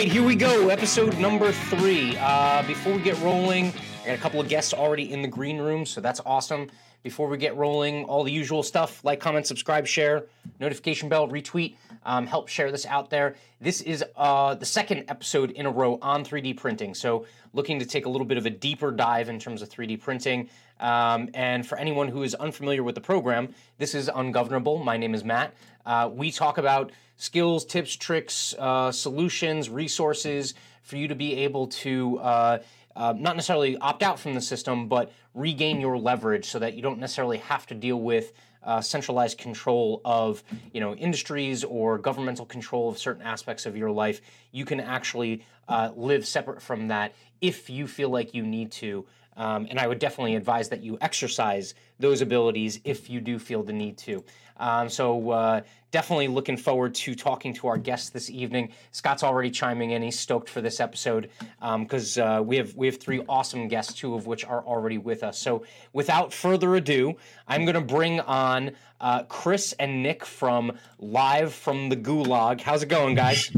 Right, 0.00 0.10
here 0.10 0.24
we 0.24 0.34
go. 0.34 0.70
Episode 0.70 1.18
number 1.18 1.52
three. 1.52 2.16
Uh, 2.18 2.66
before 2.66 2.94
we 2.94 3.02
get 3.02 3.20
rolling, 3.20 3.70
I 4.02 4.06
got 4.06 4.14
a 4.14 4.18
couple 4.18 4.40
of 4.40 4.48
guests 4.48 4.72
already 4.72 5.12
in 5.12 5.20
the 5.20 5.28
green 5.28 5.58
room, 5.58 5.84
so 5.84 6.00
that's 6.00 6.22
awesome. 6.24 6.70
Before 7.02 7.28
we 7.28 7.36
get 7.36 7.54
rolling, 7.54 8.06
all 8.06 8.24
the 8.24 8.32
usual 8.32 8.62
stuff 8.62 9.04
like, 9.04 9.20
comment, 9.20 9.46
subscribe, 9.46 9.86
share, 9.86 10.24
notification 10.58 11.10
bell, 11.10 11.28
retweet, 11.28 11.74
um, 12.06 12.26
help 12.26 12.48
share 12.48 12.70
this 12.70 12.86
out 12.86 13.10
there. 13.10 13.36
This 13.60 13.82
is 13.82 14.02
uh, 14.16 14.54
the 14.54 14.64
second 14.64 15.04
episode 15.08 15.50
in 15.50 15.66
a 15.66 15.70
row 15.70 15.98
on 16.00 16.24
3D 16.24 16.56
printing. 16.56 16.94
So, 16.94 17.26
looking 17.52 17.78
to 17.78 17.84
take 17.84 18.06
a 18.06 18.08
little 18.08 18.26
bit 18.26 18.38
of 18.38 18.46
a 18.46 18.50
deeper 18.50 18.90
dive 18.90 19.28
in 19.28 19.38
terms 19.38 19.60
of 19.60 19.68
3D 19.68 20.00
printing. 20.00 20.48
Um, 20.78 21.28
and 21.34 21.66
for 21.66 21.76
anyone 21.76 22.08
who 22.08 22.22
is 22.22 22.34
unfamiliar 22.36 22.82
with 22.82 22.94
the 22.94 23.02
program, 23.02 23.54
this 23.76 23.94
is 23.94 24.08
Ungovernable. 24.08 24.82
My 24.82 24.96
name 24.96 25.12
is 25.14 25.24
Matt. 25.24 25.52
Uh, 25.84 26.08
we 26.10 26.30
talk 26.30 26.56
about 26.56 26.90
skills, 27.20 27.64
tips, 27.66 27.94
tricks, 27.94 28.54
uh, 28.58 28.90
solutions, 28.90 29.68
resources 29.68 30.54
for 30.82 30.96
you 30.96 31.06
to 31.08 31.14
be 31.14 31.36
able 31.36 31.68
to. 31.68 32.18
Uh, 32.18 32.58
uh, 32.96 33.14
not 33.16 33.36
necessarily 33.36 33.76
opt 33.78 34.02
out 34.02 34.18
from 34.18 34.34
the 34.34 34.40
system, 34.40 34.88
but 34.88 35.12
regain 35.32 35.80
your 35.80 35.96
leverage 35.96 36.46
so 36.46 36.58
that 36.58 36.74
you 36.74 36.82
don't 36.82 36.98
necessarily 36.98 37.38
have 37.38 37.64
to 37.64 37.74
deal 37.74 38.00
with 38.00 38.32
uh, 38.64 38.80
centralized 38.80 39.38
control 39.38 40.00
of 40.04 40.42
you 40.72 40.80
know 40.80 40.94
industries 40.94 41.62
or 41.62 41.98
governmental 41.98 42.44
control 42.44 42.88
of 42.88 42.98
certain 42.98 43.22
aspects 43.22 43.64
of 43.64 43.76
your 43.76 43.90
life. 43.90 44.20
You 44.50 44.64
can 44.64 44.80
actually 44.80 45.44
uh, 45.68 45.92
live 45.94 46.26
separate 46.26 46.60
from 46.60 46.88
that 46.88 47.14
if 47.40 47.70
you 47.70 47.86
feel 47.86 48.10
like 48.10 48.34
you 48.34 48.42
need 48.42 48.72
to. 48.72 49.06
Um, 49.36 49.66
and 49.70 49.78
I 49.78 49.86
would 49.86 50.00
definitely 50.00 50.34
advise 50.34 50.68
that 50.70 50.82
you 50.82 50.98
exercise 51.00 51.74
those 52.00 52.22
abilities 52.22 52.80
if 52.84 53.10
you 53.10 53.20
do 53.20 53.38
feel 53.38 53.62
the 53.62 53.72
need 53.72 53.98
to. 53.98 54.24
Um, 54.60 54.90
so 54.90 55.30
uh, 55.30 55.62
definitely 55.90 56.28
looking 56.28 56.58
forward 56.58 56.94
to 56.96 57.14
talking 57.14 57.54
to 57.54 57.68
our 57.68 57.78
guests 57.78 58.10
this 58.10 58.28
evening. 58.28 58.72
Scott's 58.92 59.22
already 59.22 59.50
chiming 59.50 59.92
in; 59.92 60.02
he's 60.02 60.18
stoked 60.18 60.50
for 60.50 60.60
this 60.60 60.80
episode 60.80 61.30
because 61.78 62.18
um, 62.18 62.28
uh, 62.28 62.42
we 62.42 62.56
have 62.56 62.76
we 62.76 62.86
have 62.86 62.98
three 62.98 63.24
awesome 63.28 63.68
guests, 63.68 63.94
two 63.94 64.14
of 64.14 64.26
which 64.26 64.44
are 64.44 64.62
already 64.62 64.98
with 64.98 65.22
us. 65.22 65.38
So 65.38 65.64
without 65.94 66.32
further 66.32 66.76
ado, 66.76 67.16
I'm 67.48 67.64
going 67.64 67.74
to 67.74 67.80
bring 67.80 68.20
on 68.20 68.72
uh, 69.00 69.22
Chris 69.24 69.74
and 69.78 70.02
Nick 70.02 70.26
from 70.26 70.78
live 70.98 71.54
from 71.54 71.88
the 71.88 71.96
Gulag. 71.96 72.60
How's 72.60 72.82
it 72.82 72.88
going, 72.90 73.14
guys? 73.14 73.50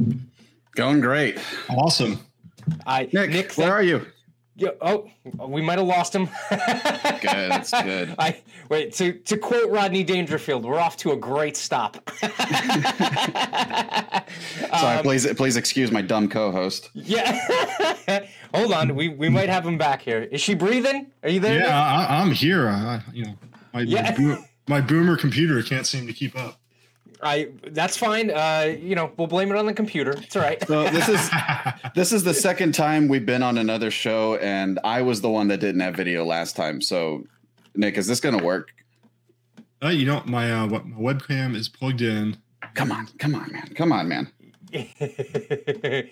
Going 0.77 1.01
great. 1.01 1.39
Awesome. 1.69 2.21
I, 2.87 3.09
Nick, 3.13 3.31
Nick 3.31 3.55
where 3.55 3.73
are 3.73 3.83
you? 3.83 4.07
Yeah, 4.55 4.69
oh, 4.83 5.09
we 5.49 5.63
might 5.63 5.79
have 5.79 5.87
lost 5.87 6.15
him. 6.15 6.27
good, 6.51 6.61
that's 7.23 7.71
good. 7.83 8.15
I 8.19 8.43
wait 8.69 8.93
to 8.95 9.15
to 9.15 9.39
quote 9.39 9.71
Rodney 9.71 10.05
Dangerfield. 10.05 10.67
We're 10.67 10.79
off 10.79 10.99
to 10.99 11.13
a 11.13 11.17
great 11.17 11.57
stop. 11.57 12.11
Sorry, 12.21 12.33
um, 14.71 15.03
please 15.03 15.27
please 15.35 15.57
excuse 15.57 15.91
my 15.91 16.03
dumb 16.03 16.29
co-host. 16.29 16.91
Yeah, 16.93 18.27
hold 18.55 18.75
on. 18.75 18.95
We 18.95 19.09
we 19.09 19.31
might 19.31 19.49
have 19.49 19.67
him 19.67 19.79
back 19.79 20.03
here. 20.03 20.23
Is 20.23 20.43
she 20.43 20.55
breathing? 20.55 21.07
Are 21.23 21.31
you 21.31 21.41
there? 21.41 21.61
Yeah, 21.61 21.83
I, 21.83 22.21
am 22.21 22.31
here. 22.31 22.69
I, 22.69 23.01
you 23.11 23.25
know, 23.25 23.39
my, 23.73 23.81
yeah. 23.81 24.15
my, 24.19 24.37
my 24.69 24.81
boomer 24.83 25.17
computer 25.17 25.63
can't 25.63 25.87
seem 25.87 26.07
to 26.07 26.13
keep 26.13 26.39
up. 26.39 26.61
I 27.23 27.51
that's 27.71 27.97
fine. 27.97 28.31
Uh, 28.31 28.75
you 28.79 28.97
know, 28.97 29.13
we'll 29.17 29.29
blame 29.29 29.51
it 29.51 29.57
on 29.57 29.67
the 29.67 29.73
computer. 29.73 30.11
It's 30.11 30.35
all 30.35 30.43
right. 30.43 30.61
So 30.67 30.91
this 30.91 31.09
is 31.09 31.31
this 31.95 32.13
is 32.13 32.25
the 32.25 32.35
second 32.35 32.75
time 32.75 33.07
we've 33.09 33.25
been 33.25 33.43
on 33.43 33.59
another 33.59 33.91
show, 33.91 34.37
and 34.37 34.81
I 34.83 35.03
was 35.03 35.21
the 35.21 35.31
one 35.31 35.49
that 35.49 35.61
didn't 35.61 35.81
have 35.81 35.95
video 35.95 36.25
last 36.25 36.57
time. 36.57 36.81
So, 36.81 37.25
Nick, 37.77 37.97
is 37.97 38.09
this 38.09 38.19
going 38.19 38.37
to 38.37 38.45
work? 38.45 38.75
Uh, 39.83 39.89
you 39.89 40.05
know, 40.05 40.23
my 40.27 40.53
uh, 40.53 40.67
my 40.67 40.81
webcam 41.15 41.55
is 41.55 41.69
plugged 41.69 42.03
in. 42.03 42.39
Come 42.75 42.91
on, 42.91 43.07
come 43.19 43.35
on, 43.35 43.53
man, 43.53 43.73
come 43.75 43.93
on, 43.93 44.09
man. 44.09 44.29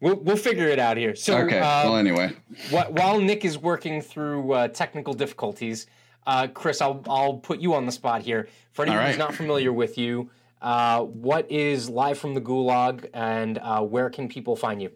we'll 0.00 0.16
we'll 0.16 0.36
figure 0.36 0.68
it 0.68 0.78
out 0.78 0.96
here. 0.96 1.16
So, 1.16 1.38
okay. 1.38 1.58
Uh, 1.58 1.84
well, 1.84 1.96
anyway, 1.96 2.36
wh- 2.70 2.92
while 2.92 3.20
Nick 3.20 3.44
is 3.44 3.58
working 3.58 4.00
through 4.02 4.52
uh, 4.52 4.68
technical 4.68 5.14
difficulties. 5.14 5.86
Uh, 6.26 6.46
Chris, 6.46 6.82
I'll 6.82 7.02
I'll 7.08 7.38
put 7.38 7.58
you 7.58 7.72
on 7.72 7.86
the 7.86 7.92
spot 7.92 8.20
here. 8.20 8.48
For 8.72 8.82
anyone 8.82 9.00
right. 9.00 9.08
who's 9.08 9.18
not 9.18 9.34
familiar 9.34 9.72
with 9.72 9.96
you, 9.96 10.30
uh, 10.60 11.02
what 11.02 11.50
is 11.50 11.88
live 11.88 12.18
from 12.18 12.34
the 12.34 12.40
Gulag, 12.40 13.08
and 13.14 13.58
uh, 13.58 13.80
where 13.82 14.10
can 14.10 14.28
people 14.28 14.56
find 14.56 14.82
you? 14.82 14.90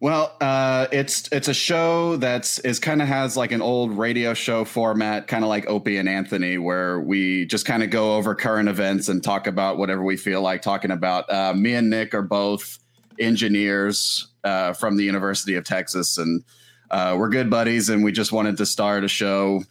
Well, 0.00 0.36
uh, 0.40 0.86
it's 0.92 1.28
it's 1.32 1.48
a 1.48 1.54
show 1.54 2.16
that's 2.16 2.58
is 2.58 2.78
kind 2.78 3.00
of 3.00 3.08
has 3.08 3.38
like 3.38 3.52
an 3.52 3.62
old 3.62 3.96
radio 3.96 4.34
show 4.34 4.64
format, 4.64 5.28
kind 5.28 5.44
of 5.44 5.48
like 5.48 5.66
Opie 5.66 5.96
and 5.96 6.08
Anthony, 6.08 6.58
where 6.58 7.00
we 7.00 7.46
just 7.46 7.64
kind 7.64 7.82
of 7.82 7.88
go 7.88 8.16
over 8.16 8.34
current 8.34 8.68
events 8.68 9.08
and 9.08 9.24
talk 9.24 9.46
about 9.46 9.78
whatever 9.78 10.04
we 10.04 10.18
feel 10.18 10.42
like 10.42 10.60
talking 10.60 10.90
about. 10.90 11.32
Uh, 11.32 11.54
me 11.54 11.74
and 11.74 11.88
Nick 11.88 12.12
are 12.12 12.22
both 12.22 12.78
engineers 13.18 14.28
uh, 14.42 14.74
from 14.74 14.96
the 14.96 15.04
University 15.04 15.54
of 15.54 15.64
Texas, 15.64 16.18
and 16.18 16.44
uh, 16.90 17.16
we're 17.18 17.30
good 17.30 17.48
buddies, 17.48 17.88
and 17.88 18.04
we 18.04 18.12
just 18.12 18.30
wanted 18.30 18.58
to 18.58 18.66
start 18.66 19.04
a 19.04 19.08
show 19.08 19.62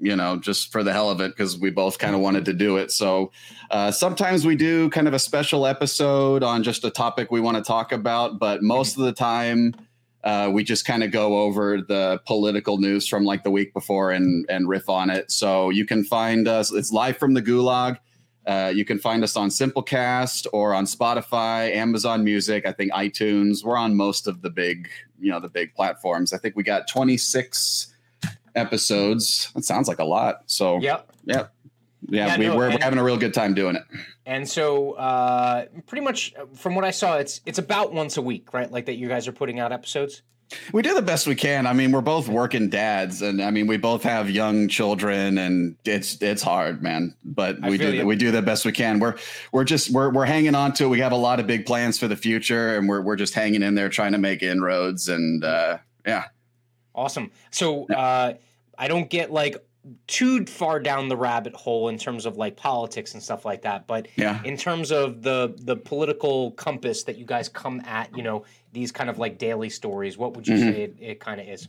you 0.00 0.16
know, 0.16 0.36
just 0.36 0.72
for 0.72 0.82
the 0.82 0.92
hell 0.92 1.10
of 1.10 1.20
it, 1.20 1.30
because 1.30 1.58
we 1.58 1.70
both 1.70 1.98
kind 1.98 2.14
of 2.14 2.20
wanted 2.20 2.44
to 2.46 2.52
do 2.52 2.78
it. 2.78 2.90
So 2.90 3.30
uh, 3.70 3.90
sometimes 3.90 4.46
we 4.46 4.56
do 4.56 4.88
kind 4.90 5.06
of 5.06 5.14
a 5.14 5.18
special 5.18 5.66
episode 5.66 6.42
on 6.42 6.62
just 6.62 6.84
a 6.84 6.90
topic 6.90 7.30
we 7.30 7.40
want 7.40 7.56
to 7.58 7.62
talk 7.62 7.92
about, 7.92 8.38
but 8.38 8.62
most 8.62 8.96
of 8.96 9.04
the 9.04 9.12
time 9.12 9.74
uh, 10.24 10.50
we 10.52 10.62
just 10.64 10.84
kind 10.84 11.02
of 11.02 11.10
go 11.10 11.40
over 11.40 11.80
the 11.80 12.20
political 12.26 12.78
news 12.78 13.06
from 13.06 13.24
like 13.24 13.42
the 13.42 13.50
week 13.50 13.72
before 13.72 14.10
and 14.10 14.44
and 14.48 14.68
riff 14.68 14.88
on 14.88 15.10
it. 15.10 15.30
So 15.30 15.70
you 15.70 15.84
can 15.84 16.04
find 16.04 16.46
us. 16.48 16.72
It's 16.72 16.92
live 16.92 17.16
from 17.16 17.34
the 17.34 17.42
Gulag. 17.42 17.98
Uh, 18.46 18.72
you 18.74 18.84
can 18.84 18.98
find 18.98 19.22
us 19.22 19.36
on 19.36 19.48
Simplecast 19.48 20.46
or 20.52 20.74
on 20.74 20.84
Spotify, 20.84 21.74
Amazon 21.74 22.24
Music. 22.24 22.66
I 22.66 22.72
think 22.72 22.92
iTunes. 22.92 23.64
We're 23.64 23.76
on 23.76 23.94
most 23.94 24.26
of 24.26 24.42
the 24.42 24.50
big, 24.50 24.88
you 25.18 25.30
know, 25.30 25.40
the 25.40 25.48
big 25.48 25.74
platforms. 25.74 26.32
I 26.32 26.38
think 26.38 26.56
we 26.56 26.62
got 26.62 26.88
26 26.88 27.94
episodes. 28.54 29.50
That 29.54 29.64
sounds 29.64 29.88
like 29.88 29.98
a 29.98 30.04
lot. 30.04 30.42
So 30.46 30.78
yep. 30.80 31.10
yeah. 31.24 31.46
Yeah, 32.08 32.26
yeah 32.26 32.38
we, 32.38 32.46
no, 32.46 32.56
we're, 32.56 32.70
we're, 32.70 32.78
having 32.80 32.98
a 32.98 33.04
real 33.04 33.18
good 33.18 33.34
time 33.34 33.54
doing 33.54 33.76
it. 33.76 33.82
And 34.26 34.48
so, 34.48 34.92
uh, 34.92 35.66
pretty 35.86 36.04
much 36.04 36.34
from 36.54 36.74
what 36.74 36.84
I 36.84 36.92
saw, 36.92 37.16
it's 37.16 37.40
it's 37.46 37.58
about 37.58 37.92
once 37.92 38.16
a 38.16 38.22
week, 38.22 38.52
right? 38.54 38.70
Like 38.70 38.86
that, 38.86 38.94
you 38.94 39.08
guys 39.08 39.28
are 39.28 39.32
putting 39.32 39.60
out 39.60 39.70
episodes. 39.70 40.22
We 40.72 40.82
do 40.82 40.94
the 40.94 41.02
best 41.02 41.26
we 41.26 41.36
can. 41.36 41.66
I 41.66 41.72
mean, 41.72 41.92
we're 41.92 42.00
both 42.00 42.28
working 42.28 42.70
dads, 42.70 43.22
and 43.22 43.40
I 43.40 43.50
mean, 43.50 43.68
we 43.68 43.76
both 43.76 44.02
have 44.02 44.28
young 44.28 44.68
children, 44.68 45.38
and 45.38 45.76
it's 45.84 46.20
it's 46.20 46.42
hard, 46.42 46.82
man. 46.82 47.14
But 47.24 47.60
we 47.62 47.78
do 47.78 47.92
you. 47.92 48.06
we 48.06 48.16
do 48.16 48.30
the 48.32 48.42
best 48.42 48.64
we 48.64 48.72
can. 48.72 48.98
We're 48.98 49.16
we're 49.52 49.64
just 49.64 49.90
we're 49.90 50.10
we're 50.10 50.24
hanging 50.24 50.56
on 50.56 50.72
to 50.74 50.84
it. 50.84 50.88
We 50.88 51.00
have 51.00 51.12
a 51.12 51.16
lot 51.16 51.38
of 51.38 51.46
big 51.46 51.66
plans 51.66 51.98
for 51.98 52.08
the 52.08 52.16
future, 52.16 52.76
and 52.76 52.88
we're 52.88 53.00
we're 53.00 53.16
just 53.16 53.34
hanging 53.34 53.62
in 53.62 53.76
there, 53.76 53.88
trying 53.88 54.12
to 54.12 54.18
make 54.18 54.42
inroads. 54.42 55.08
And 55.08 55.44
uh, 55.44 55.78
yeah, 56.04 56.24
Awesome. 57.00 57.30
So 57.50 57.86
uh, 57.86 58.34
I 58.76 58.88
don't 58.88 59.08
get 59.08 59.32
like 59.32 59.56
too 60.06 60.44
far 60.44 60.78
down 60.78 61.08
the 61.08 61.16
rabbit 61.16 61.54
hole 61.54 61.88
in 61.88 61.96
terms 61.96 62.26
of 62.26 62.36
like 62.36 62.56
politics 62.56 63.14
and 63.14 63.22
stuff 63.22 63.46
like 63.46 63.62
that 63.62 63.86
but 63.86 64.06
yeah. 64.16 64.42
in 64.44 64.54
terms 64.54 64.92
of 64.92 65.22
the 65.22 65.54
the 65.62 65.74
political 65.74 66.50
compass 66.50 67.02
that 67.04 67.16
you 67.16 67.24
guys 67.24 67.48
come 67.48 67.80
at 67.86 68.14
you 68.14 68.22
know 68.22 68.44
these 68.74 68.92
kind 68.92 69.08
of 69.08 69.18
like 69.18 69.38
daily 69.38 69.70
stories 69.70 70.18
what 70.18 70.36
would 70.36 70.46
you 70.46 70.54
mm-hmm. 70.54 70.70
say 70.70 70.82
it, 70.82 70.96
it 71.00 71.20
kind 71.20 71.40
of 71.40 71.48
is 71.48 71.66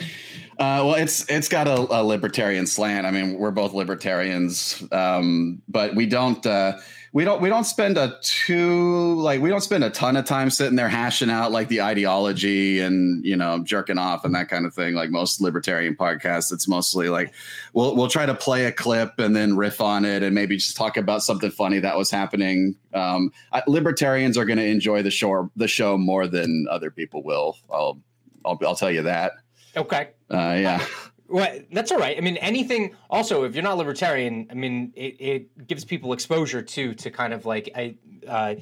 uh, 0.00 0.82
well, 0.84 0.94
it's 0.94 1.28
it's 1.28 1.48
got 1.48 1.66
a, 1.66 1.74
a, 1.74 2.02
libertarian 2.02 2.66
slant. 2.66 3.04
I 3.04 3.10
mean, 3.10 3.36
we're 3.36 3.50
both 3.50 3.74
libertarians, 3.74 4.82
um, 4.92 5.60
but 5.68 5.96
we 5.96 6.06
don't 6.06 6.44
uh, 6.46 6.78
we 7.12 7.24
don't 7.24 7.40
we 7.40 7.48
don't 7.48 7.64
spend 7.64 7.96
a 7.96 8.18
too 8.22 9.14
like 9.14 9.40
we 9.40 9.48
don't 9.48 9.62
spend 9.62 9.82
a 9.82 9.90
ton 9.90 10.16
of 10.16 10.24
time 10.24 10.50
sitting 10.50 10.76
there 10.76 10.88
hashing 10.88 11.30
out 11.30 11.50
like 11.50 11.68
the 11.68 11.80
ideology 11.80 12.80
and 12.80 13.24
you 13.24 13.36
know 13.36 13.62
jerking 13.64 13.98
off 13.98 14.24
and 14.24 14.34
that 14.34 14.48
kind 14.48 14.66
of 14.66 14.74
thing. 14.74 14.94
Like 14.94 15.10
most 15.10 15.40
libertarian 15.40 15.96
podcasts, 15.96 16.52
it's 16.52 16.68
mostly 16.68 17.08
like 17.08 17.32
we'll 17.72 17.96
we'll 17.96 18.08
try 18.08 18.26
to 18.26 18.34
play 18.34 18.66
a 18.66 18.72
clip 18.72 19.18
and 19.18 19.34
then 19.34 19.56
riff 19.56 19.80
on 19.80 20.04
it 20.04 20.22
and 20.22 20.34
maybe 20.34 20.56
just 20.56 20.76
talk 20.76 20.96
about 20.96 21.22
something 21.22 21.50
funny 21.50 21.78
that 21.78 21.96
was 21.96 22.10
happening. 22.10 22.76
Um, 22.92 23.32
libertarians 23.66 24.36
are 24.36 24.44
going 24.44 24.58
to 24.58 24.66
enjoy 24.66 25.02
the 25.02 25.10
show 25.10 25.50
the 25.56 25.68
show 25.68 25.96
more 25.96 26.26
than 26.26 26.66
other 26.70 26.90
people 26.90 27.22
will. 27.22 27.56
I'll 27.72 27.98
I'll, 28.44 28.58
I'll 28.62 28.76
tell 28.76 28.90
you 28.90 29.02
that. 29.02 29.32
Okay. 29.76 30.08
Uh, 30.30 30.56
yeah. 30.58 30.86
Well, 31.28 31.60
that's 31.72 31.92
all 31.92 31.98
right. 31.98 32.16
I 32.16 32.20
mean, 32.20 32.38
anything. 32.38 32.96
Also, 33.10 33.44
if 33.44 33.54
you're 33.54 33.62
not 33.62 33.76
libertarian, 33.76 34.46
I 34.50 34.54
mean, 34.54 34.92
it, 34.96 35.16
it 35.20 35.66
gives 35.66 35.84
people 35.84 36.12
exposure 36.12 36.62
to 36.62 36.94
to 36.94 37.10
kind 37.10 37.32
of 37.32 37.44
like 37.44 37.70
I, 37.74 37.96
uh, 38.26 38.54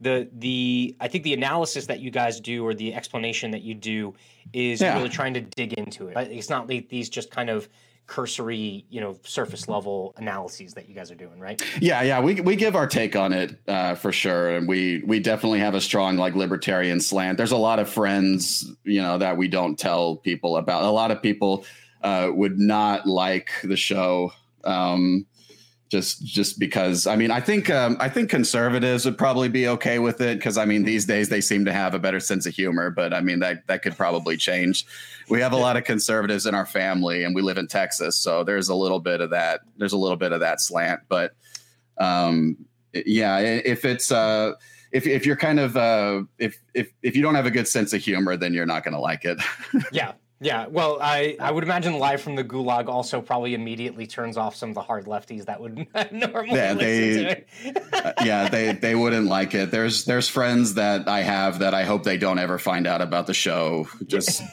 the 0.00 0.28
the 0.32 0.96
I 1.00 1.08
think 1.08 1.24
the 1.24 1.34
analysis 1.34 1.86
that 1.86 2.00
you 2.00 2.10
guys 2.10 2.40
do 2.40 2.66
or 2.66 2.74
the 2.74 2.94
explanation 2.94 3.50
that 3.50 3.62
you 3.62 3.74
do 3.74 4.14
is 4.52 4.80
yeah. 4.80 4.96
really 4.96 5.10
trying 5.10 5.34
to 5.34 5.42
dig 5.42 5.74
into 5.74 6.08
it. 6.08 6.16
It's 6.16 6.48
not 6.48 6.68
like 6.68 6.88
these 6.88 7.08
just 7.10 7.30
kind 7.30 7.50
of 7.50 7.68
cursory, 8.06 8.84
you 8.90 9.00
know, 9.00 9.18
surface 9.22 9.66
level 9.66 10.14
analyses 10.18 10.74
that 10.74 10.88
you 10.88 10.94
guys 10.94 11.10
are 11.10 11.14
doing, 11.14 11.40
right? 11.40 11.62
Yeah, 11.80 12.02
yeah, 12.02 12.20
we 12.20 12.40
we 12.40 12.56
give 12.56 12.76
our 12.76 12.86
take 12.86 13.16
on 13.16 13.32
it 13.32 13.58
uh, 13.68 13.94
for 13.94 14.12
sure, 14.12 14.56
and 14.56 14.68
we 14.68 15.02
we 15.06 15.20
definitely 15.20 15.60
have 15.60 15.74
a 15.74 15.80
strong 15.80 16.16
like 16.16 16.34
libertarian 16.34 17.00
slant. 17.00 17.38
There's 17.38 17.52
a 17.52 17.56
lot 17.56 17.78
of 17.78 17.88
friends, 17.88 18.70
you 18.84 19.00
know, 19.02 19.18
that 19.18 19.36
we 19.36 19.48
don't 19.48 19.78
tell 19.78 20.16
people 20.16 20.56
about. 20.56 20.84
A 20.84 20.90
lot 20.90 21.10
of 21.10 21.22
people 21.22 21.64
uh, 22.04 22.30
would 22.32 22.58
not 22.58 23.06
like 23.06 23.50
the 23.64 23.76
show. 23.76 24.32
Um, 24.62 25.26
just 25.90 26.24
just 26.24 26.58
because 26.58 27.06
I 27.06 27.14
mean 27.14 27.30
I 27.30 27.40
think 27.40 27.70
um, 27.70 27.96
I 28.00 28.08
think 28.08 28.28
conservatives 28.28 29.04
would 29.04 29.18
probably 29.18 29.48
be 29.48 29.68
okay 29.68 29.98
with 29.98 30.20
it 30.20 30.38
because 30.38 30.58
I 30.58 30.64
mean 30.64 30.82
these 30.82 31.04
days 31.04 31.28
they 31.28 31.40
seem 31.40 31.64
to 31.66 31.72
have 31.72 31.94
a 31.94 31.98
better 31.98 32.20
sense 32.20 32.46
of 32.46 32.54
humor, 32.54 32.90
but 32.90 33.14
I 33.14 33.20
mean 33.20 33.38
that 33.40 33.66
that 33.68 33.82
could 33.82 33.96
probably 33.96 34.36
change. 34.36 34.86
We 35.28 35.40
have 35.40 35.52
a 35.52 35.56
lot 35.56 35.76
of 35.76 35.84
conservatives 35.84 36.46
in 36.46 36.54
our 36.54 36.66
family, 36.66 37.24
and 37.24 37.34
we 37.34 37.42
live 37.42 37.58
in 37.58 37.68
Texas, 37.68 38.16
so 38.16 38.44
there's 38.44 38.68
a 38.68 38.74
little 38.74 38.98
bit 38.98 39.20
of 39.20 39.30
that. 39.30 39.60
There's 39.76 39.92
a 39.92 39.98
little 39.98 40.16
bit 40.16 40.32
of 40.32 40.40
that 40.40 40.60
slant, 40.60 41.00
but 41.08 41.34
um, 41.98 42.56
yeah, 42.92 43.38
if 43.38 43.84
it's 43.84 44.10
uh, 44.10 44.52
if 44.92 45.06
if 45.06 45.24
you're 45.24 45.36
kind 45.36 45.60
of 45.60 45.76
uh, 45.76 46.22
if 46.38 46.58
if 46.74 46.88
if 47.02 47.14
you 47.14 47.22
don't 47.22 47.34
have 47.34 47.46
a 47.46 47.50
good 47.50 47.68
sense 47.68 47.92
of 47.92 48.02
humor, 48.02 48.36
then 48.36 48.52
you're 48.52 48.66
not 48.66 48.84
going 48.84 48.94
to 48.94 49.00
like 49.00 49.24
it. 49.24 49.38
yeah, 49.92 50.12
yeah, 50.40 50.66
well, 50.66 50.98
I, 51.00 51.36
I 51.40 51.50
would 51.50 51.64
imagine 51.64 51.98
live 51.98 52.20
from 52.20 52.34
the 52.34 52.44
gulag 52.44 52.88
also 52.88 53.20
probably 53.20 53.54
immediately 53.54 54.06
turns 54.06 54.36
off 54.36 54.56
some 54.56 54.70
of 54.70 54.74
the 54.74 54.82
hard 54.82 55.06
lefties 55.06 55.46
that 55.46 55.60
would 55.60 55.86
normally 56.12 56.56
yeah, 56.56 56.74
they, 56.74 57.44
uh, 57.92 58.12
yeah, 58.24 58.48
they 58.48 58.72
they 58.72 58.94
wouldn't 58.94 59.26
like 59.26 59.54
it. 59.54 59.70
There's 59.70 60.04
there's 60.04 60.28
friends 60.28 60.74
that 60.74 61.08
I 61.08 61.22
have 61.22 61.60
that 61.60 61.72
I 61.72 61.84
hope 61.84 62.02
they 62.02 62.18
don't 62.18 62.38
ever 62.38 62.58
find 62.58 62.86
out 62.86 63.00
about 63.00 63.26
the 63.26 63.34
show. 63.34 63.88
Just 64.06 64.42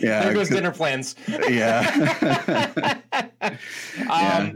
yeah, 0.00 0.24
there 0.24 0.34
goes 0.34 0.48
dinner 0.48 0.72
plans. 0.72 1.14
yeah. 1.28 2.98
um, 3.12 3.60
yeah. 4.08 4.52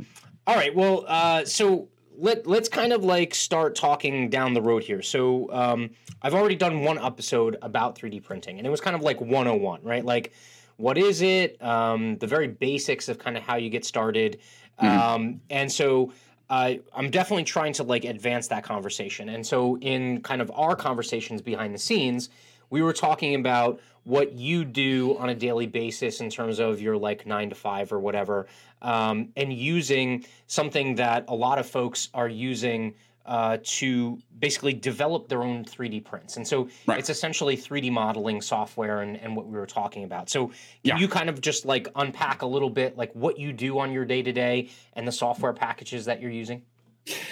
All 0.47 0.57
right. 0.57 0.75
Well, 0.75 1.05
uh, 1.07 1.45
so 1.45 1.89
let 2.19 2.47
let's 2.47 2.69
kind 2.69 2.93
of 2.93 3.05
like 3.05 3.35
start 3.35 3.75
talking 3.75 4.29
down 4.31 4.55
the 4.55 4.63
road 4.63 4.83
here. 4.83 5.03
So 5.03 5.53
um, 5.53 5.91
I've 6.23 6.35
already 6.35 6.57
done 6.57 6.83
one 6.83 6.99
episode 6.99 7.57
about 7.63 7.97
3D 7.99 8.23
printing, 8.23 8.59
and 8.59 8.67
it 8.67 8.71
was 8.71 8.81
kind 8.81 8.97
of 8.97 9.03
like 9.03 9.21
101, 9.21 9.81
right? 9.83 10.05
Like, 10.05 10.33
what 10.77 10.99
is 10.99 11.23
it? 11.23 11.63
Um, 11.63 12.17
the 12.19 12.27
very 12.27 12.49
basics 12.49 13.09
of 13.09 13.19
kind 13.19 13.37
of 13.37 13.43
how 13.43 13.57
you 13.57 13.71
get 13.71 13.85
started, 13.85 14.41
mm-hmm. 14.81 14.99
um, 14.99 15.41
and 15.51 15.71
so. 15.71 16.13
Uh, 16.51 16.75
I'm 16.95 17.09
definitely 17.09 17.45
trying 17.45 17.73
to 17.73 17.85
like 17.85 18.05
advance 18.05 18.49
that 18.49 18.65
conversation. 18.65 19.31
And 19.31 19.47
so, 19.47 19.79
in 19.79 20.21
kind 20.21 20.43
of 20.43 20.53
our 20.55 20.77
conversations 20.77 21.41
behind 21.41 21.75
the 21.75 21.79
scenes, 21.79 22.29
we 22.69 22.83
were 22.83 22.93
talking 22.93 23.35
about 23.35 23.81
what 24.05 24.35
you 24.35 24.65
do 24.65 25.17
on 25.19 25.31
a 25.31 25.35
daily 25.35 25.67
basis 25.67 26.21
in 26.21 26.29
terms 26.29 26.59
of 26.59 26.81
your 26.81 26.97
like 26.97 27.27
nine 27.27 27.49
to 27.49 27.55
five 27.55 27.93
or 27.93 27.99
whatever, 27.99 28.47
um, 28.85 29.31
and 29.37 29.53
using 29.53 30.25
something 30.47 30.95
that 30.97 31.25
a 31.29 31.35
lot 31.35 31.59
of 31.59 31.67
folks 31.67 32.11
are 32.15 32.29
using 32.29 32.95
uh, 33.27 33.57
to 33.63 34.19
basically 34.39 34.75
develop 34.75 35.29
their 35.29 35.43
own 35.43 35.65
3D 35.65 36.05
prints. 36.05 36.37
And 36.37 36.47
so 36.47 36.69
right. 36.87 36.99
it's 36.99 37.09
essentially 37.09 37.57
3D 37.57 37.91
modeling 37.91 38.43
software 38.43 39.01
and, 39.01 39.17
and 39.17 39.35
what 39.35 39.47
we 39.47 39.57
were 39.59 39.67
talking 39.67 40.05
about. 40.05 40.29
So 40.29 40.49
can 40.49 40.55
yeah. 40.83 40.99
you 40.99 41.09
kind 41.09 41.31
of 41.31 41.41
just 41.41 41.65
like 41.65 41.89
unpack 41.97 42.43
a 42.43 42.47
little 42.47 42.69
bit 42.69 42.99
like 42.99 43.11
what 43.15 43.39
you 43.39 43.53
do 43.55 43.79
on 43.79 43.93
your 43.93 44.05
day 44.05 44.23
to 44.23 44.33
day 44.33 44.69
and 44.93 45.09
the 45.09 45.13
software 45.13 45.55
packages 45.55 46.05
that 46.05 46.21
you're 46.21 46.31
using? 46.31 46.63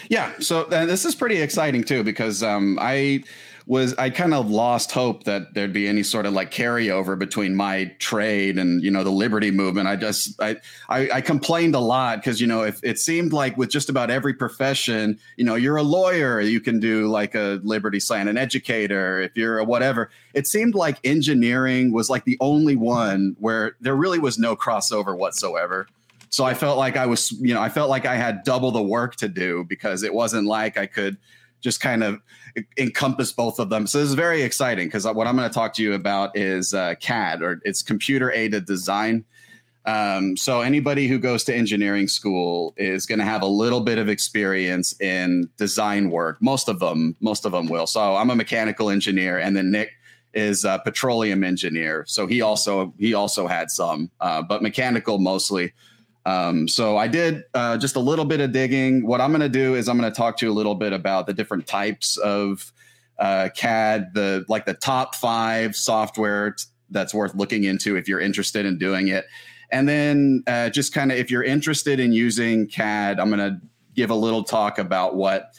Yeah, 0.09 0.33
so 0.39 0.65
uh, 0.65 0.87
this 0.87 1.05
is 1.05 1.15
pretty 1.15 1.37
exciting 1.37 1.85
too 1.85 2.03
because 2.03 2.43
um, 2.43 2.79
I 2.81 3.25
was 3.67 3.95
I 3.95 4.11
kind 4.11 4.35
of 4.35 4.51
lost 4.51 4.91
hope 4.91 5.25
that 5.25 5.55
there'd 5.55 5.73
be 5.73 5.87
any 5.87 6.03
sort 6.03 6.27
of 6.27 6.33
like 6.33 6.51
carryover 6.51 7.19
between 7.19 7.55
my 7.55 7.95
trade 7.99 8.59
and 8.59 8.83
you 8.83 8.91
know 8.91 9.05
the 9.05 9.11
liberty 9.11 9.51
movement. 9.51 9.89
I 9.89 9.97
just 9.97 10.41
I 10.41 10.57
I, 10.89 11.11
I 11.11 11.21
complained 11.21 11.75
a 11.75 11.81
lot 11.81 12.19
because 12.19 12.41
you 12.41 12.47
know 12.47 12.63
if 12.63 12.81
it 12.83 12.99
seemed 12.99 13.33
like 13.33 13.57
with 13.57 13.71
just 13.71 13.89
about 13.89 14.11
every 14.11 14.35
profession, 14.35 15.19
you 15.37 15.45
know, 15.45 15.55
you're 15.55 15.77
a 15.77 15.83
lawyer, 15.83 16.41
you 16.41 16.61
can 16.61 16.81
do 16.81 17.09
like 17.09 17.35
a 17.35 17.61
liberty 17.63 18.01
sign, 18.01 18.29
an 18.29 18.37
educator, 18.37 19.21
if 19.21 19.37
you're 19.37 19.59
a 19.59 19.65
whatever. 19.65 20.11
It 20.35 20.47
seemed 20.47 20.75
like 20.75 20.99
engineering 21.05 21.93
was 21.93 22.11
like 22.11 22.25
the 22.25 22.37
only 22.41 22.77
one 22.77 23.37
where 23.39 23.77
there 23.81 23.95
really 23.95 24.19
was 24.19 24.39
no 24.39 24.57
crossover 24.57 25.17
whatsoever. 25.17 25.87
So 26.31 26.45
I 26.45 26.55
felt 26.55 26.79
like 26.79 26.97
I 26.97 27.05
was, 27.05 27.31
you 27.33 27.53
know, 27.53 27.61
I 27.61 27.69
felt 27.69 27.91
like 27.91 28.07
I 28.07 28.17
had 28.17 28.43
double 28.43 28.71
the 28.71 28.83
work 28.83 29.17
to 29.17 29.29
do 29.29 29.65
because 29.69 30.03
it 30.03 30.15
wasn't 30.15 30.47
like 30.47 30.79
I 30.79 30.87
could 30.87 31.19
just 31.63 31.81
kind 31.81 32.05
of 32.05 32.21
encompass 32.77 33.33
both 33.33 33.59
of 33.59 33.71
them. 33.71 33.87
So 33.87 33.99
this 33.99 34.09
is 34.09 34.15
very 34.15 34.43
exciting 34.43 34.89
because 34.89 35.07
what 35.07 35.27
I'm 35.27 35.37
going 35.37 35.49
to 35.49 35.55
talk 35.55 35.73
to 35.75 35.83
you 35.83 35.95
about 35.95 36.37
is 36.37 36.75
uh, 36.75 36.97
CAD 37.01 37.43
or 37.43 37.63
it's 37.65 37.83
computer 37.83 38.31
aided 38.31 38.67
design. 38.67 39.25
Um, 39.85 40.37
so 40.37 40.61
anybody 40.61 41.09
who 41.09 41.19
goes 41.19 41.43
to 41.45 41.55
engineering 41.55 42.07
school 42.07 42.75
is 42.77 43.07
going 43.07 43.19
to 43.19 43.25
have 43.25 43.43
a 43.43 43.47
little 43.47 43.81
bit 43.81 43.99
of 43.99 44.09
experience 44.09 45.01
in 45.01 45.49
design 45.57 46.11
work. 46.11 46.39
Most 46.41 46.69
of 46.69 46.79
them, 46.79 47.17
most 47.21 47.45
of 47.45 47.53
them 47.53 47.69
will. 47.69 47.87
So 47.87 48.17
I'm 48.17 48.31
a 48.31 48.37
mechanical 48.37 48.91
engineer, 48.91 49.39
and 49.39 49.57
then 49.57 49.71
Nick 49.71 49.91
is 50.35 50.65
a 50.65 50.81
petroleum 50.85 51.43
engineer. 51.43 52.05
So 52.07 52.27
he 52.27 52.43
also 52.43 52.95
he 52.99 53.15
also 53.15 53.47
had 53.47 53.71
some, 53.71 54.11
uh, 54.21 54.43
but 54.43 54.63
mechanical 54.63 55.19
mostly. 55.19 55.73
Um, 56.25 56.69
so 56.69 56.97
I 56.97 57.09
did 57.09 57.45
uh, 57.55 57.77
just 57.79 57.97
a 57.97 58.01
little 58.01 58.25
bit 58.25 58.41
of 58.41 58.53
digging. 58.53 59.07
What 59.07 59.21
I'm 59.21 59.31
going 59.31 59.41
to 59.41 59.49
do 59.49 59.75
is 59.75 59.89
I'm 59.89 59.99
going 59.99 60.11
to 60.11 60.17
talk 60.17 60.37
to 60.39 60.47
you 60.47 60.53
a 60.53 60.55
little 60.55 60.75
bit 60.75 60.93
about 60.93 61.27
the 61.27 61.35
different 61.35 61.67
types 61.67 62.17
of 62.19 62.73
uh, 63.19 63.49
CAD, 63.55 64.15
the 64.15 64.45
like 64.49 64.65
the 64.65 64.75
top 64.75 65.15
five 65.15 65.75
software 65.75 66.53
t- 66.53 66.65
that's 66.91 67.13
worth 67.13 67.35
looking 67.35 67.65
into 67.65 67.97
if 67.97 68.09
you're 68.09 68.21
interested 68.21 68.67
in 68.67 68.79
doing 68.79 69.09
it. 69.09 69.27
And 69.71 69.89
then 69.89 70.45
uh, 70.47 70.71
just 70.71 70.93
kind 70.93 71.11
of 71.11 71.19
if 71.19 71.31
you're 71.31 71.43
interested 71.43 71.99
in 71.99 72.13
using 72.13 72.69
CAD, 72.69 73.19
I'm 73.19 73.31
going 73.31 73.39
to 73.39 73.61
give 73.95 74.11
a 74.11 74.15
little 74.15 74.45
talk 74.45 74.79
about 74.79 75.17
what 75.17 75.55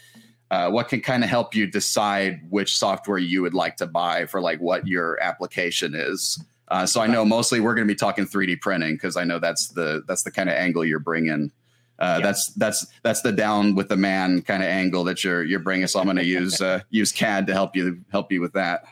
uh, 0.51 0.69
what 0.69 0.88
can 0.88 1.01
kind 1.01 1.24
of 1.24 1.30
help 1.30 1.56
you 1.56 1.65
decide 1.65 2.39
which 2.50 2.77
software 2.77 3.18
you 3.18 3.42
would 3.42 3.56
like 3.56 3.75
to 3.77 3.88
buy 3.88 4.25
for 4.27 4.39
like 4.39 4.60
what 4.60 4.88
your 4.88 5.19
application 5.21 5.95
is. 5.95 6.39
Uh, 6.74 6.88
so 6.88 7.02
I 7.02 7.06
know 7.06 7.24
mostly 7.24 7.60
we're 7.60 7.75
going 7.75 7.88
to 7.88 7.94
be 7.94 7.96
talking 7.96 8.25
3D 8.25 8.60
printing 8.60 8.96
because 8.96 9.16
I 9.16 9.24
know 9.25 9.38
that's 9.38 9.68
the 9.68 10.04
that's 10.08 10.24
the 10.24 10.31
kind 10.31 10.50
of 10.50 10.56
angle 10.56 10.84
you're 10.84 10.98
bringing. 10.98 11.52
Uh, 12.00 12.18
yeah. 12.18 12.25
That's 12.25 12.48
that's 12.54 12.88
that's 13.04 13.22
the 13.22 13.31
down 13.31 13.75
with 13.75 13.90
the 13.90 13.96
man 13.96 14.42
kind 14.42 14.64
of 14.64 14.70
angle 14.70 15.04
that 15.04 15.24
you're 15.24 15.44
you're 15.44 15.60
bringing. 15.60 15.86
So 15.86 16.00
I'm 16.00 16.06
going 16.06 16.18
to 16.18 16.25
use 16.25 16.62
uh, 16.62 16.80
use 16.90 17.12
CAD 17.12 17.46
to 17.46 17.54
help 17.54 17.75
you 17.75 18.04
help 18.12 18.31
you 18.31 18.42
with 18.42 18.54
that. 18.54 18.86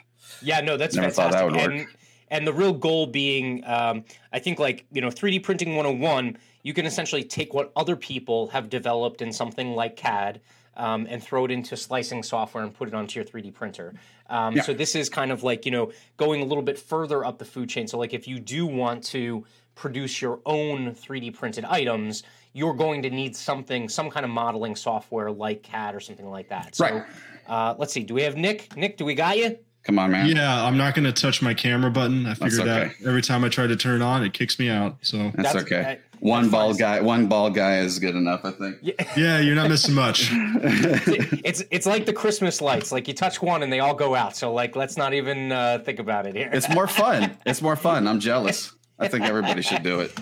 Yeah, 0.43 0.61
no, 0.61 0.77
that's 0.77 0.95
Never 0.95 1.09
fantastic. 1.09 1.39
Thought 1.39 1.53
that 1.53 1.63
would 1.63 1.71
work. 1.71 1.79
And, 1.79 1.87
and 2.27 2.47
the 2.47 2.53
real 2.53 2.73
goal 2.73 3.07
being, 3.07 3.63
um, 3.65 4.03
I 4.31 4.37
think, 4.37 4.59
like 4.59 4.85
you 4.91 5.01
know, 5.01 5.09
3D 5.09 5.41
printing 5.41 5.75
101. 5.75 6.37
You 6.61 6.75
can 6.75 6.85
essentially 6.85 7.23
take 7.23 7.55
what 7.55 7.71
other 7.75 7.95
people 7.95 8.49
have 8.49 8.69
developed 8.69 9.23
in 9.23 9.33
something 9.33 9.73
like 9.73 9.95
CAD 9.95 10.39
um, 10.77 11.07
and 11.09 11.23
throw 11.23 11.45
it 11.45 11.51
into 11.51 11.75
slicing 11.75 12.23
software 12.23 12.63
and 12.63 12.73
put 12.73 12.87
it 12.87 12.93
onto 12.93 13.19
your 13.19 13.25
3D 13.25 13.53
printer. 13.53 13.93
Um, 14.29 14.55
yeah. 14.55 14.63
So 14.63 14.73
this 14.73 14.95
is 14.95 15.09
kind 15.09 15.31
of 15.31 15.43
like 15.43 15.65
you 15.65 15.71
know 15.71 15.91
going 16.17 16.41
a 16.41 16.45
little 16.45 16.63
bit 16.63 16.79
further 16.79 17.25
up 17.25 17.37
the 17.37 17.45
food 17.45 17.69
chain. 17.69 17.87
So 17.87 17.97
like 17.97 18.13
if 18.13 18.27
you 18.27 18.39
do 18.39 18.65
want 18.65 19.03
to 19.05 19.45
produce 19.75 20.21
your 20.21 20.39
own 20.45 20.93
3D 20.93 21.33
printed 21.33 21.65
items, 21.65 22.23
you're 22.53 22.73
going 22.73 23.01
to 23.01 23.09
need 23.09 23.35
something, 23.35 23.89
some 23.89 24.09
kind 24.09 24.25
of 24.25 24.29
modeling 24.29 24.75
software 24.75 25.31
like 25.31 25.63
CAD 25.63 25.95
or 25.95 25.99
something 25.99 26.29
like 26.29 26.49
that. 26.49 26.75
So 26.75 26.85
right. 26.85 27.03
uh, 27.47 27.75
let's 27.77 27.93
see. 27.93 28.03
Do 28.03 28.13
we 28.13 28.23
have 28.23 28.35
Nick? 28.35 28.75
Nick, 28.75 28.97
do 28.97 29.05
we 29.05 29.15
got 29.15 29.37
you? 29.37 29.57
Come 29.83 29.97
on, 29.97 30.11
man. 30.11 30.27
Yeah, 30.27 30.63
I'm 30.63 30.77
not 30.77 30.93
going 30.93 31.05
to 31.05 31.13
touch 31.13 31.41
my 31.41 31.55
camera 31.55 31.89
button. 31.89 32.25
I 32.27 32.35
figured 32.35 32.61
okay. 32.61 32.85
out 32.85 32.91
every 33.07 33.21
time 33.21 33.43
I 33.43 33.49
try 33.49 33.65
to 33.65 33.75
turn 33.75 34.01
it 34.01 34.03
on, 34.03 34.23
it 34.23 34.33
kicks 34.33 34.59
me 34.59 34.69
out. 34.69 34.97
So 35.01 35.31
that's, 35.35 35.53
that's 35.53 35.55
okay. 35.55 35.99
One 36.21 36.49
bald 36.49 36.77
guy, 36.77 37.01
one 37.01 37.27
bald 37.27 37.55
guy 37.55 37.79
is 37.79 37.97
good 37.97 38.15
enough, 38.15 38.45
I 38.45 38.51
think. 38.51 38.77
Yeah, 38.81 38.93
yeah 39.17 39.39
you're 39.39 39.55
not 39.55 39.69
missing 39.69 39.95
much. 39.95 40.29
it's 40.31 41.63
it's 41.71 41.87
like 41.87 42.05
the 42.05 42.13
Christmas 42.13 42.61
lights. 42.61 42.91
Like 42.91 43.07
you 43.07 43.13
touch 43.15 43.41
one 43.41 43.63
and 43.63 43.73
they 43.73 43.79
all 43.79 43.95
go 43.95 44.13
out. 44.13 44.35
So 44.35 44.53
like, 44.53 44.75
let's 44.75 44.97
not 44.97 45.15
even 45.15 45.51
uh, 45.51 45.79
think 45.79 45.97
about 45.97 46.27
it 46.27 46.35
here. 46.35 46.49
it's 46.53 46.69
more 46.69 46.87
fun. 47.03 47.35
It's 47.45 47.61
more 47.61 47.75
fun. 47.75 48.07
I'm 48.07 48.19
jealous. 48.19 48.71
I 48.99 49.07
think 49.07 49.25
everybody 49.25 49.63
should 49.63 49.81
do 49.81 49.99
it. 49.99 50.13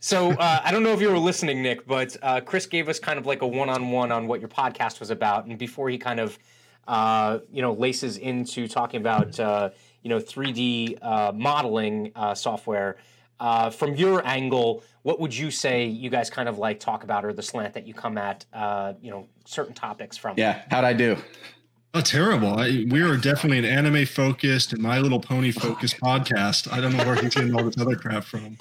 So 0.00 0.30
uh, 0.30 0.60
I 0.62 0.70
don't 0.70 0.84
know 0.84 0.92
if 0.92 1.00
you 1.00 1.10
were 1.10 1.18
listening, 1.18 1.60
Nick, 1.60 1.84
but 1.84 2.16
uh, 2.22 2.40
Chris 2.40 2.66
gave 2.66 2.88
us 2.88 3.00
kind 3.00 3.18
of 3.18 3.26
like 3.26 3.42
a 3.42 3.46
one-on-one 3.48 4.12
on 4.12 4.28
what 4.28 4.38
your 4.38 4.48
podcast 4.48 5.00
was 5.00 5.10
about, 5.10 5.46
and 5.46 5.58
before 5.58 5.90
he 5.90 5.98
kind 5.98 6.20
of, 6.20 6.38
uh, 6.86 7.40
you 7.52 7.62
know, 7.62 7.72
laces 7.72 8.16
into 8.16 8.68
talking 8.68 9.00
about 9.00 9.40
uh, 9.40 9.70
you 10.02 10.08
know 10.08 10.20
3D 10.20 10.98
uh, 11.02 11.32
modeling 11.34 12.12
uh, 12.14 12.36
software. 12.36 12.96
Uh, 13.40 13.70
from 13.70 13.94
your 13.94 14.26
angle, 14.26 14.82
what 15.02 15.20
would 15.20 15.36
you 15.36 15.50
say 15.50 15.86
you 15.86 16.10
guys 16.10 16.28
kind 16.28 16.48
of 16.48 16.58
like 16.58 16.80
talk 16.80 17.04
about, 17.04 17.24
or 17.24 17.32
the 17.32 17.42
slant 17.42 17.74
that 17.74 17.86
you 17.86 17.94
come 17.94 18.18
at, 18.18 18.44
uh, 18.52 18.94
you 19.00 19.10
know, 19.10 19.26
certain 19.44 19.74
topics 19.74 20.16
from? 20.16 20.34
Yeah, 20.36 20.62
how'd 20.70 20.84
I 20.84 20.92
do? 20.92 21.16
Oh, 21.94 22.00
terrible! 22.00 22.58
I, 22.58 22.84
we 22.90 23.00
are 23.00 23.16
definitely 23.16 23.58
an 23.58 23.64
anime 23.64 24.04
focused 24.04 24.72
and 24.72 24.82
My 24.82 24.98
Little 24.98 25.20
Pony 25.20 25.52
focused 25.52 25.98
podcast. 26.02 26.70
I 26.70 26.80
don't 26.80 26.96
know 26.96 27.04
where 27.04 27.14
he's 27.14 27.34
getting 27.34 27.54
all 27.54 27.64
this 27.64 27.78
other 27.78 27.96
crap 27.96 28.24
from. 28.24 28.58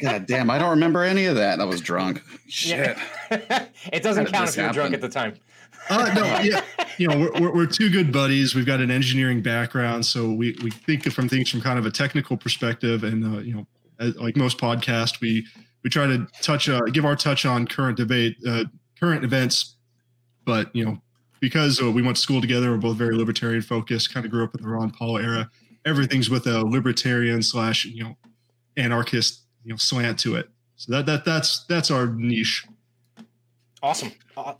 God 0.00 0.26
damn, 0.26 0.50
I 0.50 0.58
don't 0.58 0.70
remember 0.70 1.02
any 1.04 1.26
of 1.26 1.36
that. 1.36 1.60
I 1.60 1.64
was 1.64 1.80
drunk. 1.80 2.22
Shit. 2.48 2.98
Yeah. 3.30 3.66
it 3.92 4.02
doesn't 4.02 4.26
count 4.26 4.48
if 4.48 4.56
you 4.56 4.64
were 4.64 4.72
drunk 4.72 4.94
at 4.94 5.00
the 5.00 5.08
time. 5.08 5.34
Uh, 5.88 6.12
no, 6.14 6.24
yeah, 6.40 6.64
you 6.98 7.06
know, 7.06 7.30
we're, 7.40 7.52
we're, 7.52 7.66
two 7.66 7.88
good 7.88 8.12
buddies. 8.12 8.54
We've 8.54 8.66
got 8.66 8.80
an 8.80 8.90
engineering 8.90 9.40
background, 9.40 10.04
so 10.04 10.32
we 10.32 10.56
we 10.62 10.70
think 10.70 11.04
from 11.12 11.28
things 11.28 11.48
from 11.48 11.60
kind 11.60 11.78
of 11.78 11.86
a 11.86 11.90
technical 11.90 12.36
perspective, 12.36 13.04
and 13.04 13.24
uh, 13.24 13.38
you 13.38 13.54
know, 13.54 13.60
as, 13.60 13.66
like 13.98 14.36
most 14.36 14.58
podcasts, 14.58 15.20
we 15.20 15.46
we 15.82 15.90
try 15.90 16.06
to 16.06 16.26
touch, 16.42 16.68
uh, 16.68 16.80
give 16.92 17.04
our 17.04 17.14
touch 17.16 17.46
on 17.46 17.66
current 17.66 17.96
debate, 17.96 18.36
uh, 18.46 18.64
current 18.98 19.24
events, 19.24 19.76
but 20.44 20.74
you 20.74 20.84
know, 20.84 20.98
because 21.40 21.80
uh, 21.80 21.90
we 21.90 22.02
went 22.02 22.16
to 22.16 22.22
school 22.22 22.40
together, 22.40 22.72
we're 22.72 22.78
both 22.78 22.96
very 22.96 23.14
libertarian 23.14 23.62
focused. 23.62 24.12
Kind 24.12 24.26
of 24.26 24.32
grew 24.32 24.44
up 24.44 24.54
in 24.54 24.62
the 24.62 24.68
Ron 24.68 24.90
Paul 24.90 25.18
era. 25.18 25.50
Everything's 25.84 26.28
with 26.28 26.46
a 26.46 26.64
libertarian 26.64 27.42
slash 27.42 27.84
you 27.84 28.02
know 28.02 28.16
anarchist 28.76 29.42
you 29.64 29.70
know 29.70 29.76
slant 29.76 30.18
to 30.20 30.36
it. 30.36 30.48
So 30.76 30.92
that 30.92 31.06
that 31.06 31.24
that's 31.24 31.64
that's 31.66 31.90
our 31.90 32.06
niche. 32.06 32.66
Awesome. 33.82 34.12
Uh, 34.36 34.54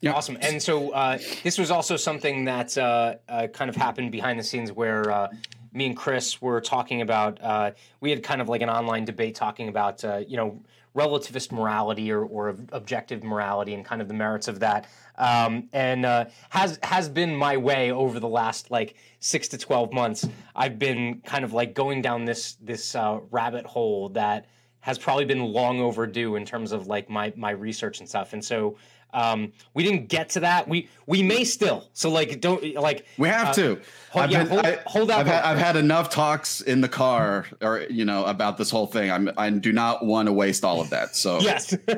yeah. 0.00 0.12
Awesome. 0.12 0.38
And 0.40 0.62
so 0.62 0.90
uh, 0.90 1.18
this 1.42 1.58
was 1.58 1.70
also 1.70 1.96
something 1.96 2.44
that 2.44 2.78
uh, 2.78 3.16
uh, 3.28 3.46
kind 3.48 3.68
of 3.68 3.74
happened 3.74 4.12
behind 4.12 4.38
the 4.38 4.44
scenes 4.44 4.70
where 4.70 5.10
uh, 5.10 5.28
me 5.72 5.86
and 5.86 5.96
Chris 5.96 6.40
were 6.40 6.60
talking 6.60 7.00
about. 7.00 7.40
Uh, 7.42 7.72
we 8.00 8.10
had 8.10 8.22
kind 8.22 8.40
of 8.40 8.48
like 8.48 8.62
an 8.62 8.70
online 8.70 9.04
debate 9.04 9.34
talking 9.34 9.68
about, 9.68 10.04
uh, 10.04 10.22
you 10.26 10.36
know, 10.36 10.60
relativist 10.96 11.52
morality 11.52 12.10
or, 12.10 12.24
or 12.24 12.56
objective 12.72 13.22
morality 13.22 13.74
and 13.74 13.84
kind 13.84 14.02
of 14.02 14.08
the 14.08 14.14
merits 14.14 14.48
of 14.48 14.60
that. 14.60 14.86
Um, 15.16 15.68
and 15.72 16.04
has 16.48 16.78
has 16.82 17.08
been 17.08 17.36
my 17.36 17.56
way 17.56 17.92
over 17.92 18.18
the 18.18 18.28
last 18.28 18.70
like 18.70 18.96
six 19.20 19.48
to 19.48 19.58
twelve 19.58 19.92
months. 19.92 20.26
I've 20.56 20.78
been 20.78 21.20
kind 21.24 21.44
of 21.44 21.52
like 21.52 21.74
going 21.74 22.02
down 22.02 22.24
this 22.24 22.56
this 22.60 22.96
rabbit 23.30 23.66
hole 23.66 24.08
that 24.10 24.46
has 24.80 24.98
probably 24.98 25.24
been 25.24 25.42
long 25.42 25.80
overdue 25.80 26.36
in 26.36 26.44
terms 26.44 26.72
of 26.72 26.86
like 26.86 27.10
my 27.10 27.32
my 27.36 27.50
research 27.50 28.00
and 28.00 28.08
stuff. 28.08 28.32
And 28.32 28.44
so 28.44 28.76
um, 29.12 29.52
we 29.74 29.82
didn't 29.82 30.08
get 30.08 30.30
to 30.30 30.40
that. 30.40 30.68
We 30.68 30.88
we 31.06 31.22
may 31.22 31.44
still. 31.44 31.88
So 31.94 32.10
like 32.10 32.40
don't 32.40 32.74
like 32.74 33.06
we 33.16 33.28
have 33.28 33.48
uh, 33.48 33.52
to. 33.54 33.80
Hold, 34.10 34.30
yeah, 34.30 34.44
been, 34.44 34.48
hold, 34.48 34.66
I, 34.66 34.78
hold 34.86 35.10
I've 35.10 35.26
had, 35.26 35.44
I've 35.44 35.58
had, 35.58 35.76
enough 35.76 36.08
talks 36.08 36.62
in 36.62 36.80
the 36.80 36.88
car 36.88 37.46
or 37.60 37.86
you 37.90 38.04
know 38.06 38.24
about 38.24 38.56
this 38.56 38.70
whole 38.70 38.86
thing. 38.86 39.10
I'm 39.10 39.30
I 39.36 39.50
do 39.50 39.72
not 39.72 40.04
want 40.04 40.26
to 40.26 40.32
waste 40.32 40.64
all 40.64 40.80
of 40.80 40.90
that. 40.90 41.14
So 41.16 41.40
yes, 41.40 41.76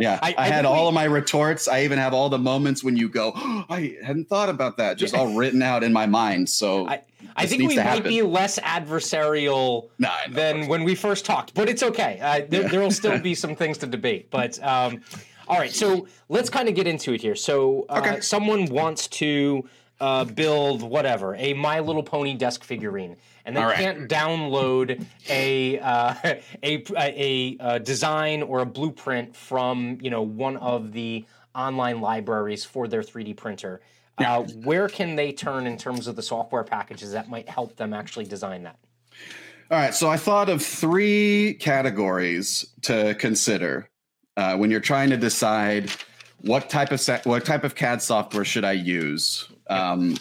yeah. 0.00 0.18
I, 0.22 0.30
I, 0.30 0.34
I 0.38 0.48
had 0.48 0.64
all 0.64 0.84
we, 0.84 0.88
of 0.88 0.94
my 0.94 1.04
retorts. 1.04 1.68
I 1.68 1.82
even 1.84 1.98
have 1.98 2.14
all 2.14 2.28
the 2.28 2.38
moments 2.38 2.84
when 2.84 2.96
you 2.96 3.08
go, 3.08 3.32
oh, 3.34 3.64
I 3.68 3.96
hadn't 4.02 4.28
thought 4.28 4.48
about 4.48 4.76
that, 4.78 4.98
just 4.98 5.14
all 5.14 5.34
written 5.34 5.62
out 5.62 5.82
in 5.82 5.92
my 5.92 6.06
mind. 6.06 6.48
So 6.48 6.88
I, 6.88 7.02
I 7.36 7.46
think 7.46 7.60
we 7.68 7.76
might 7.76 7.82
happen. 7.82 8.04
be 8.04 8.22
less 8.22 8.58
adversarial 8.60 9.88
no, 9.98 10.10
than 10.30 10.66
when 10.68 10.84
we 10.84 10.94
first 10.94 11.24
talked, 11.24 11.54
but 11.54 11.68
it's 11.68 11.82
okay. 11.82 12.18
Uh, 12.20 12.46
there, 12.48 12.62
yeah. 12.62 12.68
there 12.68 12.80
will 12.80 12.90
still 12.90 13.18
be 13.20 13.34
some 13.34 13.54
things 13.54 13.78
to 13.78 13.86
debate, 13.86 14.30
but. 14.30 14.62
Um, 14.62 15.02
all 15.48 15.58
right, 15.58 15.72
so 15.72 16.06
let's 16.28 16.50
kind 16.50 16.68
of 16.68 16.74
get 16.74 16.86
into 16.86 17.12
it 17.12 17.22
here. 17.22 17.34
So, 17.34 17.86
uh, 17.88 18.02
okay. 18.04 18.20
someone 18.20 18.66
wants 18.66 19.08
to 19.08 19.68
uh, 20.00 20.24
build 20.24 20.82
whatever 20.82 21.34
a 21.36 21.54
My 21.54 21.80
Little 21.80 22.02
Pony 22.02 22.34
desk 22.34 22.62
figurine, 22.62 23.16
and 23.44 23.56
they 23.56 23.62
right. 23.62 23.76
can't 23.76 24.08
download 24.08 25.04
a, 25.28 25.78
uh, 25.80 26.14
a 26.62 26.84
a, 26.96 27.56
a 27.60 27.80
design 27.80 28.42
or 28.42 28.60
a 28.60 28.66
blueprint 28.66 29.34
from 29.34 29.98
you 30.02 30.10
know 30.10 30.22
one 30.22 30.56
of 30.58 30.92
the 30.92 31.24
online 31.54 32.00
libraries 32.00 32.64
for 32.64 32.86
their 32.86 33.02
3D 33.02 33.36
printer. 33.36 33.80
Uh, 34.18 34.42
where 34.64 34.88
can 34.88 35.14
they 35.14 35.30
turn 35.32 35.66
in 35.66 35.76
terms 35.76 36.08
of 36.08 36.16
the 36.16 36.22
software 36.22 36.64
packages 36.64 37.12
that 37.12 37.28
might 37.28 37.48
help 37.48 37.76
them 37.76 37.94
actually 37.94 38.24
design 38.24 38.64
that? 38.64 38.76
All 39.70 39.78
right, 39.78 39.94
so 39.94 40.08
I 40.08 40.16
thought 40.16 40.48
of 40.48 40.62
three 40.62 41.54
categories 41.60 42.66
to 42.82 43.14
consider 43.14 43.88
uh, 44.38 44.56
when 44.56 44.70
you're 44.70 44.80
trying 44.80 45.10
to 45.10 45.16
decide 45.16 45.90
what 46.42 46.70
type 46.70 46.92
of 46.92 47.04
what 47.24 47.44
type 47.44 47.64
of 47.64 47.74
CAD 47.74 48.00
software 48.00 48.44
should 48.44 48.64
I 48.64 48.72
use. 48.72 49.48
Um, 49.68 50.16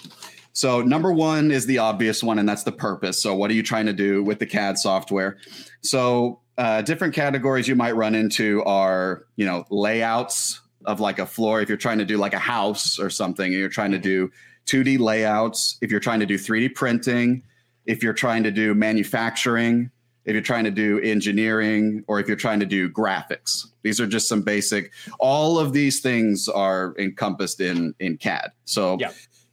so 0.53 0.81
number 0.81 1.13
one 1.13 1.51
is 1.51 1.67
the 1.67 1.77
obvious 1.77 2.23
one, 2.23 2.39
and 2.39 2.49
that's 2.49 2.63
the 2.63 2.71
purpose. 2.71 3.21
So 3.21 3.35
what 3.35 3.51
are 3.51 3.53
you 3.53 3.61
trying 3.61 3.85
to 3.85 3.93
do 3.93 4.23
with 4.23 4.39
the 4.39 4.47
CAD 4.47 4.79
software? 4.79 5.37
So 5.81 6.41
uh, 6.57 6.81
different 6.81 7.13
categories 7.13 7.67
you 7.67 7.75
might 7.75 7.95
run 7.95 8.15
into 8.15 8.63
are 8.63 9.27
you 9.35 9.45
know 9.45 9.65
layouts 9.69 10.61
of 10.87 10.99
like 10.99 11.19
a 11.19 11.25
floor 11.25 11.61
if 11.61 11.69
you're 11.69 11.77
trying 11.77 11.99
to 11.99 12.05
do 12.05 12.17
like 12.17 12.33
a 12.33 12.39
house 12.39 12.97
or 12.97 13.11
something 13.11 13.45
and 13.45 13.59
you're 13.59 13.69
trying 13.69 13.91
to 13.91 13.99
do 13.99 14.31
2D 14.65 14.97
layouts 14.97 15.77
if 15.81 15.91
you're 15.91 15.99
trying 15.99 16.19
to 16.21 16.25
do 16.25 16.35
3D 16.37 16.73
printing 16.73 17.43
if 17.85 18.01
you're 18.01 18.13
trying 18.13 18.41
to 18.43 18.51
do 18.51 18.73
manufacturing 18.73 19.91
if 20.27 20.33
you're 20.33 20.41
trying 20.41 20.65
to 20.65 20.71
do 20.71 20.99
engineering 20.99 22.03
or 22.07 22.19
if 22.19 22.27
you're 22.27 22.35
trying 22.35 22.59
to 22.59 22.65
do 22.65 22.89
graphics. 22.89 23.65
These 23.81 24.01
are 24.01 24.05
just 24.05 24.27
some 24.27 24.41
basic. 24.41 24.91
All 25.19 25.57
of 25.57 25.71
these 25.71 26.01
things 26.01 26.49
are 26.49 26.93
encompassed 26.99 27.61
in 27.61 27.95
in 27.99 28.17
CAD. 28.17 28.51
So, 28.65 28.97
yeah. 28.99 29.11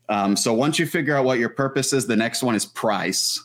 um, 0.08 0.36
so 0.36 0.52
once 0.52 0.78
you 0.80 0.86
figure 0.86 1.16
out 1.16 1.24
what 1.24 1.38
your 1.38 1.48
purpose 1.48 1.92
is, 1.92 2.08
the 2.08 2.16
next 2.16 2.42
one 2.42 2.56
is 2.56 2.66
price, 2.66 3.42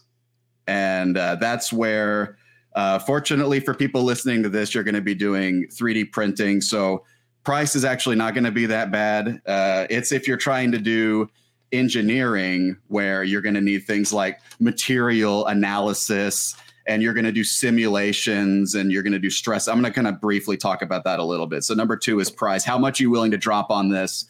and 0.67 1.17
uh, 1.17 1.35
that's 1.35 1.71
where. 1.71 2.37
Uh, 2.75 2.99
fortunately 2.99 3.59
for 3.59 3.73
people 3.73 4.03
listening 4.03 4.43
to 4.43 4.47
this, 4.47 4.75
you're 4.75 4.83
going 4.83 4.93
to 4.93 5.01
be 5.01 5.15
doing 5.15 5.65
3D 5.73 6.11
printing. 6.11 6.61
So 6.61 7.03
price 7.43 7.75
is 7.75 7.83
actually 7.83 8.15
not 8.15 8.35
going 8.35 8.43
to 8.43 8.51
be 8.51 8.67
that 8.67 8.91
bad. 8.91 9.41
Uh, 9.45 9.87
it's 9.89 10.11
if 10.11 10.27
you're 10.27 10.37
trying 10.37 10.71
to 10.71 10.77
do 10.77 11.29
engineering 11.71 12.77
where 12.87 13.23
you're 13.23 13.41
going 13.41 13.55
to 13.55 13.61
need 13.61 13.79
things 13.85 14.13
like 14.13 14.39
material 14.59 15.47
analysis 15.47 16.55
and 16.89 17.03
you're 17.03 17.13
going 17.13 17.25
to 17.25 17.31
do 17.31 17.43
simulations 17.43 18.73
and 18.73 18.91
you're 18.91 19.03
going 19.03 19.13
to 19.13 19.19
do 19.19 19.29
stress. 19.29 19.67
I'm 19.67 19.79
going 19.79 19.91
to 19.91 19.95
kind 19.95 20.07
of 20.07 20.19
briefly 20.19 20.57
talk 20.57 20.81
about 20.81 21.03
that 21.03 21.19
a 21.19 21.23
little 21.23 21.45
bit. 21.45 21.63
So, 21.63 21.75
number 21.75 21.95
two 21.95 22.19
is 22.19 22.31
price. 22.31 22.65
How 22.65 22.77
much 22.77 22.99
are 22.99 23.03
you 23.03 23.11
willing 23.11 23.31
to 23.31 23.37
drop 23.37 23.69
on 23.69 23.89
this? 23.89 24.25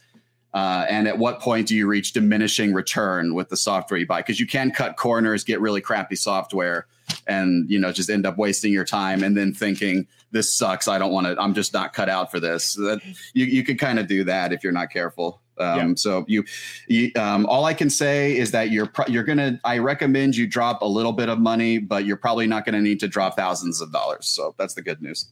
Uh, 0.54 0.86
and 0.90 1.08
at 1.08 1.18
what 1.18 1.40
point 1.40 1.68
do 1.68 1.76
you 1.76 1.88
reach 1.88 2.12
diminishing 2.12 2.74
return 2.74 3.36
with 3.36 3.50
the 3.50 3.58
software 3.58 4.00
you 4.00 4.08
buy? 4.08 4.20
Because 4.20 4.40
you 4.40 4.48
can 4.48 4.72
cut 4.72 4.98
corners, 4.98 5.44
get 5.44 5.62
really 5.62 5.80
crappy 5.80 6.16
software, 6.16 6.88
and 7.28 7.70
you 7.70 7.80
know 7.80 7.92
just 7.92 8.10
end 8.10 8.26
up 8.26 8.38
wasting 8.38 8.74
your 8.74 8.86
time 8.86 9.24
and 9.24 9.38
then 9.38 9.54
thinking 9.54 10.08
this 10.32 10.54
sucks. 10.54 10.88
I 10.88 11.00
don't 11.00 11.12
want 11.12 11.28
to. 11.28 11.40
I'm 11.40 11.54
just 11.54 11.74
not 11.74 11.94
cut 11.94 12.10
out 12.10 12.30
for 12.30 12.40
this. 12.40 12.74
That 12.74 13.00
you 13.34 13.46
you 13.46 13.64
could 13.64 13.80
kind 13.80 14.00
of 14.00 14.08
do 14.08 14.24
that 14.26 14.52
if 14.52 14.64
you're 14.64 14.74
not 14.74 14.90
careful. 14.90 15.42
Um, 15.60 15.90
yeah. 15.90 15.94
So 15.96 16.26
you, 16.28 16.44
you 16.88 17.12
um, 17.16 17.46
all 17.46 17.66
I 17.66 17.74
can 17.74 17.90
say 17.90 18.36
is 18.38 18.52
that 18.52 18.72
you're 18.72 18.88
pro- 18.88 19.08
you're 19.08 19.24
gonna. 19.24 19.60
I 19.64 19.78
recommend 19.80 20.36
you 20.36 20.48
drop 20.48 20.82
a 20.82 20.88
little 20.88 21.14
bit 21.14 21.30
of 21.30 21.40
money, 21.40 21.78
but 21.78 22.06
you're 22.06 22.18
probably 22.18 22.48
not 22.48 22.66
going 22.66 22.76
to 22.76 22.82
need 22.82 23.00
to 23.02 23.08
drop 23.08 23.36
thousands 23.36 23.82
of 23.82 23.92
dollars. 23.92 24.28
So 24.28 24.56
that's 24.58 24.74
the 24.74 24.82
good 24.82 25.02
news. 25.02 25.32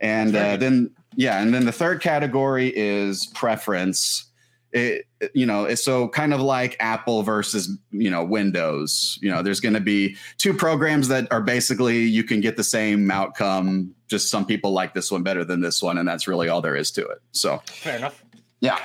And 0.00 0.34
uh, 0.34 0.56
then 0.56 0.90
yeah, 1.14 1.40
and 1.40 1.52
then 1.52 1.66
the 1.66 1.72
third 1.72 2.00
category 2.00 2.72
is 2.74 3.26
preference. 3.26 4.26
It, 4.72 5.06
you 5.34 5.46
know, 5.46 5.74
so 5.74 6.08
kind 6.08 6.32
of 6.32 6.40
like 6.40 6.76
Apple 6.78 7.22
versus 7.22 7.76
you 7.90 8.10
know 8.10 8.24
Windows. 8.24 9.18
You 9.20 9.30
know, 9.30 9.42
there's 9.42 9.60
going 9.60 9.74
to 9.74 9.80
be 9.80 10.16
two 10.38 10.54
programs 10.54 11.08
that 11.08 11.30
are 11.30 11.42
basically 11.42 11.98
you 11.98 12.24
can 12.24 12.40
get 12.40 12.56
the 12.56 12.64
same 12.64 13.10
outcome. 13.10 13.94
Just 14.08 14.30
some 14.30 14.46
people 14.46 14.72
like 14.72 14.94
this 14.94 15.10
one 15.10 15.22
better 15.22 15.44
than 15.44 15.60
this 15.60 15.82
one, 15.82 15.98
and 15.98 16.08
that's 16.08 16.26
really 16.26 16.48
all 16.48 16.62
there 16.62 16.76
is 16.76 16.90
to 16.92 17.06
it. 17.06 17.18
So 17.32 17.60
fair 17.66 17.98
enough. 17.98 18.24
Yeah. 18.60 18.78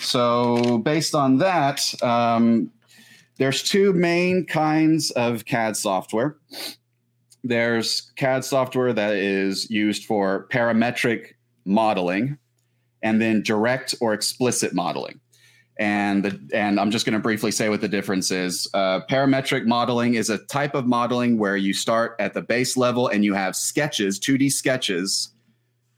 So, 0.00 0.78
based 0.78 1.14
on 1.14 1.38
that, 1.38 1.80
um, 2.02 2.70
there's 3.38 3.62
two 3.62 3.92
main 3.92 4.46
kinds 4.46 5.10
of 5.12 5.44
CAD 5.44 5.76
software. 5.76 6.36
There's 7.44 8.12
CAD 8.16 8.44
software 8.44 8.92
that 8.92 9.14
is 9.14 9.68
used 9.70 10.04
for 10.04 10.46
parametric 10.52 11.32
modeling, 11.64 12.38
and 13.02 13.20
then 13.20 13.42
direct 13.42 13.94
or 14.00 14.14
explicit 14.14 14.74
modeling. 14.74 15.20
And 15.78 16.24
the, 16.24 16.40
and 16.54 16.78
I'm 16.78 16.90
just 16.90 17.06
going 17.06 17.14
to 17.14 17.18
briefly 17.18 17.50
say 17.50 17.68
what 17.68 17.80
the 17.80 17.88
difference 17.88 18.30
is. 18.30 18.68
Uh, 18.74 19.00
parametric 19.10 19.66
modeling 19.66 20.14
is 20.14 20.30
a 20.30 20.38
type 20.38 20.74
of 20.74 20.86
modeling 20.86 21.38
where 21.38 21.56
you 21.56 21.72
start 21.72 22.14
at 22.20 22.34
the 22.34 22.42
base 22.42 22.76
level 22.76 23.08
and 23.08 23.24
you 23.24 23.34
have 23.34 23.56
sketches, 23.56 24.20
2D 24.20 24.52
sketches, 24.52 25.32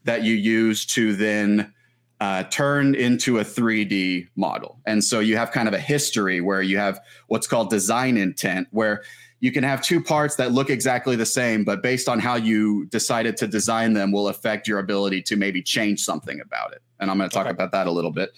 that 0.05 0.23
you 0.23 0.33
use 0.33 0.85
to 0.85 1.15
then 1.15 1.73
uh, 2.21 2.43
turned 2.43 2.95
into 2.95 3.39
a 3.39 3.43
3D 3.43 4.29
model. 4.35 4.79
And 4.85 5.03
so 5.03 5.19
you 5.19 5.37
have 5.37 5.51
kind 5.51 5.67
of 5.67 5.73
a 5.73 5.79
history 5.79 6.41
where 6.41 6.61
you 6.61 6.77
have 6.77 6.99
what's 7.27 7.47
called 7.47 7.69
design 7.69 8.17
intent, 8.17 8.67
where 8.71 9.03
you 9.41 9.51
can 9.51 9.63
have 9.63 9.81
two 9.81 10.01
parts 10.01 10.37
that 10.37 10.53
look 10.53 10.69
exactly 10.69 11.15
the 11.15 11.25
same, 11.25 11.63
but 11.63 11.83
based 11.83 12.07
on 12.07 12.19
how 12.19 12.35
you 12.35 12.85
decided 12.85 13.35
to 13.37 13.47
design 13.47 13.93
them 13.93 14.11
will 14.11 14.29
affect 14.29 14.67
your 14.67 14.79
ability 14.79 15.21
to 15.23 15.35
maybe 15.35 15.61
change 15.61 16.01
something 16.01 16.39
about 16.39 16.71
it. 16.71 16.81
And 16.99 17.11
I'm 17.11 17.17
going 17.17 17.29
to 17.29 17.33
talk 17.33 17.45
okay. 17.45 17.51
about 17.51 17.71
that 17.73 17.87
a 17.87 17.91
little 17.91 18.11
bit. 18.11 18.31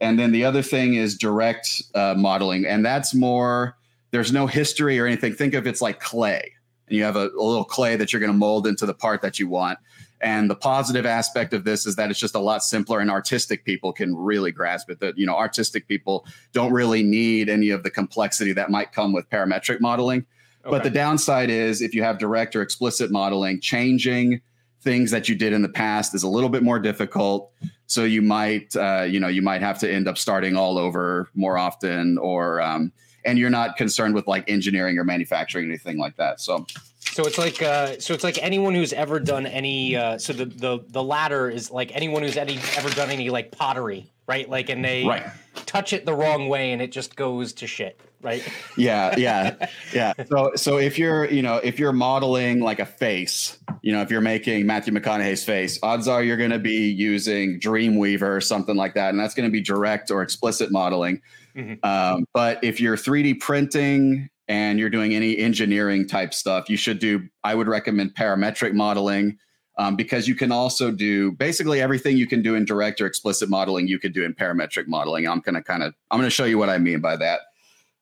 And 0.00 0.18
then 0.18 0.30
the 0.30 0.44
other 0.44 0.62
thing 0.62 0.94
is 0.94 1.18
direct 1.18 1.82
uh, 1.94 2.14
modeling. 2.16 2.64
And 2.64 2.84
that's 2.84 3.14
more, 3.14 3.76
there's 4.12 4.32
no 4.32 4.46
history 4.46 4.98
or 4.98 5.06
anything. 5.06 5.34
Think 5.34 5.54
of 5.54 5.66
it's 5.66 5.82
like 5.82 5.98
clay. 5.98 6.52
And 6.86 6.96
you 6.96 7.02
have 7.02 7.16
a, 7.16 7.28
a 7.28 7.42
little 7.42 7.64
clay 7.64 7.96
that 7.96 8.12
you're 8.12 8.20
going 8.20 8.32
to 8.32 8.38
mold 8.38 8.66
into 8.66 8.86
the 8.86 8.94
part 8.94 9.22
that 9.22 9.40
you 9.40 9.48
want. 9.48 9.78
And 10.20 10.50
the 10.50 10.56
positive 10.56 11.06
aspect 11.06 11.54
of 11.54 11.64
this 11.64 11.86
is 11.86 11.96
that 11.96 12.10
it's 12.10 12.18
just 12.18 12.34
a 12.34 12.40
lot 12.40 12.62
simpler 12.62 13.00
and 13.00 13.10
artistic 13.10 13.64
people 13.64 13.92
can 13.92 14.16
really 14.16 14.50
grasp 14.50 14.90
it. 14.90 15.00
That, 15.00 15.16
you 15.16 15.26
know, 15.26 15.36
artistic 15.36 15.86
people 15.86 16.26
don't 16.52 16.72
really 16.72 17.02
need 17.02 17.48
any 17.48 17.70
of 17.70 17.82
the 17.82 17.90
complexity 17.90 18.52
that 18.54 18.70
might 18.70 18.92
come 18.92 19.12
with 19.12 19.30
parametric 19.30 19.80
modeling. 19.80 20.26
Okay. 20.64 20.70
But 20.70 20.82
the 20.82 20.90
downside 20.90 21.50
is 21.50 21.80
if 21.80 21.94
you 21.94 22.02
have 22.02 22.18
direct 22.18 22.56
or 22.56 22.62
explicit 22.62 23.10
modeling, 23.10 23.60
changing 23.60 24.40
things 24.82 25.10
that 25.10 25.28
you 25.28 25.34
did 25.34 25.52
in 25.52 25.62
the 25.62 25.68
past 25.68 26.14
is 26.14 26.22
a 26.22 26.28
little 26.28 26.48
bit 26.48 26.62
more 26.62 26.78
difficult. 26.78 27.52
So 27.86 28.04
you 28.04 28.22
might, 28.22 28.74
uh, 28.76 29.06
you 29.08 29.18
know, 29.20 29.28
you 29.28 29.42
might 29.42 29.62
have 29.62 29.78
to 29.80 29.92
end 29.92 30.08
up 30.08 30.18
starting 30.18 30.56
all 30.56 30.78
over 30.78 31.28
more 31.34 31.56
often, 31.56 32.18
or 32.18 32.60
um, 32.60 32.92
and 33.28 33.38
you're 33.38 33.50
not 33.50 33.76
concerned 33.76 34.14
with 34.14 34.26
like 34.26 34.48
engineering 34.48 34.98
or 34.98 35.04
manufacturing 35.04 35.66
or 35.66 35.68
anything 35.68 35.98
like 35.98 36.16
that. 36.16 36.40
So 36.40 36.66
so 36.98 37.24
it's 37.24 37.38
like 37.38 37.62
uh, 37.62 37.98
so 37.98 38.14
it's 38.14 38.24
like 38.24 38.42
anyone 38.42 38.74
who's 38.74 38.92
ever 38.92 39.20
done 39.20 39.46
any 39.46 39.96
uh, 39.96 40.18
so 40.18 40.32
the 40.32 40.46
the 40.46 40.84
the 40.88 41.02
latter 41.02 41.50
is 41.50 41.70
like 41.70 41.90
anyone 41.94 42.22
who's 42.22 42.36
any 42.36 42.58
ever 42.76 42.90
done 42.90 43.10
any 43.10 43.28
like 43.30 43.50
pottery, 43.50 44.10
right? 44.26 44.48
Like 44.48 44.70
and 44.70 44.84
they 44.84 45.04
right. 45.04 45.26
touch 45.66 45.92
it 45.92 46.06
the 46.06 46.14
wrong 46.14 46.48
way 46.48 46.72
and 46.72 46.80
it 46.80 46.90
just 46.90 47.16
goes 47.16 47.52
to 47.54 47.66
shit. 47.66 48.00
Right? 48.22 48.46
Yeah, 48.76 49.14
yeah, 49.16 49.68
yeah. 49.92 50.12
So, 50.26 50.52
so 50.56 50.78
if 50.78 50.98
you're, 50.98 51.26
you 51.30 51.42
know, 51.42 51.56
if 51.56 51.78
you're 51.78 51.92
modeling 51.92 52.60
like 52.60 52.78
a 52.78 52.86
face, 52.86 53.58
you 53.82 53.92
know, 53.92 54.02
if 54.02 54.10
you're 54.10 54.20
making 54.20 54.66
Matthew 54.66 54.92
McConaughey's 54.92 55.44
face, 55.44 55.78
odds 55.82 56.08
are 56.08 56.22
you're 56.22 56.36
going 56.36 56.50
to 56.50 56.58
be 56.58 56.90
using 56.90 57.60
Dreamweaver 57.60 58.36
or 58.36 58.40
something 58.40 58.76
like 58.76 58.94
that, 58.94 59.10
and 59.10 59.20
that's 59.20 59.34
going 59.34 59.48
to 59.48 59.52
be 59.52 59.60
direct 59.60 60.10
or 60.10 60.22
explicit 60.22 60.70
modeling. 60.72 61.20
Mm-hmm. 61.56 61.84
Um, 61.84 62.24
but 62.32 62.62
if 62.62 62.80
you're 62.80 62.96
3D 62.96 63.40
printing 63.40 64.28
and 64.46 64.78
you're 64.78 64.90
doing 64.90 65.14
any 65.14 65.36
engineering 65.38 66.06
type 66.06 66.34
stuff, 66.34 66.68
you 66.68 66.76
should 66.76 66.98
do. 66.98 67.28
I 67.44 67.54
would 67.54 67.68
recommend 67.68 68.14
parametric 68.14 68.72
modeling. 68.74 69.38
Um, 69.80 69.94
because 69.94 70.26
you 70.26 70.34
can 70.34 70.50
also 70.50 70.90
do 70.90 71.30
basically 71.30 71.80
everything 71.80 72.16
you 72.16 72.26
can 72.26 72.42
do 72.42 72.56
in 72.56 72.64
direct 72.64 73.00
or 73.00 73.06
explicit 73.06 73.48
modeling, 73.48 73.86
you 73.86 74.00
could 74.00 74.12
do 74.12 74.24
in 74.24 74.34
parametric 74.34 74.88
modeling. 74.88 75.28
I'm 75.28 75.38
going 75.38 75.54
to 75.54 75.62
kind 75.62 75.84
of 75.84 75.94
I'm 76.10 76.18
going 76.18 76.26
to 76.26 76.34
show 76.34 76.46
you 76.46 76.58
what 76.58 76.68
I 76.68 76.78
mean 76.78 77.00
by 77.00 77.16
that. 77.18 77.42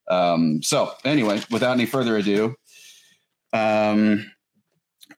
Um, 0.09 0.63
so 0.63 0.93
anyway, 1.05 1.41
without 1.51 1.73
any 1.73 1.87
further 1.87 2.17
ado, 2.17 2.55
um, 3.53 4.31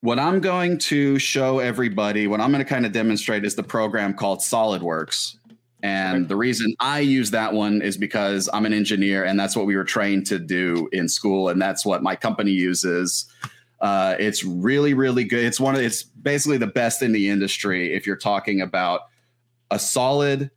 what 0.00 0.18
I'm 0.18 0.40
going 0.40 0.78
to 0.78 1.18
show 1.18 1.58
everybody, 1.58 2.26
what 2.26 2.40
I'm 2.40 2.52
going 2.52 2.64
to 2.64 2.68
kind 2.68 2.86
of 2.86 2.92
demonstrate 2.92 3.44
is 3.44 3.54
the 3.54 3.62
program 3.62 4.14
called 4.14 4.40
SolidWorks. 4.40 5.36
And 5.82 6.28
the 6.28 6.36
reason 6.36 6.74
I 6.80 7.00
use 7.00 7.30
that 7.30 7.52
one 7.52 7.82
is 7.82 7.96
because 7.96 8.48
I'm 8.52 8.66
an 8.66 8.72
engineer 8.72 9.24
and 9.24 9.38
that's 9.38 9.54
what 9.54 9.66
we 9.66 9.76
were 9.76 9.84
trained 9.84 10.26
to 10.26 10.38
do 10.38 10.88
in 10.92 11.08
school. 11.08 11.48
And 11.48 11.62
that's 11.62 11.86
what 11.86 12.02
my 12.02 12.16
company 12.16 12.50
uses. 12.50 13.26
Uh, 13.80 14.16
it's 14.18 14.42
really, 14.42 14.92
really 14.92 15.22
good. 15.22 15.44
It's 15.44 15.60
one 15.60 15.76
of, 15.76 15.80
it's 15.80 16.02
basically 16.02 16.58
the 16.58 16.66
best 16.66 17.00
in 17.00 17.12
the 17.12 17.28
industry 17.28 17.94
if 17.94 18.06
you're 18.06 18.16
talking 18.16 18.60
about 18.60 19.02
a 19.70 19.78
solid 19.78 20.50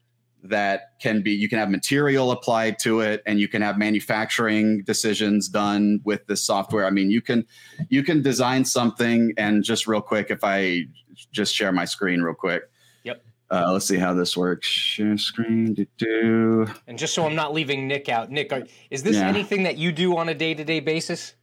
that 0.43 0.93
can 0.99 1.21
be 1.21 1.31
you 1.31 1.47
can 1.47 1.59
have 1.59 1.69
material 1.69 2.31
applied 2.31 2.79
to 2.79 3.01
it 3.01 3.21
and 3.25 3.39
you 3.39 3.47
can 3.47 3.61
have 3.61 3.77
manufacturing 3.77 4.81
decisions 4.83 5.47
done 5.47 6.01
with 6.03 6.25
this 6.27 6.43
software 6.43 6.85
i 6.85 6.89
mean 6.89 7.11
you 7.11 7.21
can 7.21 7.45
you 7.89 8.03
can 8.03 8.21
design 8.21 8.65
something 8.65 9.33
and 9.37 9.63
just 9.63 9.87
real 9.87 10.01
quick 10.01 10.31
if 10.31 10.43
i 10.43 10.81
just 11.31 11.53
share 11.53 11.71
my 11.71 11.85
screen 11.85 12.21
real 12.21 12.33
quick 12.33 12.63
yep 13.03 13.23
uh, 13.51 13.71
let's 13.71 13.85
see 13.85 13.97
how 13.97 14.13
this 14.13 14.35
works 14.35 14.67
share 14.67 15.17
screen 15.17 15.73
do, 15.73 15.85
do. 15.97 16.67
and 16.87 16.97
just 16.97 17.13
so 17.13 17.25
i'm 17.25 17.35
not 17.35 17.53
leaving 17.53 17.87
nick 17.87 18.09
out 18.09 18.31
nick 18.31 18.51
are, 18.51 18.63
is 18.89 19.03
this 19.03 19.17
yeah. 19.17 19.27
anything 19.27 19.63
that 19.63 19.77
you 19.77 19.91
do 19.91 20.17
on 20.17 20.29
a 20.29 20.33
day-to-day 20.33 20.79
basis 20.79 21.35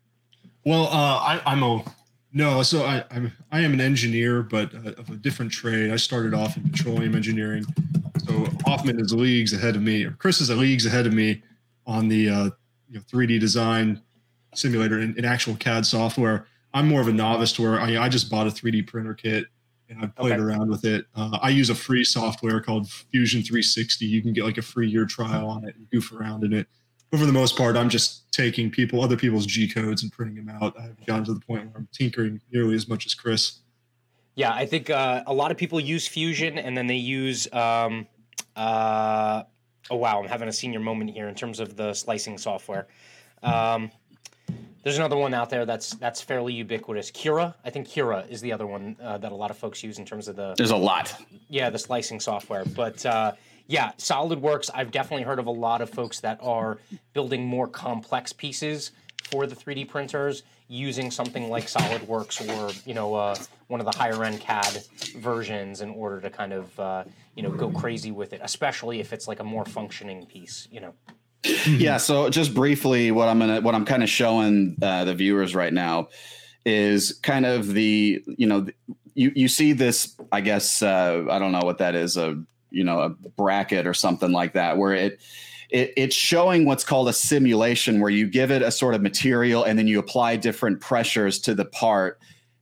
well 0.64 0.85
uh, 0.87 1.19
I, 1.19 1.43
i'm 1.47 1.62
a 1.62 1.85
no, 2.33 2.62
so 2.62 2.85
I, 2.85 3.05
I'm 3.11 3.33
I 3.50 3.61
am 3.61 3.73
an 3.73 3.81
engineer, 3.81 4.43
but 4.43 4.75
uh, 4.75 4.90
of 4.99 5.09
a 5.09 5.17
different 5.17 5.50
trade. 5.50 5.90
I 5.90 5.97
started 5.97 6.35
off 6.35 6.59
in 6.59 6.71
petroleum 6.71 7.14
engineering, 7.14 7.64
so 8.29 8.47
Hoffman 8.67 9.01
is 9.01 9.13
leagues 9.13 9.53
ahead 9.53 9.77
of 9.77 9.83
me, 9.83 10.05
or 10.05 10.13
Chris 10.13 10.41
is 10.41 10.51
a 10.51 10.55
leagues 10.55 10.87
ahead 10.87 11.07
of 11.07 11.13
me 11.13 11.43
on 11.87 12.09
the 12.09 12.29
uh, 12.29 12.45
you 12.89 12.97
know, 12.97 13.01
3D 13.01 13.41
design 13.41 14.03
simulator 14.55 14.99
in, 14.99 15.17
in, 15.17 15.25
actual 15.25 15.57
CAD 15.57 15.87
software. 15.87 16.47
I'm 16.75 16.87
more 16.89 17.01
of 17.01 17.09
a 17.09 17.13
novice 17.13 17.53
to 17.55 17.63
where 17.63 17.81
I, 17.81 18.05
I 18.05 18.09
just 18.09 18.31
bought 18.31 18.47
a 18.47 18.51
3D 18.51 18.87
printer 18.87 19.15
kit 19.15 19.47
and 19.89 20.03
I've 20.03 20.15
played 20.15 20.35
okay. 20.35 20.43
around 20.43 20.69
with 20.69 20.85
it. 20.85 21.07
Uh, 21.15 21.39
I 21.41 21.49
use 21.49 21.71
a 21.71 21.75
free 21.75 22.05
software 22.05 22.61
called 22.61 22.91
Fusion 22.91 23.43
360. 23.43 24.05
You 24.05 24.21
can 24.21 24.33
get 24.33 24.45
like 24.45 24.59
a 24.59 24.63
free 24.63 24.89
year 24.89 25.07
trial 25.07 25.49
on 25.49 25.65
it 25.67 25.77
and 25.77 25.89
goof 25.91 26.13
around 26.13 26.45
in 26.45 26.53
it. 26.53 26.67
But 27.11 27.21
for 27.21 27.27
the 27.27 27.33
most 27.33 27.57
part, 27.57 27.77
I'm 27.77 27.89
just 27.89 28.31
taking 28.33 28.71
people, 28.71 29.03
other 29.03 29.17
people's 29.17 29.47
G 29.47 29.67
codes 29.67 30.03
and 30.03 30.13
printing 30.13 30.45
them 30.45 30.55
out. 30.55 30.75
I've 30.79 31.07
gotten 31.07 31.25
to 31.25 31.35
the 31.35 31.41
point 31.41 31.65
where 31.67 31.77
I'm 31.77 31.89
tinkering 31.91 32.41
nearly 32.53 32.75
as 32.75 32.87
much 32.87 33.07
as 33.07 33.15
Chris. 33.15 33.61
Yeah, 34.35 34.53
I 34.53 34.67
think 34.67 34.91
uh, 34.91 35.23
a 35.27 35.33
lot 35.33 35.51
of 35.51 35.57
people 35.57 35.81
use 35.81 36.07
Fusion 36.07 36.59
and 36.59 36.77
then 36.77 36.87
they 36.87 36.97
use. 36.97 37.51
Um, 37.53 38.07
uh, 38.59 39.45
oh 39.91 39.97
wow, 39.97 40.21
I'm 40.21 40.29
having 40.29 40.49
a 40.49 40.53
senior 40.53 40.81
moment 40.81 41.11
here 41.11 41.29
in 41.29 41.35
terms 41.35 41.61
of 41.61 41.77
the 41.77 41.95
slicing 41.95 42.37
software. 42.37 42.88
Um, 43.42 43.90
there's 44.83 44.97
another 44.97 45.16
one 45.16 45.35
out 45.35 45.51
there 45.51 45.64
that's 45.64 45.90
that's 45.94 46.21
fairly 46.21 46.53
ubiquitous. 46.55 47.11
Cura, 47.11 47.55
I 47.64 47.71
think 47.71 47.88
Cura 47.88 48.25
is 48.29 48.40
the 48.40 48.53
other 48.53 48.66
one 48.66 48.97
uh, 49.03 49.18
that 49.18 49.33
a 49.33 49.35
lot 49.35 49.51
of 49.51 49.59
folks 49.59 49.83
use 49.83 49.99
in 49.99 50.05
terms 50.05 50.29
of 50.29 50.37
the. 50.37 50.55
There's 50.57 50.71
a 50.71 50.77
lot. 50.77 51.14
Yeah, 51.49 51.71
the 51.71 51.79
slicing 51.79 52.21
software, 52.21 52.64
but 52.64 53.05
uh, 53.07 53.33
yeah, 53.66 53.92
SolidWorks. 53.99 54.71
I've 54.75 54.90
definitely 54.90 55.25
heard 55.25 55.38
of 55.38 55.47
a 55.47 55.53
lot 55.53 55.81
of 55.81 55.90
folks 55.90 56.21
that 56.21 56.38
are 56.42 56.79
building 57.12 57.44
more 57.44 57.68
complex 57.68 58.33
pieces 58.33 58.92
for 59.31 59.47
the 59.47 59.55
3D 59.55 59.88
printers 59.88 60.42
using 60.68 61.11
something 61.11 61.49
like 61.49 61.66
SolidWorks 61.66 62.49
or 62.49 62.73
you 62.88 62.94
know 62.94 63.14
uh, 63.14 63.37
one 63.68 63.81
of 63.81 63.87
the 63.87 63.96
higher 63.96 64.24
end 64.24 64.40
CAD 64.40 64.83
versions 65.16 65.81
in 65.81 65.90
order 65.90 66.20
to 66.20 66.31
kind 66.31 66.52
of 66.52 66.81
uh, 66.81 67.04
you 67.35 67.42
know 67.42 67.50
go 67.50 67.70
crazy 67.70 68.11
with 68.11 68.33
it, 68.33 68.40
especially 68.42 69.00
if 69.00 69.12
it's 69.12 69.28
like 69.28 69.40
a 69.40 69.44
more 69.44 69.64
functioning 69.64 70.26
piece. 70.26 70.66
You 70.70 70.81
know. 70.81 70.94
yeah. 71.66 71.98
So 71.98 72.28
just 72.31 72.54
briefly, 72.54 73.11
what 73.11 73.28
I'm 73.28 73.38
gonna 73.38 73.61
what 73.61 73.74
I'm 73.74 73.85
kind 73.85 74.02
of 74.02 74.09
showing 74.09 74.76
uh, 74.83 75.04
the 75.04 75.14
viewers 75.14 75.54
right 75.54 75.72
now 75.72 76.09
is 76.64 77.12
kind 77.22 77.46
of 77.46 77.72
the 77.72 78.22
you 78.26 78.46
know 78.46 78.66
you 79.14 79.33
you 79.35 79.48
see 79.48 79.72
this 79.72 80.16
I 80.33 80.40
guess 80.40 80.83
uh, 80.83 81.24
I 81.31 81.38
don't 81.38 81.52
know 81.52 81.62
what 81.62 81.78
that 81.78 81.94
is 81.94 82.16
a 82.16 82.42
you 82.70 82.85
know 82.85 83.00
a 83.00 83.09
bracket 83.09 83.87
or 83.87 83.94
something 83.94 84.33
like 84.33 84.54
that 84.54 84.78
where 84.78 84.94
it 84.94 85.20
it, 85.70 85.92
it's 85.96 86.16
showing 86.16 86.64
what's 86.64 86.85
called 86.85 87.09
a 87.09 87.12
simulation 87.12 88.00
where 88.00 88.11
you 88.11 88.26
give 88.26 88.50
it 88.50 88.62
a 88.62 88.70
sort 88.70 88.94
of 88.94 89.02
material 89.02 89.64
and 89.64 89.78
then 89.78 89.87
you 89.87 89.98
apply 89.98 90.37
different 90.37 90.81
pressures 90.81 91.38
to 91.40 91.54
the 91.54 91.64
part 91.66 92.18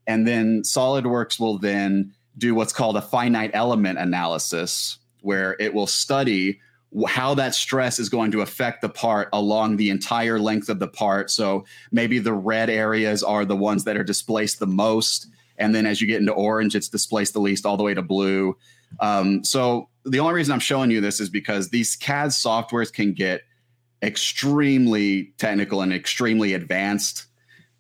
and 0.07 0.27
then 0.27 0.63
solidworks 0.63 1.39
will 1.39 1.59
then 1.59 2.13
do 2.39 2.55
what's 2.55 2.73
called 2.73 2.97
a 2.97 3.03
finite 3.03 3.51
element 3.55 3.99
analysis 3.99 4.99
where 5.23 5.57
it 5.59 5.73
will 5.73 5.87
study 5.87 6.61
how 7.09 7.35
that 7.35 7.55
stress 7.55 7.99
is 7.99 8.09
going 8.09 8.31
to 8.31 8.41
affect 8.41 8.81
the 8.81 8.89
part 8.89 9.29
along 9.33 9.77
the 9.77 9.91
entire 9.91 10.39
length 10.39 10.69
of 10.69 10.79
the 10.79 10.89
part 10.89 11.31
so 11.31 11.65
maybe 11.91 12.19
the 12.19 12.33
red 12.33 12.71
areas 12.71 13.23
are 13.23 13.45
the 13.45 13.57
ones 13.57 13.85
that 13.85 13.97
are 13.97 14.05
displaced 14.05 14.59
the 14.59 14.67
most 14.67 15.27
and 15.59 15.75
then 15.75 15.87
as 15.87 16.01
you 16.01 16.07
get 16.07 16.21
into 16.21 16.33
orange 16.33 16.75
it's 16.75 16.89
displaced 16.89 17.33
the 17.33 17.41
least 17.41 17.67
all 17.67 17.77
the 17.77 17.83
way 17.83 17.95
to 17.95 18.03
blue 18.03 18.57
um, 19.01 19.45
so 19.45 19.89
the 20.05 20.21
only 20.21 20.35
reason 20.35 20.53
I'm 20.53 20.61
showing 20.61 20.91
you 20.91 21.01
this 21.01 21.21
is 21.21 21.29
because 21.29 21.71
these 21.71 21.97
CAD 21.97 22.31
softwares 22.31 22.93
can 22.93 23.13
get 23.13 23.43
extremely 24.03 25.33
technical 25.39 25.83
and 25.83 25.93
extremely 25.93 26.55
advanced. 26.55 27.27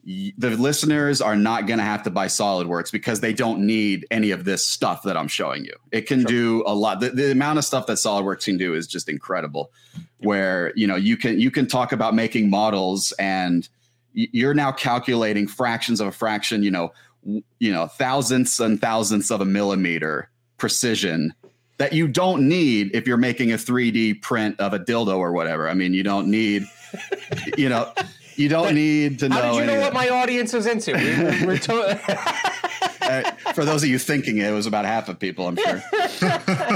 The 0.06 0.50
listeners 0.50 1.20
are 1.20 1.34
not 1.34 1.66
going 1.66 1.78
to 1.78 1.84
have 1.84 2.04
to 2.04 2.10
buy 2.10 2.26
SolidWorks 2.26 2.92
because 2.92 3.18
they 3.18 3.32
don't 3.32 3.66
need 3.66 4.06
any 4.12 4.30
of 4.30 4.44
this 4.44 4.64
stuff 4.64 5.02
that 5.02 5.16
I'm 5.16 5.26
showing 5.26 5.64
you. 5.64 5.72
It 5.90 6.02
can 6.02 6.20
sure. 6.20 6.28
do 6.28 6.64
a 6.64 6.72
lot. 6.72 7.00
The, 7.00 7.10
the, 7.10 7.32
amount 7.32 7.58
of 7.58 7.64
stuff 7.64 7.86
that 7.86 7.94
SolidWorks 7.94 8.44
can 8.44 8.56
do 8.56 8.74
is 8.74 8.86
just 8.86 9.08
incredible. 9.08 9.72
Where 10.18 10.72
you 10.76 10.86
know 10.86 10.94
you 10.94 11.16
can 11.16 11.40
you 11.40 11.50
can 11.50 11.66
talk 11.66 11.90
about 11.90 12.14
making 12.14 12.50
models 12.50 13.12
and 13.18 13.68
you're 14.12 14.54
now 14.54 14.70
calculating 14.70 15.48
fractions 15.48 16.00
of 16.00 16.06
a 16.06 16.12
fraction. 16.12 16.62
You 16.62 16.70
know, 16.70 16.92
you 17.24 17.72
know 17.72 17.88
thousandths 17.88 18.60
and 18.60 18.80
thousandths 18.80 19.32
of 19.32 19.40
a 19.40 19.44
millimeter 19.44 20.30
precision 20.56 21.34
that 21.78 21.92
you 21.92 22.08
don't 22.08 22.48
need 22.48 22.90
if 22.94 23.06
you're 23.06 23.16
making 23.16 23.52
a 23.52 23.56
3D 23.56 24.22
print 24.22 24.58
of 24.60 24.72
a 24.72 24.78
dildo 24.78 25.18
or 25.18 25.32
whatever. 25.32 25.68
I 25.68 25.74
mean, 25.74 25.92
you 25.92 26.02
don't 26.02 26.28
need, 26.28 26.64
you 27.58 27.68
know, 27.68 27.92
you 28.36 28.48
don't 28.48 28.74
need 28.74 29.18
to 29.20 29.28
know. 29.28 29.36
How 29.36 29.52
did 29.52 29.60
you 29.60 29.66
know 29.66 29.80
what 29.80 29.94
my 29.94 30.08
audience 30.08 30.54
is 30.54 30.66
into? 30.66 30.92
We, 30.92 31.46
we're 31.46 31.58
to- 31.58 33.34
for 33.54 33.64
those 33.64 33.82
of 33.82 33.88
you 33.88 33.98
thinking 33.98 34.38
it, 34.38 34.46
it 34.46 34.52
was 34.52 34.66
about 34.66 34.84
half 34.84 35.08
of 35.08 35.18
people, 35.18 35.48
I'm 35.48 35.56
sure. 35.56 35.82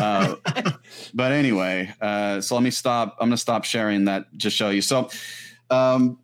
Uh, 0.00 0.36
but 1.14 1.32
anyway, 1.32 1.92
uh, 2.00 2.40
so 2.40 2.54
let 2.54 2.62
me 2.62 2.70
stop. 2.70 3.16
I'm 3.20 3.28
going 3.28 3.36
to 3.36 3.36
stop 3.36 3.64
sharing 3.64 4.06
that 4.06 4.26
to 4.40 4.50
show 4.50 4.70
you. 4.70 4.80
So, 4.80 5.10
um, 5.68 6.18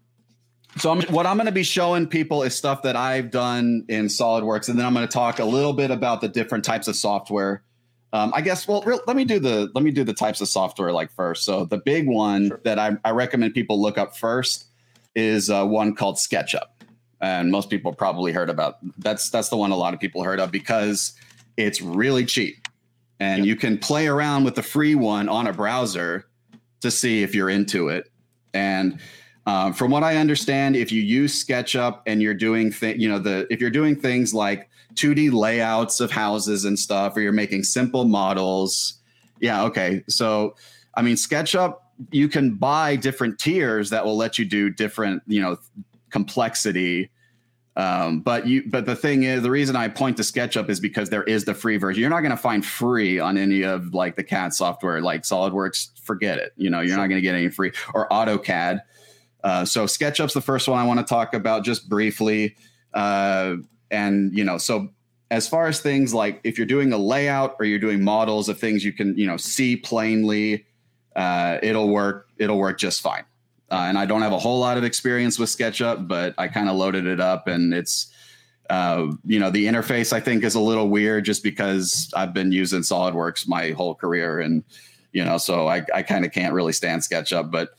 so 0.79 0.91
I'm, 0.91 1.03
what 1.03 1.27
I'm 1.27 1.37
going 1.37 1.47
to 1.47 1.53
be 1.53 1.63
showing 1.63 2.07
people 2.07 2.43
is 2.43 2.55
stuff 2.55 2.83
that 2.83 2.97
I've 2.97 3.31
done 3.31 3.85
in 3.89 4.07
SolidWorks, 4.07 4.69
and 4.69 4.79
then 4.79 4.87
I'm 4.87 4.95
going 4.95 5.07
to 5.07 5.13
talk 5.13 5.39
a 5.39 5.45
little 5.45 5.73
bit 5.73 5.91
about 5.91 6.21
the 6.21 6.29
different 6.29 6.65
types 6.65 6.89
of 6.89 6.97
software 6.97 7.63
um, 8.13 8.33
I 8.35 8.41
guess. 8.41 8.67
Well, 8.67 8.83
let 9.07 9.17
me 9.17 9.25
do 9.25 9.39
the 9.39 9.71
let 9.75 9.85
me 9.85 9.91
do 9.91 10.05
the 10.05 10.15
types 10.15 10.41
of 10.41 10.49
software 10.49 10.93
like 10.93 11.11
first. 11.13 11.45
So 11.45 11.65
the 11.65 11.77
big 11.77 12.07
one 12.07 12.49
sure. 12.49 12.61
that 12.65 12.79
I, 12.79 12.97
I, 13.05 13.11
recommend 13.11 13.53
people 13.53 13.81
look 13.81 13.99
up 13.99 14.17
first 14.17 14.67
is 15.17 15.51
uh, 15.51 15.67
one 15.67 15.97
called 15.97 16.17
SketchUp, 16.17 16.67
and 17.21 17.51
most 17.51 17.71
people 17.71 17.93
probably 17.93 18.31
heard 18.31 18.51
about. 18.51 18.77
That's 18.99 19.31
that's 19.31 19.49
the 19.49 19.57
one 19.57 19.73
a 19.73 19.77
lot 19.77 19.95
of 19.95 19.99
people 19.99 20.23
heard 20.23 20.39
of 20.39 20.53
because 20.53 21.15
it's 21.57 21.83
really 21.83 22.25
cheap, 22.25 22.69
and 23.19 23.39
yep. 23.39 23.47
you 23.47 23.57
can 23.57 23.79
play 23.79 24.07
around 24.07 24.45
with 24.45 24.55
the 24.55 24.63
free 24.63 24.95
one 24.95 25.29
on 25.29 25.49
a 25.49 25.53
browser 25.53 26.29
to 26.83 26.91
see 26.91 27.25
if 27.25 27.35
you're 27.35 27.51
into 27.51 27.89
it. 27.89 28.09
And 28.55 29.01
um, 29.47 29.73
from 29.73 29.91
what 29.91 30.03
I 30.03 30.17
understand, 30.17 30.77
if 30.77 30.93
you 30.93 31.03
use 31.03 31.45
SketchUp 31.45 32.03
and 32.07 32.21
you're 32.21 32.35
doing, 32.35 32.73
th- 32.73 32.99
you 32.99 33.09
know, 33.09 33.19
the 33.19 33.47
if 33.51 33.61
you're 33.61 33.71
doing 33.71 33.97
things 33.97 34.35
like 34.35 34.69
2D 34.95 35.33
layouts 35.33 36.01
of 36.01 36.11
houses 36.11 36.65
and 36.65 36.79
stuff, 36.79 37.17
or 37.17 37.21
you're 37.21 37.33
making 37.33 37.63
simple 37.63 38.05
models. 38.05 38.95
Yeah, 39.41 39.65
okay. 39.65 40.03
So, 40.09 40.57
I 40.95 41.03
mean, 41.03 41.17
SketchUp, 41.17 41.77
you 42.11 42.29
can 42.29 42.55
buy 42.55 42.97
different 42.97 43.39
tiers 43.39 43.91
that 43.91 44.05
will 44.05 44.17
let 44.17 44.39
you 44.39 44.45
do 44.45 44.71
different, 44.71 45.23
you 45.27 45.41
know, 45.41 45.57
complexity. 46.11 47.11
Um, 47.77 48.21
but 48.21 48.47
you, 48.47 48.63
but 48.67 48.87
the 48.87 48.97
thing 48.97 49.25
is, 49.25 49.43
the 49.43 49.51
reason 49.51 49.77
I 49.77 49.89
point 49.89 50.17
to 50.17 50.23
SketchUp 50.23 50.71
is 50.71 50.81
because 50.81 51.11
there 51.11 51.25
is 51.25 51.45
the 51.45 51.55
free 51.55 51.77
version. 51.77 52.01
You're 52.01 52.11
not 52.11 52.21
going 52.21 52.31
to 52.31 52.37
find 52.37 52.65
free 52.65 53.19
on 53.19 53.37
any 53.37 53.63
of 53.63 53.93
like 53.93 54.17
the 54.17 54.25
CAD 54.25 54.55
software, 54.55 55.01
like 55.03 55.23
SolidWorks. 55.23 56.01
Forget 56.01 56.39
it. 56.39 56.53
You 56.57 56.71
know, 56.71 56.81
you're 56.81 56.97
not 56.97 57.09
going 57.09 57.19
to 57.19 57.23
get 57.23 57.35
any 57.35 57.49
free 57.49 57.73
or 57.93 58.09
AutoCAD. 58.09 58.81
Uh, 59.45 59.65
so 59.65 59.85
SketchUp's 59.85 60.33
the 60.33 60.41
first 60.41 60.67
one 60.69 60.79
I 60.79 60.85
want 60.85 61.01
to 61.01 61.05
talk 61.05 61.35
about 61.35 61.65
just 61.65 61.89
briefly. 61.89 62.57
Uh, 62.95 63.57
and 63.91 64.37
you 64.37 64.43
know, 64.43 64.59
so 64.59 64.89
as 65.31 65.49
far 65.49 65.67
as 65.67 65.81
things 65.81 66.15
like 66.15 66.41
if 66.45 66.57
you're 66.57 66.67
doing 66.67 66.93
a 66.93 66.99
layout 66.99 67.57
or 67.59 67.67
you're 67.67 67.79
doing 67.79 68.03
models 68.03 68.49
of 68.49 68.59
things 68.59 68.85
you 68.85 68.93
can 68.93 69.17
you 69.19 69.27
know 69.27 69.37
see 69.37 69.77
plainly, 69.77 70.65
uh, 71.17 71.59
it'll 71.63 71.89
work. 71.89 72.29
It'll 72.39 72.59
work 72.59 72.79
just 72.79 73.01
fine. 73.01 73.25
Uh, 73.71 73.87
and 73.89 73.99
I 73.99 74.07
don't 74.07 74.23
have 74.23 74.33
a 74.33 74.39
whole 74.39 74.61
lot 74.61 74.79
of 74.79 74.85
experience 74.85 75.39
with 75.41 75.49
SketchUp, 75.49 76.07
but 76.07 76.35
I 76.39 76.47
kind 76.47 76.69
of 76.69 76.77
loaded 76.77 77.07
it 77.07 77.21
up, 77.21 77.49
and 77.49 77.75
it's 77.75 78.13
uh, 78.71 79.07
you 79.25 79.41
know 79.41 79.51
the 79.51 79.67
interface 79.67 80.13
I 80.13 80.21
think 80.21 80.45
is 80.45 80.55
a 80.55 80.61
little 80.61 80.89
weird 80.89 81.25
just 81.25 81.43
because 81.43 82.13
I've 82.15 82.33
been 82.33 82.53
using 82.53 82.83
SolidWorks 82.83 83.49
my 83.49 83.71
whole 83.71 83.95
career, 83.95 84.41
and 84.41 84.63
you 85.13 85.25
know 85.25 85.39
so 85.39 85.67
I, 85.67 85.85
I 85.93 86.03
kind 86.03 86.25
of 86.25 86.31
can't 86.31 86.55
really 86.55 86.73
stand 86.73 87.03
SketchUp, 87.03 87.51
but 87.51 87.71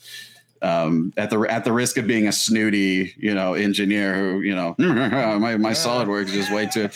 um, 0.61 1.13
at 1.15 1.29
the 1.29 1.39
at 1.41 1.63
the 1.63 1.71
risk 1.71 1.97
of 1.97 2.07
being 2.07 2.27
a 2.27 2.31
snooty, 2.31 3.13
you 3.17 3.33
know, 3.33 3.53
engineer 3.53 4.15
who, 4.15 4.41
you 4.41 4.55
know, 4.55 4.75
my 4.79 5.55
my 5.55 5.71
SolidWorks 5.71 6.33
is 6.33 6.49
way 6.49 6.65
too. 6.65 6.89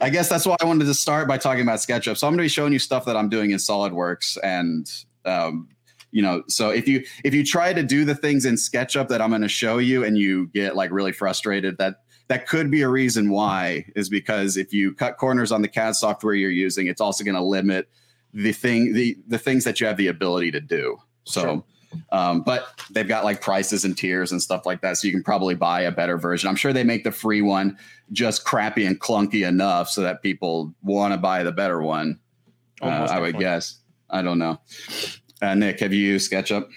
I 0.00 0.10
guess 0.10 0.28
that's 0.28 0.46
why 0.46 0.56
I 0.60 0.66
wanted 0.66 0.84
to 0.84 0.94
start 0.94 1.26
by 1.26 1.38
talking 1.38 1.62
about 1.62 1.78
SketchUp. 1.78 2.16
So 2.16 2.26
I'm 2.26 2.32
going 2.32 2.38
to 2.38 2.44
be 2.44 2.48
showing 2.48 2.72
you 2.72 2.78
stuff 2.78 3.06
that 3.06 3.16
I'm 3.16 3.28
doing 3.28 3.50
in 3.50 3.56
SolidWorks, 3.58 4.38
and 4.42 4.90
um, 5.24 5.68
you 6.16 6.22
know, 6.22 6.42
so 6.48 6.70
if 6.70 6.88
you 6.88 7.04
if 7.24 7.34
you 7.34 7.44
try 7.44 7.74
to 7.74 7.82
do 7.82 8.06
the 8.06 8.14
things 8.14 8.46
in 8.46 8.54
SketchUp 8.54 9.08
that 9.08 9.20
I'm 9.20 9.28
going 9.28 9.42
to 9.42 9.48
show 9.48 9.76
you, 9.76 10.02
and 10.02 10.16
you 10.16 10.46
get 10.46 10.74
like 10.74 10.90
really 10.90 11.12
frustrated, 11.12 11.76
that 11.76 11.96
that 12.28 12.48
could 12.48 12.70
be 12.70 12.80
a 12.80 12.88
reason 12.88 13.28
why 13.28 13.84
is 13.94 14.08
because 14.08 14.56
if 14.56 14.72
you 14.72 14.94
cut 14.94 15.18
corners 15.18 15.52
on 15.52 15.60
the 15.60 15.68
CAD 15.68 15.94
software 15.94 16.32
you're 16.32 16.50
using, 16.50 16.86
it's 16.86 17.02
also 17.02 17.22
going 17.22 17.34
to 17.34 17.42
limit 17.42 17.90
the 18.32 18.52
thing 18.52 18.94
the 18.94 19.18
the 19.28 19.36
things 19.36 19.64
that 19.64 19.78
you 19.78 19.86
have 19.86 19.98
the 19.98 20.06
ability 20.06 20.50
to 20.52 20.60
do. 20.60 20.96
So. 21.24 21.42
Sure 21.42 21.64
um, 22.12 22.42
but 22.42 22.68
they've 22.90 23.08
got 23.08 23.24
like 23.24 23.40
prices 23.40 23.84
and 23.84 23.96
tiers 23.96 24.30
and 24.32 24.42
stuff 24.42 24.66
like 24.66 24.82
that. 24.82 24.98
So 24.98 25.06
you 25.06 25.12
can 25.14 25.22
probably 25.22 25.54
buy 25.54 25.82
a 25.82 25.92
better 25.92 26.18
version. 26.18 26.48
I'm 26.48 26.56
sure 26.56 26.72
they 26.74 26.84
make 26.84 27.04
the 27.04 27.12
free 27.12 27.40
one 27.40 27.78
just 28.12 28.44
crappy 28.44 28.84
and 28.84 29.00
clunky 29.00 29.48
enough 29.48 29.88
so 29.88 30.02
that 30.02 30.20
people 30.20 30.74
want 30.82 31.14
to 31.14 31.18
buy 31.18 31.42
the 31.42 31.52
better 31.52 31.80
one. 31.80 32.20
Uh, 32.82 33.08
I 33.10 33.20
would 33.20 33.38
guess. 33.38 33.78
I 34.10 34.20
don't 34.20 34.38
know. 34.38 34.60
Uh, 35.42 35.54
Nick, 35.54 35.80
have 35.80 35.92
you 35.92 36.00
used 36.00 36.30
SketchUp? 36.30 36.68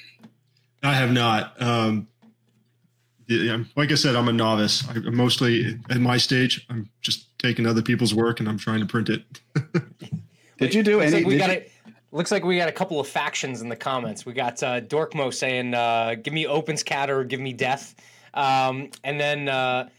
I 0.83 0.93
have 0.93 1.11
not. 1.11 1.61
Um, 1.61 2.07
like 3.75 3.91
I 3.91 3.95
said, 3.95 4.15
I'm 4.15 4.27
a 4.27 4.33
novice. 4.33 4.87
I, 4.89 4.97
mostly 5.09 5.79
at 5.89 5.97
my 5.97 6.17
stage, 6.17 6.65
I'm 6.69 6.89
just 7.01 7.37
taking 7.37 7.67
other 7.67 7.81
people's 7.81 8.13
work 8.13 8.39
and 8.39 8.49
I'm 8.49 8.57
trying 8.57 8.79
to 8.79 8.85
print 8.85 9.09
it. 9.09 9.23
did 10.57 10.73
you 10.73 10.83
do 10.83 11.01
any? 11.01 11.23
we 11.23 11.37
got 11.37 11.49
it. 11.49 11.71
Looks 12.11 12.31
like 12.31 12.43
we 12.43 12.57
got 12.57 12.67
a 12.67 12.71
couple 12.71 12.99
of 12.99 13.07
factions 13.07 13.61
in 13.61 13.69
the 13.69 13.75
comments. 13.75 14.25
We 14.25 14.33
got 14.33 14.61
uh, 14.63 14.81
Dorkmo 14.81 15.31
saying, 15.31 15.75
uh, 15.75 16.15
"Give 16.15 16.33
me 16.33 16.45
OpenSCAD 16.45 17.07
or 17.09 17.23
give 17.23 17.39
me 17.39 17.53
death," 17.53 17.93
um, 18.33 18.89
and 19.03 19.19
then 19.19 19.47
uh, 19.47 19.89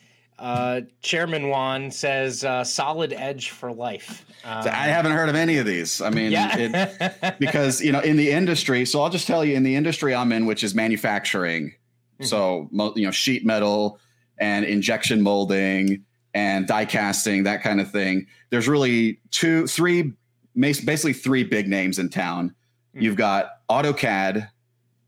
uh, 0.41 0.81
Chairman 1.03 1.49
Juan 1.49 1.91
says, 1.91 2.45
uh, 2.45 2.65
"Solid 2.65 3.13
Edge 3.13 3.51
for 3.51 3.73
life." 3.73 4.25
Um, 4.45 4.67
I 4.67 4.87
haven't 4.87 5.13
heard 5.13 5.29
of 5.29 5.35
any 5.35 5.59
of 5.59 5.67
these. 5.67 6.01
I 6.01 6.09
mean, 6.09 6.33
yeah. 6.33 6.57
it, 6.59 7.39
because 7.39 7.83
you 7.83 7.93
know, 7.93 8.01
in 8.01 8.17
the 8.17 8.31
industry. 8.31 8.87
So 8.87 9.03
I'll 9.03 9.11
just 9.11 9.27
tell 9.27 9.45
you, 9.45 9.55
in 9.55 9.63
the 9.63 9.77
industry 9.77 10.15
I'm 10.15 10.33
in, 10.33 10.47
which 10.47 10.65
is 10.65 10.75
manufacturing, 10.75 11.69
mm-hmm. 11.69 12.25
so 12.25 12.69
you 12.97 13.05
know, 13.05 13.11
sheet 13.11 13.45
metal 13.45 14.01
and 14.39 14.65
injection 14.65 15.21
molding 15.21 16.05
and 16.33 16.67
die 16.67 16.87
casting, 16.87 17.43
that 17.43 17.63
kind 17.63 17.81
of 17.81 17.91
thing. 17.91 18.27
There's 18.49 18.67
really 18.67 19.21
two, 19.31 19.67
three 19.67 20.15
basically 20.55 21.13
three 21.13 21.45
big 21.45 21.69
names 21.69 21.99
in 21.99 22.09
town. 22.09 22.55
Mm-hmm. 22.95 23.03
You've 23.03 23.17
got 23.17 23.51
AutoCAD, 23.71 24.49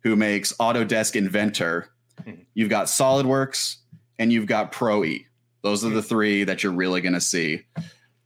who 0.03 0.17
makes 0.17 0.53
Autodesk 0.55 1.17
Inventor. 1.17 1.89
Mm-hmm. 2.21 2.43
You've 2.55 2.71
got 2.71 2.87
SolidWorks, 2.87 3.77
and 4.23 4.33
you've 4.33 4.47
got 4.47 4.71
Pro 4.71 5.05
E. 5.05 5.27
Those 5.63 5.85
are 5.85 5.89
the 5.91 6.01
hmm. 6.01 6.07
three 6.07 6.45
that 6.45 6.63
you're 6.63 6.73
really 6.73 7.01
going 7.01 7.15
to 7.15 7.21
see. 7.21 7.65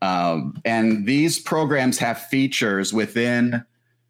Um, 0.03 0.61
and 0.63 1.07
these 1.07 1.39
programs 1.39 1.99
have 1.99 2.21
features 2.21 2.93
within 2.93 3.65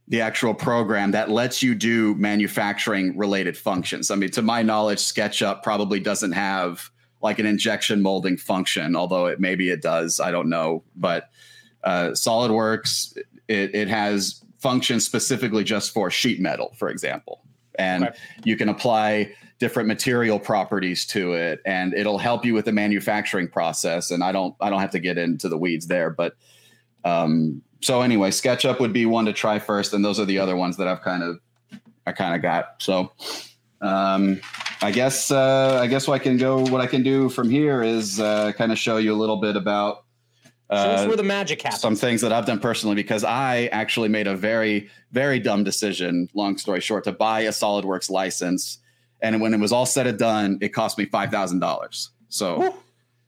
the 0.09 0.21
actual 0.21 0.53
program 0.53 1.13
that 1.13 1.31
lets 1.31 1.63
you 1.63 1.77
do 1.77 2.17
manufacturing 2.17 3.17
related 3.17 3.57
functions. 3.57 4.11
I 4.11 4.17
mean, 4.17 4.31
to 4.33 4.43
my 4.43 4.63
knowledge, 4.63 4.99
SketchUp 4.99 5.63
probably 5.63 6.01
doesn't 6.01 6.33
have 6.33 6.91
like 7.23 7.39
an 7.39 7.47
injection 7.47 8.03
molding 8.03 8.37
function, 8.37 8.97
although 8.97 9.27
it 9.27 9.39
maybe 9.39 9.71
it 9.71 9.81
does. 9.81 10.19
I 10.19 10.33
don't 10.33 10.49
know, 10.49 10.83
but 10.97 11.31
uh, 11.85 12.11
SolidWorks, 12.11 13.17
it, 13.47 13.75
it 13.77 13.89
has 13.89 14.43
functions 14.59 15.07
specifically 15.07 15.63
just 15.63 15.93
for 15.93 16.11
sheet 16.11 16.41
metal, 16.41 16.75
for 16.77 16.89
example. 16.89 17.43
And 17.79 18.13
you 18.45 18.57
can 18.57 18.69
apply 18.69 19.35
different 19.59 19.89
material 19.89 20.39
properties 20.39 21.07
to 21.07 21.33
it 21.33 21.61
and 21.65 21.95
it'll 21.95 22.19
help 22.19 22.45
you 22.45 22.53
with 22.53 22.67
the 22.67 22.73
manufacturing 22.73 23.49
process. 23.49 24.11
And 24.11 24.23
I 24.23 24.33
don't 24.33 24.55
I 24.61 24.71
don't 24.71 24.81
have 24.81 24.91
to 24.91 25.01
get 25.01 25.19
into 25.19 25.49
the 25.49 25.59
weeds 25.59 25.87
there, 25.87 26.11
but 26.11 26.35
um, 27.05 27.63
so 27.81 28.03
anyway, 28.03 28.31
SketchUp 28.31 28.81
would 28.81 28.93
be 28.93 29.07
one 29.07 29.27
to 29.27 29.33
try 29.33 29.59
first, 29.59 29.93
and 29.93 30.05
those 30.05 30.19
are 30.19 30.25
the 30.25 30.39
other 30.39 30.57
ones 30.57 30.77
that 30.79 30.89
I've 30.89 31.03
kind 31.03 31.23
of 31.23 31.39
I 32.07 32.13
kind 32.13 32.35
of 32.35 32.43
got. 32.43 32.83
So 32.83 33.13
um, 33.81 34.41
I 34.83 34.91
guess 34.91 35.31
uh, 35.31 35.79
I 35.81 35.87
guess 35.87 36.09
what 36.09 36.15
I 36.15 36.19
can 36.19 36.37
go 36.37 36.61
what 36.61 36.81
I 36.81 36.87
can 36.87 37.03
do 37.03 37.29
from 37.29 37.49
here 37.49 37.83
is 37.83 38.19
uh, 38.19 38.53
kind 38.53 38.73
of 38.73 38.79
show 38.79 38.97
you 38.97 39.13
a 39.13 39.17
little 39.17 39.37
bit 39.37 39.57
about 39.57 40.05
uh, 40.69 41.05
where 41.07 41.17
the 41.17 41.23
magic 41.23 41.63
happens. 41.63 41.81
Some 41.81 41.95
things 41.95 42.21
that 42.23 42.33
I've 42.33 42.47
done 42.47 42.59
personally 42.59 42.97
because 42.97 43.23
I 43.23 43.67
actually 43.67 44.09
made 44.09 44.27
a 44.27 44.35
very, 44.35 44.91
very 45.13 45.39
dumb 45.39 45.63
decision, 45.63 46.29
long 46.35 46.59
story 46.59 46.81
short, 46.81 47.05
to 47.05 47.13
buy 47.13 47.41
a 47.41 47.51
SolidWorks 47.51 48.11
license. 48.11 48.79
And 49.23 49.41
when 49.41 49.55
it 49.55 49.61
was 49.61 49.73
all 49.73 49.87
said 49.87 50.07
and 50.07 50.19
done, 50.19 50.59
it 50.61 50.71
cost 50.71 50.99
me 50.99 51.07
$5,000. 51.07 52.09
So 52.29 52.75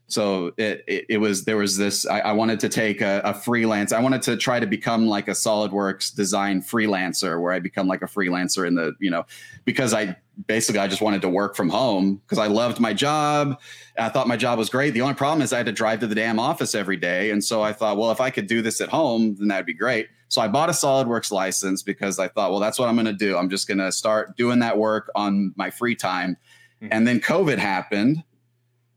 so 0.09 0.53
it, 0.57 0.85
it, 0.87 1.05
it, 1.11 1.19
was 1.19 1.45
there 1.45 1.59
was 1.59 1.77
this 1.77 2.07
I, 2.07 2.21
I 2.21 2.33
wanted 2.33 2.61
to 2.61 2.71
take 2.71 3.03
a, 3.03 3.21
a, 3.25 3.35
freelance. 3.35 3.93
I 3.93 4.01
wanted 4.01 4.23
to 4.23 4.39
try 4.39 4.59
to 4.59 4.67
become 4.67 5.07
like 5.07 5.29
a 5.29 5.33
SolidWorks 5.33 6.15
design 6.15 6.63
freelancer, 6.63 7.41
where 7.41 7.53
I 7.53 7.59
become 7.59 7.87
like 7.87 8.01
a 8.01 8.07
freelancer 8.07 8.67
in 8.67 8.75
the 8.75 8.95
you 9.01 9.11
know 9.11 9.27
because 9.67 9.93
I 9.93 10.17
basically 10.47 10.81
I 10.81 10.87
just 10.87 11.03
wanted 11.03 11.23
to 11.23 11.29
work 11.29 11.57
from 11.57 11.69
home 11.69 12.17
because 12.17 12.39
I 12.39 12.47
loved 12.47 12.81
my 12.81 12.93
job. 12.93 13.59
I 13.99 14.09
thought 14.09 14.29
my 14.29 14.37
job 14.37 14.59
was 14.59 14.71
great. 14.71 14.91
The 14.91 15.01
only 15.01 15.15
problem 15.15 15.43
is 15.43 15.53
I 15.53 15.59
had 15.59 15.67
to 15.67 15.73
drive 15.73 16.01
to 16.01 16.07
the 16.07 16.15
damn 16.15 16.39
office 16.39 16.75
every 16.75 16.97
day, 16.97 17.31
and 17.31 17.43
so 17.43 17.63
I 17.63 17.73
thought, 17.73 17.97
well, 17.97 18.11
if 18.11 18.21
I 18.21 18.31
could 18.31 18.47
do 18.47 18.63
this 18.63 18.81
at 18.81 18.89
home, 18.89 19.37
then 19.39 19.49
that'd 19.49 19.67
be 19.67 19.75
great. 19.75 20.09
So 20.29 20.43
I 20.43 20.49
bought 20.49 20.69
a 20.69 20.73
SolidWorks 20.73 21.33
license 21.33 21.83
because 21.83 22.19
I 22.19 22.29
thought, 22.29 22.51
well, 22.51 22.61
that's 22.61 22.79
what 22.79 22.89
I'm 22.89 22.97
going 22.97 23.07
to 23.07 23.13
do. 23.15 23.37
I'm 23.37 23.49
just 23.49 23.67
going 23.67 23.79
to 23.79 23.91
start 23.91 24.37
doing 24.37 24.59
that 24.59 24.77
work 24.77 25.11
on 25.15 25.55
my 25.57 25.71
free 25.71 25.97
time. 25.97 26.37
Mm-hmm. 26.83 26.89
And 26.93 27.09
then 27.09 27.21
COVID 27.21 27.57
happened 27.57 28.23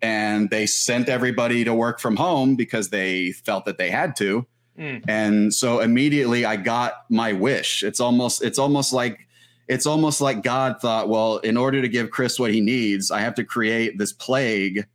and 0.01 0.49
they 0.49 0.65
sent 0.65 1.07
everybody 1.07 1.63
to 1.63 1.73
work 1.73 1.99
from 1.99 2.17
home 2.17 2.55
because 2.55 2.89
they 2.89 3.31
felt 3.31 3.65
that 3.65 3.77
they 3.77 3.89
had 3.89 4.15
to. 4.17 4.45
Mm. 4.77 5.03
And 5.07 5.53
so 5.53 5.79
immediately 5.79 6.43
I 6.45 6.55
got 6.55 7.05
my 7.09 7.33
wish. 7.33 7.83
It's 7.83 7.99
almost 7.99 8.43
it's 8.43 8.59
almost 8.59 8.93
like 8.93 9.27
it's 9.71 9.85
almost 9.85 10.19
like 10.19 10.43
God 10.43 10.81
thought, 10.81 11.07
well, 11.07 11.37
in 11.37 11.55
order 11.55 11.81
to 11.81 11.87
give 11.87 12.11
Chris 12.11 12.37
what 12.37 12.53
he 12.53 12.59
needs, 12.59 13.09
I 13.09 13.21
have 13.21 13.35
to 13.35 13.45
create 13.45 13.97
this 13.97 14.11
plague 14.11 14.85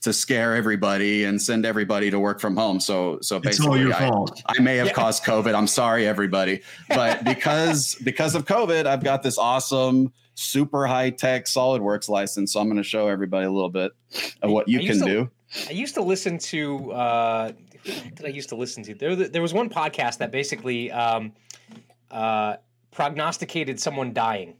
to 0.00 0.12
scare 0.12 0.56
everybody 0.56 1.22
and 1.22 1.40
send 1.40 1.64
everybody 1.64 2.10
to 2.10 2.18
work 2.18 2.40
from 2.40 2.56
home. 2.56 2.80
So 2.80 3.20
so 3.22 3.38
basically 3.38 3.92
I, 3.92 4.10
I, 4.46 4.60
may 4.60 4.76
have 4.78 4.88
yeah. 4.88 4.92
caused 4.92 5.22
COVID. 5.22 5.54
I'm 5.54 5.68
sorry 5.68 6.04
everybody. 6.04 6.62
But 6.88 7.22
because 7.24 7.94
because 8.02 8.34
of 8.34 8.44
COVID, 8.44 8.86
I've 8.86 9.04
got 9.04 9.22
this 9.22 9.38
awesome 9.38 10.12
super 10.34 10.88
high 10.88 11.10
tech 11.10 11.44
SolidWorks 11.44 12.08
license. 12.08 12.52
So 12.52 12.58
I'm 12.58 12.66
going 12.66 12.78
to 12.78 12.82
show 12.82 13.06
everybody 13.06 13.46
a 13.46 13.52
little 13.52 13.70
bit 13.70 13.92
of 14.42 14.50
what 14.50 14.68
you 14.68 14.80
can 14.80 14.98
to, 14.98 15.04
do. 15.04 15.30
I 15.68 15.72
used 15.72 15.94
to 15.94 16.02
listen 16.02 16.38
to. 16.38 16.92
Uh, 16.92 17.52
did 17.84 18.24
I 18.24 18.30
used 18.30 18.48
to 18.48 18.56
listen 18.56 18.82
to? 18.82 18.94
There, 18.96 19.14
there 19.14 19.42
was 19.42 19.54
one 19.54 19.70
podcast 19.70 20.18
that 20.18 20.32
basically 20.32 20.90
um, 20.90 21.32
uh, 22.10 22.56
prognosticated 22.92 23.80
someone 23.80 24.12
dying, 24.12 24.54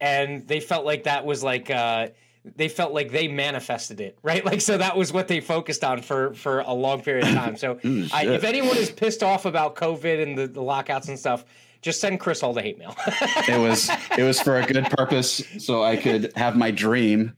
and 0.00 0.46
they 0.46 0.60
felt 0.60 0.84
like 0.84 1.04
that 1.04 1.24
was 1.26 1.42
like. 1.42 1.70
Uh, 1.70 2.08
they 2.56 2.68
felt 2.68 2.92
like 2.92 3.10
they 3.10 3.26
manifested 3.26 4.02
it, 4.02 4.18
right? 4.22 4.44
Like 4.44 4.60
so 4.60 4.76
that 4.76 4.96
was 4.96 5.12
what 5.12 5.28
they 5.28 5.40
focused 5.40 5.82
on 5.82 6.02
for 6.02 6.34
for 6.34 6.60
a 6.60 6.72
long 6.72 7.02
period 7.02 7.26
of 7.26 7.34
time. 7.34 7.56
So 7.56 7.78
I, 8.12 8.26
if 8.26 8.44
anyone 8.44 8.76
is 8.76 8.90
pissed 8.90 9.22
off 9.22 9.46
about 9.46 9.76
COVID 9.76 10.22
and 10.22 10.36
the, 10.36 10.46
the 10.46 10.62
lockouts 10.62 11.08
and 11.08 11.18
stuff, 11.18 11.44
just 11.84 12.00
send 12.00 12.18
Chris 12.18 12.42
all 12.42 12.54
the 12.54 12.62
hate 12.62 12.78
mail. 12.78 12.94
it 13.06 13.60
was 13.60 13.90
it 14.16 14.22
was 14.22 14.40
for 14.40 14.58
a 14.58 14.66
good 14.66 14.84
purpose, 14.86 15.42
so 15.58 15.82
I 15.82 15.96
could 15.96 16.32
have 16.36 16.56
my 16.56 16.70
dream. 16.70 17.36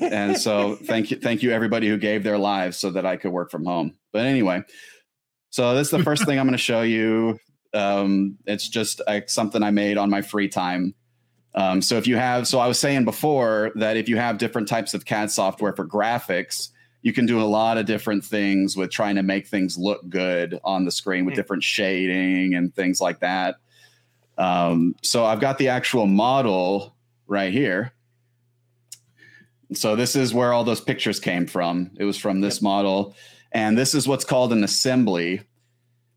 And 0.00 0.36
so 0.36 0.76
thank 0.76 1.10
you 1.10 1.18
thank 1.18 1.42
you 1.42 1.52
everybody 1.52 1.88
who 1.88 1.98
gave 1.98 2.24
their 2.24 2.38
lives 2.38 2.78
so 2.78 2.90
that 2.90 3.04
I 3.04 3.16
could 3.16 3.32
work 3.32 3.50
from 3.50 3.64
home. 3.64 3.94
But 4.12 4.24
anyway, 4.24 4.62
so 5.50 5.74
this 5.74 5.88
is 5.88 5.90
the 5.90 6.02
first 6.02 6.24
thing 6.24 6.38
I'm 6.38 6.46
going 6.46 6.52
to 6.52 6.58
show 6.58 6.80
you. 6.82 7.38
Um, 7.74 8.38
it's 8.46 8.68
just 8.68 9.00
uh, 9.06 9.20
something 9.26 9.62
I 9.62 9.70
made 9.70 9.98
on 9.98 10.10
my 10.10 10.22
free 10.22 10.48
time. 10.48 10.94
Um, 11.54 11.82
so 11.82 11.96
if 11.96 12.06
you 12.06 12.16
have, 12.16 12.48
so 12.48 12.58
I 12.58 12.66
was 12.66 12.78
saying 12.78 13.04
before 13.04 13.72
that 13.74 13.96
if 13.96 14.08
you 14.08 14.16
have 14.16 14.38
different 14.38 14.68
types 14.68 14.94
of 14.94 15.04
CAD 15.04 15.30
software 15.30 15.74
for 15.74 15.86
graphics, 15.86 16.70
you 17.02 17.12
can 17.12 17.26
do 17.26 17.40
a 17.40 17.44
lot 17.44 17.78
of 17.78 17.84
different 17.84 18.24
things 18.24 18.76
with 18.76 18.90
trying 18.90 19.16
to 19.16 19.22
make 19.22 19.46
things 19.46 19.76
look 19.76 20.08
good 20.08 20.60
on 20.64 20.84
the 20.84 20.90
screen 20.90 21.24
with 21.24 21.34
different 21.34 21.62
shading 21.62 22.54
and 22.54 22.74
things 22.74 23.00
like 23.00 23.20
that. 23.20 23.56
Um, 24.38 24.94
so 25.02 25.24
I've 25.24 25.40
got 25.40 25.58
the 25.58 25.68
actual 25.68 26.06
model 26.06 26.94
right 27.26 27.52
here. 27.52 27.92
So 29.74 29.96
this 29.96 30.16
is 30.16 30.32
where 30.32 30.52
all 30.52 30.64
those 30.64 30.80
pictures 30.80 31.18
came 31.18 31.46
from. 31.46 31.90
It 31.96 32.04
was 32.04 32.16
from 32.16 32.40
this 32.40 32.56
yep. 32.56 32.62
model. 32.62 33.16
And 33.52 33.76
this 33.76 33.94
is 33.94 34.08
what's 34.08 34.24
called 34.24 34.52
an 34.52 34.64
assembly, 34.64 35.42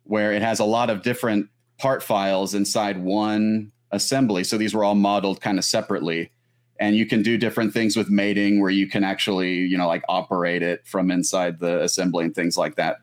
where 0.06 0.32
it 0.32 0.42
has 0.42 0.60
a 0.60 0.66
lot 0.66 0.90
of 0.90 1.02
different 1.02 1.50
part 1.78 2.02
files 2.02 2.54
inside 2.56 2.98
one 2.98 3.72
assembly. 3.92 4.44
So 4.44 4.58
these 4.58 4.74
were 4.74 4.84
all 4.84 4.96
modeled 4.96 5.42
kind 5.42 5.60
of 5.60 5.66
separately. 5.66 6.32
And 6.80 6.96
you 6.96 7.06
can 7.06 7.22
do 7.22 7.38
different 7.38 7.74
things 7.74 7.96
with 7.96 8.10
mating 8.10 8.62
where 8.62 8.72
you 8.72 8.88
can 8.88 9.04
actually, 9.04 9.54
you 9.54 9.78
know, 9.78 9.88
like 9.88 10.04
operate 10.10 10.62
it 10.62 10.86
from 10.86 11.10
inside 11.10 11.60
the 11.60 11.82
assembly 11.82 12.26
and 12.26 12.36
things 12.36 12.58
like 12.58 12.76
that. 12.76 12.98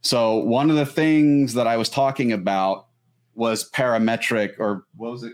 So 0.00 0.36
one 0.36 0.70
of 0.70 0.76
the 0.76 0.86
things 0.86 1.54
that 1.54 1.66
I 1.66 1.76
was 1.76 1.88
talking 1.88 2.32
about 2.32 2.86
was 3.34 3.70
parametric 3.70 4.58
or 4.58 4.84
what 4.96 5.12
was 5.12 5.22
it? 5.22 5.32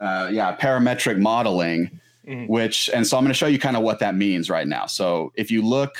Uh, 0.00 0.28
yeah, 0.32 0.56
parametric 0.56 1.18
modeling, 1.18 2.00
mm-hmm. 2.26 2.46
which, 2.46 2.90
and 2.92 3.06
so 3.06 3.16
I'm 3.16 3.24
going 3.24 3.32
to 3.32 3.38
show 3.38 3.46
you 3.46 3.58
kind 3.58 3.76
of 3.76 3.82
what 3.82 4.00
that 4.00 4.14
means 4.14 4.50
right 4.50 4.66
now. 4.66 4.86
So 4.86 5.32
if 5.36 5.50
you 5.50 5.62
look 5.62 5.96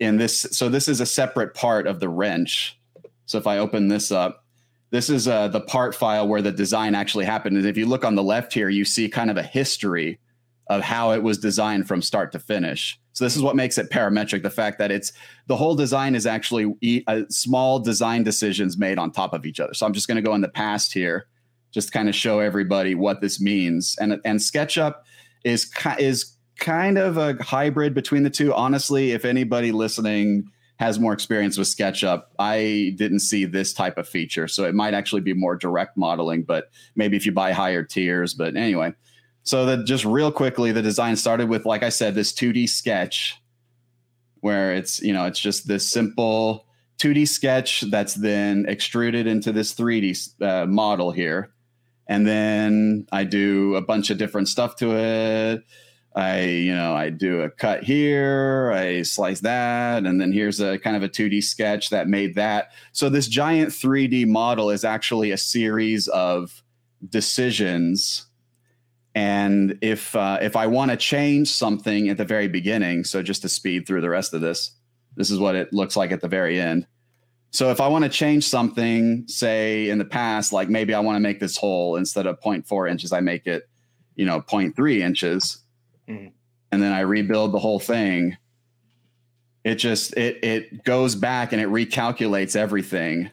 in 0.00 0.16
this, 0.16 0.42
so 0.50 0.68
this 0.68 0.88
is 0.88 1.00
a 1.00 1.06
separate 1.06 1.54
part 1.54 1.86
of 1.86 2.00
the 2.00 2.08
wrench. 2.08 2.78
So 3.26 3.38
if 3.38 3.46
I 3.46 3.58
open 3.58 3.88
this 3.88 4.12
up, 4.12 4.44
this 4.90 5.10
is 5.10 5.26
uh, 5.26 5.48
the 5.48 5.60
part 5.60 5.94
file 5.94 6.28
where 6.28 6.42
the 6.42 6.52
design 6.52 6.94
actually 6.94 7.24
happened. 7.24 7.56
And 7.56 7.66
if 7.66 7.76
you 7.76 7.86
look 7.86 8.04
on 8.04 8.14
the 8.14 8.22
left 8.22 8.52
here, 8.52 8.68
you 8.68 8.84
see 8.84 9.08
kind 9.08 9.30
of 9.30 9.36
a 9.36 9.42
history 9.42 10.20
of 10.68 10.82
how 10.82 11.12
it 11.12 11.22
was 11.22 11.38
designed 11.38 11.88
from 11.88 12.00
start 12.00 12.32
to 12.32 12.38
finish. 12.38 12.98
So 13.12 13.24
this 13.24 13.36
is 13.36 13.42
what 13.42 13.54
makes 13.54 13.78
it 13.78 13.90
parametric. 13.90 14.42
The 14.42 14.50
fact 14.50 14.78
that 14.78 14.90
it's 14.90 15.12
the 15.46 15.56
whole 15.56 15.74
design 15.74 16.14
is 16.14 16.26
actually 16.26 16.74
e- 16.80 17.04
uh, 17.06 17.22
small 17.28 17.78
design 17.78 18.24
decisions 18.24 18.76
made 18.76 18.98
on 18.98 19.10
top 19.10 19.34
of 19.34 19.46
each 19.46 19.60
other. 19.60 19.74
So 19.74 19.86
I'm 19.86 19.92
just 19.92 20.08
going 20.08 20.16
to 20.16 20.22
go 20.22 20.34
in 20.34 20.40
the 20.40 20.48
past 20.48 20.92
here, 20.92 21.26
just 21.70 21.92
kind 21.92 22.08
of 22.08 22.14
show 22.14 22.40
everybody 22.40 22.94
what 22.94 23.20
this 23.20 23.40
means. 23.40 23.96
And 24.00 24.20
and 24.24 24.38
SketchUp 24.40 24.94
is 25.44 25.70
is 25.98 26.34
kind 26.58 26.98
of 26.98 27.16
a 27.16 27.34
hybrid 27.42 27.94
between 27.94 28.22
the 28.22 28.30
two. 28.30 28.54
Honestly, 28.54 29.12
if 29.12 29.24
anybody 29.24 29.70
listening 29.70 30.50
has 30.84 31.00
more 31.00 31.12
experience 31.12 31.56
with 31.56 31.66
SketchUp, 31.66 32.24
I 32.38 32.94
didn't 32.96 33.20
see 33.20 33.46
this 33.46 33.72
type 33.72 33.96
of 33.96 34.06
feature. 34.06 34.46
So 34.46 34.64
it 34.64 34.74
might 34.74 34.94
actually 34.94 35.22
be 35.22 35.32
more 35.32 35.56
direct 35.56 35.96
modeling, 35.96 36.42
but 36.42 36.70
maybe 36.94 37.16
if 37.16 37.24
you 37.24 37.32
buy 37.32 37.52
higher 37.52 37.82
tiers. 37.82 38.34
But 38.34 38.54
anyway, 38.54 38.92
so 39.42 39.66
that 39.66 39.86
just 39.86 40.04
real 40.04 40.30
quickly, 40.30 40.72
the 40.72 40.82
design 40.82 41.16
started 41.16 41.48
with, 41.48 41.64
like 41.64 41.82
I 41.82 41.88
said, 41.88 42.14
this 42.14 42.32
2D 42.32 42.68
sketch 42.68 43.40
where 44.40 44.74
it's, 44.74 45.00
you 45.00 45.14
know, 45.14 45.24
it's 45.24 45.40
just 45.40 45.66
this 45.66 45.88
simple 45.88 46.66
2D 46.98 47.26
sketch 47.26 47.80
that's 47.90 48.14
then 48.14 48.66
extruded 48.68 49.26
into 49.26 49.52
this 49.52 49.74
3D 49.74 50.42
uh, 50.42 50.66
model 50.66 51.12
here. 51.12 51.50
And 52.06 52.26
then 52.26 53.06
I 53.10 53.24
do 53.24 53.74
a 53.76 53.80
bunch 53.80 54.10
of 54.10 54.18
different 54.18 54.48
stuff 54.48 54.76
to 54.76 54.94
it. 54.96 55.64
I, 56.14 56.42
you 56.42 56.74
know, 56.74 56.94
I 56.94 57.10
do 57.10 57.40
a 57.40 57.50
cut 57.50 57.82
here, 57.82 58.72
I 58.72 59.02
slice 59.02 59.40
that, 59.40 60.04
and 60.06 60.20
then 60.20 60.32
here's 60.32 60.60
a 60.60 60.78
kind 60.78 60.96
of 60.96 61.02
a 61.02 61.08
2D 61.08 61.42
sketch 61.42 61.90
that 61.90 62.06
made 62.06 62.36
that. 62.36 62.70
So 62.92 63.08
this 63.08 63.26
giant 63.26 63.70
3D 63.70 64.26
model 64.28 64.70
is 64.70 64.84
actually 64.84 65.32
a 65.32 65.36
series 65.36 66.06
of 66.08 66.62
decisions 67.08 68.26
and 69.14 69.78
if 69.80 70.16
uh, 70.16 70.38
if 70.42 70.56
I 70.56 70.66
want 70.66 70.90
to 70.90 70.96
change 70.96 71.48
something 71.48 72.08
at 72.08 72.16
the 72.16 72.24
very 72.24 72.48
beginning, 72.48 73.04
so 73.04 73.22
just 73.22 73.42
to 73.42 73.48
speed 73.48 73.86
through 73.86 74.00
the 74.00 74.10
rest 74.10 74.34
of 74.34 74.40
this, 74.40 74.72
this 75.16 75.30
is 75.30 75.38
what 75.38 75.54
it 75.54 75.72
looks 75.72 75.96
like 75.96 76.10
at 76.10 76.20
the 76.20 76.28
very 76.28 76.60
end. 76.60 76.86
So 77.50 77.70
if 77.70 77.80
I 77.80 77.86
want 77.86 78.02
to 78.02 78.10
change 78.10 78.44
something, 78.44 79.28
say 79.28 79.88
in 79.88 79.98
the 79.98 80.04
past, 80.04 80.52
like 80.52 80.68
maybe 80.68 80.92
I 80.92 80.98
want 80.98 81.14
to 81.14 81.20
make 81.20 81.38
this 81.38 81.56
hole 81.56 81.94
instead 81.94 82.26
of 82.26 82.40
0.4 82.40 82.90
inches, 82.90 83.12
I 83.12 83.20
make 83.20 83.46
it, 83.46 83.68
you 84.16 84.26
know, 84.26 84.40
0.3 84.40 84.98
inches, 84.98 85.58
mm. 86.08 86.32
and 86.72 86.82
then 86.82 86.92
I 86.92 87.00
rebuild 87.00 87.52
the 87.52 87.58
whole 87.58 87.80
thing. 87.80 88.36
It 89.64 89.76
just 89.76 90.16
it 90.16 90.44
it 90.44 90.84
goes 90.84 91.14
back 91.14 91.52
and 91.52 91.60
it 91.60 91.68
recalculates 91.68 92.54
everything 92.56 93.30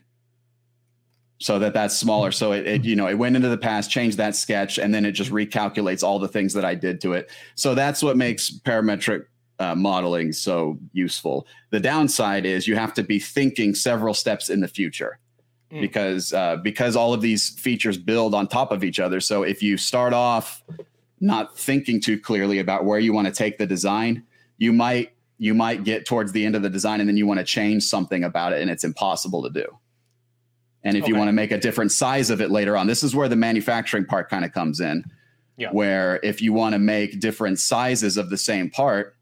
so 1.42 1.58
that 1.58 1.74
that's 1.74 1.98
smaller. 1.98 2.32
So 2.32 2.52
it, 2.52 2.68
it, 2.68 2.86
you 2.86 2.96
know, 2.96 3.08
it 3.08 3.16
went 3.16 3.36
into 3.36 3.50
the 3.50 3.58
past, 3.58 3.90
changed 3.90 4.18
that 4.18 4.36
sketch, 4.36 4.78
and 4.78 4.94
then 4.94 5.06
it 5.06 5.14
just 5.14 5.32
recalculates 5.32 6.04
all 6.04 6.20
the 6.20 6.28
things 6.28 6.54
that 6.54 6.64
I 6.64 6.76
did 6.76 7.02
to 7.02 7.14
it. 7.14 7.32
So 7.56 7.74
that's 7.74 8.04
what 8.04 8.16
makes 8.16 8.52
parametric 8.52 9.26
uh, 9.58 9.74
modeling 9.74 10.34
so 10.34 10.78
useful. 10.94 11.48
The 11.72 11.80
downside 11.80 12.46
is 12.46 12.68
you 12.68 12.76
have 12.76 12.94
to 12.94 13.04
be 13.04 13.18
thinking 13.18 13.74
several 13.74 14.14
steps 14.14 14.52
in 14.52 14.60
the 14.60 14.68
future 14.68 15.18
mm. 15.72 15.82
because 15.82 16.32
uh, 16.32 16.58
because 16.58 16.96
all 16.96 17.12
of 17.12 17.22
these 17.22 17.50
features 17.50 17.98
build 17.98 18.36
on 18.36 18.48
top 18.48 18.72
of 18.72 18.84
each 18.84 19.00
other. 19.00 19.20
So 19.20 19.42
if 19.42 19.64
you 19.64 19.78
start 19.78 20.14
off 20.14 20.62
not 21.22 21.58
thinking 21.58 22.02
too 22.02 22.20
clearly 22.20 22.60
about 22.60 22.84
where 22.84 23.00
you 23.00 23.14
want 23.14 23.28
to 23.28 23.34
take 23.34 23.58
the 23.58 23.68
design, 23.68 24.26
you 24.58 24.74
might 24.74 25.14
you 25.38 25.54
might 25.56 25.84
get 25.84 26.06
towards 26.06 26.34
the 26.34 26.46
end 26.46 26.56
of 26.56 26.62
the 26.62 26.70
design 26.70 27.00
and 27.00 27.10
then 27.10 27.18
you 27.18 27.26
want 27.26 27.40
to 27.40 27.44
change 27.44 27.84
something 27.84 28.24
about 28.24 28.54
it 28.54 28.62
and 28.62 28.70
it's 28.70 28.84
impossible 28.84 29.42
to 29.42 29.50
do. 29.50 29.66
And 30.84 30.96
if 30.96 31.04
okay. 31.04 31.12
you 31.12 31.18
want 31.18 31.30
to 31.30 31.34
make 31.34 31.52
a 31.52 31.58
different 31.58 31.92
size 31.92 32.30
of 32.30 32.42
it 32.42 32.52
later 32.52 32.78
on, 32.78 32.86
this 32.86 33.02
is 33.02 33.16
where 33.16 33.28
the 33.28 33.36
manufacturing 33.36 34.06
part 34.06 34.30
kind 34.30 34.46
of 34.46 34.52
comes 34.52 34.80
in. 34.80 35.04
Yeah. 35.58 35.72
Where 35.72 36.20
if 36.24 36.42
you 36.42 36.54
want 36.54 36.74
to 36.74 36.80
make 36.80 37.20
different 37.20 37.60
sizes 37.60 38.18
of 38.18 38.30
the 38.30 38.38
same 38.38 38.70
part, 38.70 39.16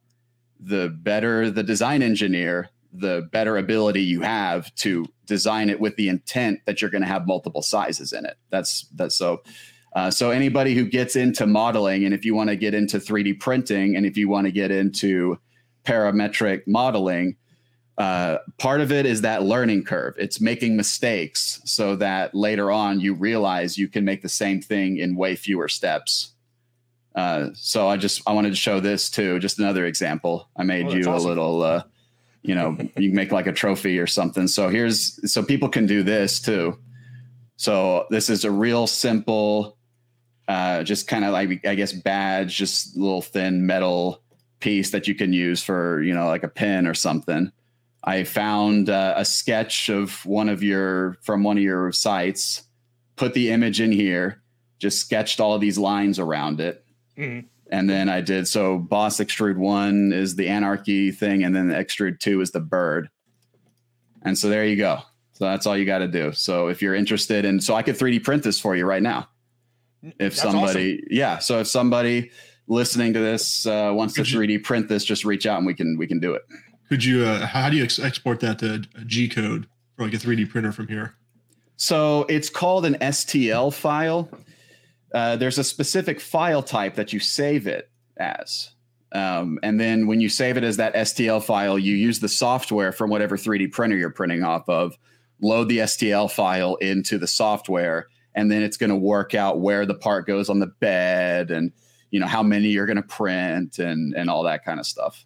the 0.59 0.89
better 0.89 1.49
the 1.49 1.63
design 1.63 2.01
engineer, 2.01 2.69
the 2.91 3.27
better 3.31 3.57
ability 3.57 4.01
you 4.01 4.21
have 4.21 4.73
to 4.75 5.05
design 5.25 5.69
it 5.69 5.79
with 5.79 5.95
the 5.95 6.09
intent 6.09 6.59
that 6.65 6.81
you're 6.81 6.91
going 6.91 7.01
to 7.01 7.07
have 7.07 7.27
multiple 7.27 7.61
sizes 7.61 8.13
in 8.13 8.25
it. 8.25 8.37
That's 8.49 8.87
that's 8.93 9.15
so. 9.15 9.41
Uh, 9.93 10.11
so 10.11 10.29
anybody 10.29 10.75
who 10.75 10.85
gets 10.85 11.15
into 11.15 11.47
modeling, 11.47 12.05
and 12.05 12.13
if 12.13 12.23
you 12.23 12.35
want 12.35 12.49
to 12.49 12.55
get 12.55 12.73
into 12.73 12.97
3D 12.97 13.39
printing, 13.39 13.95
and 13.95 14.05
if 14.05 14.17
you 14.17 14.29
want 14.29 14.45
to 14.45 14.51
get 14.51 14.71
into 14.71 15.39
parametric 15.83 16.61
modeling, 16.67 17.35
uh, 17.97 18.37
part 18.57 18.79
of 18.79 18.91
it 18.91 19.05
is 19.05 19.21
that 19.21 19.43
learning 19.43 19.83
curve. 19.83 20.15
It's 20.17 20.39
making 20.39 20.77
mistakes 20.77 21.61
so 21.65 21.97
that 21.97 22.33
later 22.33 22.71
on 22.71 23.01
you 23.01 23.13
realize 23.13 23.77
you 23.77 23.89
can 23.89 24.05
make 24.05 24.21
the 24.21 24.29
same 24.29 24.61
thing 24.61 24.97
in 24.97 25.15
way 25.15 25.35
fewer 25.35 25.67
steps. 25.67 26.33
Uh, 27.13 27.49
so 27.53 27.89
I 27.89 27.97
just 27.97 28.21
I 28.25 28.31
wanted 28.31 28.51
to 28.51 28.55
show 28.55 28.79
this 28.79 29.09
too. 29.09 29.39
Just 29.39 29.59
another 29.59 29.85
example. 29.85 30.47
I 30.55 30.63
made 30.63 30.85
oh, 30.85 30.93
you 30.93 31.01
awesome. 31.01 31.13
a 31.13 31.27
little, 31.27 31.63
uh, 31.63 31.83
you 32.41 32.55
know, 32.55 32.77
you 32.95 33.11
make 33.11 33.33
like 33.33 33.47
a 33.47 33.51
trophy 33.51 33.99
or 33.99 34.07
something. 34.07 34.47
So 34.47 34.69
here's 34.69 35.29
so 35.29 35.43
people 35.43 35.67
can 35.67 35.85
do 35.85 36.01
this 36.01 36.39
too. 36.39 36.79
So 37.57 38.05
this 38.09 38.29
is 38.29 38.45
a 38.45 38.51
real 38.51 38.87
simple, 38.87 39.77
uh, 40.49 40.81
just 40.81 41.07
kind 41.07 41.23
of 41.23 41.31
like 41.31 41.63
I 41.65 41.75
guess 41.75 41.93
badge, 41.93 42.57
just 42.57 42.97
little 42.97 43.21
thin 43.21 43.67
metal 43.67 44.23
piece 44.59 44.89
that 44.89 45.07
you 45.07 45.13
can 45.13 45.31
use 45.31 45.63
for 45.63 46.01
you 46.01 46.13
know 46.13 46.27
like 46.27 46.43
a 46.43 46.49
pin 46.49 46.87
or 46.87 46.95
something. 46.95 47.51
I 48.03 48.23
found 48.23 48.89
uh, 48.89 49.13
a 49.15 49.23
sketch 49.25 49.89
of 49.89 50.25
one 50.25 50.49
of 50.49 50.63
your 50.63 51.17
from 51.21 51.43
one 51.43 51.57
of 51.57 51.63
your 51.63 51.91
sites, 51.91 52.63
put 53.15 53.35
the 53.35 53.51
image 53.51 53.79
in 53.79 53.91
here, 53.91 54.41
just 54.79 54.99
sketched 54.99 55.39
all 55.39 55.53
of 55.53 55.61
these 55.61 55.77
lines 55.77 56.17
around 56.17 56.59
it. 56.59 56.83
Mm-hmm. 57.15 57.45
And 57.71 57.87
then 57.87 58.09
I 58.09 58.21
did 58.21 58.47
so 58.47 58.79
boss 58.79 59.17
extrude 59.17 59.57
one 59.57 60.11
is 60.11 60.35
the 60.35 60.47
anarchy 60.47 61.11
thing, 61.11 61.43
and 61.43 61.55
then 61.55 61.67
the 61.67 61.75
extrude 61.75 62.19
two 62.19 62.41
is 62.41 62.49
the 62.49 62.59
bird. 62.59 63.11
And 64.23 64.35
so 64.35 64.49
there 64.49 64.65
you 64.65 64.77
go. 64.77 65.01
So 65.33 65.45
that's 65.45 65.67
all 65.67 65.77
you 65.77 65.85
got 65.85 65.99
to 65.99 66.07
do. 66.07 66.33
So 66.33 66.69
if 66.69 66.81
you're 66.81 66.95
interested 66.95 67.45
in, 67.45 67.61
so 67.61 67.75
I 67.75 67.83
could 67.83 67.95
3D 67.95 68.23
print 68.23 68.41
this 68.41 68.59
for 68.59 68.75
you 68.75 68.85
right 68.85 69.03
now. 69.03 69.29
If 70.01 70.15
that's 70.17 70.41
somebody, 70.41 70.95
awesome. 70.95 71.07
yeah. 71.09 71.39
So 71.39 71.59
if 71.59 71.67
somebody 71.67 72.31
listening 72.67 73.13
to 73.13 73.19
this 73.19 73.65
uh, 73.65 73.91
wants 73.93 74.13
to 74.15 74.21
3D 74.21 74.63
print 74.63 74.87
this, 74.87 75.03
just 75.03 75.25
reach 75.25 75.45
out 75.45 75.57
and 75.57 75.67
we 75.67 75.73
can 75.73 75.97
we 75.97 76.07
can 76.07 76.19
do 76.19 76.33
it. 76.33 76.43
Could 76.87 77.03
you? 77.03 77.25
Uh, 77.25 77.45
how 77.45 77.69
do 77.69 77.77
you 77.77 77.83
ex- 77.83 77.99
export 77.99 78.39
that 78.39 78.59
to 78.59 78.83
a 78.95 79.05
G 79.05 79.27
code 79.29 79.67
for 79.95 80.05
like 80.05 80.13
a 80.13 80.17
3D 80.17 80.49
printer 80.49 80.71
from 80.71 80.87
here? 80.87 81.15
So 81.77 82.25
it's 82.29 82.49
called 82.49 82.85
an 82.85 82.95
STL 82.95 83.73
file. 83.73 84.29
Uh, 85.13 85.37
there's 85.37 85.57
a 85.57 85.63
specific 85.63 86.19
file 86.19 86.61
type 86.61 86.95
that 86.95 87.13
you 87.13 87.19
save 87.19 87.67
it 87.67 87.89
as. 88.17 88.71
Um, 89.11 89.59
and 89.63 89.79
then 89.79 90.05
when 90.05 90.21
you 90.21 90.29
save 90.29 90.57
it 90.57 90.63
as 90.63 90.77
that 90.77 90.93
STL 90.93 91.43
file, 91.43 91.79
you 91.79 91.95
use 91.95 92.19
the 92.19 92.29
software 92.29 92.91
from 92.91 93.09
whatever 93.09 93.37
3D 93.37 93.71
printer 93.71 93.97
you're 93.97 94.11
printing 94.11 94.43
off 94.43 94.67
of, 94.69 94.97
load 95.41 95.69
the 95.69 95.79
STL 95.79 96.29
file 96.29 96.75
into 96.75 97.17
the 97.17 97.27
software, 97.27 98.07
and 98.35 98.51
then 98.51 98.61
it's 98.63 98.77
going 98.77 98.89
to 98.89 98.95
work 98.95 99.33
out 99.35 99.59
where 99.59 99.85
the 99.85 99.95
part 99.95 100.27
goes 100.27 100.49
on 100.49 100.59
the 100.59 100.67
bed 100.67 101.51
and 101.51 101.71
you 102.11 102.19
know 102.19 102.27
how 102.27 102.43
many 102.43 102.69
you're 102.69 102.85
going 102.85 102.97
to 102.97 103.03
print 103.03 103.79
and 103.79 104.13
and 104.15 104.29
all 104.29 104.43
that 104.43 104.63
kind 104.63 104.79
of 104.79 104.85
stuff. 104.85 105.25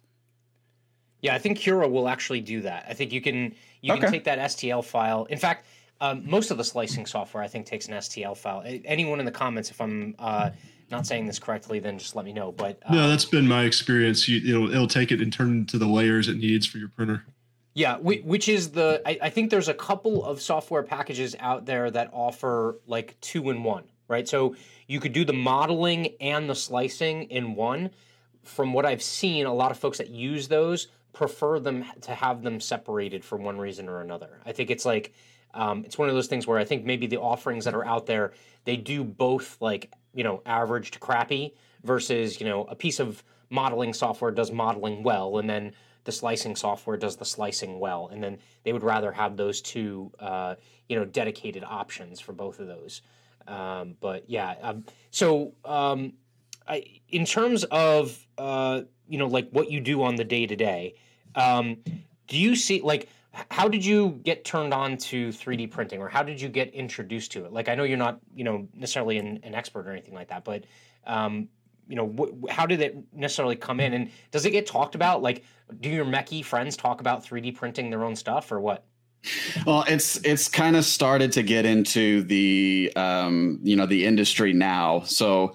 Yeah, 1.20 1.34
I 1.34 1.38
think 1.38 1.58
Cura 1.58 1.88
will 1.88 2.08
actually 2.08 2.40
do 2.40 2.60
that. 2.62 2.84
I 2.88 2.94
think 2.94 3.12
you 3.12 3.20
can 3.20 3.54
you 3.80 3.92
okay. 3.92 4.02
can 4.02 4.12
take 4.12 4.24
that 4.24 4.38
STL 4.38 4.84
file. 4.84 5.24
In 5.24 5.38
fact, 5.38 5.66
um, 6.00 6.28
most 6.28 6.50
of 6.50 6.58
the 6.58 6.64
slicing 6.64 7.06
software 7.06 7.42
I 7.42 7.48
think 7.48 7.66
takes 7.66 7.88
an 7.88 7.94
STL 7.94 8.36
file. 8.36 8.62
Anyone 8.84 9.20
in 9.20 9.24
the 9.24 9.32
comments, 9.32 9.70
if 9.70 9.80
I'm 9.80 10.14
uh, 10.18 10.50
not 10.90 11.06
saying 11.06 11.26
this 11.26 11.38
correctly, 11.38 11.78
then 11.78 11.98
just 11.98 12.14
let 12.14 12.24
me 12.24 12.32
know. 12.32 12.52
But 12.52 12.82
uh, 12.84 12.94
no, 12.94 13.08
that's 13.08 13.24
been 13.24 13.48
my 13.48 13.64
experience. 13.64 14.28
You, 14.28 14.56
it'll 14.56 14.70
it'll 14.70 14.86
take 14.86 15.12
it 15.12 15.20
and 15.20 15.32
turn 15.32 15.48
it 15.48 15.52
into 15.52 15.78
the 15.78 15.86
layers 15.86 16.28
it 16.28 16.36
needs 16.36 16.66
for 16.66 16.78
your 16.78 16.88
printer. 16.88 17.24
Yeah, 17.74 17.98
which 17.98 18.48
is 18.48 18.70
the 18.70 19.02
I, 19.04 19.18
I 19.22 19.30
think 19.30 19.50
there's 19.50 19.68
a 19.68 19.74
couple 19.74 20.24
of 20.24 20.40
software 20.40 20.84
packages 20.84 21.34
out 21.40 21.66
there 21.66 21.90
that 21.90 22.08
offer 22.12 22.78
like 22.86 23.20
two 23.20 23.50
in 23.50 23.64
one, 23.64 23.82
right? 24.06 24.28
So 24.28 24.54
you 24.86 25.00
could 25.00 25.12
do 25.12 25.24
the 25.24 25.32
modeling 25.32 26.14
and 26.20 26.48
the 26.48 26.54
slicing 26.54 27.24
in 27.24 27.56
one 27.56 27.90
from 28.44 28.72
what 28.72 28.86
I've 28.86 29.02
seen, 29.02 29.46
a 29.46 29.52
lot 29.52 29.72
of 29.72 29.78
folks 29.78 29.98
that 29.98 30.08
use 30.10 30.46
those 30.46 30.88
prefer 31.12 31.58
them 31.58 31.84
to 32.02 32.14
have 32.14 32.42
them 32.42 32.60
separated 32.60 33.24
for 33.24 33.38
one 33.38 33.58
reason 33.58 33.88
or 33.88 34.00
another. 34.00 34.40
I 34.44 34.52
think 34.52 34.70
it's 34.70 34.84
like 34.84 35.12
um, 35.54 35.84
it's 35.84 35.98
one 35.98 36.08
of 36.08 36.14
those 36.14 36.26
things 36.26 36.46
where 36.46 36.58
I 36.58 36.64
think 36.64 36.84
maybe 36.84 37.06
the 37.06 37.20
offerings 37.20 37.64
that 37.64 37.74
are 37.74 37.84
out 37.84 38.06
there 38.06 38.32
they 38.64 38.76
do 38.76 39.02
both 39.02 39.56
like 39.60 39.90
you 40.14 40.22
know 40.22 40.42
average 40.46 40.92
to 40.92 41.00
crappy 41.00 41.54
versus 41.82 42.40
you 42.40 42.46
know 42.46 42.64
a 42.66 42.76
piece 42.76 43.00
of 43.00 43.24
modeling 43.50 43.92
software 43.92 44.30
does 44.30 44.52
modeling 44.52 45.02
well 45.02 45.38
and 45.38 45.50
then 45.50 45.72
the 46.04 46.12
slicing 46.12 46.56
software 46.56 46.96
does 46.96 47.16
the 47.16 47.24
slicing 47.24 47.78
well 47.78 48.08
and 48.12 48.22
then 48.22 48.38
they 48.62 48.72
would 48.72 48.82
rather 48.82 49.12
have 49.12 49.36
those 49.36 49.60
two 49.60 50.10
uh, 50.20 50.54
you 50.88 50.96
know 50.96 51.04
dedicated 51.04 51.64
options 51.64 52.20
for 52.20 52.32
both 52.32 52.60
of 52.60 52.66
those. 52.66 53.02
Um, 53.46 53.96
but 54.00 54.28
yeah 54.28 54.54
um, 54.62 54.84
so 55.10 55.52
um, 55.64 56.14
I, 56.66 57.00
in 57.08 57.26
terms 57.26 57.64
of 57.64 58.26
uh, 58.38 58.82
you 59.08 59.18
know 59.18 59.26
like 59.26 59.50
what 59.50 59.70
you 59.70 59.80
do 59.80 60.02
on 60.02 60.16
the 60.16 60.24
day 60.24 60.46
to 60.46 60.56
day 60.56 60.94
do 61.34 62.38
you 62.38 62.56
see 62.56 62.80
like 62.80 63.08
how 63.50 63.68
did 63.68 63.84
you 63.84 64.20
get 64.22 64.44
turned 64.44 64.72
on 64.72 64.96
to 64.96 65.28
3d 65.28 65.70
printing 65.70 66.00
or 66.00 66.08
how 66.08 66.22
did 66.22 66.40
you 66.40 66.48
get 66.48 66.72
introduced 66.72 67.32
to 67.32 67.44
it? 67.44 67.52
Like 67.52 67.68
i 67.68 67.74
know 67.74 67.84
you're 67.84 67.98
not 67.98 68.20
you 68.34 68.44
know 68.44 68.68
necessarily 68.74 69.18
an, 69.18 69.40
an 69.42 69.54
expert 69.54 69.86
or 69.86 69.90
anything 69.90 70.14
like 70.14 70.28
that 70.28 70.44
but 70.44 70.64
um, 71.06 71.48
you 71.88 71.96
know 71.96 72.12
wh- 72.18 72.50
how 72.50 72.66
did 72.66 72.80
it 72.80 72.96
necessarily 73.12 73.56
come 73.56 73.80
in 73.80 73.92
and 73.92 74.10
does 74.30 74.44
it 74.44 74.50
get 74.50 74.66
talked 74.66 74.94
about 74.94 75.22
like 75.22 75.44
do 75.80 75.88
your 75.88 76.04
mechie 76.04 76.44
friends 76.44 76.76
talk 76.76 77.00
about 77.00 77.24
3d 77.24 77.54
printing 77.54 77.90
their 77.90 78.04
own 78.04 78.16
stuff 78.16 78.50
or 78.52 78.60
what 78.60 78.84
well 79.66 79.84
it's 79.88 80.16
it's 80.24 80.48
kind 80.48 80.76
of 80.76 80.84
started 80.84 81.32
to 81.32 81.42
get 81.42 81.64
into 81.64 82.22
the 82.24 82.92
um, 82.96 83.58
you 83.62 83.74
know 83.74 83.86
the 83.86 84.04
industry 84.04 84.52
now 84.52 85.00
so 85.02 85.54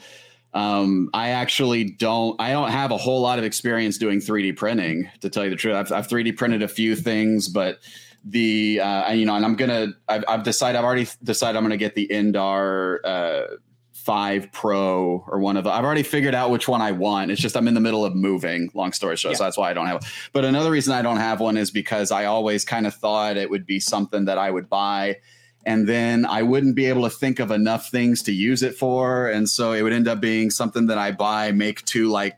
um, 0.54 1.10
I 1.14 1.30
actually 1.30 1.84
don't. 1.84 2.40
I 2.42 2.52
don't 2.52 2.72
have 2.72 2.92
a 2.92 2.98
whole 2.98 3.22
lot 3.22 3.38
of 3.38 3.46
experience 3.46 3.98
doing 3.98 4.20
3D 4.20 4.58
printing, 4.58 5.10
to 5.22 5.30
tell 5.30 5.44
you 5.44 5.50
the 5.52 5.56
truth. 5.56 5.76
I've, 5.76 5.92
I've 5.92 6.08
3D 6.08 6.38
printed 6.38 6.64
a 6.64 6.68
few 6.68 6.96
things, 6.96 7.48
but 7.48 7.80
the 8.26 8.80
uh, 8.80 9.12
you 9.12 9.26
know, 9.26 9.36
and 9.36 9.46
I'm 9.46 9.56
gonna. 9.56 9.94
I've, 10.08 10.24
I've 10.28 10.44
decided. 10.44 10.78
I've 10.78 10.86
already 10.86 11.08
decided 11.24 11.58
I'm 11.58 11.64
gonna 11.64 11.78
get 11.78 11.96
the 11.96 12.12
Ender 12.12 13.06
uh, 13.06 13.56
Five 14.04 14.52
Pro 14.52 15.24
or 15.28 15.40
one 15.40 15.58
of 15.58 15.64
the. 15.64 15.72
I've 15.72 15.86
already 15.86 16.04
figured 16.04 16.36
out 16.36 16.52
which 16.52 16.68
one 16.68 16.82
I 16.82 16.92
want. 16.92 17.32
It's 17.32 17.42
just 17.42 17.56
I'm 17.56 17.68
in 17.68 17.74
the 17.74 17.80
middle 17.80 18.06
of 18.06 18.16
moving. 18.16 18.72
Long 18.74 18.92
story 18.94 19.18
short, 19.18 19.34
yeah. 19.34 19.38
so 19.38 19.44
that's 19.44 19.58
why 19.58 19.70
I 19.70 19.74
don't 19.74 19.88
have. 19.88 20.02
One. 20.02 20.12
But 20.34 20.46
another 20.46 20.72
reason 20.72 20.94
I 20.94 21.02
don't 21.02 21.18
have 21.18 21.40
one 21.40 21.58
is 21.58 21.72
because 21.72 22.12
I 22.12 22.26
always 22.26 22.66
kind 22.66 22.88
of 22.88 22.94
thought 22.94 23.38
it 23.38 23.50
would 23.50 23.66
be 23.66 23.80
something 23.80 24.26
that 24.26 24.38
I 24.38 24.52
would 24.52 24.70
buy 24.70 25.18
and 25.66 25.88
then 25.88 26.26
I 26.26 26.42
wouldn't 26.42 26.76
be 26.76 26.86
able 26.86 27.04
to 27.04 27.10
think 27.10 27.40
of 27.40 27.52
enough 27.52 27.90
things 27.90 28.24
to 28.24 28.32
use 28.32 28.64
it 28.64 28.76
for, 28.76 29.28
and 29.30 29.50
so 29.50 29.74
it 29.74 29.82
would 29.82 29.94
end 29.94 30.08
up 30.08 30.22
being 30.22 30.50
something 30.50 30.88
that 30.88 30.98
I 30.98 31.12
buy, 31.12 31.52
make 31.52 31.84
two 31.86 32.08
like, 32.10 32.38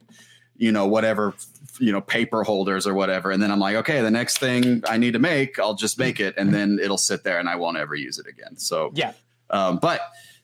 you 0.58 0.72
know, 0.72 0.88
whatever, 0.88 1.34
you 1.80 1.92
know, 1.92 2.02
paper 2.02 2.44
holders 2.44 2.88
or 2.88 2.94
whatever, 2.94 3.32
and 3.32 3.42
then 3.42 3.52
I'm 3.52 3.60
like, 3.60 3.76
okay, 3.78 4.02
the 4.02 4.12
next 4.12 4.40
thing 4.40 4.84
I 4.88 4.98
need 4.98 5.14
to 5.14 5.20
make, 5.20 5.60
I'll 5.60 5.76
just 5.76 6.00
make 6.00 6.20
it, 6.20 6.36
and 6.38 6.54
then 6.54 6.80
it'll 6.82 6.98
sit 6.98 7.24
there, 7.24 7.40
and 7.40 7.48
I 7.48 7.56
won't 7.56 7.78
ever 7.78 7.96
use 7.96 8.18
it 8.18 8.28
again. 8.28 8.58
So 8.58 8.92
yeah, 8.96 9.14
um, 9.50 9.78
but 9.82 10.02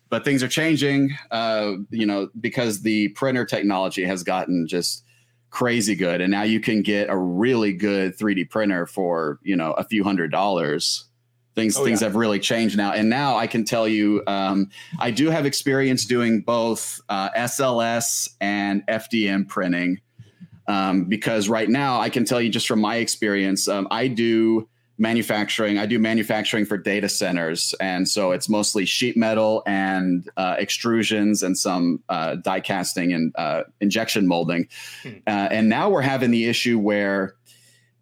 but 0.10 0.24
things 0.24 0.44
are 0.44 0.48
changing, 0.48 1.16
uh, 1.32 1.74
you 1.90 2.06
know, 2.06 2.30
because 2.40 2.82
the 2.82 3.10
printer 3.10 3.46
technology 3.46 4.04
has 4.06 4.24
gotten 4.24 4.68
just 4.68 5.04
crazy 5.50 5.96
good, 5.96 6.22
and 6.22 6.32
now 6.32 6.44
you 6.44 6.60
can 6.60 6.82
get 6.82 7.10
a 7.10 7.18
really 7.18 7.74
good 7.74 8.18
3D 8.18 8.50
printer 8.50 8.86
for 8.86 9.40
you 9.44 9.56
know 9.56 9.72
a 9.74 9.84
few 9.84 10.04
hundred 10.04 10.32
dollars. 10.32 11.06
Things 11.56 11.76
oh, 11.76 11.84
things 11.84 12.02
yeah. 12.02 12.08
have 12.08 12.16
really 12.16 12.40
changed 12.40 12.78
now. 12.78 12.92
And 12.92 13.10
now 13.10 13.36
i 13.36 13.48
can 13.48 13.66
tell 13.66 13.88
you 13.88 14.22
um, 14.28 14.70
i 15.00 15.10
do 15.10 15.32
have 15.32 15.48
experience 15.48 16.06
doing 16.06 16.42
both 16.42 17.02
uh, 17.10 17.32
sls 17.32 18.30
and 18.40 18.86
fdm 18.86 19.48
printing 19.48 20.00
um, 20.68 21.06
because 21.06 21.50
right 21.50 21.68
now 21.68 22.00
i 22.00 22.12
can 22.12 22.26
tell 22.26 22.40
you 22.40 22.50
just 22.50 22.68
from 22.68 22.80
my 22.80 22.98
experience 22.98 23.68
um, 23.68 23.88
i 23.90 24.08
do 24.08 24.70
manufacturing 24.98 25.78
i 25.78 25.86
do 25.86 26.00
manufacturing 26.00 26.66
for 26.66 26.78
data 26.78 27.08
centers 27.08 27.76
and 27.80 28.08
so 28.08 28.32
it's 28.32 28.50
mostly 28.50 28.86
sheet 28.86 29.16
metal 29.16 29.64
and 29.66 30.30
uh, 30.38 30.56
extrusions 30.56 31.44
and 31.44 31.58
some 31.58 32.02
uh, 32.10 32.36
die 32.36 32.60
casting 32.60 33.14
and 33.14 33.34
uh, 33.38 33.64
injection 33.82 34.28
molding 34.28 34.68
hmm. 35.04 35.10
Uh, 35.28 35.48
and 35.52 35.68
now 35.70 35.90
we're 35.90 36.02
having 36.02 36.32
the 36.32 36.46
issue 36.46 36.80
where 36.80 37.36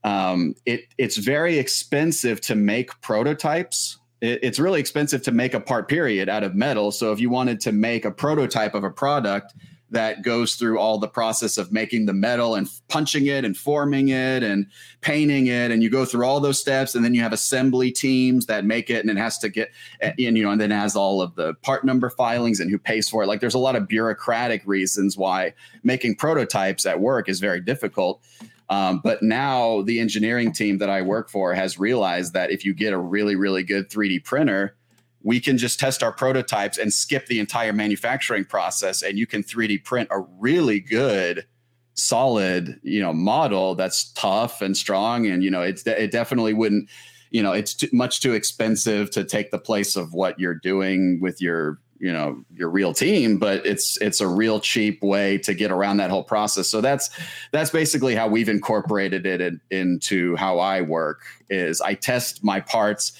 um, 0.06 0.54
it 0.68 0.86
it's 0.98 1.18
very 1.18 1.58
expensive 1.58 2.40
to 2.42 2.56
make 2.56 3.02
prototypes. 3.02 3.98
It, 4.22 4.40
it's 4.44 4.60
really 4.60 4.80
expensive 4.80 5.24
to 5.24 5.32
make 5.32 5.56
a 5.56 5.60
part 5.60 5.90
period 5.90 6.30
out 6.30 6.44
of 6.44 6.54
metal. 6.54 6.92
So 6.92 7.12
if 7.12 7.20
you 7.20 7.32
wanted 7.32 7.60
to 7.62 7.72
make 7.72 8.06
a 8.06 8.12
prototype 8.12 8.76
of 8.76 8.84
a 8.84 8.92
product 8.92 9.56
that 9.92 10.24
goes 10.24 10.56
through 10.56 10.80
all 10.80 10.98
the 10.98 11.08
process 11.08 11.58
of 11.58 11.72
making 11.72 12.06
the 12.06 12.14
metal 12.14 12.56
and 12.56 12.68
punching 12.88 13.28
it 13.28 13.46
and 13.46 13.56
forming 13.56 14.10
it 14.10 14.44
and 14.44 14.68
painting 15.02 15.48
it. 15.48 15.72
And 15.72 15.84
you 15.84 15.90
go 15.90 16.06
through 16.06 16.26
all 16.26 16.40
those 16.40 16.60
steps 16.60 16.96
and 16.96 17.06
then 17.06 17.14
you 17.14 17.22
have 17.22 17.34
assembly 17.34 17.92
teams 17.92 18.48
that 18.48 18.66
make 18.66 18.90
it 18.90 19.02
and 19.02 19.10
it 19.10 19.18
has 19.18 19.38
to 19.40 19.50
get 19.50 19.72
and 20.02 20.18
you 20.18 20.44
know 20.44 20.52
and 20.52 20.60
then 20.60 20.72
has 20.72 20.96
all 20.96 21.22
of 21.22 21.36
the 21.36 21.54
part 21.56 21.86
number 21.86 22.10
filings 22.10 22.60
and 22.60 22.72
who 22.72 22.80
pays 22.80 23.10
for 23.10 23.24
it. 23.24 23.28
Like 23.28 23.42
there's 23.42 23.54
a 23.54 23.60
lot 23.60 23.76
of 23.76 23.88
bureaucratic 23.88 24.64
reasons 24.66 25.18
why 25.18 25.54
making 25.84 26.16
prototypes 26.16 26.86
at 26.86 27.00
work 27.00 27.30
is 27.30 27.40
very 27.40 27.62
difficult. 27.62 28.22
Um, 28.70 29.00
but 29.04 29.22
now 29.22 29.84
the 29.84 30.00
engineering 30.00 30.52
team 30.52 30.80
that 30.80 30.90
I 30.90 31.04
work 31.04 31.30
for 31.30 31.54
has 31.54 31.78
realized 31.78 32.34
that 32.34 32.52
if 32.52 32.66
you 32.66 32.74
get 32.74 32.94
a 32.94 32.98
really, 32.98 33.36
really 33.36 33.62
good 33.62 33.90
3D 33.90 34.24
printer, 34.24 34.76
we 35.26 35.40
can 35.40 35.58
just 35.58 35.80
test 35.80 36.04
our 36.04 36.12
prototypes 36.12 36.78
and 36.78 36.94
skip 36.94 37.26
the 37.26 37.40
entire 37.40 37.74
manufacturing 37.74 38.46
process, 38.46 39.02
and 39.02 39.18
you 39.18 39.26
can 39.26 39.42
3D 39.42 39.84
print 39.84 40.08
a 40.12 40.20
really 40.20 40.80
good, 40.80 41.48
solid, 41.96 42.80
you 42.84 43.02
know, 43.02 43.12
model 43.12 43.74
that's 43.74 44.12
tough 44.12 44.62
and 44.62 44.78
strong. 44.78 45.26
And 45.26 45.44
you 45.44 45.50
know, 45.50 45.64
it's 45.64 45.86
it 45.88 46.12
definitely 46.12 46.54
wouldn't, 46.54 46.90
you 47.32 47.42
know, 47.42 47.54
it's 47.54 47.74
too, 47.74 47.90
much 47.92 48.22
too 48.22 48.34
expensive 48.34 49.10
to 49.12 49.24
take 49.24 49.50
the 49.50 49.58
place 49.58 49.96
of 49.96 50.14
what 50.14 50.40
you're 50.40 50.60
doing 50.62 51.20
with 51.20 51.42
your 51.42 51.80
you 51.98 52.12
know 52.12 52.44
your 52.54 52.70
real 52.70 52.94
team 52.94 53.40
but 53.40 53.66
it's 53.66 53.98
it's 54.02 54.20
a 54.20 54.28
real 54.28 54.60
cheap 54.60 55.02
way 55.02 55.38
to 55.38 55.54
get 55.54 55.72
around 55.72 55.96
that 55.96 56.10
whole 56.10 56.26
process 56.26 56.68
so 56.68 56.82
that's 56.82 57.10
that's 57.54 57.70
basically 57.70 58.14
how 58.14 58.28
we've 58.28 58.50
incorporated 58.50 59.26
it 59.26 59.40
in, 59.40 59.62
into 59.72 60.36
how 60.36 60.60
i 60.60 60.82
work 60.82 61.22
is 61.50 61.80
i 61.80 61.94
test 61.94 62.44
my 62.44 62.60
parts 62.60 63.14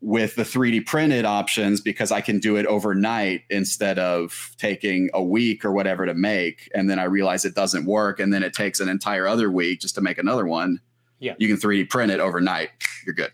with 0.00 0.36
the 0.36 0.42
3d 0.42 0.84
printed 0.86 1.24
options 1.24 1.80
because 1.80 2.12
i 2.12 2.20
can 2.20 2.38
do 2.38 2.56
it 2.56 2.66
overnight 2.66 3.42
instead 3.50 3.98
of 3.98 4.54
taking 4.58 5.08
a 5.14 5.22
week 5.22 5.64
or 5.64 5.72
whatever 5.72 6.06
to 6.06 6.14
make. 6.14 6.70
And 6.74 6.88
then 6.88 6.98
i 6.98 7.04
realize 7.04 7.44
it 7.44 7.54
doesn't 7.54 7.86
work 7.86 8.20
and 8.20 8.32
then 8.32 8.42
it 8.42 8.52
takes 8.52 8.80
an 8.80 8.88
entire 8.88 9.26
other 9.26 9.50
week 9.50 9.80
just 9.80 9.94
to 9.96 10.00
make 10.00 10.18
another 10.18 10.46
one. 10.46 10.80
Yeah. 11.18 11.34
You 11.38 11.48
can 11.48 11.56
3d 11.56 11.88
print 11.88 12.12
it 12.12 12.20
overnight. 12.20 12.70
You're 13.04 13.14
good. 13.14 13.32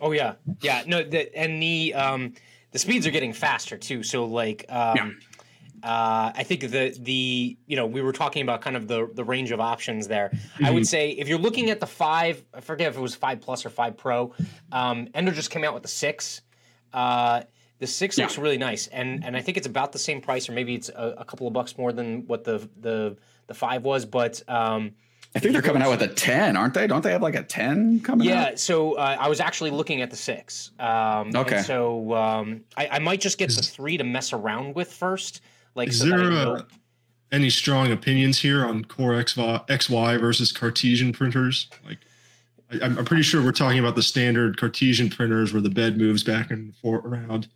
Oh 0.00 0.12
yeah. 0.12 0.34
Yeah. 0.60 0.82
No 0.86 1.02
the, 1.02 1.34
and 1.36 1.62
the 1.62 1.94
um 1.94 2.34
the 2.72 2.78
speeds 2.78 3.06
are 3.06 3.10
getting 3.10 3.32
faster 3.32 3.76
too. 3.76 4.02
So 4.02 4.24
like, 4.24 4.64
um, 4.68 4.96
yeah. 4.96 5.10
Uh, 5.82 6.32
I 6.34 6.44
think 6.44 6.60
the 6.60 6.96
the 6.98 7.56
you 7.66 7.76
know 7.76 7.86
we 7.86 8.00
were 8.00 8.12
talking 8.12 8.42
about 8.42 8.60
kind 8.60 8.76
of 8.76 8.86
the 8.88 9.10
the 9.12 9.24
range 9.24 9.50
of 9.50 9.60
options 9.60 10.08
there. 10.08 10.30
Mm-hmm. 10.30 10.64
I 10.64 10.70
would 10.70 10.82
mm-hmm. 10.82 10.86
say 10.86 11.10
if 11.10 11.28
you're 11.28 11.38
looking 11.38 11.70
at 11.70 11.80
the 11.80 11.86
five, 11.86 12.44
I 12.54 12.60
forget 12.60 12.88
if 12.88 12.96
it 12.96 13.00
was 13.00 13.14
five 13.14 13.40
plus 13.40 13.66
or 13.66 13.70
five 13.70 13.96
pro. 13.96 14.32
Um, 14.70 15.08
Ender 15.14 15.32
just 15.32 15.50
came 15.50 15.64
out 15.64 15.74
with 15.74 15.82
the 15.82 15.88
six. 15.88 16.42
Uh, 16.92 17.42
the 17.78 17.86
six 17.86 18.16
yeah. 18.16 18.24
looks 18.24 18.38
really 18.38 18.58
nice, 18.58 18.86
and 18.86 19.24
and 19.24 19.36
I 19.36 19.40
think 19.40 19.56
it's 19.56 19.66
about 19.66 19.90
the 19.92 19.98
same 19.98 20.20
price, 20.20 20.48
or 20.48 20.52
maybe 20.52 20.74
it's 20.74 20.88
a, 20.88 21.16
a 21.18 21.24
couple 21.24 21.48
of 21.48 21.52
bucks 21.52 21.76
more 21.76 21.92
than 21.92 22.26
what 22.28 22.44
the 22.44 22.68
the 22.80 23.16
the 23.48 23.54
five 23.54 23.82
was, 23.82 24.04
but. 24.04 24.42
Um, 24.48 24.92
I 25.34 25.38
think 25.38 25.54
they're 25.54 25.62
coming 25.62 25.80
out 25.80 25.90
with 25.90 26.02
a 26.02 26.08
10, 26.08 26.58
aren't 26.58 26.74
they? 26.74 26.86
Don't 26.86 27.00
they 27.00 27.12
have 27.12 27.22
like 27.22 27.36
a 27.36 27.42
10 27.42 28.00
coming 28.00 28.28
yeah, 28.28 28.34
out? 28.34 28.50
Yeah, 28.50 28.56
so 28.56 28.94
uh, 28.94 29.16
I 29.18 29.30
was 29.30 29.40
actually 29.40 29.70
looking 29.70 30.02
at 30.02 30.10
the 30.10 30.16
six. 30.16 30.72
Um, 30.78 31.30
okay. 31.34 31.62
So 31.62 32.12
um, 32.12 32.64
I, 32.76 32.88
I, 32.92 32.98
might 32.98 33.22
just 33.22 33.38
get 33.38 33.48
the 33.48 33.62
three 33.62 33.96
to 33.96 34.04
mess 34.04 34.34
around 34.34 34.74
with 34.74 34.92
first. 34.92 35.40
Like, 35.74 35.88
is 35.88 36.00
so 36.00 36.06
there 36.06 36.32
uh, 36.32 36.62
any 37.30 37.50
strong 37.50 37.92
opinions 37.92 38.40
here 38.40 38.64
on 38.64 38.84
Core 38.84 39.12
XY, 39.12 39.66
XY 39.68 40.20
versus 40.20 40.52
Cartesian 40.52 41.12
printers? 41.12 41.68
Like, 41.84 41.98
I, 42.70 42.86
am 42.86 43.04
pretty 43.04 43.22
sure 43.22 43.42
we're 43.42 43.52
talking 43.52 43.78
about 43.78 43.96
the 43.96 44.02
standard 44.02 44.58
Cartesian 44.58 45.10
printers 45.10 45.52
where 45.52 45.62
the 45.62 45.70
bed 45.70 45.98
moves 45.98 46.22
back 46.22 46.50
and 46.50 46.74
forth 46.76 47.04
around. 47.04 47.48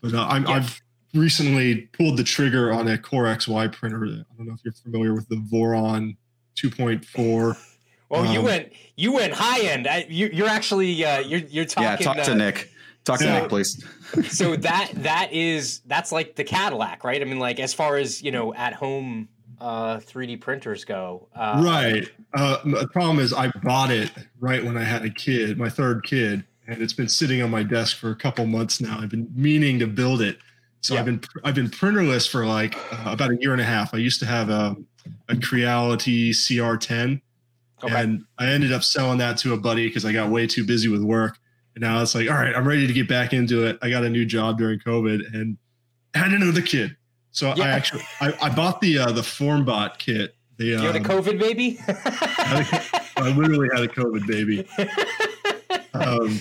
But 0.00 0.14
uh, 0.14 0.26
i 0.28 0.52
have 0.52 0.80
recently 1.14 1.82
pulled 1.92 2.16
the 2.16 2.24
trigger 2.24 2.72
on 2.72 2.88
a 2.88 2.98
Core 2.98 3.24
XY 3.24 3.72
printer. 3.72 4.04
I 4.04 4.36
don't 4.36 4.46
know 4.46 4.54
if 4.54 4.64
you're 4.64 4.72
familiar 4.72 5.14
with 5.14 5.28
the 5.28 5.36
Voron 5.36 6.16
2.4. 6.56 7.56
Well, 8.08 8.26
um, 8.26 8.32
you 8.32 8.42
went 8.42 8.72
you 8.94 9.12
went 9.12 9.32
high 9.32 9.60
end. 9.60 9.86
I, 9.86 10.04
you, 10.08 10.44
are 10.44 10.48
actually 10.48 11.02
uh, 11.02 11.20
you're 11.20 11.40
you're 11.40 11.64
talking. 11.64 11.84
Yeah, 11.84 11.96
talk 11.96 12.16
to 12.24 12.32
uh, 12.32 12.34
Nick. 12.34 12.70
Talk 13.04 13.18
so, 13.18 13.26
to 13.26 13.32
Nick, 13.32 13.48
please. 13.48 13.84
so 14.30 14.54
that 14.56 14.92
that 14.96 15.32
is 15.32 15.80
that's 15.86 16.12
like 16.12 16.36
the 16.36 16.44
Cadillac, 16.44 17.04
right? 17.04 17.20
I 17.20 17.24
mean, 17.24 17.38
like 17.38 17.58
as 17.58 17.74
far 17.74 17.96
as 17.96 18.22
you 18.22 18.30
know, 18.30 18.54
at 18.54 18.74
home 18.74 19.28
uh, 19.62 19.98
3D 19.98 20.40
printers 20.40 20.84
go. 20.84 21.28
Uh, 21.36 21.62
right. 21.64 22.08
Uh, 22.34 22.58
the 22.64 22.88
problem 22.88 23.20
is, 23.20 23.32
I 23.32 23.48
bought 23.62 23.90
it 23.90 24.10
right 24.40 24.62
when 24.62 24.76
I 24.76 24.82
had 24.82 25.04
a 25.04 25.10
kid, 25.10 25.56
my 25.56 25.68
third 25.68 26.02
kid, 26.04 26.44
and 26.66 26.82
it's 26.82 26.92
been 26.92 27.08
sitting 27.08 27.42
on 27.42 27.50
my 27.50 27.62
desk 27.62 27.96
for 27.96 28.10
a 28.10 28.16
couple 28.16 28.44
months 28.44 28.80
now. 28.80 28.98
I've 29.00 29.10
been 29.10 29.30
meaning 29.34 29.78
to 29.78 29.86
build 29.86 30.20
it, 30.20 30.38
so 30.80 30.94
yeah. 30.94 31.00
I've 31.00 31.06
been 31.06 31.20
I've 31.44 31.54
been 31.54 31.70
printerless 31.70 32.28
for 32.28 32.44
like 32.44 32.76
uh, 32.92 33.12
about 33.12 33.30
a 33.30 33.36
year 33.40 33.52
and 33.52 33.60
a 33.60 33.64
half. 33.64 33.94
I 33.94 33.98
used 33.98 34.18
to 34.20 34.26
have 34.26 34.50
a 34.50 34.76
a 35.28 35.36
Creality 35.36 36.30
CR10, 36.30 37.20
Okay. 37.84 37.94
and 37.94 38.24
I 38.38 38.46
ended 38.46 38.72
up 38.72 38.82
selling 38.82 39.18
that 39.18 39.36
to 39.38 39.54
a 39.54 39.56
buddy 39.56 39.88
because 39.88 40.04
I 40.04 40.12
got 40.12 40.30
way 40.30 40.46
too 40.46 40.64
busy 40.64 40.88
with 40.88 41.02
work. 41.02 41.38
And 41.74 41.82
now 41.82 42.02
it's 42.02 42.14
like, 42.14 42.28
all 42.28 42.36
right, 42.36 42.54
I'm 42.54 42.66
ready 42.66 42.86
to 42.86 42.92
get 42.92 43.08
back 43.08 43.32
into 43.32 43.66
it. 43.66 43.78
I 43.82 43.90
got 43.90 44.04
a 44.04 44.10
new 44.10 44.24
job 44.26 44.58
during 44.58 44.78
COVID 44.80 45.34
and 45.34 45.56
had 46.14 46.32
another 46.32 46.62
kid. 46.62 46.96
So 47.30 47.54
Yeah. 47.56 47.64
I 47.64 47.68
actually 47.68 48.02
I, 48.20 48.34
I 48.42 48.54
bought 48.54 48.80
the 48.80 48.98
uh, 48.98 49.12
the 49.12 49.22
FormBot 49.22 49.98
kit. 49.98 50.34
The, 50.58 50.64
you 50.64 50.76
had 50.78 50.96
a 50.96 50.98
um, 50.98 51.04
COVID 51.04 51.38
baby? 51.38 51.78
I 51.88 53.32
literally 53.34 53.68
had 53.72 53.82
a 53.84 53.88
COVID 53.88 54.26
baby. 54.26 54.68
Um, 55.94 56.40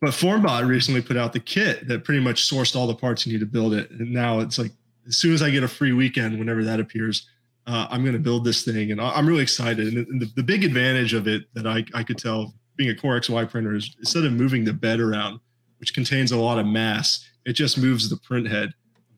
but 0.00 0.10
Formbot 0.10 0.66
recently 0.68 1.00
put 1.00 1.16
out 1.16 1.32
the 1.32 1.40
kit 1.40 1.88
that 1.88 2.04
pretty 2.04 2.20
much 2.20 2.48
sourced 2.48 2.76
all 2.76 2.86
the 2.86 2.94
parts 2.94 3.26
you 3.26 3.32
need 3.32 3.40
to 3.40 3.46
build 3.46 3.72
it. 3.74 3.90
And 3.90 4.12
now 4.12 4.40
it's 4.40 4.58
like, 4.58 4.72
as 5.06 5.16
soon 5.16 5.32
as 5.32 5.42
I 5.42 5.50
get 5.50 5.62
a 5.62 5.68
free 5.68 5.92
weekend, 5.92 6.38
whenever 6.38 6.62
that 6.64 6.80
appears, 6.80 7.28
uh, 7.66 7.86
I'm 7.90 8.02
going 8.02 8.14
to 8.14 8.18
build 8.18 8.44
this 8.44 8.64
thing. 8.64 8.92
And 8.92 9.00
I'm 9.00 9.26
really 9.26 9.42
excited. 9.42 9.94
And 9.94 10.20
the, 10.20 10.30
the 10.36 10.42
big 10.42 10.64
advantage 10.64 11.14
of 11.14 11.26
it 11.26 11.44
that 11.54 11.66
I, 11.66 11.84
I 11.94 12.02
could 12.02 12.18
tell 12.18 12.54
being 12.76 12.90
a 12.90 12.94
Core 12.94 13.18
XY 13.20 13.48
printer 13.50 13.74
is 13.74 13.94
instead 13.98 14.24
of 14.24 14.32
moving 14.32 14.64
the 14.64 14.72
bed 14.72 15.00
around, 15.00 15.40
which 15.78 15.94
contains 15.94 16.32
a 16.32 16.36
lot 16.36 16.58
of 16.58 16.66
mass, 16.66 17.28
it 17.44 17.52
just 17.52 17.78
moves 17.78 18.08
the 18.08 18.16
print 18.16 18.48
head, 18.48 18.72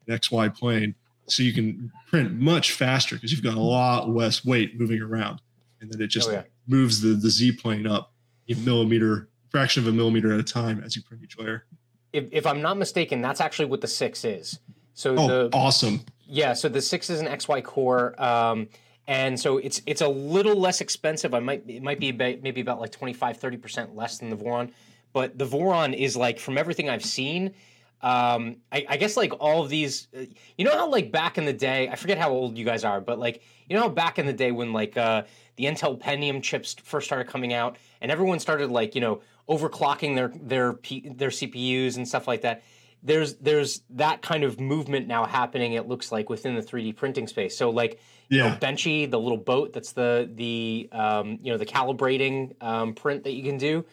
an 0.07 0.19
XY 0.19 0.55
plane. 0.57 0.95
So 1.29 1.43
you 1.43 1.53
can 1.53 1.91
print 2.09 2.33
much 2.35 2.73
faster 2.73 3.17
because 3.17 3.33
you've 3.33 3.43
got 3.43 3.55
a 3.57 3.61
lot 3.61 4.09
less 4.09 4.45
weight 4.45 4.79
moving 4.79 5.01
around. 5.03 5.41
And 5.81 5.91
then 5.91 6.01
it 6.01 6.07
just 6.09 6.29
Oh, 6.29 6.33
yeah. 6.33 6.43
moves 6.67 7.01
the, 7.01 7.09
the 7.11 7.31
Z 7.31 7.53
plane 7.53 7.87
up 7.87 8.13
a 8.49 8.55
millimeter, 8.55 9.29
fraction 9.51 9.83
of 9.83 9.89
a 9.89 9.93
millimeter 9.97 10.33
at 10.33 10.39
a 10.39 10.45
time 10.45 10.83
as 10.85 10.95
you 10.97 11.03
print 11.03 11.23
each 11.25 11.37
layer. 11.39 11.65
if, 12.13 12.25
if 12.31 12.47
I'm 12.47 12.63
not 12.63 12.77
mistaken, 12.79 13.21
that's 13.21 13.41
actually 13.41 13.67
what 13.67 13.81
the 13.81 13.89
six 13.89 14.25
is. 14.25 14.59
So 14.95 15.15
Oh, 15.19 15.29
the 15.29 15.51
awesome. 15.53 16.01
Yeah, 16.29 16.53
so 16.55 16.69
the 16.69 16.81
six 16.81 17.11
is 17.11 17.21
an 17.21 17.27
XY 17.27 17.63
core, 17.65 18.21
um, 18.23 18.69
and 19.09 19.39
so 19.39 19.59
it's 19.59 19.81
it's 19.87 20.01
a 20.01 20.09
little 20.09 20.57
less 20.57 20.81
expensive. 20.81 21.35
I 21.35 21.41
might 21.41 21.65
it 21.69 21.83
might 21.83 22.01
be 22.01 22.11
about, 22.11 22.43
maybe 22.43 22.61
about 22.61 22.81
like 22.81 22.91
25 22.93 23.37
30 23.37 23.57
percent 23.57 23.97
less 23.97 24.19
than 24.19 24.31
the 24.31 24.37
Voron, 24.37 24.73
but 25.13 25.39
the 25.39 25.47
Voron 25.47 25.95
is 25.95 26.17
like 26.17 26.39
from 26.39 26.59
everything 26.59 26.89
I've 26.89 27.05
seen. 27.05 27.55
Um, 28.03 28.59
I, 28.71 28.85
I 28.91 28.97
guess 28.99 29.17
like 29.17 29.33
all 29.41 29.63
of 29.63 29.71
these, 29.71 30.09
uh, 30.17 30.25
you 30.59 30.65
know 30.65 30.73
how 30.73 30.91
like 30.91 31.11
back 31.11 31.39
in 31.39 31.45
the 31.45 31.53
day, 31.53 31.89
I 31.89 31.97
forget 31.97 32.19
how 32.19 32.31
old 32.31 32.59
you 32.59 32.65
guys 32.65 32.85
are, 32.85 33.01
but 33.01 33.19
like 33.19 33.43
you 33.69 33.77
know 33.77 33.83
how 33.83 33.89
back 33.89 34.19
in 34.19 34.27
the 34.27 34.33
day 34.33 34.53
when 34.53 34.73
like 34.73 34.97
uh, 34.97 35.23
the 35.57 35.65
Intel 35.65 35.99
Pentium 35.99 36.43
chips 36.43 36.75
first 36.83 37.07
started 37.07 37.27
coming 37.29 37.53
out, 37.53 37.77
and 38.01 38.11
everyone 38.11 38.41
started 38.41 38.71
like 38.71 38.95
you 38.95 39.01
know 39.01 39.23
overclocking 39.49 40.17
their 40.17 40.33
their 40.35 40.73
P, 40.75 41.09
their 41.09 41.31
CPUs 41.31 41.97
and 41.97 42.07
stuff 42.07 42.27
like 42.27 42.43
that 42.43 42.63
there's 43.03 43.35
there's 43.37 43.83
that 43.91 44.21
kind 44.21 44.43
of 44.43 44.59
movement 44.59 45.07
now 45.07 45.25
happening 45.25 45.75
it 45.75 45.87
looks 45.87 46.11
like 46.11 46.29
within 46.29 46.57
the 46.57 46.63
3d 46.63 46.97
printing 46.97 47.27
space 47.27 47.57
so 47.57 47.71
like 47.71 48.01
you 48.29 48.39
know 48.39 48.47
Yeah. 48.47 48.59
benchy 48.59 49.11
the 49.11 49.19
little 49.21 49.39
boat 49.39 49.73
that's 49.73 49.93
the 49.93 50.29
the 50.35 50.89
um, 50.93 51.39
you 51.43 51.51
know 51.53 51.59
the 51.59 51.67
calibrating 51.67 52.61
um, 52.63 52.95
print 52.95 53.25
that 53.25 53.33
you 53.33 53.43
can 53.43 53.59
do 53.59 53.85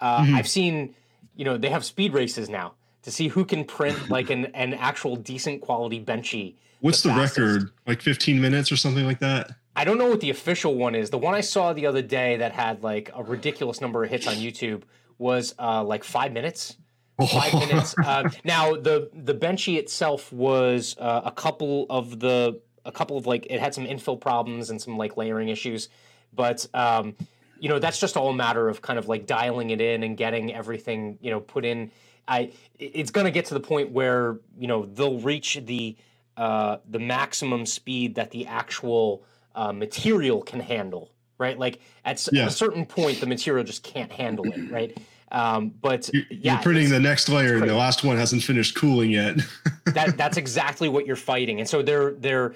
uh, 0.00 0.24
Mhm. 0.24 0.34
i've 0.34 0.48
seen 0.48 0.94
you 1.36 1.44
know 1.44 1.56
they 1.58 1.68
have 1.70 1.84
speed 1.84 2.12
races 2.12 2.48
now 2.48 2.74
to 3.02 3.10
see 3.10 3.28
who 3.28 3.44
can 3.44 3.64
print 3.64 4.10
like 4.16 4.30
an, 4.30 4.46
an 4.54 4.74
actual 4.74 5.16
decent 5.16 5.60
quality 5.60 6.00
benchy 6.04 6.54
What's 6.80 7.02
the 7.02 7.10
the, 7.10 7.20
record? 7.20 7.70
Like 7.86 8.02
15 8.02 8.40
minutes 8.40 8.72
or 8.72 8.76
something 8.76 9.04
like 9.06 9.20
that? 9.20 9.52
I 9.76 9.84
don't 9.84 9.98
know 9.98 10.08
what 10.08 10.20
the 10.20 10.30
official 10.30 10.74
one 10.74 10.96
is. 10.96 11.10
The 11.10 11.18
one 11.18 11.32
I 11.32 11.40
saw 11.40 11.72
the 11.72 11.86
other 11.86 12.02
day 12.02 12.38
that 12.38 12.50
had 12.50 12.82
like 12.82 13.08
a 13.14 13.22
ridiculous 13.22 13.80
number 13.80 14.02
of 14.02 14.10
hits 14.10 14.26
on 14.26 14.34
YouTube 14.34 14.82
was 15.16 15.54
uh, 15.60 15.84
like 15.84 16.02
five 16.02 16.32
minutes. 16.32 16.76
Five 17.24 17.54
minutes. 17.54 17.94
Uh, 18.04 18.30
now 18.42 18.74
the 18.74 19.08
the 19.14 19.32
benchy 19.32 19.78
itself 19.78 20.32
was 20.32 20.96
uh, 20.98 21.20
a 21.24 21.30
couple 21.30 21.86
of 21.88 22.18
the 22.18 22.60
a 22.84 22.92
couple 22.92 23.16
of 23.16 23.26
like 23.26 23.46
it 23.50 23.60
had 23.60 23.74
some 23.74 23.84
infill 23.86 24.20
problems 24.20 24.70
and 24.70 24.80
some 24.80 24.96
like 24.96 25.16
layering 25.16 25.48
issues, 25.48 25.88
but 26.34 26.66
um, 26.74 27.14
you 27.58 27.68
know 27.68 27.78
that's 27.78 28.00
just 28.00 28.16
all 28.16 28.30
a 28.30 28.34
matter 28.34 28.68
of 28.68 28.82
kind 28.82 28.98
of 28.98 29.08
like 29.08 29.26
dialing 29.26 29.70
it 29.70 29.80
in 29.80 30.02
and 30.02 30.16
getting 30.16 30.52
everything 30.54 31.18
you 31.20 31.30
know 31.30 31.40
put 31.40 31.64
in. 31.64 31.90
I 32.28 32.52
it's 32.78 33.10
going 33.10 33.24
to 33.24 33.30
get 33.30 33.46
to 33.46 33.54
the 33.54 33.60
point 33.60 33.90
where 33.90 34.38
you 34.58 34.66
know 34.66 34.86
they'll 34.86 35.20
reach 35.20 35.60
the 35.64 35.96
uh, 36.36 36.78
the 36.90 36.98
maximum 36.98 37.66
speed 37.66 38.14
that 38.14 38.30
the 38.30 38.46
actual 38.46 39.22
uh, 39.54 39.70
material 39.72 40.40
can 40.42 40.60
handle, 40.60 41.10
right? 41.38 41.58
Like 41.58 41.80
at, 42.04 42.26
Yeah. 42.32 42.46
a 42.46 42.50
certain 42.50 42.86
point, 42.86 43.20
the 43.20 43.26
material 43.26 43.64
just 43.64 43.82
can't 43.82 44.10
handle 44.10 44.46
it, 44.50 44.70
right? 44.70 44.96
Um, 45.30 45.74
but 45.82 46.08
You- 46.12 46.24
yeah, 46.30 46.54
You're 46.54 46.62
printing 46.62 46.88
the 46.90 47.00
next 47.00 47.28
layer, 47.28 47.56
and 47.56 47.68
the 47.68 47.74
last 47.74 48.02
one 48.04 48.16
hasn't 48.16 48.42
finished 48.42 48.74
cooling 48.76 49.10
yet. 49.10 49.36
that 49.86 50.16
that's 50.16 50.36
exactly 50.38 50.88
what 50.88 51.06
you're 51.06 51.16
fighting. 51.16 51.58
And 51.60 51.68
so 51.68 51.82
they're 51.82 52.12
they're 52.12 52.54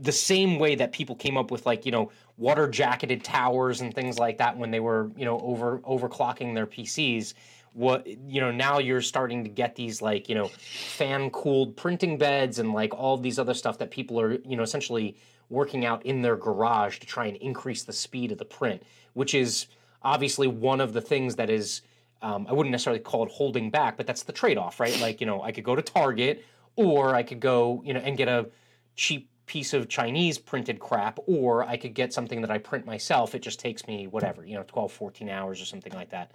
the 0.00 0.12
same 0.12 0.58
way 0.58 0.74
that 0.74 0.92
people 0.92 1.14
came 1.14 1.36
up 1.36 1.50
with 1.50 1.66
like 1.66 1.86
you 1.86 1.92
know 1.92 2.10
water 2.36 2.68
jacketed 2.68 3.24
towers 3.24 3.80
and 3.80 3.94
things 3.94 4.18
like 4.18 4.38
that 4.38 4.56
when 4.56 4.70
they 4.70 4.80
were 4.80 5.10
you 5.16 5.24
know 5.24 5.38
over 5.40 5.78
overclocking 5.80 6.54
their 6.54 6.66
PCs. 6.66 7.34
What 7.72 8.06
you 8.06 8.40
know 8.40 8.50
now 8.50 8.78
you're 8.78 9.00
starting 9.00 9.44
to 9.44 9.50
get 9.50 9.76
these 9.76 10.02
like 10.02 10.28
you 10.28 10.34
know 10.34 10.48
fan 10.48 11.30
cooled 11.30 11.76
printing 11.76 12.18
beds 12.18 12.58
and 12.58 12.72
like 12.72 12.92
all 12.94 13.16
these 13.16 13.38
other 13.38 13.54
stuff 13.54 13.78
that 13.78 13.90
people 13.90 14.20
are 14.20 14.32
you 14.32 14.56
know 14.56 14.62
essentially 14.62 15.16
working 15.48 15.84
out 15.84 16.04
in 16.06 16.22
their 16.22 16.36
garage 16.36 16.98
to 16.98 17.06
try 17.06 17.26
and 17.26 17.36
increase 17.38 17.82
the 17.82 17.92
speed 17.92 18.32
of 18.32 18.38
the 18.38 18.44
print, 18.44 18.82
which 19.14 19.34
is 19.34 19.66
obviously 20.02 20.46
one 20.46 20.80
of 20.80 20.92
the 20.92 21.00
things 21.00 21.36
that 21.36 21.50
is 21.50 21.82
um, 22.22 22.46
I 22.48 22.52
wouldn't 22.52 22.70
necessarily 22.70 23.00
call 23.00 23.24
it 23.24 23.30
holding 23.30 23.70
back, 23.70 23.96
but 23.96 24.06
that's 24.06 24.24
the 24.24 24.32
trade 24.32 24.58
off, 24.58 24.78
right? 24.78 24.98
Like, 25.00 25.20
you 25.20 25.26
know, 25.26 25.42
I 25.42 25.52
could 25.52 25.64
go 25.64 25.74
to 25.74 25.82
Target 25.82 26.44
or 26.76 27.14
I 27.14 27.22
could 27.22 27.40
go, 27.40 27.82
you 27.84 27.94
know, 27.94 28.00
and 28.00 28.16
get 28.16 28.28
a 28.28 28.50
cheap 28.94 29.30
piece 29.50 29.74
of 29.74 29.88
Chinese 29.88 30.38
printed 30.38 30.78
crap, 30.78 31.18
or 31.26 31.64
I 31.64 31.76
could 31.76 31.92
get 31.92 32.12
something 32.12 32.40
that 32.40 32.52
I 32.52 32.58
print 32.58 32.86
myself. 32.86 33.34
It 33.34 33.40
just 33.40 33.58
takes 33.58 33.84
me 33.88 34.06
whatever, 34.06 34.46
you 34.46 34.54
know, 34.54 34.62
12, 34.62 34.92
14 34.92 35.28
hours 35.28 35.60
or 35.60 35.64
something 35.64 35.92
like 35.92 36.10
that. 36.10 36.30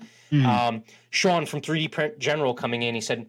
Um, 0.45 0.84
Sean 1.11 1.45
from 1.45 1.61
3D 1.61 1.89
Print 1.93 2.20
General 2.20 2.53
coming 2.53 2.84
in, 2.84 2.93
he 2.93 2.99
said, 2.99 3.26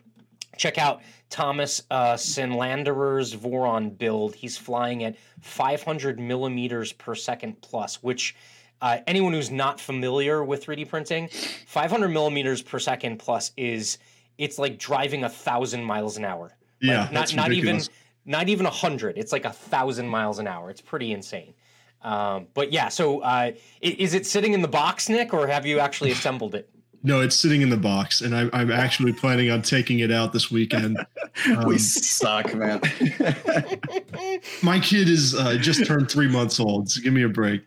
check 0.57 0.77
out 0.77 1.03
Thomas 1.31 1.85
uh, 1.93 2.15
Sinlanderer's 2.15 3.37
Voron 3.37 3.97
build. 3.97 4.35
He's 4.35 4.59
flying 4.59 5.05
at 5.05 5.15
500 5.43 6.19
millimeters 6.19 6.93
per 6.93 7.15
second 7.15 7.61
plus, 7.61 8.03
which 8.03 8.35
uh, 8.83 8.99
anyone 9.07 9.33
who's 9.35 9.53
not 9.53 9.81
familiar 9.81 10.43
with 10.43 10.67
3D 10.67 10.89
printing, 10.89 11.29
500 11.67 12.09
millimeters 12.09 12.61
per 12.61 12.81
second 12.81 13.19
plus 13.19 13.53
is 13.57 13.99
it's 14.37 14.59
like 14.59 14.81
driving 14.81 15.23
a 15.23 15.29
thousand 15.29 15.85
miles 15.85 16.17
an 16.17 16.25
hour. 16.25 16.57
Like, 16.83 16.91
Yeah, 16.91 17.09
not 17.13 17.35
not 17.37 17.53
even. 17.53 17.81
Not 18.27 18.49
even 18.49 18.67
a 18.67 18.71
hundred. 18.71 19.17
It's 19.17 19.33
like 19.33 19.45
a 19.45 19.53
thousand 19.53 20.09
miles 20.09 20.39
an 20.39 20.47
hour. 20.47 20.69
It's 20.71 20.81
pretty 20.83 21.13
insane. 21.13 21.55
Um, 22.03 22.49
but 22.55 22.73
yeah, 22.73 22.89
so 22.89 23.21
uh, 23.21 23.53
is 23.81 24.13
it 24.15 24.27
sitting 24.27 24.53
in 24.53 24.61
the 24.63 24.69
box, 24.69 25.09
Nick, 25.09 25.33
or 25.33 25.47
have 25.47 25.65
you 25.65 25.79
actually 25.79 26.11
assembled 26.11 26.55
it? 26.55 26.69
no, 27.03 27.21
it's 27.21 27.37
sitting 27.37 27.63
in 27.63 27.71
the 27.71 27.77
box, 27.77 28.21
and 28.21 28.35
I'm, 28.37 28.51
I'm 28.53 28.71
actually 28.71 29.13
planning 29.13 29.51
on 29.51 29.63
taking 29.63 30.01
it 30.01 30.11
out 30.13 30.33
this 30.33 30.51
weekend. 30.51 30.99
we 31.47 31.53
Um, 31.55 31.79
suck, 31.79 32.53
man. 32.55 32.81
My 34.63 34.79
kid 34.81 35.09
is 35.09 35.35
uh, 35.35 35.57
just 35.57 35.87
turned 35.87 36.11
three 36.11 36.29
months 36.29 36.59
old, 36.61 36.91
so 36.91 37.01
give 37.01 37.13
me 37.13 37.23
a 37.23 37.29
break. 37.29 37.63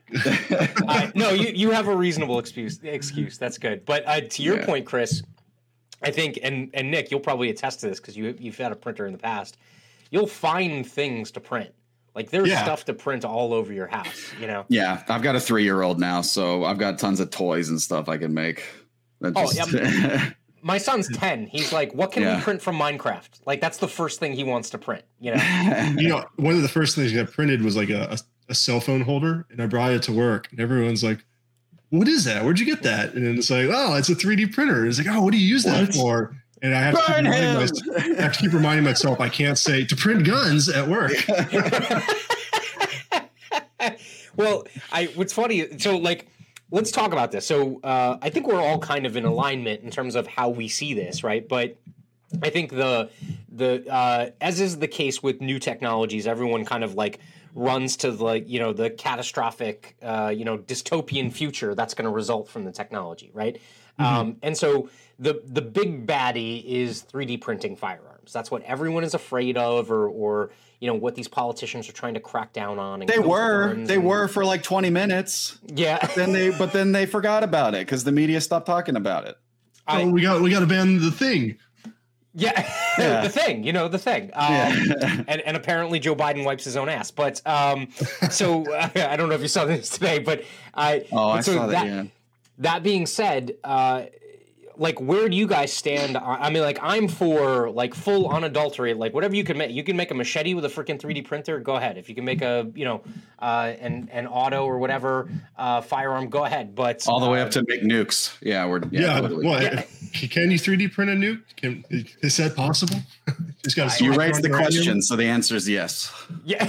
uh, 0.87 1.09
no, 1.15 1.29
you, 1.31 1.49
you 1.53 1.71
have 1.71 1.87
a 1.87 1.95
reasonable 1.95 2.39
excuse. 2.39 2.79
Excuse 2.83 3.37
that's 3.37 3.57
good. 3.57 3.85
But 3.85 4.07
uh, 4.07 4.21
to 4.21 4.43
your 4.43 4.57
Yeah. 4.59 4.65
point, 4.65 4.85
Chris, 4.85 5.23
I 6.01 6.11
think, 6.11 6.39
and 6.43 6.69
and 6.73 6.89
Nick, 6.91 7.11
you'll 7.11 7.19
probably 7.19 7.49
attest 7.49 7.79
to 7.81 7.87
this 7.87 7.99
because 7.99 8.15
you 8.17 8.35
you've 8.39 8.57
had 8.57 8.71
a 8.71 8.75
printer 8.75 9.05
in 9.05 9.11
the 9.11 9.19
past. 9.19 9.57
You'll 10.11 10.27
find 10.27 10.85
things 10.85 11.31
to 11.31 11.39
print. 11.39 11.71
Like 12.15 12.31
there's 12.31 12.49
Yeah. 12.49 12.63
stuff 12.63 12.85
to 12.85 12.93
print 12.93 13.23
all 13.25 13.53
over 13.53 13.71
your 13.71 13.87
house. 13.87 14.31
You 14.41 14.47
know. 14.47 14.65
yeah, 14.69 15.03
I've 15.07 15.21
got 15.21 15.35
a 15.35 15.39
three 15.39 15.63
year 15.63 15.81
old 15.81 15.99
now, 15.99 16.21
so 16.21 16.63
I've 16.65 16.77
got 16.79 16.97
tons 16.99 17.19
of 17.19 17.29
toys 17.29 17.69
and 17.69 17.81
stuff 17.81 18.09
I 18.09 18.17
can 18.17 18.33
make. 18.33 18.63
That 19.21 19.33
Oh, 19.35 19.51
just- 19.51 20.33
My 20.61 20.77
son's 20.77 21.07
ten. 21.17 21.45
He's 21.47 21.71
like, 21.71 21.93
"What 21.95 22.11
can 22.11 22.23
we 22.35 22.41
print 22.41 22.61
from 22.61 22.77
Minecraft?" 22.77 23.29
Like 23.45 23.61
that's 23.61 23.77
the 23.77 23.87
first 23.87 24.19
thing 24.19 24.33
he 24.33 24.43
wants 24.43 24.69
to 24.71 24.77
print. 24.77 25.03
You 25.21 25.35
know. 25.35 25.93
You 25.97 26.09
know, 26.09 26.25
one 26.35 26.53
of 26.55 26.61
the 26.63 26.67
first 26.67 26.95
things 26.97 27.15
I 27.15 27.23
printed 27.23 27.61
was 27.61 27.77
like 27.77 27.89
a, 27.89 28.09
a, 28.11 28.17
a 28.49 28.55
cell 28.55 28.81
phone 28.81 28.99
holder, 29.01 29.45
and 29.51 29.61
I 29.61 29.67
brought 29.67 29.91
it 29.93 30.03
to 30.03 30.11
work, 30.11 30.49
and 30.51 30.59
everyone's 30.59 31.01
like, 31.01 31.23
"What 31.91 32.09
is 32.09 32.25
that? 32.25 32.43
Where'd 32.43 32.59
you 32.59 32.65
get 32.65 32.83
that?" 32.83 33.13
And 33.13 33.25
then 33.25 33.37
it's 33.37 33.49
like, 33.49 33.69
"Oh, 33.71 33.95
it's 33.95 34.09
a 34.09 34.15
3D 34.15 34.51
printer." 34.53 34.85
It's 34.85 34.97
like, 34.97 35.07
"Oh, 35.09 35.21
what 35.21 35.31
do 35.31 35.37
you 35.37 35.47
use 35.47 35.63
that 35.63 35.93
for?" 35.93 36.35
And 36.61 36.75
I 36.75 36.81
have 36.81 36.95
to, 36.95 37.01
keep 37.01 37.15
reminding 37.15 37.43
him! 37.43 37.55
myself, 37.55 37.97
I 37.97 38.21
have 38.21 38.33
to 38.33 38.39
keep 38.39 38.53
reminding 38.53 38.83
myself 38.83 39.19
I 39.19 39.29
can't 39.29 39.57
say 39.57 39.85
to 39.85 39.95
print 39.95 40.25
guns 40.25 40.69
at 40.69 40.87
work. 40.87 41.13
well, 44.35 44.67
I 44.91 45.05
what's 45.15 45.33
funny. 45.33 45.77
So 45.77 45.97
like, 45.97 46.27
let's 46.71 46.91
talk 46.91 47.13
about 47.13 47.31
this. 47.31 47.45
So 47.45 47.79
uh, 47.81 48.17
I 48.21 48.29
think 48.29 48.47
we're 48.47 48.61
all 48.61 48.79
kind 48.79 49.05
of 49.05 49.15
in 49.15 49.25
alignment 49.25 49.83
in 49.83 49.91
terms 49.91 50.15
of 50.15 50.27
how 50.27 50.49
we 50.49 50.67
see 50.67 50.93
this, 50.93 51.23
right? 51.23 51.47
But 51.47 51.77
I 52.43 52.49
think 52.49 52.71
the 52.71 53.09
the 53.49 53.85
uh, 53.89 54.29
as 54.41 54.59
is 54.59 54.79
the 54.79 54.87
case 54.87 55.23
with 55.23 55.41
new 55.41 55.59
technologies, 55.59 56.27
everyone 56.27 56.65
kind 56.65 56.83
of 56.83 56.95
like 56.95 57.19
runs 57.55 57.97
to 57.97 58.11
the 58.11 58.23
like, 58.23 58.49
you 58.49 58.59
know 58.59 58.73
the 58.73 58.89
catastrophic 58.89 59.95
uh, 60.01 60.33
you 60.35 60.45
know 60.45 60.57
dystopian 60.57 61.31
future 61.31 61.73
that's 61.73 61.93
going 61.93 62.05
to 62.05 62.11
result 62.11 62.49
from 62.49 62.65
the 62.65 62.71
technology, 62.71 63.31
right? 63.33 63.59
Um, 63.97 64.37
and 64.41 64.57
so 64.57 64.89
the 65.19 65.41
the 65.45 65.61
big 65.61 66.07
baddie 66.07 66.63
is 66.65 67.03
3D 67.03 67.41
printing 67.41 67.75
firearms. 67.75 68.19
firearms. 68.29 68.33
That's 68.33 68.51
what 68.51 68.63
everyone 68.63 69.03
is 69.03 69.13
afraid 69.13 69.57
of, 69.57 69.91
or 69.91 70.07
or 70.07 70.51
you 70.79 70.87
know 70.87 70.93
what 70.93 71.15
these 71.15 71.27
politicians 71.27 71.89
are 71.89 71.93
trying 71.93 72.13
to 72.13 72.19
crack 72.19 72.53
down 72.53 72.79
on. 72.79 73.01
They 73.05 73.19
were, 73.19 73.75
they 73.75 73.95
and, 73.95 74.05
were 74.05 74.27
for 74.27 74.45
like 74.45 74.63
twenty 74.63 74.89
minutes. 74.89 75.57
Yeah. 75.67 76.05
then 76.15 76.31
they, 76.31 76.49
but 76.49 76.71
then 76.71 76.91
they 76.91 77.05
forgot 77.05 77.43
about 77.43 77.73
it 77.75 77.85
because 77.85 78.03
the 78.03 78.11
media 78.11 78.41
stopped 78.41 78.65
talking 78.65 78.95
about 78.95 79.25
it. 79.25 79.37
I, 79.87 80.03
oh, 80.03 80.09
we 80.09 80.21
got 80.21 80.41
we 80.41 80.51
got 80.51 80.59
to 80.59 80.67
ban 80.67 80.99
the 80.99 81.11
thing. 81.11 81.57
Yeah, 82.35 82.71
yeah. 82.97 83.21
the 83.21 83.29
thing, 83.29 83.63
you 83.63 83.73
know, 83.73 83.87
the 83.87 83.97
thing. 83.97 84.29
Um, 84.33 84.53
yeah. 84.53 85.23
and, 85.27 85.41
and 85.41 85.57
apparently 85.57 85.99
Joe 85.99 86.15
Biden 86.15 86.45
wipes 86.45 86.63
his 86.63 86.77
own 86.77 86.87
ass. 86.87 87.09
But 87.09 87.41
um, 87.45 87.89
so 88.29 88.71
uh, 88.71 88.89
I 88.95 89.15
don't 89.17 89.29
know 89.29 89.35
if 89.35 89.41
you 89.41 89.47
saw 89.47 89.65
this 89.65 89.89
today, 89.89 90.19
but 90.19 90.43
I. 90.73 91.05
Oh, 91.11 91.29
I 91.29 91.41
so 91.41 91.55
saw 91.55 91.67
that. 91.67 91.71
that 91.71 91.85
yeah. 91.87 92.03
That 92.59 92.83
being 92.83 93.05
said, 93.05 93.55
uh, 93.63 94.03
like 94.79 94.99
where 94.99 95.29
do 95.29 95.35
you 95.37 95.45
guys 95.45 95.71
stand 95.71 96.17
i 96.17 96.49
mean 96.49 96.63
like 96.63 96.79
i'm 96.81 97.07
for 97.07 97.69
like 97.69 97.93
full 97.93 98.29
unadulterated 98.29 98.97
like 98.97 99.13
whatever 99.13 99.35
you 99.35 99.43
can 99.43 99.57
make 99.57 99.71
you 99.71 99.83
can 99.83 99.95
make 99.95 100.09
a 100.09 100.15
machete 100.15 100.53
with 100.53 100.65
a 100.65 100.69
freaking 100.69 100.99
3d 100.99 101.25
printer 101.25 101.59
go 101.59 101.75
ahead. 101.75 101.97
If 101.97 102.09
you 102.09 102.15
can 102.15 102.25
make 102.25 102.41
a 102.41 102.71
you 102.75 102.85
know 102.85 103.01
uh 103.39 103.73
an, 103.79 104.09
an 104.11 104.27
auto 104.27 104.65
or 104.65 104.79
whatever 104.79 105.29
uh 105.57 105.81
firearm 105.81 106.29
go 106.29 106.45
ahead 106.45 106.75
but 106.75 107.07
all 107.07 107.19
the 107.19 107.29
way 107.29 107.41
up 107.41 107.51
to 107.51 107.63
make 107.67 107.83
nukes. 107.83 108.35
Yeah 108.41 108.65
we're 108.65 108.79
yeah, 108.91 109.01
yeah 109.01 109.21
totally. 109.21 109.45
well 109.45 109.61
yeah. 109.61 109.83
can 110.13 110.51
you 110.51 110.57
3d 110.57 110.91
print 110.91 111.11
a 111.11 111.15
nuke? 111.15 111.41
Can 111.55 111.83
is 112.21 112.37
that 112.37 112.55
possible? 112.55 112.97
Just 113.63 113.75
got 113.75 113.99
you 113.99 114.13
raise 114.13 114.39
the 114.41 114.49
question 114.49 115.01
so 115.01 115.15
the 115.15 115.25
answer 115.25 115.55
is 115.55 115.67
yes. 115.67 116.11
Yeah. 116.45 116.65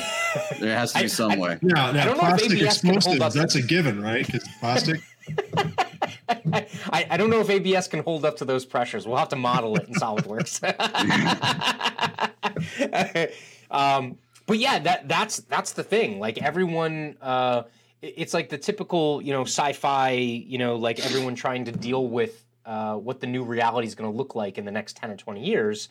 There 0.58 0.76
has 0.76 0.92
to 0.92 0.98
be 0.98 1.04
I, 1.04 1.08
some 1.08 1.32
I, 1.32 1.38
way. 1.38 1.58
Yeah 1.62 1.92
now, 1.92 2.14
plastic 2.14 2.60
explosives 2.60 3.34
that's 3.34 3.54
a 3.54 3.62
given 3.62 4.02
right? 4.02 4.26
Because 4.26 4.46
plastic 4.60 5.00
I, 6.30 7.06
I 7.10 7.16
don't 7.16 7.30
know 7.30 7.40
if 7.40 7.50
ABS 7.50 7.88
can 7.88 8.02
hold 8.02 8.24
up 8.24 8.36
to 8.38 8.44
those 8.44 8.64
pressures. 8.64 9.06
We'll 9.06 9.16
have 9.16 9.28
to 9.30 9.36
model 9.36 9.76
it 9.76 9.88
in 9.88 9.94
SolidWorks. 9.94 10.62
um, 13.70 14.18
but 14.46 14.58
yeah, 14.58 14.78
that 14.80 15.08
that's 15.08 15.38
that's 15.38 15.72
the 15.72 15.82
thing. 15.82 16.18
Like 16.18 16.42
everyone, 16.42 17.16
uh, 17.20 17.64
it's 18.02 18.34
like 18.34 18.48
the 18.48 18.58
typical 18.58 19.22
you 19.22 19.32
know 19.32 19.42
sci-fi. 19.42 20.10
You 20.10 20.58
know, 20.58 20.76
like 20.76 21.04
everyone 21.04 21.34
trying 21.34 21.64
to 21.66 21.72
deal 21.72 22.08
with 22.08 22.44
uh, 22.66 22.96
what 22.96 23.20
the 23.20 23.26
new 23.26 23.44
reality 23.44 23.86
is 23.86 23.94
going 23.94 24.10
to 24.10 24.16
look 24.16 24.34
like 24.34 24.58
in 24.58 24.64
the 24.64 24.72
next 24.72 24.96
ten 24.96 25.10
or 25.10 25.16
twenty 25.16 25.44
years. 25.44 25.88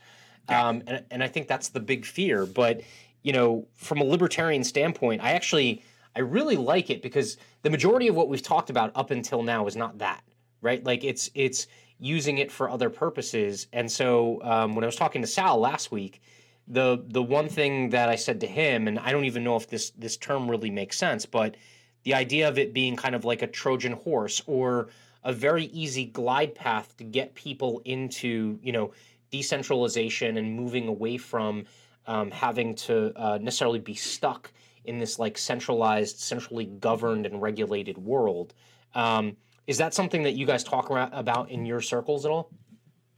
Um, 0.47 0.81
and, 0.87 1.03
and 1.11 1.23
I 1.23 1.27
think 1.27 1.47
that's 1.47 1.69
the 1.69 1.79
big 1.79 2.05
fear. 2.05 2.45
But 2.45 2.81
you 3.21 3.33
know, 3.33 3.67
from 3.75 3.99
a 3.99 4.03
libertarian 4.03 4.63
standpoint, 4.63 5.23
I 5.23 5.33
actually 5.33 5.83
I 6.15 6.21
really 6.21 6.57
like 6.57 6.89
it 6.89 7.01
because 7.01 7.37
the 7.61 7.69
majority 7.69 8.07
of 8.07 8.15
what 8.15 8.29
we've 8.29 8.41
talked 8.41 8.69
about 8.69 8.91
up 8.95 9.11
until 9.11 9.43
now 9.43 9.67
is 9.67 9.75
not 9.75 9.99
that, 9.99 10.23
right? 10.61 10.83
Like 10.83 11.03
it's 11.03 11.29
it's 11.33 11.67
using 11.99 12.37
it 12.37 12.51
for 12.51 12.69
other 12.69 12.89
purposes. 12.89 13.67
And 13.73 13.91
so 13.91 14.41
um, 14.43 14.75
when 14.75 14.83
I 14.83 14.87
was 14.87 14.95
talking 14.95 15.21
to 15.21 15.27
Sal 15.27 15.59
last 15.59 15.91
week, 15.91 16.21
the 16.67 17.03
the 17.07 17.23
one 17.23 17.49
thing 17.49 17.89
that 17.89 18.09
I 18.09 18.15
said 18.15 18.39
to 18.41 18.47
him, 18.47 18.87
and 18.87 18.99
I 18.99 19.11
don't 19.11 19.25
even 19.25 19.43
know 19.43 19.55
if 19.55 19.67
this 19.67 19.91
this 19.91 20.17
term 20.17 20.49
really 20.49 20.69
makes 20.69 20.97
sense, 20.97 21.25
but 21.25 21.55
the 22.03 22.13
idea 22.13 22.47
of 22.47 22.57
it 22.57 22.73
being 22.73 22.95
kind 22.95 23.15
of 23.15 23.25
like 23.25 23.41
a 23.41 23.47
Trojan 23.47 23.93
horse 23.93 24.41
or 24.45 24.89
a 25.23 25.33
very 25.33 25.65
easy 25.65 26.05
glide 26.05 26.55
path 26.55 26.95
to 26.97 27.03
get 27.03 27.35
people 27.35 27.81
into 27.85 28.59
you 28.61 28.71
know 28.71 28.91
decentralization 29.31 30.37
and 30.37 30.55
moving 30.55 30.87
away 30.87 31.17
from 31.17 31.65
um, 32.07 32.31
having 32.31 32.73
to 32.73 33.11
uh, 33.15 33.37
necessarily 33.41 33.79
be 33.79 33.93
stuck 33.93 34.51
in 34.85 34.99
this 34.99 35.19
like 35.19 35.37
centralized, 35.37 36.19
centrally 36.19 36.65
governed 36.65 37.25
and 37.25 37.41
regulated 37.41 37.97
world. 37.97 38.53
Um, 38.95 39.37
is 39.69 39.77
that 39.77 39.93
something 39.93 40.23
that 40.23 40.33
you 40.33 40.47
guys 40.47 40.63
talk 40.63 40.89
about 40.89 41.51
in 41.51 41.63
your 41.63 41.79
circles 41.79 42.25
at 42.25 42.31
all? 42.31 42.49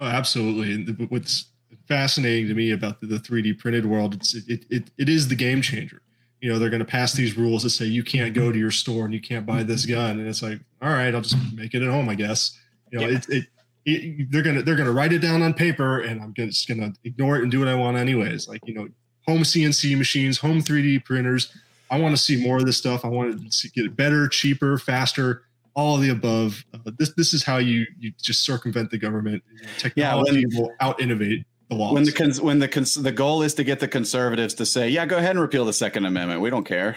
Oh, 0.01 0.07
absolutely. 0.07 0.73
And 0.73 1.09
what's 1.09 1.45
fascinating 1.87 2.49
to 2.49 2.53
me 2.53 2.71
about 2.71 2.99
the, 2.99 3.07
the 3.07 3.15
3D 3.15 3.57
printed 3.57 3.85
world, 3.85 4.15
it's, 4.15 4.35
it, 4.35 4.65
it, 4.69 4.91
it 4.97 5.07
is 5.07 5.29
the 5.29 5.35
game 5.35 5.61
changer. 5.61 6.01
You 6.41 6.51
know, 6.51 6.59
they're 6.59 6.69
going 6.69 6.81
to 6.81 6.85
pass 6.85 7.13
these 7.13 7.37
rules 7.37 7.63
that 7.63 7.69
say 7.69 7.85
you 7.85 8.03
can't 8.03 8.33
go 8.33 8.51
to 8.51 8.59
your 8.59 8.69
store 8.69 9.05
and 9.05 9.13
you 9.13 9.21
can't 9.21 9.45
buy 9.45 9.63
this 9.63 9.85
gun. 9.85 10.19
And 10.19 10.27
it's 10.27 10.41
like, 10.41 10.59
all 10.81 10.89
right, 10.89 11.15
I'll 11.15 11.21
just 11.21 11.37
make 11.53 11.73
it 11.73 11.83
at 11.83 11.89
home, 11.89 12.09
I 12.09 12.15
guess. 12.15 12.59
You 12.91 12.99
know, 12.99 13.07
yeah. 13.07 13.17
it, 13.17 13.29
it, 13.29 13.45
it, 13.85 14.31
they're 14.31 14.43
gonna 14.43 14.61
they're 14.61 14.75
gonna 14.75 14.91
write 14.91 15.13
it 15.13 15.19
down 15.19 15.41
on 15.41 15.53
paper, 15.53 16.01
and 16.01 16.21
I'm 16.21 16.33
just 16.33 16.67
gonna 16.67 16.93
ignore 17.03 17.37
it 17.37 17.43
and 17.43 17.49
do 17.49 17.59
what 17.59 17.67
I 17.67 17.73
want 17.73 17.97
anyways. 17.97 18.47
Like 18.47 18.61
you 18.65 18.73
know, 18.75 18.89
home 19.25 19.41
CNC 19.41 19.97
machines, 19.97 20.37
home 20.37 20.61
3D 20.61 21.05
printers. 21.05 21.51
I 21.89 21.99
want 21.99 22.15
to 22.15 22.21
see 22.21 22.43
more 22.43 22.57
of 22.57 22.65
this 22.65 22.77
stuff. 22.77 23.05
I 23.05 23.07
want 23.07 23.51
to 23.51 23.69
get 23.69 23.85
it 23.85 23.95
better, 23.95 24.27
cheaper, 24.27 24.77
faster, 24.77 25.43
all 25.73 25.95
of 25.95 26.01
the 26.01 26.09
above. 26.09 26.63
Uh, 26.73 26.91
this 26.97 27.13
this 27.13 27.33
is 27.33 27.43
how 27.43 27.57
you 27.57 27.85
you 27.99 28.11
just 28.21 28.45
circumvent 28.45 28.91
the 28.91 28.97
government. 28.97 29.43
Technology 29.77 30.41
yeah, 30.41 30.45
when, 30.47 30.57
will 30.57 30.71
out 30.79 31.01
innovate 31.01 31.45
the 31.69 31.75
laws. 31.75 31.93
When 31.93 32.03
the 32.03 32.11
cons, 32.11 32.41
when 32.41 32.59
the 32.59 32.67
cons, 32.67 32.95
the 32.95 33.11
goal 33.11 33.41
is 33.41 33.53
to 33.55 33.63
get 33.63 33.79
the 33.79 33.87
conservatives 33.87 34.53
to 34.55 34.65
say, 34.65 34.89
"Yeah, 34.89 35.05
go 35.05 35.17
ahead 35.17 35.31
and 35.31 35.39
repeal 35.39 35.65
the 35.65 35.73
Second 35.73 36.05
Amendment. 36.05 36.41
We 36.41 36.49
don't 36.49 36.65
care." 36.65 36.95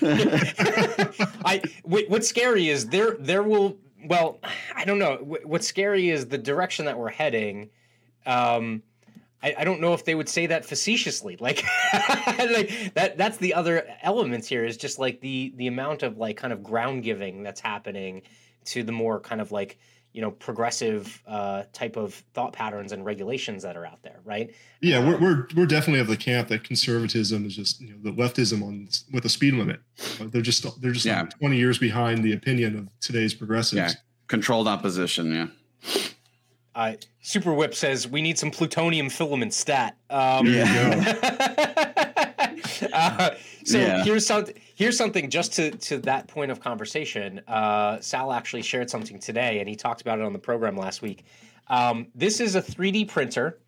I 0.02 1.62
what's 1.82 2.28
scary 2.28 2.68
is 2.68 2.86
there 2.88 3.16
there 3.18 3.42
will 3.42 3.76
well 4.06 4.38
I 4.74 4.84
don't 4.84 4.98
know 4.98 5.16
what's 5.44 5.66
scary 5.66 6.10
is 6.10 6.26
the 6.26 6.38
direction 6.38 6.86
that 6.86 6.98
we're 6.98 7.10
heading. 7.10 7.70
Um, 8.26 8.82
I, 9.42 9.54
I, 9.58 9.64
don't 9.64 9.80
know 9.80 9.94
if 9.94 10.04
they 10.04 10.14
would 10.14 10.28
say 10.28 10.46
that 10.46 10.64
facetiously. 10.64 11.36
Like, 11.38 11.64
like 11.92 12.92
that 12.94 13.14
that's 13.16 13.36
the 13.36 13.54
other 13.54 13.86
elements 14.02 14.48
here 14.48 14.64
is 14.64 14.76
just 14.76 14.98
like 14.98 15.20
the 15.20 15.52
the 15.56 15.66
amount 15.66 16.02
of 16.02 16.18
like 16.18 16.36
kind 16.36 16.52
of 16.52 16.62
ground 16.62 17.02
giving 17.02 17.42
that's 17.42 17.60
happening 17.60 18.22
to 18.66 18.82
the 18.82 18.92
more 18.92 19.20
kind 19.20 19.40
of 19.40 19.52
like 19.52 19.78
you 20.12 20.20
know 20.20 20.30
progressive 20.30 21.22
uh, 21.26 21.62
type 21.72 21.96
of 21.96 22.14
thought 22.34 22.52
patterns 22.52 22.92
and 22.92 23.04
regulations 23.04 23.62
that 23.62 23.76
are 23.76 23.86
out 23.86 24.02
there, 24.02 24.20
right? 24.24 24.52
Yeah, 24.80 24.98
um, 24.98 25.06
we're, 25.06 25.20
we're 25.20 25.48
we're 25.54 25.66
definitely 25.66 26.00
of 26.00 26.08
the 26.08 26.16
camp 26.16 26.48
that 26.48 26.64
conservatism 26.64 27.46
is 27.46 27.54
just 27.54 27.80
you 27.80 27.90
know 27.90 27.98
the 28.02 28.10
leftism 28.10 28.62
on 28.62 28.88
with 29.12 29.24
a 29.24 29.28
speed 29.28 29.54
limit. 29.54 29.80
They're 30.20 30.42
just 30.42 30.80
they're 30.80 30.92
just 30.92 31.06
yeah. 31.06 31.20
like 31.20 31.38
twenty 31.38 31.58
years 31.58 31.78
behind 31.78 32.24
the 32.24 32.32
opinion 32.32 32.76
of 32.76 32.88
today's 33.00 33.34
progressives. 33.34 33.94
Yeah, 33.94 34.00
controlled 34.26 34.66
opposition. 34.66 35.32
Yeah. 35.32 35.46
Uh, 36.78 36.94
Super 37.22 37.52
Whip 37.52 37.74
says 37.74 38.06
we 38.06 38.22
need 38.22 38.38
some 38.38 38.52
plutonium 38.52 39.10
filament 39.10 39.52
stat. 39.52 39.96
Um, 40.10 40.46
yeah. 40.46 41.18
uh, 42.92 43.30
so 43.64 43.78
yeah. 43.78 44.04
here's 44.04 44.24
something. 44.24 44.54
Here's 44.76 44.96
something 44.96 45.28
just 45.28 45.54
to 45.54 45.72
to 45.72 45.98
that 45.98 46.28
point 46.28 46.52
of 46.52 46.60
conversation. 46.60 47.40
Uh, 47.48 47.98
Sal 47.98 48.32
actually 48.32 48.62
shared 48.62 48.88
something 48.88 49.18
today, 49.18 49.58
and 49.58 49.68
he 49.68 49.74
talked 49.74 50.02
about 50.02 50.20
it 50.20 50.24
on 50.24 50.32
the 50.32 50.38
program 50.38 50.76
last 50.76 51.02
week. 51.02 51.24
Um, 51.66 52.06
this 52.14 52.38
is 52.38 52.54
a 52.54 52.62
3D 52.62 53.08
printer 53.08 53.58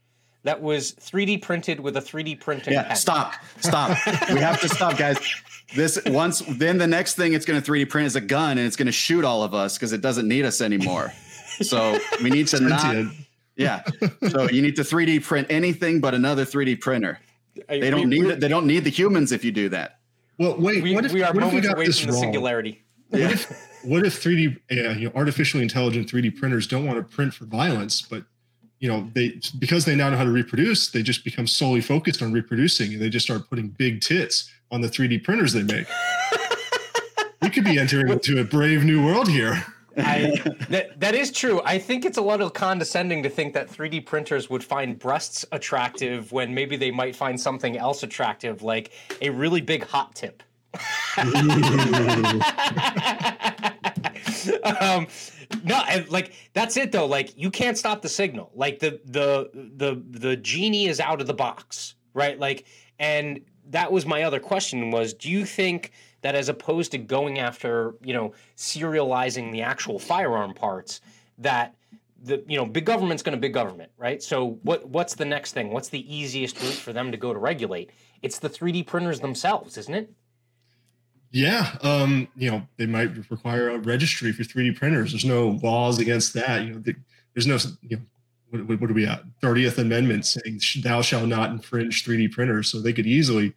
that 0.45 0.63
was 0.63 0.93
3D 0.93 1.43
printed 1.43 1.81
with 1.81 1.97
a 1.97 2.01
3D 2.01 2.39
printing. 2.41 2.75
Yeah, 2.75 2.85
pen. 2.85 2.97
stop, 2.97 3.35
stop. 3.59 3.99
we 4.31 4.39
have 4.39 4.61
to 4.61 4.69
stop, 4.69 4.97
guys. 4.97 5.19
This 5.75 5.99
once, 6.07 6.43
then 6.49 6.79
the 6.79 6.87
next 6.87 7.17
thing 7.17 7.33
it's 7.33 7.45
going 7.45 7.61
to 7.61 7.71
3D 7.71 7.89
print 7.89 8.07
is 8.07 8.15
a 8.15 8.21
gun, 8.21 8.57
and 8.57 8.69
it's 8.69 8.77
going 8.77 8.87
to 8.87 8.93
shoot 8.93 9.25
all 9.25 9.43
of 9.43 9.53
us 9.53 9.77
because 9.77 9.93
it 9.93 10.01
doesn't 10.01 10.29
need 10.29 10.45
us 10.45 10.61
anymore. 10.61 11.13
So 11.63 11.99
we 12.23 12.31
need 12.31 12.49
to 12.49 12.61
not. 12.61 13.07
Yeah. 13.57 13.83
So 14.29 14.49
you 14.49 14.63
need 14.63 14.77
to 14.77 14.83
3D 14.83 15.23
print 15.23 15.47
anything 15.51 16.01
but 16.01 16.15
another 16.15 16.45
3D 16.45 16.81
printer. 16.81 17.19
They 17.69 17.91
don't 17.91 18.09
we, 18.09 18.19
need 18.19 18.27
it. 18.27 18.41
They 18.41 18.49
don't 18.49 18.67
need 18.67 18.85
the 18.85 18.91
humans 18.91 19.33
if 19.33 19.45
you 19.45 19.53
do 19.53 19.69
that. 19.71 19.99
Well, 20.39 20.57
wait. 20.57 20.83
We, 20.83 20.95
what 20.95 21.05
if 21.05 21.13
we 21.13 21.23
are 21.23 21.33
what 21.33 21.43
moments 21.43 21.69
away 21.69 21.87
from 21.87 22.07
the 22.07 22.13
wrong? 22.13 22.23
singularity? 22.23 22.83
What 23.11 23.21
if 23.21 23.69
what 23.83 24.07
if 24.07 24.23
3D, 24.23 24.57
uh, 24.71 24.99
you 24.99 25.07
know, 25.07 25.13
artificially 25.15 25.63
intelligent 25.63 26.11
3D 26.11 26.37
printers 26.37 26.67
don't 26.67 26.87
want 26.87 26.99
to 26.99 27.03
print 27.03 27.35
for 27.35 27.45
violence, 27.45 28.03
but 28.03 28.25
you 28.79 28.89
know 28.89 29.11
they 29.15 29.39
because 29.59 29.85
they 29.85 29.95
now 29.95 30.09
know 30.11 30.17
how 30.17 30.25
to 30.25 30.31
reproduce, 30.31 30.91
they 30.91 31.03
just 31.03 31.25
become 31.25 31.47
solely 31.47 31.81
focused 31.81 32.23
on 32.23 32.33
reproducing, 32.33 32.93
and 32.95 33.03
they 33.03 33.11
just 33.11 33.27
start 33.27 33.49
putting 33.51 33.69
big 33.69 34.01
tits 34.01 34.51
on 34.71 34.81
the 34.81 34.89
3D 34.89 35.23
printers 35.25 35.53
they 35.53 35.63
make. 35.63 35.87
we 37.43 37.51
could 37.51 37.65
be 37.65 37.79
entering 37.79 38.09
into 38.13 38.41
a 38.41 38.45
brave 38.45 38.85
new 38.85 39.05
world 39.05 39.29
here. 39.29 39.65
I, 40.01 40.57
that 40.71 41.01
that 41.01 41.15
is 41.15 41.31
true. 41.33 41.61
I 41.65 41.79
think 41.79 42.05
it's 42.05 42.19
a 42.19 42.23
little 42.23 42.51
condescending 42.51 43.23
to 43.23 43.29
think 43.31 43.55
that 43.55 43.69
3D 43.69 44.07
printers 44.07 44.51
would 44.51 44.65
find 44.65 44.99
breasts 44.99 45.45
attractive 45.53 46.33
when 46.33 46.55
maybe 46.55 46.77
they 46.77 46.91
might 46.91 47.17
find 47.17 47.41
something 47.41 47.77
else 47.77 48.03
attractive, 48.03 48.63
like 48.63 48.91
a 49.21 49.31
really 49.31 49.61
big 49.61 49.85
hot 49.85 50.15
tip. 50.15 50.43
um, 54.81 55.07
no, 55.65 55.83
like 56.09 56.33
that's 56.53 56.77
it 56.77 56.93
though. 56.93 57.07
Like 57.07 57.37
you 57.37 57.51
can't 57.51 57.77
stop 57.77 58.03
the 58.03 58.09
signal. 58.09 58.51
Like 58.55 58.79
the 58.79 59.01
the 59.05 59.51
the 59.77 60.01
the 60.19 60.37
genie 60.37 60.87
is 60.87 61.01
out 61.01 61.21
of 61.21 61.27
the 61.27 61.35
box, 61.35 61.95
right? 62.15 62.39
Like, 62.39 62.67
and 62.99 63.41
that 63.71 63.91
was 63.91 64.07
my 64.07 64.23
other 64.23 64.41
question: 64.41 64.91
was 64.91 65.15
do 65.15 65.31
you 65.31 65.45
think? 65.45 65.93
That 66.23 66.35
as 66.35 66.49
opposed 66.49 66.93
to 66.93 66.99
going 66.99 67.39
after 67.39 67.95
you 68.03 68.13
know 68.13 68.33
serializing 68.57 69.53
the 69.53 69.63
actual 69.63 69.99
firearm 69.99 70.55
parts 70.55 71.01
that 71.39 71.75
the 72.23 72.45
you 72.47 72.57
know 72.57 72.67
big 72.67 72.85
government's 72.85 73.23
going 73.23 73.35
to 73.35 73.41
big 73.41 73.55
government 73.55 73.91
right? 73.97 74.23
So 74.23 74.59
what 74.63 74.89
what's 74.89 75.15
the 75.15 75.25
next 75.25 75.53
thing? 75.53 75.71
What's 75.73 75.89
the 75.89 76.15
easiest 76.15 76.61
route 76.61 76.75
for 76.75 76.93
them 76.93 77.11
to 77.11 77.17
go 77.17 77.33
to 77.33 77.39
regulate? 77.39 77.91
It's 78.23 78.39
the 78.39 78.51
3d 78.51 78.87
printers 78.87 79.21
themselves 79.21 79.77
isn't 79.79 79.95
it? 79.95 80.13
Yeah 81.33 81.77
um 81.83 82.29
you 82.37 82.51
know 82.51 82.63
they 82.77 82.87
might 82.87 83.31
require 83.31 83.71
a 83.71 83.79
registry 83.79 84.33
for 84.33 84.43
3d 84.43 84.77
printers. 84.77 85.13
There's 85.13 85.25
no 85.25 85.59
laws 85.63 85.99
against 85.99 86.35
that 86.35 86.65
you 86.65 86.75
know 86.75 86.83
there's 87.35 87.47
no 87.47 87.59
you 87.83 87.97
know 87.97 88.03
what, 88.51 88.81
what 88.81 88.91
are 88.91 88.95
we 88.95 89.07
at 89.07 89.23
30th 89.43 89.79
amendment 89.79 90.27
saying 90.27 90.61
thou 90.83 91.01
shall 91.01 91.27
not 91.27 91.51
infringe 91.51 92.05
3d 92.05 92.33
printers 92.33 92.71
so 92.71 92.81
they 92.81 92.93
could 92.93 93.07
easily 93.07 93.55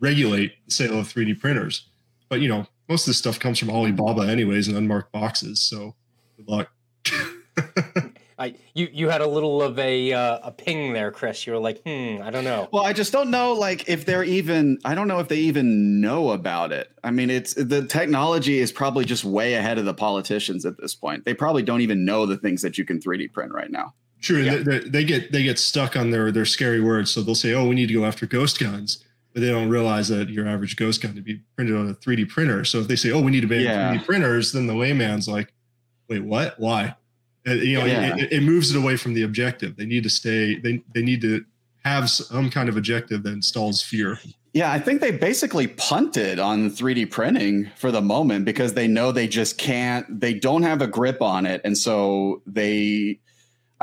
regulate 0.00 0.52
the 0.66 0.70
sale 0.70 0.98
of 1.00 1.12
3d 1.12 1.40
printers 1.40 1.88
but 2.28 2.40
you 2.40 2.48
know 2.48 2.66
most 2.88 3.02
of 3.02 3.06
this 3.10 3.18
stuff 3.18 3.38
comes 3.38 3.58
from 3.58 3.70
alibaba 3.70 4.22
anyways 4.22 4.68
in 4.68 4.76
unmarked 4.76 5.12
boxes 5.12 5.60
so 5.60 5.94
good 6.36 6.48
luck 6.48 6.70
I, 8.38 8.54
you 8.74 8.88
you 8.92 9.08
had 9.08 9.20
a 9.20 9.26
little 9.26 9.62
of 9.62 9.78
a 9.78 10.12
uh, 10.12 10.38
a 10.42 10.50
ping 10.50 10.92
there, 10.92 11.10
Chris. 11.10 11.46
You 11.46 11.52
were 11.52 11.58
like, 11.60 11.82
hmm, 11.84 12.20
I 12.22 12.30
don't 12.30 12.44
know. 12.44 12.68
Well, 12.72 12.84
I 12.84 12.92
just 12.92 13.12
don't 13.12 13.30
know, 13.30 13.52
like, 13.52 13.88
if 13.88 14.06
they're 14.06 14.24
even. 14.24 14.78
I 14.84 14.94
don't 14.94 15.06
know 15.06 15.20
if 15.20 15.28
they 15.28 15.36
even 15.36 16.00
know 16.00 16.30
about 16.30 16.72
it. 16.72 16.90
I 17.04 17.10
mean, 17.10 17.30
it's 17.30 17.54
the 17.54 17.86
technology 17.86 18.58
is 18.58 18.72
probably 18.72 19.04
just 19.04 19.24
way 19.24 19.54
ahead 19.54 19.78
of 19.78 19.84
the 19.84 19.94
politicians 19.94 20.66
at 20.66 20.78
this 20.78 20.94
point. 20.94 21.24
They 21.24 21.34
probably 21.34 21.62
don't 21.62 21.80
even 21.80 22.04
know 22.04 22.26
the 22.26 22.36
things 22.36 22.62
that 22.62 22.76
you 22.76 22.84
can 22.84 22.98
3D 22.98 23.32
print 23.32 23.52
right 23.52 23.70
now. 23.70 23.94
True, 24.20 24.40
yeah. 24.40 24.56
they, 24.56 24.80
they 24.80 25.04
get 25.04 25.30
they 25.32 25.42
get 25.42 25.58
stuck 25.58 25.96
on 25.96 26.10
their 26.10 26.32
their 26.32 26.46
scary 26.46 26.80
words, 26.80 27.10
so 27.12 27.22
they'll 27.22 27.34
say, 27.34 27.52
"Oh, 27.52 27.68
we 27.68 27.74
need 27.74 27.88
to 27.88 27.94
go 27.94 28.04
after 28.04 28.26
ghost 28.26 28.58
guns," 28.58 29.04
but 29.34 29.40
they 29.40 29.50
don't 29.50 29.68
realize 29.68 30.08
that 30.08 30.30
your 30.30 30.48
average 30.48 30.76
ghost 30.76 31.02
gun 31.02 31.14
to 31.16 31.20
be 31.20 31.40
printed 31.56 31.76
on 31.76 31.90
a 31.90 31.94
3D 31.94 32.28
printer. 32.28 32.64
So 32.64 32.78
if 32.78 32.88
they 32.88 32.96
say, 32.96 33.10
"Oh, 33.10 33.20
we 33.20 33.32
need 33.32 33.40
to 33.40 33.48
ban 33.48 33.62
yeah. 33.62 33.94
3D 33.94 34.04
printers," 34.06 34.52
then 34.52 34.68
the 34.68 34.74
layman's 34.74 35.28
like, 35.28 35.52
"Wait, 36.08 36.24
what? 36.24 36.58
Why?" 36.58 36.94
Uh, 37.46 37.52
you 37.52 37.78
know, 37.78 37.84
yeah. 37.84 38.16
it, 38.16 38.32
it, 38.32 38.42
moves 38.42 38.74
it 38.74 38.78
away 38.78 38.96
from 38.96 39.12
the 39.12 39.22
objective. 39.22 39.76
They 39.76 39.84
need 39.84 40.04
to 40.04 40.10
stay. 40.10 40.58
They 40.58 40.82
they 40.94 41.02
need 41.02 41.20
to 41.22 41.44
have 41.84 42.08
some 42.08 42.48
kind 42.48 42.68
of 42.68 42.76
objective 42.76 43.24
that 43.24 43.32
installs 43.32 43.82
fear. 43.82 44.18
Yeah, 44.54 44.70
I 44.70 44.78
think 44.78 45.00
they 45.00 45.10
basically 45.10 45.66
punted 45.66 46.38
on 46.38 46.70
3D 46.70 47.10
printing 47.10 47.70
for 47.76 47.90
the 47.90 48.00
moment 48.00 48.44
because 48.44 48.74
they 48.74 48.86
know 48.86 49.10
they 49.10 49.26
just 49.26 49.58
can't. 49.58 50.20
They 50.20 50.32
don't 50.32 50.62
have 50.62 50.80
a 50.80 50.86
grip 50.86 51.20
on 51.20 51.44
it, 51.44 51.60
and 51.64 51.76
so 51.76 52.40
they. 52.46 53.18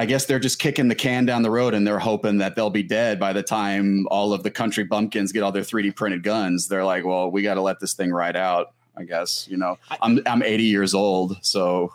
I 0.01 0.05
guess 0.05 0.25
they're 0.25 0.39
just 0.39 0.57
kicking 0.57 0.87
the 0.87 0.95
can 0.95 1.27
down 1.27 1.43
the 1.43 1.51
road 1.51 1.75
and 1.75 1.85
they're 1.85 1.99
hoping 1.99 2.39
that 2.39 2.55
they'll 2.55 2.71
be 2.71 2.81
dead 2.81 3.19
by 3.19 3.33
the 3.33 3.43
time 3.43 4.07
all 4.09 4.33
of 4.33 4.41
the 4.41 4.49
country 4.49 4.83
bumpkins 4.83 5.31
get 5.31 5.43
all 5.43 5.51
their 5.51 5.61
3D 5.61 5.95
printed 5.95 6.23
guns. 6.23 6.67
They're 6.67 6.83
like, 6.83 7.05
well, 7.05 7.29
we 7.29 7.43
got 7.43 7.53
to 7.53 7.61
let 7.61 7.79
this 7.79 7.93
thing 7.93 8.09
ride 8.09 8.35
out. 8.35 8.73
I 8.97 9.03
guess 9.03 9.47
you 9.47 9.57
know, 9.57 9.77
I'm 10.01 10.19
I'm 10.25 10.41
80 10.41 10.63
years 10.63 10.95
old, 10.95 11.37
so 11.45 11.93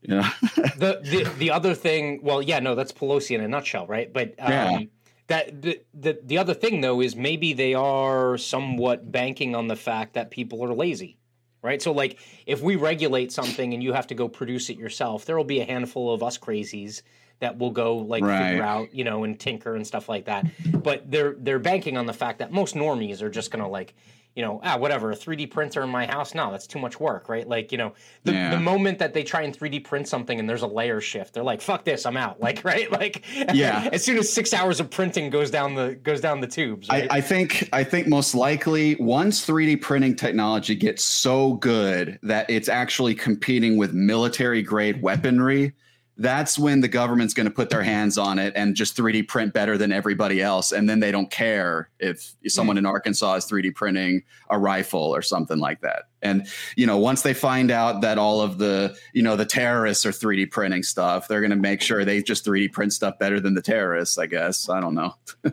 yeah. 0.00 0.30
the, 0.56 1.00
the 1.02 1.30
the 1.38 1.50
other 1.50 1.74
thing, 1.74 2.20
well, 2.22 2.40
yeah, 2.40 2.58
no, 2.58 2.74
that's 2.74 2.90
Pelosi 2.90 3.34
in 3.34 3.42
a 3.42 3.48
nutshell, 3.48 3.86
right? 3.86 4.10
But 4.10 4.34
um, 4.38 4.50
yeah. 4.50 4.80
that 5.26 5.60
the, 5.60 5.82
the 5.92 6.18
the 6.24 6.38
other 6.38 6.54
thing 6.54 6.80
though 6.80 7.02
is 7.02 7.16
maybe 7.16 7.52
they 7.52 7.74
are 7.74 8.38
somewhat 8.38 9.12
banking 9.12 9.54
on 9.54 9.68
the 9.68 9.76
fact 9.76 10.14
that 10.14 10.30
people 10.30 10.64
are 10.64 10.72
lazy, 10.72 11.18
right? 11.60 11.82
So 11.82 11.92
like 11.92 12.18
if 12.46 12.62
we 12.62 12.76
regulate 12.76 13.30
something 13.30 13.74
and 13.74 13.82
you 13.82 13.92
have 13.92 14.06
to 14.06 14.14
go 14.14 14.26
produce 14.26 14.70
it 14.70 14.78
yourself, 14.78 15.26
there 15.26 15.36
will 15.36 15.44
be 15.44 15.60
a 15.60 15.66
handful 15.66 16.14
of 16.14 16.22
us 16.22 16.38
crazies 16.38 17.02
that 17.40 17.58
will 17.58 17.70
go 17.70 17.96
like 17.96 18.22
right. 18.22 18.50
figure 18.50 18.62
out, 18.62 18.94
you 18.94 19.04
know, 19.04 19.24
and 19.24 19.38
tinker 19.38 19.76
and 19.76 19.86
stuff 19.86 20.08
like 20.08 20.26
that. 20.26 20.46
But 20.82 21.10
they're 21.10 21.34
they're 21.38 21.58
banking 21.58 21.96
on 21.96 22.06
the 22.06 22.12
fact 22.12 22.38
that 22.38 22.52
most 22.52 22.74
normies 22.74 23.22
are 23.22 23.30
just 23.30 23.50
gonna 23.50 23.68
like 23.68 23.94
you 24.36 24.42
know, 24.42 24.60
ah, 24.62 24.76
whatever, 24.76 25.10
a 25.10 25.16
3D 25.16 25.50
printer 25.50 25.82
in 25.82 25.88
my 25.88 26.06
house. 26.06 26.34
No, 26.34 26.50
that's 26.50 26.66
too 26.66 26.78
much 26.78 27.00
work, 27.00 27.30
right? 27.30 27.48
Like, 27.48 27.72
you 27.72 27.78
know, 27.78 27.94
the, 28.24 28.32
yeah. 28.32 28.50
the 28.50 28.60
moment 28.60 28.98
that 28.98 29.14
they 29.14 29.24
try 29.24 29.40
and 29.40 29.58
3D 29.58 29.82
print 29.82 30.06
something 30.06 30.38
and 30.38 30.46
there's 30.46 30.60
a 30.60 30.66
layer 30.66 31.00
shift, 31.00 31.32
they're 31.32 31.42
like, 31.42 31.62
fuck 31.62 31.86
this, 31.86 32.04
I'm 32.04 32.18
out. 32.18 32.36
Like, 32.46 32.62
right? 32.64 32.92
Like, 32.92 33.24
yeah. 33.54 33.88
as 33.92 34.04
soon 34.04 34.18
as 34.18 34.32
six 34.32 34.54
hours 34.54 34.78
of 34.78 34.88
printing 34.88 35.30
goes 35.30 35.50
down 35.50 35.74
the 35.74 35.98
goes 36.00 36.20
down 36.20 36.40
the 36.40 36.46
tubes. 36.46 36.88
Right? 36.88 37.10
I, 37.10 37.16
I 37.16 37.20
think 37.20 37.68
I 37.72 37.82
think 37.82 38.06
most 38.06 38.36
likely 38.36 38.94
once 39.00 39.44
3D 39.44 39.80
printing 39.80 40.14
technology 40.14 40.76
gets 40.76 41.02
so 41.02 41.54
good 41.54 42.20
that 42.22 42.48
it's 42.48 42.68
actually 42.68 43.16
competing 43.16 43.78
with 43.78 43.94
military 43.94 44.62
grade 44.62 45.02
weaponry 45.02 45.72
that's 46.18 46.58
when 46.58 46.80
the 46.80 46.88
government's 46.88 47.34
going 47.34 47.46
to 47.46 47.52
put 47.52 47.68
their 47.68 47.82
hands 47.82 48.16
on 48.16 48.38
it 48.38 48.54
and 48.56 48.74
just 48.74 48.96
3D 48.96 49.28
print 49.28 49.52
better 49.52 49.76
than 49.76 49.92
everybody 49.92 50.40
else. 50.40 50.72
And 50.72 50.88
then 50.88 51.00
they 51.00 51.12
don't 51.12 51.30
care 51.30 51.90
if 51.98 52.34
someone 52.46 52.76
mm. 52.76 52.80
in 52.80 52.86
Arkansas 52.86 53.34
is 53.34 53.44
3D 53.44 53.74
printing 53.74 54.22
a 54.48 54.58
rifle 54.58 55.14
or 55.14 55.20
something 55.20 55.58
like 55.58 55.82
that. 55.82 56.04
And, 56.22 56.46
you 56.74 56.86
know, 56.86 56.96
once 56.96 57.20
they 57.20 57.34
find 57.34 57.70
out 57.70 58.00
that 58.00 58.16
all 58.16 58.40
of 58.40 58.56
the, 58.56 58.96
you 59.12 59.22
know, 59.22 59.36
the 59.36 59.44
terrorists 59.44 60.06
are 60.06 60.10
3D 60.10 60.50
printing 60.50 60.82
stuff, 60.82 61.28
they're 61.28 61.42
going 61.42 61.50
to 61.50 61.56
make 61.56 61.82
sure 61.82 62.04
they 62.04 62.22
just 62.22 62.46
3D 62.46 62.72
print 62.72 62.94
stuff 62.94 63.18
better 63.18 63.38
than 63.38 63.54
the 63.54 63.62
terrorists, 63.62 64.16
I 64.16 64.26
guess. 64.26 64.70
I 64.70 64.80
don't 64.80 64.94
know. 64.94 65.14
yeah. 65.44 65.50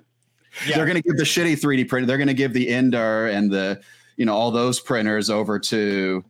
They're 0.76 0.86
going 0.86 0.96
to 0.96 1.02
give 1.02 1.18
the 1.18 1.24
shitty 1.24 1.60
3D 1.60 1.90
printer, 1.90 2.06
they're 2.06 2.18
going 2.18 2.28
to 2.28 2.34
give 2.34 2.54
the 2.54 2.70
Ender 2.70 3.28
and 3.28 3.52
the, 3.52 3.82
you 4.16 4.26
know, 4.26 4.34
all 4.34 4.52
those 4.52 4.80
printers 4.80 5.30
over 5.30 5.60
to, 5.60 6.24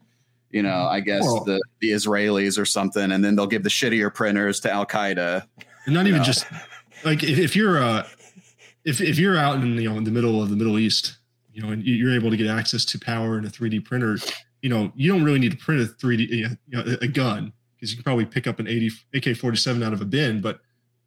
you 0.53 0.61
know, 0.61 0.87
I 0.87 0.99
guess 0.99 1.23
well, 1.23 1.43
the, 1.43 1.59
the 1.81 1.89
Israelis 1.89 2.59
or 2.59 2.65
something, 2.65 3.11
and 3.11 3.25
then 3.25 3.35
they'll 3.35 3.47
give 3.47 3.63
the 3.63 3.69
shittier 3.69 4.13
printers 4.13 4.59
to 4.61 4.71
Al 4.71 4.85
Qaeda. 4.85 5.45
Not 5.87 6.05
even 6.05 6.19
know. 6.19 6.23
just 6.23 6.45
like 7.03 7.23
if, 7.23 7.39
if 7.39 7.55
you're 7.55 7.81
uh, 7.81 8.07
if 8.85 9.01
if 9.01 9.17
you're 9.17 9.35
out 9.35 9.55
in 9.55 9.75
you 9.75 9.89
know 9.89 9.97
in 9.97 10.03
the 10.03 10.11
middle 10.11 10.41
of 10.41 10.51
the 10.51 10.55
Middle 10.55 10.77
East, 10.77 11.17
you 11.51 11.63
know, 11.63 11.69
and 11.69 11.83
you're 11.83 12.13
able 12.13 12.29
to 12.29 12.37
get 12.37 12.47
access 12.47 12.85
to 12.85 12.99
power 12.99 13.37
and 13.37 13.47
a 13.47 13.49
3D 13.49 13.83
printer, 13.83 14.19
you 14.61 14.69
know, 14.69 14.91
you 14.95 15.11
don't 15.11 15.23
really 15.23 15.39
need 15.39 15.51
to 15.51 15.57
print 15.57 15.81
a 15.81 15.85
3D 15.85 16.29
you 16.29 16.47
know, 16.67 16.83
a 17.01 17.07
gun 17.07 17.51
because 17.75 17.91
you 17.91 17.97
can 17.97 18.03
probably 18.03 18.25
pick 18.25 18.45
up 18.45 18.59
an 18.59 18.67
80 18.67 18.87
AK-47 19.15 19.83
out 19.83 19.91
of 19.91 20.01
a 20.01 20.05
bin, 20.05 20.39
but 20.39 20.59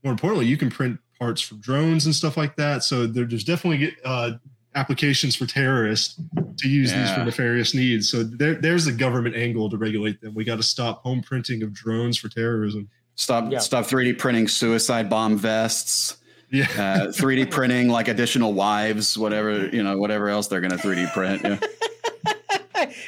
more 0.03 0.13
importantly, 0.13 0.47
you 0.47 0.57
can 0.57 0.71
print 0.71 0.99
parts 1.19 1.41
for 1.41 1.55
drones 1.55 2.05
and 2.05 2.15
stuff 2.15 2.37
like 2.37 2.57
that. 2.57 2.83
So 2.83 3.07
there's 3.07 3.45
definitely 3.45 3.97
uh, 4.05 4.33
applications 4.77 5.35
for 5.35 5.47
terrorists 5.47 6.21
to 6.59 6.69
use 6.69 6.93
yeah. 6.93 7.03
these 7.03 7.15
for 7.15 7.25
nefarious 7.25 7.75
needs. 7.75 8.11
So 8.11 8.23
there, 8.23 8.55
there's 8.55 8.87
a 8.87 8.93
government 8.93 9.35
angle 9.35 9.69
to 9.71 9.77
regulate 9.77 10.21
them. 10.21 10.35
We 10.35 10.45
got 10.45 10.57
to 10.57 10.63
stop 10.63 11.03
home 11.03 11.23
printing 11.23 11.63
of 11.63 11.73
drones 11.73 12.19
for 12.19 12.29
terrorism. 12.29 12.89
Stop 13.17 13.51
yeah. 13.51 13.59
stop 13.59 13.87
3D 13.87 14.19
printing 14.19 14.47
suicide 14.47 15.09
bomb 15.09 15.37
vests. 15.37 16.19
Yeah. 16.51 16.65
Uh, 16.65 17.07
3D 17.09 17.51
printing 17.51 17.89
like 17.89 18.09
additional 18.09 18.53
wives, 18.53 19.19
whatever 19.19 19.67
you 19.69 19.83
know, 19.83 19.99
whatever 19.99 20.29
else 20.29 20.47
they're 20.47 20.61
going 20.61 20.71
to 20.71 20.79
3D 20.79 21.13
print. 21.13 21.43
Yeah. 21.43 21.59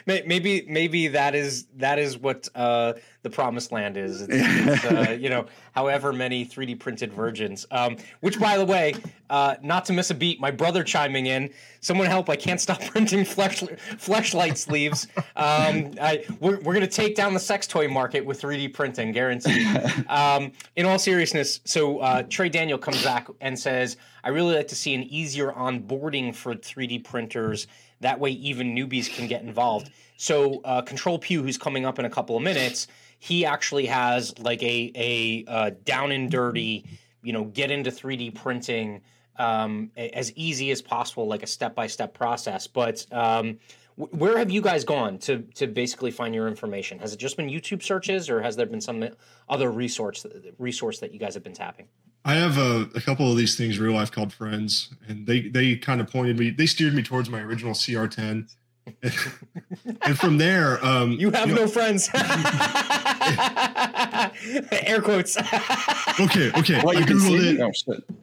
maybe 0.08 0.64
maybe 0.68 1.08
that 1.08 1.34
is 1.34 1.66
that 1.76 1.98
is 1.98 2.18
what 2.18 2.48
uh, 2.54 2.94
the 3.22 3.30
promised 3.30 3.72
land 3.72 3.96
is. 3.96 4.22
It's, 4.22 4.30
it's, 4.32 4.84
uh, 4.84 5.10
you 5.20 5.28
know, 5.28 5.46
however 5.72 6.12
many 6.12 6.46
3D 6.46 6.78
printed 6.78 7.12
virgins. 7.12 7.66
Um, 7.70 7.96
which, 8.20 8.40
by 8.40 8.56
the 8.56 8.64
way, 8.64 8.94
uh, 9.28 9.56
not 9.62 9.84
to 9.86 9.92
miss 9.92 10.10
a 10.10 10.14
beat, 10.14 10.40
my 10.40 10.50
brother 10.50 10.82
chiming 10.82 11.26
in. 11.26 11.50
Someone 11.80 12.06
help! 12.06 12.28
I 12.28 12.36
can't 12.36 12.60
stop 12.60 12.80
printing 12.86 13.24
flesh 13.24 13.60
fleshlight 13.60 14.56
sleeves. 14.56 15.06
Um, 15.36 15.94
I, 16.00 16.24
we're 16.40 16.60
we're 16.60 16.74
gonna 16.74 16.86
take 16.86 17.14
down 17.14 17.34
the 17.34 17.40
sex 17.40 17.66
toy 17.66 17.88
market 17.88 18.24
with 18.24 18.40
3D 18.40 18.72
printing, 18.74 19.12
guaranteed. 19.12 19.66
Um, 20.08 20.52
in 20.76 20.86
all 20.86 20.98
seriousness, 20.98 21.60
so 21.64 21.98
uh, 21.98 22.22
Trey 22.22 22.48
Daniel 22.48 22.78
comes 22.78 23.02
back 23.02 23.28
and 23.40 23.58
says, 23.58 23.96
"I 24.24 24.30
really 24.30 24.54
like 24.54 24.68
to 24.68 24.74
see 24.74 24.94
an 24.94 25.02
easier 25.02 25.52
onboarding 25.52 26.34
for 26.34 26.54
3D 26.54 27.04
printers." 27.04 27.66
That 28.00 28.20
way, 28.20 28.30
even 28.30 28.74
newbies 28.74 29.12
can 29.12 29.26
get 29.26 29.42
involved. 29.42 29.90
So, 30.16 30.60
uh, 30.64 30.82
Control 30.82 31.18
Pew, 31.18 31.42
who's 31.42 31.58
coming 31.58 31.84
up 31.84 31.98
in 31.98 32.04
a 32.04 32.10
couple 32.10 32.36
of 32.36 32.42
minutes, 32.42 32.86
he 33.18 33.44
actually 33.44 33.86
has 33.86 34.38
like 34.38 34.62
a 34.62 34.92
a 34.94 35.44
uh, 35.48 35.70
down 35.84 36.12
and 36.12 36.30
dirty, 36.30 36.84
you 37.22 37.32
know, 37.32 37.44
get 37.44 37.70
into 37.70 37.90
3D 37.90 38.34
printing 38.34 39.00
um, 39.36 39.90
as 39.96 40.32
easy 40.34 40.70
as 40.70 40.82
possible, 40.82 41.26
like 41.26 41.42
a 41.42 41.46
step 41.46 41.74
by 41.74 41.86
step 41.86 42.14
process. 42.14 42.66
But 42.66 43.06
um, 43.12 43.58
where 43.96 44.38
have 44.38 44.50
you 44.50 44.62
guys 44.62 44.84
gone 44.84 45.18
to 45.20 45.38
to 45.56 45.66
basically 45.66 46.12
find 46.12 46.34
your 46.34 46.46
information? 46.46 47.00
Has 47.00 47.12
it 47.12 47.18
just 47.18 47.36
been 47.36 47.48
YouTube 47.48 47.82
searches, 47.82 48.30
or 48.30 48.40
has 48.42 48.56
there 48.56 48.66
been 48.66 48.80
some 48.80 49.08
other 49.48 49.70
resource 49.70 50.24
resource 50.58 51.00
that 51.00 51.12
you 51.12 51.18
guys 51.18 51.34
have 51.34 51.42
been 51.42 51.54
tapping? 51.54 51.88
I 52.28 52.34
have 52.34 52.58
a, 52.58 52.90
a, 52.94 53.00
couple 53.00 53.30
of 53.30 53.38
these 53.38 53.56
things 53.56 53.78
real 53.78 53.94
life 53.94 54.12
called 54.12 54.34
friends, 54.34 54.90
and 55.08 55.26
they 55.26 55.48
they 55.48 55.76
kind 55.76 55.98
of 55.98 56.10
pointed 56.10 56.38
me, 56.38 56.50
they 56.50 56.66
steered 56.66 56.92
me 56.92 57.02
towards 57.02 57.30
my 57.30 57.40
original 57.40 57.72
CR10. 57.72 58.54
and 60.02 60.18
from 60.18 60.36
there, 60.36 60.84
um, 60.84 61.12
you 61.12 61.30
have 61.30 61.48
you 61.48 61.54
know, 61.54 61.62
no 61.62 61.68
friends. 61.68 62.10
Air 64.72 65.00
quotes. 65.00 65.38
okay, 66.20 66.52
okay. 66.54 66.82
What, 66.82 66.98
I 66.98 67.02
googled 67.02 67.40
it. 67.40 67.60
Oh, 67.62 67.72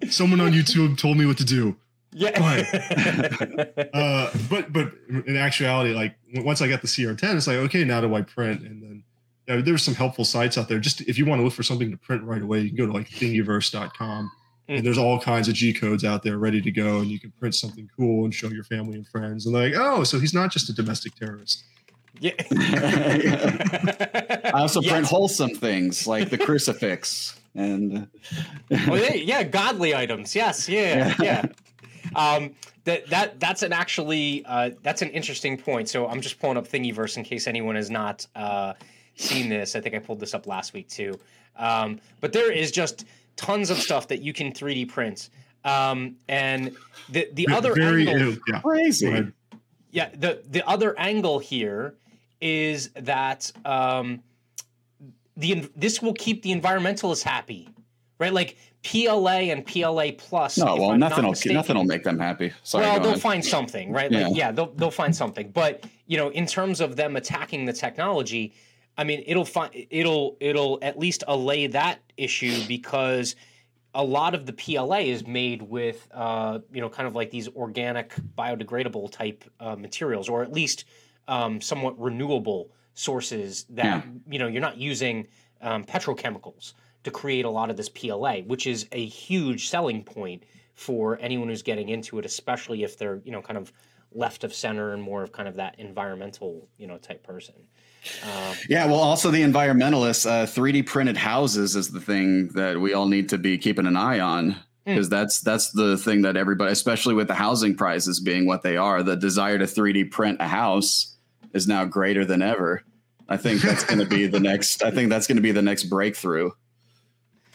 Someone 0.08 0.40
on 0.40 0.52
YouTube 0.52 1.00
told 1.00 1.18
me 1.18 1.26
what 1.26 1.40
to 1.40 1.46
do. 1.46 1.76
Yeah. 2.12 2.40
But, 2.40 3.90
uh, 3.92 4.30
but 4.52 4.72
but 4.72 4.94
in 5.26 5.36
actuality, 5.36 5.96
like 5.96 6.16
once 6.36 6.62
I 6.62 6.68
got 6.68 6.84
the 6.84 6.88
CR10, 6.88 7.38
it's 7.38 7.48
like 7.48 7.58
okay, 7.58 7.84
now 7.84 8.02
do 8.02 8.14
I 8.14 8.22
print? 8.22 8.62
And 8.62 8.84
then 8.84 8.95
yeah, 9.48 9.62
there's 9.62 9.84
some 9.84 9.96
helpful 9.96 10.26
sites 10.26 10.58
out 10.58 10.68
there. 10.68 10.80
Just 10.80 11.02
if 11.02 11.18
you 11.18 11.26
want 11.26 11.40
to 11.40 11.44
look 11.44 11.54
for 11.54 11.64
something 11.64 11.92
to 11.92 11.98
print 11.98 12.24
right 12.24 12.42
away, 12.42 12.62
you 12.62 12.70
can 12.70 12.78
go 12.78 12.86
to 12.86 12.94
like 12.94 13.10
thingiverse.com. 13.10 14.32
Mm. 14.68 14.78
And 14.78 14.86
there's 14.86 14.98
all 14.98 15.20
kinds 15.20 15.48
of 15.48 15.54
G 15.54 15.74
codes 15.74 16.04
out 16.04 16.24
there 16.24 16.40
ready 16.40 16.60
to 16.62 16.72
go, 16.72 17.00
and 17.00 17.08
you 17.08 17.20
can 17.20 17.32
print 17.32 17.54
something 17.54 17.90
cool 17.96 18.26
and 18.26 18.34
show 18.34 18.48
your 18.48 18.64
family 18.64 18.96
and 18.96 19.08
friends. 19.08 19.46
And 19.46 19.54
like, 19.54 19.74
oh, 19.76 20.04
so 20.04 20.20
he's 20.20 20.34
not 20.34 20.52
just 20.52 20.70
a 20.70 20.74
domestic 20.74 21.14
terrorist. 21.16 21.64
Yeah. 22.20 22.32
I 24.54 24.62
also 24.62 24.82
yes. 24.82 24.92
print 24.92 25.06
wholesome 25.06 25.54
things 25.54 26.08
like 26.08 26.30
the 26.30 26.38
crucifix 26.38 27.38
and 27.56 28.08
oh, 28.88 28.96
yeah, 28.96 29.14
yeah, 29.14 29.44
godly 29.44 29.94
items. 29.96 30.36
Yes, 30.36 30.68
yeah, 30.68 31.14
yeah. 31.22 31.46
Um, 32.16 32.56
that 32.86 33.08
that 33.10 33.40
that's 33.40 33.64
an 33.64 33.74
actually 33.74 34.44
uh, 34.46 34.72
that's 34.84 35.02
an 35.02 35.10
interesting 35.10 35.58
point. 35.58 35.90
So 35.90 36.08
I'm 36.08 36.22
just 36.22 36.40
pulling 36.40 36.58
up 36.58 36.68
Thingiverse 36.68 37.18
in 37.18 37.24
case 37.24 37.48
anyone 37.48 37.76
is 37.76 37.90
not 37.90 38.26
uh, 38.36 38.74
seen 39.16 39.50
this. 39.50 39.76
I 39.76 39.82
think 39.82 39.96
I 39.96 40.00
pulled 40.00 40.20
this 40.20 40.34
up 40.34 40.48
last 40.48 40.74
week 40.74 40.88
too. 40.90 41.20
Um, 41.58 42.00
but 42.22 42.34
there 42.34 42.52
is 42.52 42.72
just 42.72 43.06
tons 43.36 43.70
of 43.70 43.78
stuff 43.78 44.08
that 44.10 44.22
you 44.22 44.34
can 44.34 44.52
3D 44.52 44.90
print. 44.90 45.30
Um, 45.64 46.16
and 46.30 46.76
the 47.10 47.28
the 47.34 47.46
Ve- 47.48 47.54
other 47.54 47.74
very 47.74 48.08
angle, 48.08 48.38
yeah. 48.48 48.60
Crazy. 48.62 49.32
yeah, 49.92 50.10
the 50.14 50.44
the 50.50 50.68
other 50.68 50.98
angle 51.00 51.40
here 51.40 51.96
is 52.40 52.90
that 52.96 53.52
um, 53.66 54.22
the 55.38 55.68
this 55.76 56.02
will 56.02 56.14
keep 56.14 56.44
the 56.44 56.52
environmentalists 56.54 57.24
happy, 57.24 57.68
right? 58.20 58.32
Like 58.34 58.58
PLA 58.84 59.50
and 59.52 59.66
PLA 59.66 60.12
plus. 60.18 60.58
No, 60.60 60.76
well, 60.76 60.92
I'm 60.92 61.00
not 61.00 61.10
nothing 61.10 61.24
will 61.24 61.32
mistaken- 61.32 61.56
nothing 61.56 61.76
will 61.76 61.84
make 61.84 62.04
them 62.04 62.20
happy. 62.20 62.52
Sorry. 62.64 62.86
well, 62.86 63.00
they'll 63.00 63.10
ahead. 63.12 63.22
find 63.22 63.44
something, 63.44 63.92
right? 63.92 64.12
Like, 64.12 64.22
Yeah. 64.22 64.30
yeah, 64.34 64.52
they'll 64.52 64.72
they'll 64.74 64.92
find 64.92 65.16
something. 65.16 65.50
But 65.50 65.84
you 66.06 66.18
know, 66.18 66.30
in 66.30 66.46
terms 66.46 66.80
of 66.80 66.96
them 66.96 67.16
attacking 67.16 67.66
the 67.66 67.74
technology, 67.74 68.54
I 68.98 69.04
mean, 69.04 69.24
it'll 69.26 69.46
find 69.46 69.72
it'll 69.90 70.38
it'll 70.40 70.80
at 70.82 70.98
least 70.98 71.24
allay 71.28 71.68
that 71.68 72.00
issue 72.18 72.64
because 72.68 73.36
a 73.94 74.04
lot 74.04 74.36
of 74.36 74.46
the 74.46 74.54
PLA 74.54 75.00
is 75.00 75.26
made 75.26 75.62
with 75.62 76.08
uh, 76.14 76.60
you 76.72 76.82
know, 76.82 76.90
kind 76.90 77.08
of 77.08 77.16
like 77.16 77.32
these 77.32 77.48
organic, 77.50 78.14
biodegradable 78.38 79.12
type 79.12 79.44
uh, 79.60 79.76
materials, 79.76 80.28
or 80.30 80.44
at 80.44 80.52
least 80.52 80.86
um, 81.28 81.62
somewhat 81.62 82.00
renewable 82.00 82.70
sources 82.94 83.66
that 83.70 83.86
Yeah. 83.86 84.04
you 84.30 84.40
know 84.40 84.48
you're 84.48 84.62
not 84.62 84.78
using 84.78 85.28
um, 85.62 85.84
petrochemicals 85.84 86.74
to 87.04 87.12
create 87.12 87.46
a 87.46 87.50
lot 87.50 87.70
of 87.70 87.78
this 87.78 87.90
PLA, 87.90 88.38
which 88.42 88.68
is 88.68 88.88
a 88.92 89.06
huge 89.06 89.70
selling 89.70 90.04
point 90.04 90.44
for 90.74 91.18
anyone 91.22 91.48
who's 91.48 91.62
getting 91.64 91.90
into 91.90 92.20
it, 92.20 92.26
especially 92.26 92.84
if 92.84 92.98
they're 92.98 93.22
you 93.26 93.32
know 93.32 93.42
kind 93.42 93.58
of 93.58 93.72
left 94.12 94.44
of 94.46 94.54
center 94.54 94.94
and 94.94 95.02
more 95.02 95.24
of 95.24 95.32
kind 95.32 95.48
of 95.48 95.56
that 95.56 95.78
environmental 95.80 96.68
you 96.78 96.88
know 96.88 96.98
type 96.98 97.24
person. 97.24 97.56
Um, 98.24 98.56
Yeah, 98.70 98.86
well, 98.86 99.00
also 99.00 99.32
the 99.32 99.42
environmentalists, 99.42 100.26
uh, 100.30 100.46
3D 100.46 100.86
printed 100.86 101.18
houses 101.18 101.76
is 101.76 101.90
the 101.90 102.00
thing 102.02 102.50
that 102.50 102.80
we 102.80 102.94
all 102.94 103.08
need 103.08 103.30
to 103.30 103.38
be 103.38 103.58
keeping 103.58 103.86
an 103.88 103.98
eye 103.98 104.20
on 104.20 104.56
because 104.86 105.10
that's 105.10 105.42
that's 105.42 105.72
the 105.72 105.98
thing 105.98 106.22
that 106.22 106.38
everybody, 106.38 106.72
especially 106.72 107.16
with 107.16 107.28
the 107.28 107.34
housing 107.34 107.76
prices 107.76 108.20
being 108.20 108.46
what 108.46 108.62
they 108.62 108.78
are, 108.78 109.02
the 109.02 109.16
desire 109.16 109.58
to 109.58 109.66
3D 109.66 110.12
print 110.12 110.38
a 110.40 110.48
house 110.48 111.16
is 111.54 111.68
now 111.68 111.86
greater 111.86 112.24
than 112.26 112.42
ever. 112.42 112.84
I 113.28 113.38
think 113.38 113.62
that's 113.62 113.84
going 113.84 113.98
to 114.00 114.06
be 114.06 114.28
the 114.28 114.40
next. 114.52 114.84
I 114.84 114.92
think 114.92 115.10
that's 115.10 115.26
going 115.26 115.38
to 115.38 115.42
be 115.42 115.52
the 115.52 115.62
next 115.64 115.86
breakthrough. 115.86 116.52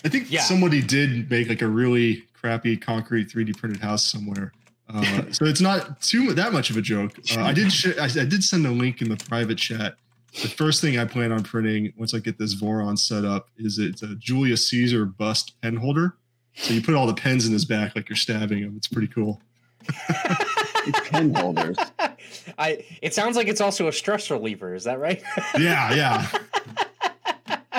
I 0.05 0.09
think 0.09 0.31
Yeah. 0.31 0.41
somebody 0.41 0.81
did 0.83 1.31
make 1.31 1.49
like 1.49 1.63
a 1.63 1.69
really 1.69 2.25
crappy 2.33 2.77
concrete 2.77 3.29
3D 3.29 3.57
printed 3.59 3.81
house 3.81 4.05
somewhere. 4.05 4.53
Uh, 4.89 5.23
so 5.31 5.45
it's 5.45 5.61
not 5.61 6.01
too 6.03 6.33
that 6.35 6.53
much 6.53 6.71
of 6.71 6.77
a 6.77 6.83
joke. 6.83 7.13
Uh, 7.37 7.43
I 7.43 7.53
did 7.53 7.73
sh- 7.73 7.97
I, 8.01 8.05
I 8.07 8.25
did 8.25 8.43
send 8.43 8.67
a 8.67 8.71
link 8.73 9.03
in 9.03 9.09
the 9.09 9.17
private 9.17 9.59
chat. 9.59 9.95
The 10.33 10.49
first 10.49 10.81
thing 10.81 10.99
I 10.99 11.05
plan 11.05 11.33
on 11.33 11.43
printing 11.43 11.93
once 11.97 12.15
I 12.15 12.19
get 12.19 12.39
this 12.39 12.55
Voron 12.55 12.99
set 12.99 13.25
up 13.25 13.49
is 13.59 13.79
it's 13.79 14.03
a 14.03 14.15
Julius 14.15 14.69
Caesar 14.69 15.05
bust 15.05 15.61
pen 15.61 15.77
holder. 15.77 16.17
So 16.55 16.73
you 16.73 16.83
put 16.83 16.95
all 16.95 17.07
the 17.07 17.15
pens 17.15 17.47
in 17.47 17.53
his 17.53 17.65
back 17.65 17.97
like 17.97 18.09
you're 18.09 18.17
stabbing 18.17 18.59
him. 18.59 18.75
It's 18.77 18.87
pretty 18.89 19.09
cool. 19.09 19.41
It's 19.89 21.09
pen 21.09 21.35
holders. 21.35 21.77
I 22.59 22.85
it 23.03 23.15
sounds 23.15 23.37
like 23.37 23.49
it's 23.49 23.61
also 23.61 23.89
a 23.89 23.93
stress 23.93 24.31
reliever. 24.31 24.75
Is 24.75 24.85
that 24.85 24.99
right? 24.99 25.23
Yeah, 25.59 25.93
yeah. 25.95 26.27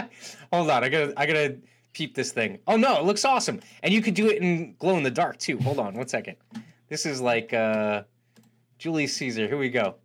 Hold 0.53 0.69
on, 0.69 0.83
I 0.83 0.89
gotta 0.89 1.13
I 1.17 1.25
gotta 1.25 1.57
peep 1.93 2.15
this 2.15 2.31
thing. 2.31 2.59
Oh 2.67 2.75
no, 2.75 2.97
it 2.97 3.05
looks 3.05 3.23
awesome, 3.23 3.61
and 3.83 3.93
you 3.93 4.01
could 4.01 4.13
do 4.13 4.29
it 4.29 4.41
in 4.41 4.75
glow 4.79 4.97
in 4.97 5.03
the 5.03 5.11
dark 5.11 5.37
too. 5.37 5.57
Hold 5.59 5.79
on, 5.79 5.93
one 5.95 6.07
second. 6.07 6.35
This 6.89 7.05
is 7.05 7.21
like 7.21 7.53
uh, 7.53 8.03
Julius 8.77 9.15
Caesar. 9.15 9.47
Here 9.47 9.57
we 9.57 9.69
go. 9.69 9.95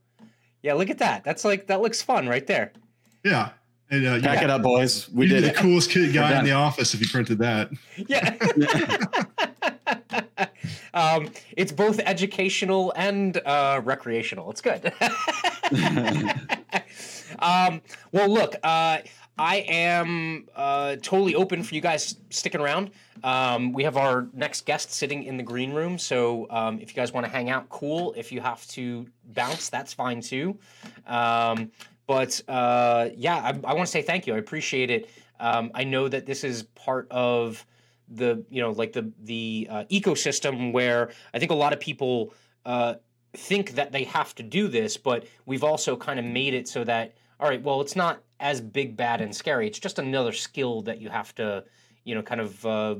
Yeah, 0.66 0.74
look 0.74 0.90
at 0.90 0.98
that. 0.98 1.22
That's 1.22 1.44
like 1.44 1.68
that 1.68 1.80
looks 1.80 2.02
fun 2.02 2.26
right 2.28 2.44
there. 2.44 2.72
Yeah. 3.22 3.50
And 3.88 4.04
uh, 4.04 4.14
Pack 4.20 4.38
yeah, 4.38 4.44
it 4.44 4.50
up, 4.50 4.62
boys. 4.62 5.08
We 5.10 5.26
you'd 5.26 5.28
be 5.28 5.34
did 5.36 5.44
the 5.44 5.50
it. 5.50 5.56
coolest 5.56 5.90
kid 5.90 6.12
guy 6.12 6.36
in 6.36 6.44
the 6.44 6.50
office 6.50 6.92
if 6.92 7.00
you 7.00 7.06
printed 7.06 7.38
that. 7.38 7.70
Yeah. 8.08 8.34
um, 10.92 11.30
it's 11.56 11.70
both 11.70 12.00
educational 12.00 12.92
and 12.96 13.40
uh, 13.46 13.80
recreational. 13.84 14.50
It's 14.50 14.60
good. 14.60 14.86
um, 17.38 17.80
well, 18.10 18.28
look, 18.28 18.56
uh, 18.64 18.98
I 19.38 19.56
am 19.68 20.48
uh, 20.56 20.96
totally 20.96 21.34
open 21.34 21.62
for 21.62 21.74
you 21.74 21.80
guys 21.80 22.16
sticking 22.30 22.60
around. 22.60 22.90
Um, 23.22 23.72
we 23.72 23.84
have 23.84 23.96
our 23.96 24.28
next 24.32 24.64
guest 24.64 24.92
sitting 24.92 25.24
in 25.24 25.36
the 25.36 25.42
green 25.42 25.72
room, 25.72 25.98
so 25.98 26.46
um, 26.50 26.78
if 26.80 26.88
you 26.88 26.94
guys 26.94 27.12
want 27.12 27.26
to 27.26 27.32
hang 27.32 27.50
out, 27.50 27.68
cool. 27.68 28.14
If 28.16 28.32
you 28.32 28.40
have 28.40 28.66
to 28.68 29.06
bounce, 29.34 29.68
that's 29.68 29.92
fine 29.92 30.22
too. 30.22 30.58
Um, 31.06 31.70
but 32.06 32.40
uh, 32.48 33.10
yeah, 33.14 33.36
I, 33.36 33.48
I 33.70 33.74
want 33.74 33.86
to 33.86 33.92
say 33.92 34.00
thank 34.00 34.26
you. 34.26 34.34
I 34.34 34.38
appreciate 34.38 34.90
it. 34.90 35.10
Um, 35.38 35.70
I 35.74 35.84
know 35.84 36.08
that 36.08 36.24
this 36.24 36.42
is 36.42 36.62
part 36.62 37.06
of 37.10 37.64
the 38.08 38.44
you 38.48 38.62
know 38.62 38.70
like 38.70 38.92
the 38.92 39.10
the 39.24 39.66
uh, 39.70 39.84
ecosystem 39.90 40.72
where 40.72 41.10
I 41.34 41.38
think 41.38 41.50
a 41.50 41.56
lot 41.56 41.74
of 41.74 41.80
people 41.80 42.32
uh, 42.64 42.94
think 43.34 43.72
that 43.72 43.92
they 43.92 44.04
have 44.04 44.34
to 44.36 44.42
do 44.42 44.68
this, 44.68 44.96
but 44.96 45.26
we've 45.44 45.64
also 45.64 45.94
kind 45.94 46.18
of 46.18 46.24
made 46.24 46.54
it 46.54 46.68
so 46.68 46.84
that 46.84 47.14
all 47.38 47.48
right, 47.48 47.62
well, 47.62 47.82
it's 47.82 47.96
not 47.96 48.22
as 48.40 48.60
big, 48.60 48.96
bad, 48.96 49.20
and 49.20 49.34
scary. 49.34 49.66
It's 49.66 49.78
just 49.78 49.98
another 49.98 50.32
skill 50.32 50.82
that 50.82 51.00
you 51.00 51.08
have 51.08 51.34
to 51.36 51.64
you 52.04 52.14
know 52.14 52.22
kind 52.22 52.40
of 52.40 52.66
uh, 52.66 52.96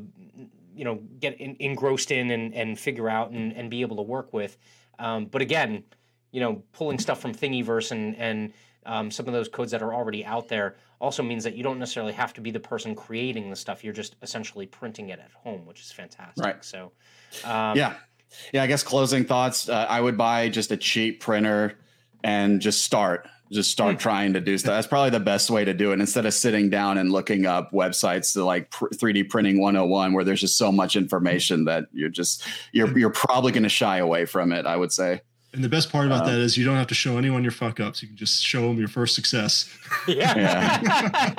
you 0.75 0.85
know 0.85 0.97
get 1.21 1.41
in, 1.41 1.57
engrossed 1.61 2.11
in 2.11 2.31
and, 2.31 2.55
and 2.55 2.79
figure 2.79 3.09
out 3.09 3.31
and, 3.31 3.53
and 3.53 3.71
be 3.71 3.83
able 3.83 3.97
to 3.97 4.03
work 4.03 4.33
with. 4.33 4.57
Um, 4.99 5.27
but 5.27 5.43
again, 5.43 5.85
you 6.33 6.41
know, 6.41 6.63
pulling 6.73 6.99
stuff 6.99 7.21
from 7.21 7.35
Thingiverse 7.35 7.93
and 7.93 8.17
and 8.17 8.53
um, 8.85 9.11
some 9.11 9.27
of 9.27 9.33
those 9.33 9.49
codes 9.49 9.73
that 9.73 9.83
are 9.83 9.93
already 9.93 10.25
out 10.25 10.49
there 10.49 10.77
also 11.01 11.23
means 11.23 11.45
that 11.45 11.55
you 11.55 11.63
don't 11.63 11.79
necessarily 11.79 12.13
have 12.13 12.33
to 12.35 12.41
be 12.41 12.51
the 12.51 12.61
person 12.61 12.95
creating 12.95 13.51
the 13.51 13.57
stuff. 13.57 13.83
You're 13.83 13.93
just 13.93 14.17
essentially 14.23 14.67
printing 14.67 15.09
it 15.09 15.19
at 15.19 15.33
home, 15.33 15.67
which 15.67 15.81
is 15.81 15.91
fantastic. 15.93 16.45
Right. 16.45 16.65
So, 16.65 16.93
um, 17.45 17.77
yeah 17.77 17.95
yeah 18.53 18.63
i 18.63 18.67
guess 18.67 18.83
closing 18.83 19.25
thoughts 19.25 19.69
uh, 19.69 19.87
i 19.89 20.01
would 20.01 20.17
buy 20.17 20.49
just 20.49 20.73
a 20.73 20.77
cheap 20.77 21.21
printer 21.21 21.79
and 22.25 22.61
just 22.61 22.83
start 22.83 23.29
just 23.53 23.71
start 23.71 23.93
Hmm. 23.95 23.99
trying 23.99 24.33
to 24.33 24.41
do 24.41 24.57
stuff 24.59 24.73
that's 24.75 24.87
probably 24.87 25.11
the 25.11 25.21
best 25.21 25.51
way 25.51 25.65
to 25.65 25.75
do 25.75 25.93
it 25.93 26.01
instead 26.01 26.27
of 26.27 26.35
sitting 26.35 26.69
down 26.71 26.99
and 26.99 27.13
looking 27.13 27.47
up 27.47 27.71
websites 27.73 28.33
to 28.33 28.45
like 28.45 28.71
pr- 28.71 28.87
3d 28.89 29.29
printing 29.31 29.61
101 29.61 30.13
where 30.15 30.25
there's 30.25 30.41
just 30.41 30.57
so 30.59 30.73
much 30.73 30.97
information 30.97 31.65
that 31.67 31.85
you're 31.93 32.09
just 32.09 32.43
you're 32.73 32.97
you're 32.99 33.11
probably 33.11 33.53
going 33.53 33.63
to 33.63 33.69
shy 33.69 33.99
away 33.99 34.25
from 34.27 34.51
it 34.53 34.67
i 34.67 34.77
would 34.77 34.93
say 34.93 35.21
And 35.55 35.63
the 35.65 35.69
best 35.71 35.91
part 35.93 36.07
about 36.07 36.27
Um, 36.27 36.33
that 36.33 36.39
is 36.41 36.57
you 36.59 36.65
don't 36.67 36.77
have 36.77 36.89
to 36.89 36.95
show 36.95 37.17
anyone 37.17 37.43
your 37.43 37.53
fuck 37.53 37.81
ups. 37.81 38.03
You 38.03 38.09
can 38.09 38.17
just 38.17 38.45
show 38.45 38.69
them 38.69 38.79
your 38.79 38.89
first 38.89 39.15
success. 39.15 39.65
Yeah. 40.07 41.33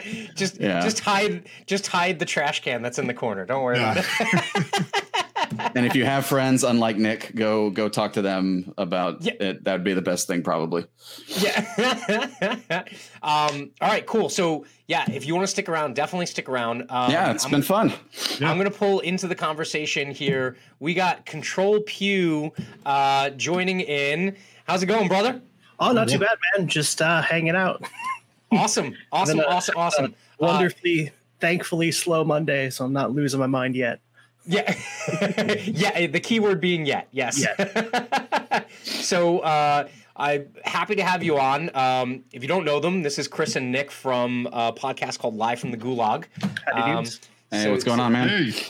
just 0.34 0.60
Yeah. 0.60 0.80
just 0.80 0.98
hide 1.00 1.46
just 1.66 1.86
hide 1.86 2.18
the 2.18 2.24
trash 2.24 2.62
can 2.62 2.82
that's 2.82 2.98
in 2.98 3.06
the 3.06 3.14
corner. 3.14 3.44
Don't 3.46 3.62
worry 3.62 3.78
Yeah. 3.78 3.92
about 3.92 4.04
it. 4.20 5.25
and 5.74 5.84
if 5.86 5.94
you 5.94 6.04
have 6.04 6.24
friends 6.26 6.64
unlike 6.64 6.96
nick 6.96 7.32
go 7.34 7.70
go 7.70 7.88
talk 7.88 8.12
to 8.14 8.22
them 8.22 8.72
about 8.78 9.22
Yeah. 9.22 9.32
it 9.40 9.64
that 9.64 9.72
would 9.74 9.84
be 9.84 9.92
the 9.94 10.02
best 10.02 10.26
thing 10.26 10.42
probably 10.42 10.86
yeah. 11.28 11.64
um, 13.22 13.70
all 13.80 13.88
right, 13.88 14.04
cool. 14.06 14.28
So 14.28 14.64
yeah, 14.86 15.04
if 15.10 15.26
you 15.26 15.34
want 15.34 15.44
to 15.44 15.50
stick 15.50 15.68
around, 15.68 15.94
definitely 15.94 16.26
stick 16.26 16.48
around. 16.48 16.82
Um, 16.90 17.10
yeah 17.10 17.30
it's 17.32 17.44
I'm, 17.44 17.50
been 17.50 17.62
fun 17.62 17.92
Yeah. 18.38 18.50
I'm 18.50 18.56
going 18.58 18.70
to 18.70 18.76
pull 18.76 19.00
into 19.00 19.26
the 19.28 19.34
conversation 19.34 20.10
here. 20.10 20.56
We 20.80 20.94
got 20.94 21.26
Control 21.26 21.80
Pew 21.80 22.52
uh, 22.84 23.30
joining 23.30 23.80
in. 23.80 24.36
How's 24.66 24.82
it 24.82 24.86
going, 24.86 25.08
brother? 25.08 25.40
Oh, 25.78 25.92
not 25.92 26.08
too 26.08 26.18
bad, 26.18 26.36
man. 26.56 26.68
Just 26.68 27.00
uh, 27.02 27.22
hanging 27.22 27.56
out. 27.56 27.82
Awesome, 28.52 28.94
awesome, 29.12 29.38
Been 29.38 29.46
a- 29.46 29.48
awesome, 29.50 29.74
awesome. 29.76 30.04
Uh, 30.06 30.46
Wonderfully, 30.46 31.10
thankfully 31.40 31.90
slow 31.90 32.22
Monday, 32.22 32.70
so 32.70 32.84
I'm 32.84 32.92
not 32.92 33.10
losing 33.10 33.40
my 33.40 33.48
mind 33.48 33.74
yet. 33.74 33.98
Yeah, 34.46 34.74
yeah. 35.64 36.06
The 36.06 36.20
keyword 36.20 36.60
being 36.60 36.86
yet. 36.86 37.08
Yes. 37.10 37.44
so 38.82 39.40
uh, 39.40 39.88
I'm 40.16 40.48
happy 40.64 40.94
to 40.96 41.02
have 41.02 41.22
you 41.22 41.38
on. 41.38 41.70
Um, 41.74 42.24
if 42.32 42.42
you 42.42 42.48
don't 42.48 42.64
know 42.64 42.80
them, 42.80 43.02
this 43.02 43.18
is 43.18 43.28
Chris 43.28 43.56
and 43.56 43.72
Nick 43.72 43.90
from 43.90 44.46
a 44.52 44.72
podcast 44.72 45.18
called 45.18 45.36
Live 45.36 45.58
from 45.58 45.70
the 45.72 45.76
Gulag. 45.76 46.26
Um, 46.72 47.04
hey 47.50 47.64
so- 47.64 47.72
what's 47.72 47.84
going 47.84 47.98
so 47.98 48.04
on 48.04 48.12
man 48.12 48.28
Hey, 48.28 48.66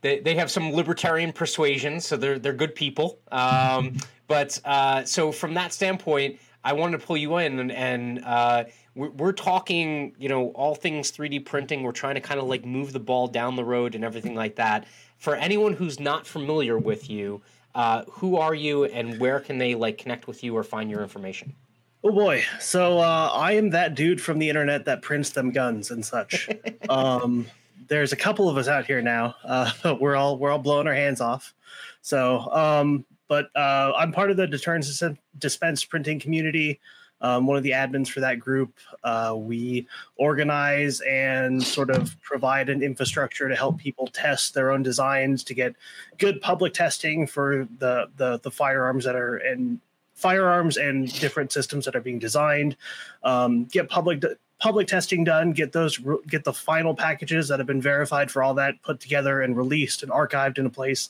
They, 0.00 0.20
they 0.20 0.34
have 0.36 0.50
some 0.50 0.72
libertarian 0.72 1.32
persuasion, 1.32 2.00
so 2.00 2.16
they're 2.16 2.38
they're 2.38 2.52
good 2.52 2.74
people. 2.74 3.18
Um, 3.30 3.98
but 4.26 4.58
uh, 4.64 5.04
so 5.04 5.32
from 5.32 5.54
that 5.54 5.72
standpoint, 5.72 6.38
I 6.62 6.72
wanted 6.72 7.00
to 7.00 7.06
pull 7.06 7.16
you 7.16 7.38
in, 7.38 7.58
and, 7.58 7.72
and 7.72 8.24
uh, 8.24 8.64
we're, 8.94 9.10
we're 9.10 9.32
talking, 9.32 10.14
you 10.18 10.28
know, 10.28 10.48
all 10.50 10.74
things 10.74 11.10
3D 11.10 11.44
printing. 11.46 11.82
We're 11.82 11.92
trying 11.92 12.16
to 12.16 12.20
kind 12.20 12.38
of 12.38 12.46
like 12.46 12.64
move 12.64 12.92
the 12.92 13.00
ball 13.00 13.28
down 13.28 13.56
the 13.56 13.64
road 13.64 13.94
and 13.94 14.04
everything 14.04 14.34
like 14.34 14.56
that. 14.56 14.86
For 15.20 15.36
anyone 15.36 15.74
who's 15.74 16.00
not 16.00 16.26
familiar 16.26 16.78
with 16.78 17.10
you, 17.10 17.42
uh, 17.74 18.04
who 18.10 18.38
are 18.38 18.54
you, 18.54 18.86
and 18.86 19.20
where 19.20 19.38
can 19.38 19.58
they 19.58 19.74
like 19.74 19.98
connect 19.98 20.26
with 20.26 20.42
you 20.42 20.56
or 20.56 20.64
find 20.64 20.90
your 20.90 21.02
information? 21.02 21.54
Oh 22.02 22.10
boy. 22.10 22.42
So 22.58 22.98
uh, 23.00 23.30
I 23.34 23.52
am 23.52 23.68
that 23.70 23.94
dude 23.94 24.18
from 24.18 24.38
the 24.38 24.48
internet 24.48 24.86
that 24.86 25.02
prints 25.02 25.28
them 25.28 25.50
guns 25.50 25.90
and 25.90 26.04
such. 26.04 26.48
um, 26.88 27.46
there's 27.88 28.12
a 28.12 28.16
couple 28.16 28.48
of 28.48 28.56
us 28.56 28.66
out 28.66 28.86
here 28.86 29.02
now. 29.02 29.34
Uh, 29.44 29.70
we're 30.00 30.16
all 30.16 30.38
we're 30.38 30.50
all 30.50 30.58
blowing 30.58 30.86
our 30.86 30.94
hands 30.94 31.20
off. 31.20 31.52
So, 32.00 32.38
um, 32.50 33.04
but 33.28 33.50
uh, 33.54 33.92
I'm 33.94 34.12
part 34.12 34.30
of 34.30 34.38
the 34.38 34.46
deterrence 34.46 34.98
Dis- 34.98 35.18
dispense 35.38 35.84
printing 35.84 36.18
community. 36.18 36.80
Um, 37.20 37.46
one 37.46 37.56
of 37.56 37.62
the 37.62 37.70
admins 37.70 38.08
for 38.08 38.20
that 38.20 38.38
group. 38.38 38.72
Uh, 39.04 39.34
we 39.36 39.86
organize 40.16 41.00
and 41.00 41.62
sort 41.62 41.90
of 41.90 42.20
provide 42.22 42.68
an 42.68 42.82
infrastructure 42.82 43.48
to 43.48 43.56
help 43.56 43.78
people 43.78 44.06
test 44.06 44.54
their 44.54 44.70
own 44.70 44.82
designs 44.82 45.44
to 45.44 45.54
get 45.54 45.74
good 46.18 46.40
public 46.40 46.74
testing 46.74 47.26
for 47.26 47.66
the 47.78 48.08
the, 48.16 48.38
the 48.40 48.50
firearms 48.50 49.04
that 49.04 49.16
are 49.16 49.38
in 49.38 49.80
firearms 50.14 50.76
and 50.76 51.18
different 51.18 51.50
systems 51.50 51.86
that 51.86 51.96
are 51.96 52.00
being 52.00 52.18
designed. 52.18 52.76
Um, 53.22 53.64
get 53.64 53.88
public 53.88 54.22
public 54.60 54.86
testing 54.86 55.24
done, 55.24 55.52
get 55.52 55.72
those 55.72 55.98
get 56.28 56.44
the 56.44 56.52
final 56.52 56.94
packages 56.94 57.48
that 57.48 57.58
have 57.58 57.66
been 57.66 57.80
verified 57.80 58.30
for 58.30 58.42
all 58.42 58.54
that 58.54 58.80
put 58.82 59.00
together 59.00 59.40
and 59.40 59.56
released 59.56 60.02
and 60.02 60.12
archived 60.12 60.58
in 60.58 60.66
a 60.66 60.70
place 60.70 61.08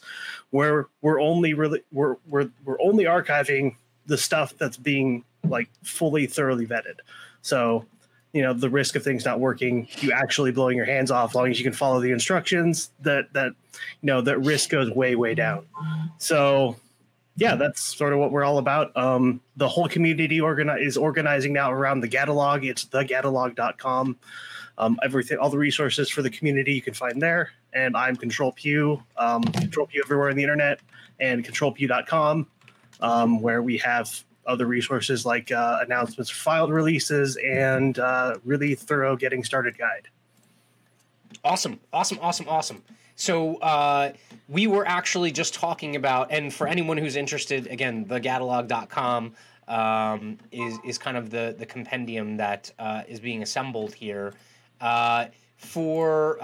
where 0.51 0.87
we're 1.03 1.21
only 1.21 1.55
really 1.55 1.83
we're 1.93 2.17
we're 2.29 2.49
we're 2.65 2.81
only 2.81 3.05
archiving 3.05 3.75
the 4.07 4.17
stuff 4.17 4.57
that's 4.57 4.77
being 4.77 5.25
like 5.49 5.69
fully 5.83 6.27
thoroughly 6.27 6.67
vetted. 6.67 6.97
So, 7.43 7.85
you 8.33 8.43
know, 8.43 8.53
the 8.53 8.71
risk 8.71 8.95
of 8.95 9.03
things 9.03 9.25
not 9.25 9.41
working, 9.41 9.89
you 9.99 10.13
actually 10.13 10.53
blowing 10.53 10.77
your 10.77 10.87
hands 10.87 11.11
off, 11.11 11.31
as 11.31 11.35
long 11.35 11.51
as 11.51 11.59
you 11.59 11.65
can 11.65 11.73
follow 11.73 12.01
the 12.01 12.11
instructions, 12.11 12.91
that 13.01 13.33
that 13.33 13.53
you 14.03 14.07
know, 14.07 14.21
that 14.21 14.39
risk 14.39 14.71
goes 14.71 14.91
way 14.91 15.17
way 15.17 15.35
down. 15.35 15.67
So 16.19 16.77
yeah, 17.37 17.57
that's 17.57 17.81
sort 17.81 18.13
of 18.13 18.19
what 18.19 18.33
we're 18.33 18.45
all 18.45 18.59
about. 18.59 18.95
Um, 18.97 19.41
the 19.57 19.67
whole 19.67 19.89
community 19.89 20.41
organi- 20.41 20.85
is 20.85 20.97
organizing 20.97 21.53
now 21.53 21.73
around 21.73 22.01
the 22.01 22.09
Gatalog. 22.09 22.69
It's 22.69 22.85
thegatalog.com. 22.85 24.19
Um, 24.79 24.99
everything, 25.03 25.39
all 25.39 25.51
the 25.51 25.59
resources 25.59 26.11
for 26.11 26.23
the 26.23 26.31
community 26.31 26.75
you 26.75 26.83
can 26.83 26.95
find 26.95 27.21
there. 27.21 27.51
And 27.73 27.97
I'm 27.97 28.17
Control 28.17 28.53
Pew, 28.53 29.03
um, 29.17 29.43
Control 29.43 29.87
Pew 29.87 30.03
everywhere 30.05 30.31
on 30.31 30.37
the 30.37 30.43
internet, 30.43 30.81
and 31.19 31.45
ControlPew.com, 31.45 32.47
um, 33.01 33.41
where 33.41 33.63
we 33.63 33.79
have 33.79 34.23
other 34.51 34.67
resources 34.67 35.25
like 35.25 35.51
uh, 35.53 35.79
announcements 35.83 36.31
filed 36.31 36.71
releases 36.71 37.37
and 37.37 37.99
uh, 37.99 38.37
really 38.45 38.75
thorough 38.75 39.17
getting 39.17 39.45
started 39.45 39.79
guide. 39.79 40.09
Awesome, 41.45 41.81
awesome, 41.93 42.19
awesome, 42.21 42.49
awesome. 42.49 42.83
So 43.15 43.57
uh, 43.57 44.13
we 44.49 44.67
were 44.67 44.87
actually 44.87 45.31
just 45.31 45.55
talking 45.55 45.95
about, 45.95 46.33
and 46.33 46.53
for 46.53 46.67
anyone 46.67 46.97
who's 46.97 47.17
interested, 47.17 47.67
again, 47.67 48.07
thegatalog.com 48.07 49.35
um, 49.69 50.39
is 50.51 50.79
is 50.85 50.99
kind 50.99 51.17
of 51.17 51.31
the 51.31 51.55
the 51.57 51.67
compendium 51.67 52.39
that 52.39 52.73
uh, 52.79 53.03
is 53.07 53.21
being 53.21 53.43
assembled 53.43 53.95
here. 53.95 54.35
Uh, 54.81 55.27
for 55.57 56.39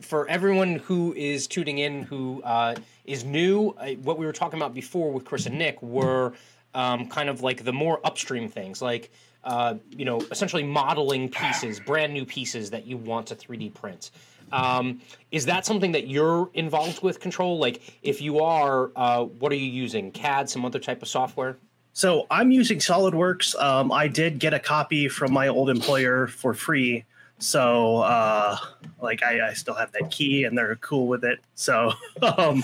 for 0.00 0.28
everyone 0.28 0.76
who 0.76 1.14
is 1.14 1.46
tuning 1.46 1.78
in, 1.78 2.02
who 2.02 2.42
uh, 2.42 2.74
is 3.04 3.24
new, 3.24 3.70
what 4.02 4.18
we 4.18 4.26
were 4.26 4.32
talking 4.32 4.58
about 4.58 4.74
before 4.74 5.10
with 5.12 5.24
Chris 5.24 5.46
and 5.46 5.58
Nick 5.58 5.80
were 5.82 6.32
um, 6.78 7.08
kind 7.08 7.28
of 7.28 7.42
like 7.42 7.64
the 7.64 7.72
more 7.72 8.00
upstream 8.04 8.48
things, 8.48 8.80
like. 8.80 9.10
Uh, 9.44 9.76
you 9.90 10.04
know, 10.04 10.20
essentially 10.32 10.64
modeling 10.64 11.28
pieces, 11.28 11.78
brand 11.80 12.12
new 12.12 12.26
pieces 12.26 12.70
that 12.70 12.86
you 12.86 12.96
want 12.98 13.28
to 13.28 13.36
3D 13.36 13.72
print. 13.72 14.10
Um, 14.52 15.00
is 15.30 15.46
that 15.46 15.64
something 15.64 15.92
that 15.92 16.08
you're 16.08 16.50
involved 16.54 17.02
with 17.02 17.20
control? 17.20 17.58
Like, 17.58 17.80
if 18.02 18.20
you 18.20 18.40
are, 18.40 18.90
uh, 18.96 19.24
what 19.24 19.52
are 19.52 19.56
you 19.56 19.70
using? 19.70 20.10
CAD, 20.10 20.50
some 20.50 20.64
other 20.64 20.80
type 20.80 21.02
of 21.02 21.08
software? 21.08 21.56
So 21.92 22.26
I'm 22.30 22.50
using 22.50 22.78
SolidWorks. 22.78 23.60
Um, 23.60 23.90
I 23.90 24.08
did 24.08 24.38
get 24.38 24.54
a 24.54 24.58
copy 24.58 25.08
from 25.08 25.32
my 25.32 25.48
old 25.48 25.70
employer 25.70 26.26
for 26.26 26.52
free. 26.52 27.04
So, 27.38 27.98
uh, 27.98 28.56
like, 29.00 29.22
I, 29.22 29.50
I, 29.50 29.52
still 29.52 29.74
have 29.74 29.92
that 29.92 30.10
key, 30.10 30.44
and 30.44 30.58
they're 30.58 30.74
cool 30.76 31.06
with 31.06 31.24
it. 31.24 31.38
So, 31.54 31.92
um, 32.22 32.62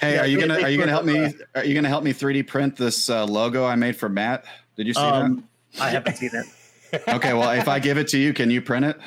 hey, 0.00 0.14
yeah, 0.14 0.20
are 0.22 0.26
you 0.26 0.40
gonna 0.40 0.60
are 0.60 0.68
you 0.68 0.78
gonna 0.78 0.90
help 0.90 1.04
me? 1.04 1.32
Are 1.54 1.64
you 1.64 1.74
gonna 1.74 1.88
help 1.88 2.02
me 2.02 2.12
3D 2.12 2.46
print 2.46 2.76
this 2.76 3.08
uh, 3.08 3.24
logo 3.24 3.64
I 3.64 3.76
made 3.76 3.96
for 3.96 4.08
Matt? 4.08 4.44
Did 4.76 4.88
you 4.88 4.94
see 4.94 5.00
um, 5.00 5.48
that? 5.74 5.82
I 5.82 5.90
haven't 5.90 6.16
seen 6.16 6.30
it. 6.32 7.02
okay, 7.08 7.34
well, 7.34 7.50
if 7.50 7.68
I 7.68 7.78
give 7.78 7.98
it 7.98 8.08
to 8.08 8.18
you, 8.18 8.32
can 8.32 8.50
you 8.50 8.60
print 8.60 8.84
it? 8.84 8.98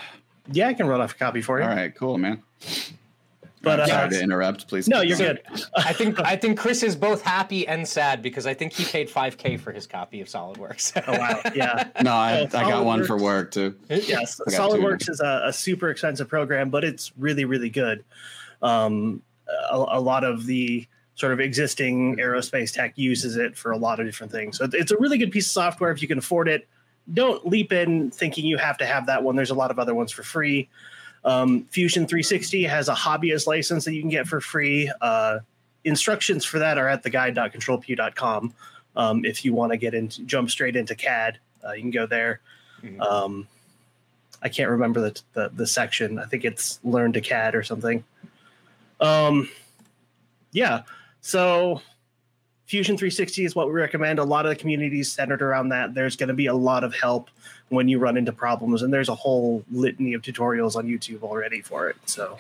Yeah, 0.52 0.70
I 0.70 0.74
can 0.74 0.88
run 0.88 1.02
off 1.02 1.14
a 1.14 1.18
copy 1.18 1.42
for 1.42 1.60
you. 1.60 1.66
All 1.66 1.70
right, 1.70 1.94
cool, 1.94 2.18
man. 2.18 2.42
But 3.62 3.82
uh, 3.82 3.88
sorry 3.88 4.10
to 4.12 4.22
interrupt. 4.22 4.68
Please. 4.68 4.88
No, 4.88 5.02
you're 5.02 5.18
good. 5.18 5.42
I 5.76 5.92
think 5.94 6.20
I 6.20 6.36
think 6.36 6.58
Chris 6.58 6.82
is 6.82 6.96
both 6.96 7.22
happy 7.22 7.68
and 7.68 7.88
sad 7.88 8.22
because 8.22 8.48
I 8.48 8.54
think 8.54 8.74
he 8.74 8.86
paid 8.86 9.10
5k 9.10 9.60
for 9.60 9.72
his 9.72 9.86
copy 9.86 10.22
of 10.22 10.28
SolidWorks. 10.28 11.02
oh 11.08 11.18
wow, 11.18 11.42
yeah. 11.54 11.90
No, 12.02 12.14
I, 12.14 12.42
I 12.42 12.48
got 12.48 12.86
one 12.86 13.04
for 13.06 13.18
work 13.18 13.52
too. 13.52 13.76
Yes, 13.90 14.40
SolidWorks 14.48 15.10
is 15.10 15.20
a, 15.20 15.44
a, 15.46 15.54
super 15.54 15.90
expensive 15.90 16.30
program, 16.30 16.70
but 16.70 16.84
it's 16.84 17.12
really 17.18 17.46
really 17.46 17.70
good. 17.70 18.06
Um, 18.62 19.22
a, 19.48 19.76
a, 19.76 20.00
lot 20.00 20.24
of 20.24 20.46
the 20.46 20.88
sort 21.16 21.34
of 21.34 21.40
existing 21.40 22.18
aerospace 22.18 22.74
tech 22.74 22.98
uses 22.98 23.36
it 23.36 23.58
for 23.58 23.72
a 23.72 23.78
lot 23.78 24.00
of 24.00 24.06
different 24.06 24.32
things. 24.32 24.58
So 24.58 24.68
it's 24.72 24.92
a 24.92 24.98
really 24.98 25.18
good 25.18 25.32
piece 25.32 25.48
of 25.48 25.52
software 25.52 25.92
if 25.92 26.02
you 26.02 26.08
can 26.08 26.18
afford 26.18 26.48
it 26.48 26.68
don't 27.14 27.46
leap 27.48 27.72
in 27.72 28.12
thinking 28.12 28.46
you 28.46 28.58
have 28.58 28.78
to 28.78 28.86
have 28.86 29.08
that 29.08 29.24
one. 29.24 29.36
There's 29.36 29.50
a 29.50 29.56
lot 29.56 29.72
of 29.72 29.80
other 29.80 29.96
ones 29.96 30.12
for 30.12 30.24
free. 30.24 30.70
Um, 31.30 31.66
Fusion 31.66 32.08
360 32.08 32.64
has 32.64 32.90
a 32.90 32.96
hobbyist 32.96 33.46
license 33.46 33.86
that 33.86 33.94
you 33.94 34.02
can 34.02 34.10
get 34.10 34.28
for 34.28 34.42
free. 34.42 34.92
Uh, 35.00 35.40
instructions 35.84 36.44
for 36.44 36.58
that 36.58 36.80
are 36.80 36.88
at 36.88 37.04
theguide.controlpew.com. 37.04 38.54
Um, 38.96 39.24
if 39.24 39.46
you 39.46 39.54
want 39.54 39.72
to 39.72 39.78
get 39.78 39.94
into 39.94 40.24
jump 40.24 40.50
straight 40.50 40.76
into 40.76 40.96
CAD, 40.96 41.38
uh, 41.64 41.74
you 41.74 41.82
can 41.82 41.92
go 41.92 42.08
there. 42.08 42.42
Mm-hmm. 42.82 43.00
Um, 43.02 43.48
I 44.42 44.50
can't 44.50 44.72
remember 44.72 45.02
the, 45.02 45.22
the, 45.34 45.50
the 45.54 45.68
section. 45.68 46.18
I 46.18 46.26
think 46.26 46.46
it's 46.46 46.80
learn 46.84 47.14
to 47.14 47.22
CAD 47.22 47.54
or 47.54 47.62
something. 47.62 48.04
Um, 49.00 49.50
yeah. 50.52 50.82
So 51.22 51.84
Fusion 52.66 52.98
360 52.98 53.46
is 53.46 53.56
what 53.56 53.68
we 53.68 53.74
recommend. 53.74 54.18
A 54.18 54.24
lot 54.24 54.48
of 54.48 54.50
the 54.50 54.56
communities 54.56 55.12
centered 55.12 55.44
around 55.44 55.70
that. 55.70 55.94
There's 55.94 56.16
going 56.16 56.30
to 56.30 56.34
be 56.34 56.48
a 56.48 56.56
lot 56.56 56.84
of 56.84 56.96
help 56.96 57.30
when 57.70 57.88
you 57.88 58.00
run 58.00 58.18
into 58.18 58.32
problems, 58.32 58.82
and 58.82 58.92
there's 58.92 59.10
a 59.10 59.16
whole 59.16 59.64
litany 59.72 60.14
of 60.14 60.22
tutorials 60.22 60.76
on 60.76 60.88
YouTube 60.88 61.24
already 61.24 61.62
for 61.62 61.90
it. 61.90 61.98
So, 62.06 62.38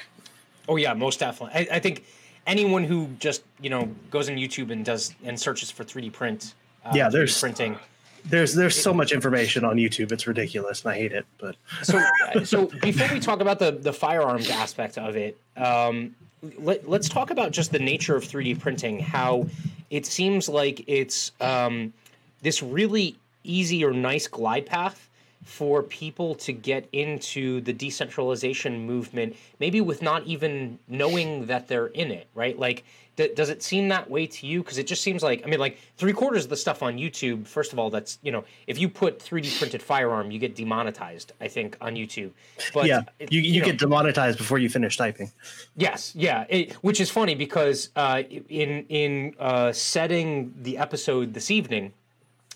oh 0.67 0.75
yeah, 0.75 0.93
most 0.93 1.19
definitely. 1.19 1.67
I, 1.69 1.75
I 1.75 1.79
think 1.79 2.05
anyone 2.47 2.83
who 2.83 3.07
just 3.19 3.43
you 3.61 3.69
know 3.69 3.89
goes 4.11 4.29
on 4.29 4.35
YouTube 4.35 4.71
and 4.71 4.83
does 4.83 5.13
and 5.23 5.39
searches 5.39 5.71
for 5.71 5.83
3D 5.83 6.11
print, 6.11 6.53
uh, 6.85 6.91
yeah, 6.93 7.09
there's 7.09 7.35
3D 7.35 7.39
printing. 7.39 7.79
There's 8.25 8.53
there's 8.53 8.79
so 8.79 8.93
much 8.93 9.11
information 9.11 9.63
on 9.63 9.77
YouTube. 9.77 10.11
It's 10.11 10.27
ridiculous, 10.27 10.83
and 10.83 10.91
I 10.91 10.97
hate 10.97 11.13
it. 11.13 11.25
But 11.39 11.55
so 11.83 12.03
so 12.43 12.65
before 12.81 13.07
we 13.13 13.19
talk 13.19 13.39
about 13.39 13.59
the 13.59 13.71
the 13.71 13.93
firearms 13.93 14.49
aspect 14.49 14.97
of 14.97 15.15
it, 15.15 15.37
um, 15.55 16.15
let, 16.57 16.85
us 16.87 17.07
talk 17.07 17.31
about 17.31 17.51
just 17.51 17.71
the 17.71 17.79
nature 17.79 18.15
of 18.15 18.23
3D 18.23 18.59
printing. 18.59 18.99
How 18.99 19.47
it 19.89 20.05
seems 20.05 20.49
like 20.49 20.83
it's 20.87 21.31
um, 21.39 21.93
this 22.41 22.61
really 22.61 23.17
easy 23.43 23.85
or 23.85 23.93
nice 23.93 24.27
glide 24.27 24.65
path 24.65 25.08
for 25.49 25.81
people 25.81 26.35
to 26.35 26.53
get 26.53 26.87
into 26.93 27.59
the 27.61 27.73
decentralization 27.73 28.85
movement, 28.85 29.35
maybe 29.59 29.81
with 29.81 30.03
not 30.03 30.23
even 30.27 30.77
knowing 30.87 31.47
that 31.47 31.67
they're 31.67 31.87
in 31.87 32.11
it, 32.11 32.27
right? 32.35 32.57
Like, 32.57 32.83
th- 33.17 33.35
does 33.35 33.49
it 33.49 33.63
seem 33.63 33.87
that 33.87 34.07
way 34.07 34.27
to 34.27 34.45
you? 34.45 34.61
Because 34.61 34.77
it 34.77 34.85
just 34.85 35.01
seems 35.01 35.23
like, 35.23 35.41
I 35.43 35.49
mean, 35.49 35.59
like 35.59 35.79
three 35.97 36.13
quarters 36.13 36.43
of 36.43 36.51
the 36.51 36.55
stuff 36.55 36.83
on 36.83 36.97
YouTube, 36.97 37.47
first 37.47 37.73
of 37.73 37.79
all, 37.79 37.89
that's, 37.89 38.19
you 38.21 38.31
know, 38.31 38.45
if 38.67 38.77
you 38.77 38.87
put 38.87 39.17
3D 39.17 39.57
printed 39.57 39.81
firearm, 39.81 40.29
you 40.29 40.37
get 40.37 40.55
demonetized, 40.55 41.33
I 41.41 41.47
think, 41.47 41.75
on 41.81 41.95
YouTube. 41.95 42.29
But 42.71 42.85
yeah, 42.85 43.01
it, 43.17 43.31
you, 43.31 43.41
you, 43.41 43.53
you 43.53 43.59
know, 43.61 43.65
get 43.65 43.79
demonetized 43.79 44.37
before 44.37 44.59
you 44.59 44.69
finish 44.69 44.97
typing. 44.97 45.31
Yes, 45.75 46.13
yeah, 46.15 46.45
it, 46.47 46.73
which 46.75 47.01
is 47.01 47.09
funny 47.09 47.33
because 47.33 47.89
uh, 47.95 48.21
in, 48.29 48.85
in 48.87 49.33
uh, 49.39 49.71
setting 49.71 50.53
the 50.61 50.77
episode 50.77 51.33
this 51.33 51.49
evening, 51.49 51.91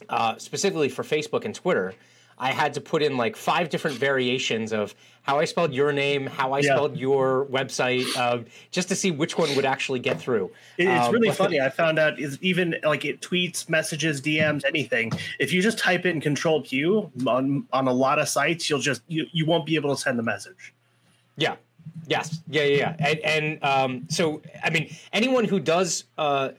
uh, 0.10 0.38
specifically 0.38 0.90
for 0.90 1.02
Facebook 1.04 1.44
and 1.44 1.56
Twitter, 1.56 1.96
I 2.38 2.52
had 2.52 2.74
to 2.74 2.82
put 2.82 3.02
in 3.02 3.18
like 3.18 3.36
five 3.36 3.70
different 3.70 3.98
variations 3.98 4.74
of 4.74 4.96
how 5.24 5.40
I 5.40 5.46
spelled 5.46 5.74
your 5.74 5.94
name, 5.94 6.28
how 6.28 6.52
I 6.52 6.60
yeah. 6.60 6.76
spelled 6.76 6.98
your 6.98 7.46
website, 7.46 8.06
uh, 8.18 8.40
just 8.72 8.90
to 8.90 8.96
see 8.96 9.10
which 9.10 9.38
one 9.38 9.56
would 9.56 9.66
actually 9.66 10.00
get 10.00 10.20
through. 10.20 10.52
It's 10.78 11.08
um, 11.08 11.14
really 11.14 11.32
funny. 11.44 11.62
I 11.62 11.70
found 11.70 11.98
out 11.98 12.20
is 12.20 12.38
even 12.42 12.76
like 12.84 13.06
it 13.06 13.22
tweets, 13.22 13.70
messages, 13.70 14.22
DMs, 14.22 14.66
anything. 14.66 15.12
If 15.40 15.54
you 15.54 15.62
just 15.62 15.78
type 15.78 16.06
in 16.06 16.20
Control 16.20 16.62
Pew 16.62 17.10
on 17.26 17.66
on 17.72 17.88
a 17.88 17.94
lot 17.94 18.20
of 18.20 18.28
sites, 18.28 18.70
you'll 18.70 18.80
just 18.80 19.02
you 19.08 19.26
you 19.32 19.46
won't 19.46 19.66
be 19.66 19.76
able 19.76 19.96
to 19.96 20.02
send 20.02 20.20
the 20.20 20.24
message. 20.24 20.74
Yeah. 21.38 21.56
Yes. 22.08 22.42
Yeah. 22.50 22.64
Yeah. 22.64 22.78
yeah. 22.78 23.08
And, 23.08 23.20
and 23.20 23.64
um, 23.64 24.08
so 24.10 24.42
I 24.64 24.70
mean, 24.70 24.94
anyone 25.14 25.46
who 25.46 25.60
does 25.60 26.04
uh, 26.18 26.50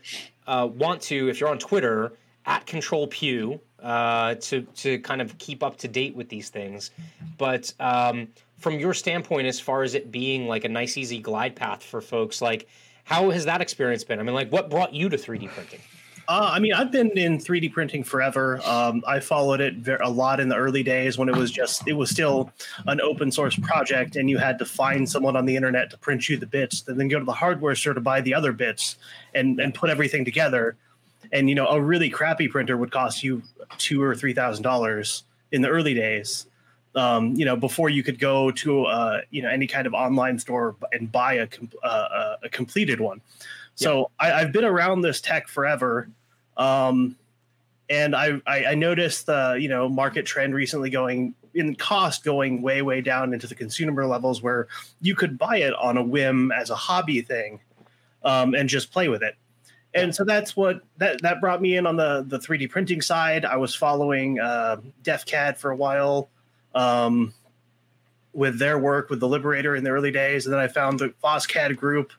uh, 0.46 0.68
want 0.72 1.02
to, 1.02 1.28
if 1.28 1.38
you're 1.38 1.50
on 1.50 1.58
Twitter 1.58 2.12
at 2.46 2.66
Control 2.66 3.06
Pew 3.06 3.60
uh, 3.84 4.34
to 4.36 4.62
to 4.62 4.98
kind 5.00 5.20
of 5.20 5.36
keep 5.38 5.62
up 5.62 5.76
to 5.78 5.88
date 5.88 6.16
with 6.16 6.28
these 6.28 6.48
things. 6.48 6.90
But 7.38 7.72
um, 7.78 8.28
from 8.58 8.80
your 8.80 8.94
standpoint, 8.94 9.46
as 9.46 9.60
far 9.60 9.82
as 9.82 9.94
it 9.94 10.10
being 10.10 10.48
like 10.48 10.64
a 10.64 10.68
nice, 10.68 10.96
easy 10.96 11.20
glide 11.20 11.54
path 11.54 11.82
for 11.82 12.00
folks, 12.00 12.40
like 12.40 12.66
how 13.04 13.30
has 13.30 13.44
that 13.44 13.60
experience 13.60 14.02
been? 14.02 14.18
I 14.18 14.22
mean, 14.22 14.34
like 14.34 14.50
what 14.50 14.70
brought 14.70 14.94
you 14.94 15.08
to 15.10 15.16
3D 15.16 15.50
printing? 15.50 15.80
Uh, 16.26 16.52
I 16.54 16.58
mean, 16.58 16.72
I've 16.72 16.90
been 16.90 17.10
in 17.18 17.36
3D 17.36 17.70
printing 17.70 18.02
forever. 18.02 18.58
Um, 18.64 19.04
I 19.06 19.20
followed 19.20 19.60
it 19.60 19.86
a 20.00 20.08
lot 20.08 20.40
in 20.40 20.48
the 20.48 20.56
early 20.56 20.82
days 20.82 21.18
when 21.18 21.28
it 21.28 21.36
was 21.36 21.50
just, 21.50 21.86
it 21.86 21.92
was 21.92 22.08
still 22.08 22.50
an 22.86 23.02
open 23.02 23.30
source 23.30 23.56
project 23.56 24.16
and 24.16 24.30
you 24.30 24.38
had 24.38 24.58
to 24.60 24.64
find 24.64 25.06
someone 25.06 25.36
on 25.36 25.44
the 25.44 25.54
internet 25.54 25.90
to 25.90 25.98
print 25.98 26.26
you 26.30 26.38
the 26.38 26.46
bits, 26.46 26.82
and 26.88 26.98
then 26.98 27.08
go 27.08 27.18
to 27.18 27.26
the 27.26 27.32
hardware 27.32 27.74
store 27.74 27.92
to 27.92 28.00
buy 28.00 28.22
the 28.22 28.32
other 28.32 28.52
bits 28.52 28.96
and, 29.34 29.60
and 29.60 29.74
put 29.74 29.90
everything 29.90 30.24
together 30.24 30.78
and 31.34 31.48
you 31.48 31.54
know 31.54 31.66
a 31.66 31.80
really 31.80 32.08
crappy 32.08 32.48
printer 32.48 32.78
would 32.78 32.92
cost 32.92 33.22
you 33.22 33.42
two 33.76 34.02
or 34.02 34.14
three 34.14 34.32
thousand 34.32 34.62
dollars 34.62 35.24
in 35.52 35.60
the 35.60 35.68
early 35.68 35.92
days. 35.92 36.46
Um, 36.96 37.34
you 37.34 37.44
know, 37.44 37.56
before 37.56 37.90
you 37.90 38.04
could 38.04 38.20
go 38.20 38.52
to 38.52 38.84
uh, 38.84 39.20
you 39.30 39.42
know 39.42 39.50
any 39.50 39.66
kind 39.66 39.86
of 39.86 39.92
online 39.92 40.38
store 40.38 40.76
and 40.92 41.10
buy 41.10 41.34
a 41.34 41.46
com- 41.48 41.70
uh, 41.82 42.36
a 42.44 42.48
completed 42.48 43.00
one. 43.00 43.20
So 43.74 44.12
I, 44.20 44.32
I've 44.32 44.52
been 44.52 44.64
around 44.64 45.00
this 45.00 45.20
tech 45.20 45.48
forever, 45.48 46.08
um, 46.56 47.16
and 47.90 48.14
I, 48.14 48.40
I 48.46 48.66
I 48.66 48.74
noticed 48.76 49.26
the 49.26 49.58
you 49.60 49.68
know 49.68 49.88
market 49.88 50.24
trend 50.24 50.54
recently 50.54 50.88
going 50.88 51.34
in 51.54 51.74
cost 51.74 52.24
going 52.24 52.62
way 52.62 52.80
way 52.82 53.00
down 53.00 53.34
into 53.34 53.48
the 53.48 53.56
consumer 53.56 54.06
levels 54.06 54.40
where 54.40 54.68
you 55.00 55.16
could 55.16 55.36
buy 55.36 55.56
it 55.56 55.74
on 55.74 55.96
a 55.96 56.02
whim 56.02 56.52
as 56.52 56.70
a 56.70 56.76
hobby 56.76 57.22
thing, 57.22 57.58
um, 58.22 58.54
and 58.54 58.68
just 58.68 58.92
play 58.92 59.08
with 59.08 59.24
it 59.24 59.34
and 59.94 60.14
so 60.14 60.24
that's 60.24 60.56
what 60.56 60.82
that 60.98 61.22
that 61.22 61.40
brought 61.40 61.62
me 61.62 61.76
in 61.76 61.86
on 61.86 61.96
the 61.96 62.24
the 62.26 62.38
3D 62.38 62.68
printing 62.70 63.00
side. 63.00 63.44
I 63.44 63.56
was 63.56 63.74
following 63.74 64.40
uh, 64.40 64.78
DefCAD 65.02 65.56
for 65.56 65.70
a 65.70 65.76
while 65.76 66.28
um, 66.74 67.32
with 68.32 68.58
their 68.58 68.78
work 68.78 69.08
with 69.08 69.20
the 69.20 69.28
Liberator 69.28 69.76
in 69.76 69.84
the 69.84 69.90
early 69.90 70.10
days, 70.10 70.46
and 70.46 70.52
then 70.52 70.60
I 70.60 70.68
found 70.68 70.98
the 70.98 71.14
FOSSCAD 71.22 71.76
group 71.76 72.12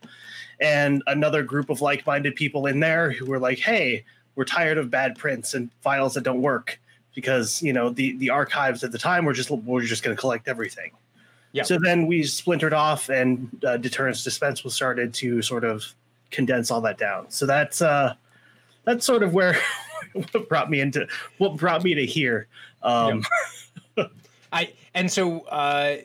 and 0.61 1.03
another 1.07 1.43
group 1.43 1.69
of 1.69 1.81
like-minded 1.81 2.35
people 2.35 2.65
in 2.65 2.79
there 2.79 3.11
who 3.11 3.25
were 3.25 3.39
like, 3.39 3.59
"Hey, 3.59 4.05
we're 4.35 4.45
tired 4.45 4.77
of 4.77 4.89
bad 4.89 5.17
prints 5.17 5.53
and 5.53 5.69
files 5.81 6.13
that 6.13 6.23
don't 6.23 6.41
work 6.41 6.79
because 7.13 7.61
you 7.61 7.73
know 7.73 7.89
the 7.89 8.15
the 8.17 8.29
archives 8.29 8.83
at 8.85 8.93
the 8.93 8.99
time 8.99 9.25
were 9.25 9.33
just 9.33 9.51
we're 9.51 9.81
just 9.81 10.01
going 10.01 10.15
to 10.15 10.19
collect 10.19 10.47
everything." 10.47 10.91
Yeah. 11.51 11.63
So 11.63 11.77
then 11.77 12.07
we 12.07 12.23
splintered 12.23 12.73
off, 12.73 13.09
and 13.09 13.49
uh, 13.65 13.77
Deterrence 13.77 14.23
Dispense 14.23 14.63
was 14.63 14.73
started 14.73 15.13
to 15.15 15.41
sort 15.41 15.65
of 15.65 15.93
condense 16.31 16.71
all 16.71 16.81
that 16.81 16.97
down. 16.97 17.29
So 17.29 17.45
that's 17.45 17.81
uh 17.81 18.13
that's 18.83 19.05
sort 19.05 19.23
of 19.23 19.33
where 19.33 19.57
what 20.13 20.49
brought 20.49 20.69
me 20.69 20.79
into 20.79 21.07
what 21.37 21.57
brought 21.57 21.83
me 21.83 21.93
to 21.95 22.05
here. 22.05 22.47
Um 22.83 23.23
I 24.51 24.73
and 24.93 25.11
so 25.11 25.41
uh 25.41 25.97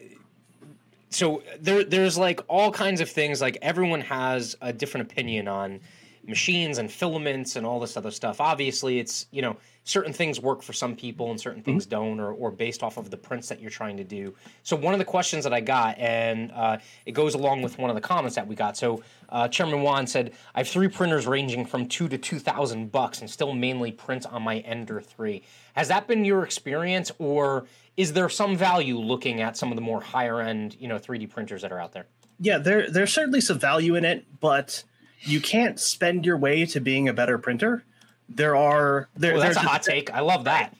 so 1.11 1.43
there 1.61 1.85
there's 1.85 2.17
like 2.17 2.41
all 2.49 2.71
kinds 2.71 3.01
of 3.01 3.11
things 3.11 3.41
like 3.41 3.59
everyone 3.63 4.01
has 4.01 4.57
a 4.61 4.73
different 4.73 5.11
opinion 5.11 5.49
on 5.49 5.81
machines 6.27 6.79
and 6.79 6.91
filaments 6.91 7.57
and 7.57 7.67
all 7.67 7.81
this 7.81 7.97
other 7.97 8.11
stuff. 8.11 8.41
Obviously, 8.41 8.99
it's 8.99 9.27
you 9.31 9.43
know 9.43 9.57
certain 9.85 10.13
things 10.13 10.41
work 10.41 10.63
for 10.63 10.73
some 10.73 10.95
people 10.95 11.31
and 11.31 11.41
certain 11.41 11.63
things 11.63 11.87
don't, 11.87 12.21
or 12.21 12.33
or 12.33 12.51
based 12.51 12.83
off 12.83 12.97
of 12.97 13.11
the 13.11 13.17
prints 13.17 13.49
that 13.49 13.61
you're 13.61 13.71
trying 13.71 13.97
to 13.97 14.05
do. 14.05 14.35
So 14.63 14.77
one 14.77 14.95
of 14.95 14.99
the 14.99 15.05
questions 15.05 15.45
that 15.45 15.53
I 15.53 15.61
got, 15.61 15.99
and 15.99 16.53
uh, 16.53 16.79
it 17.07 17.13
goes 17.13 17.35
along 17.35 17.63
with 17.63 17.79
one 17.79 17.91
of 17.91 17.97
the 17.97 18.01
comments 18.03 18.37
that 18.37 18.47
we 18.47 18.55
got. 18.55 18.77
So 18.77 19.03
uh, 19.29 19.49
Chairman 19.49 19.83
Juan 19.83 20.07
said, 20.07 20.33
"I 20.55 20.61
have 20.61 20.69
three 20.69 20.89
printers 20.89 21.27
ranging 21.27 21.67
from 21.67 21.87
two 21.87 22.09
to 22.09 22.19
two 22.19 22.39
thousand 22.39 22.93
bucks, 22.93 23.21
and 23.21 23.31
still 23.31 23.55
mainly 23.55 23.93
print 23.93 24.27
on 24.27 24.43
my 24.43 24.59
Ender 24.59 25.01
three. 25.01 25.43
Has 25.75 25.89
that 25.89 26.07
been 26.07 26.25
your 26.25 26.45
experience, 26.45 27.11
or 27.19 27.67
is 27.97 28.13
there 28.13 28.29
some 28.29 28.57
value 28.57 28.99
looking 28.99 29.41
at 29.41 29.57
some 29.57 29.71
of 29.71 29.77
the 29.77 29.83
more 29.83 30.01
higher 30.01 30.41
end, 30.41 30.77
you 30.81 30.89
know, 30.89 30.99
3D 30.99 31.31
printers 31.31 31.63
that 31.63 31.73
are 31.73 31.81
out 31.81 31.93
there?" 31.93 32.07
yeah, 32.41 32.59
there 32.59 32.91
there's 32.91 33.13
certainly 33.13 33.41
some 33.41 33.59
value 33.59 33.95
in 33.95 34.05
it, 34.05 34.25
but 34.41 34.83
you 35.21 35.41
can't 35.41 35.79
spend 35.79 36.25
your 36.25 36.39
way 36.39 36.65
to 36.67 36.81
being 36.81 37.09
a 37.09 37.13
better 37.13 37.39
printer. 37.39 37.85
There 38.31 38.57
are 38.57 39.09
there, 39.17 39.35
Well, 39.35 39.43
that's 39.43 39.57
a 39.57 39.61
hot 39.61 39.83
take. 39.83 40.13
I 40.13 40.21
love 40.21 40.45
that. 40.45 40.75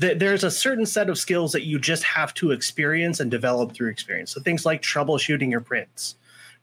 th- 0.00 0.18
there's 0.18 0.44
a 0.44 0.50
certain 0.50 0.84
set 0.86 1.08
of 1.08 1.16
skills 1.18 1.52
that 1.52 1.62
you 1.64 1.78
just 1.78 2.02
have 2.02 2.34
to 2.34 2.50
experience 2.50 3.20
and 3.20 3.30
develop 3.30 3.72
through 3.72 3.90
experience. 3.90 4.32
So 4.32 4.40
things 4.40 4.66
like 4.66 4.82
troubleshooting 4.82 5.50
your 5.50 5.60
prints, 5.60 6.16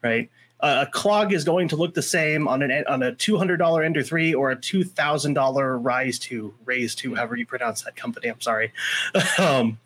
right? 0.03 0.29
Uh, 0.61 0.85
a 0.87 0.91
clog 0.91 1.33
is 1.33 1.43
going 1.43 1.67
to 1.67 1.75
look 1.75 1.93
the 1.93 2.01
same 2.01 2.47
on 2.47 2.61
an 2.61 2.83
on 2.87 3.03
a 3.03 3.13
two 3.13 3.37
hundred 3.37 3.57
dollar 3.57 3.83
Ender 3.83 4.01
three 4.01 4.33
or 4.33 4.51
a 4.51 4.55
two 4.55 4.83
thousand 4.85 5.33
dollar 5.33 5.77
Rise 5.77 6.17
two, 6.17 6.53
Raise 6.63 6.95
two, 6.95 7.13
however 7.13 7.35
you 7.35 7.45
pronounce 7.45 7.83
that 7.83 7.95
company. 7.97 8.29
I'm 8.29 8.39
sorry. 8.41 8.71
um, 9.37 9.77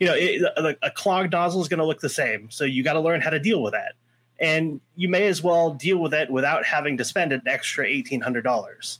you 0.00 0.06
know, 0.08 0.14
it, 0.16 0.42
a, 0.42 0.76
a 0.82 0.90
clogged 0.90 1.32
nozzle 1.32 1.62
is 1.62 1.68
going 1.68 1.78
to 1.78 1.86
look 1.86 2.00
the 2.00 2.08
same. 2.08 2.50
So 2.50 2.64
you 2.64 2.82
got 2.82 2.94
to 2.94 3.00
learn 3.00 3.20
how 3.20 3.30
to 3.30 3.38
deal 3.38 3.62
with 3.62 3.72
that, 3.72 3.92
and 4.40 4.80
you 4.96 5.08
may 5.08 5.28
as 5.28 5.42
well 5.44 5.74
deal 5.74 5.98
with 5.98 6.12
it 6.12 6.28
without 6.28 6.64
having 6.64 6.96
to 6.98 7.04
spend 7.04 7.32
an 7.32 7.42
extra 7.46 7.86
eighteen 7.86 8.20
hundred 8.20 8.42
dollars. 8.42 8.98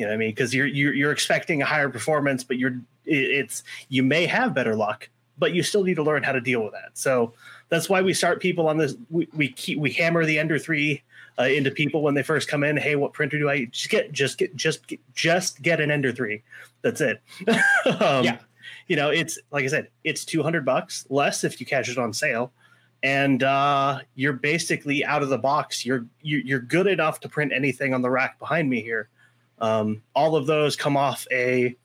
You 0.00 0.06
know 0.06 0.12
what 0.12 0.14
I 0.14 0.18
mean? 0.18 0.30
Because 0.30 0.54
you're, 0.54 0.66
you're 0.66 0.94
you're 0.94 1.12
expecting 1.12 1.60
a 1.60 1.66
higher 1.66 1.90
performance, 1.90 2.42
but 2.42 2.56
you're 2.56 2.80
it's 3.04 3.62
you 3.90 4.02
may 4.02 4.24
have 4.24 4.54
better 4.54 4.74
luck, 4.74 5.10
but 5.36 5.52
you 5.52 5.62
still 5.62 5.84
need 5.84 5.96
to 5.96 6.02
learn 6.02 6.22
how 6.22 6.32
to 6.32 6.40
deal 6.40 6.64
with 6.64 6.72
that. 6.72 6.92
So 6.94 7.34
that's 7.68 7.90
why 7.90 8.00
we 8.00 8.14
start 8.14 8.40
people 8.40 8.66
on 8.66 8.78
this. 8.78 8.94
We 9.10 9.28
we 9.34 9.52
keep 9.52 9.78
we 9.78 9.90
hammer 9.92 10.24
the 10.24 10.38
Ender 10.38 10.58
three 10.58 11.02
uh, 11.38 11.42
into 11.42 11.70
people 11.70 12.02
when 12.02 12.14
they 12.14 12.22
first 12.22 12.48
come 12.48 12.64
in. 12.64 12.78
Hey, 12.78 12.96
what 12.96 13.12
printer 13.12 13.38
do 13.38 13.50
I 13.50 13.66
just 13.66 13.90
get? 13.90 14.10
Just 14.10 14.38
get 14.38 14.56
just 14.56 14.86
get, 14.86 15.00
just 15.14 15.60
get 15.60 15.82
an 15.82 15.90
Ender 15.90 16.12
three. 16.12 16.42
That's 16.80 17.02
it. 17.02 17.20
um, 18.00 18.24
Yeah. 18.24 18.38
You 18.88 18.96
know, 18.96 19.10
it's 19.10 19.38
like 19.52 19.64
I 19.64 19.68
said, 19.68 19.88
it's 20.02 20.24
two 20.24 20.42
hundred 20.42 20.64
bucks 20.64 21.04
less 21.10 21.44
if 21.44 21.60
you 21.60 21.66
catch 21.66 21.90
it 21.90 21.98
on 21.98 22.14
sale, 22.14 22.52
and 23.02 23.42
uh, 23.42 23.98
you're 24.14 24.32
basically 24.32 25.04
out 25.04 25.22
of 25.22 25.28
the 25.28 25.36
box. 25.36 25.84
You're 25.84 26.06
you're 26.22 26.60
good 26.60 26.86
enough 26.86 27.20
to 27.20 27.28
print 27.28 27.52
anything 27.52 27.92
on 27.92 28.00
the 28.00 28.08
rack 28.08 28.38
behind 28.38 28.70
me 28.70 28.80
here. 28.80 29.10
Um, 29.60 30.02
all 30.14 30.36
of 30.36 30.46
those 30.46 30.76
come 30.76 30.96
off 30.96 31.26
a 31.30 31.76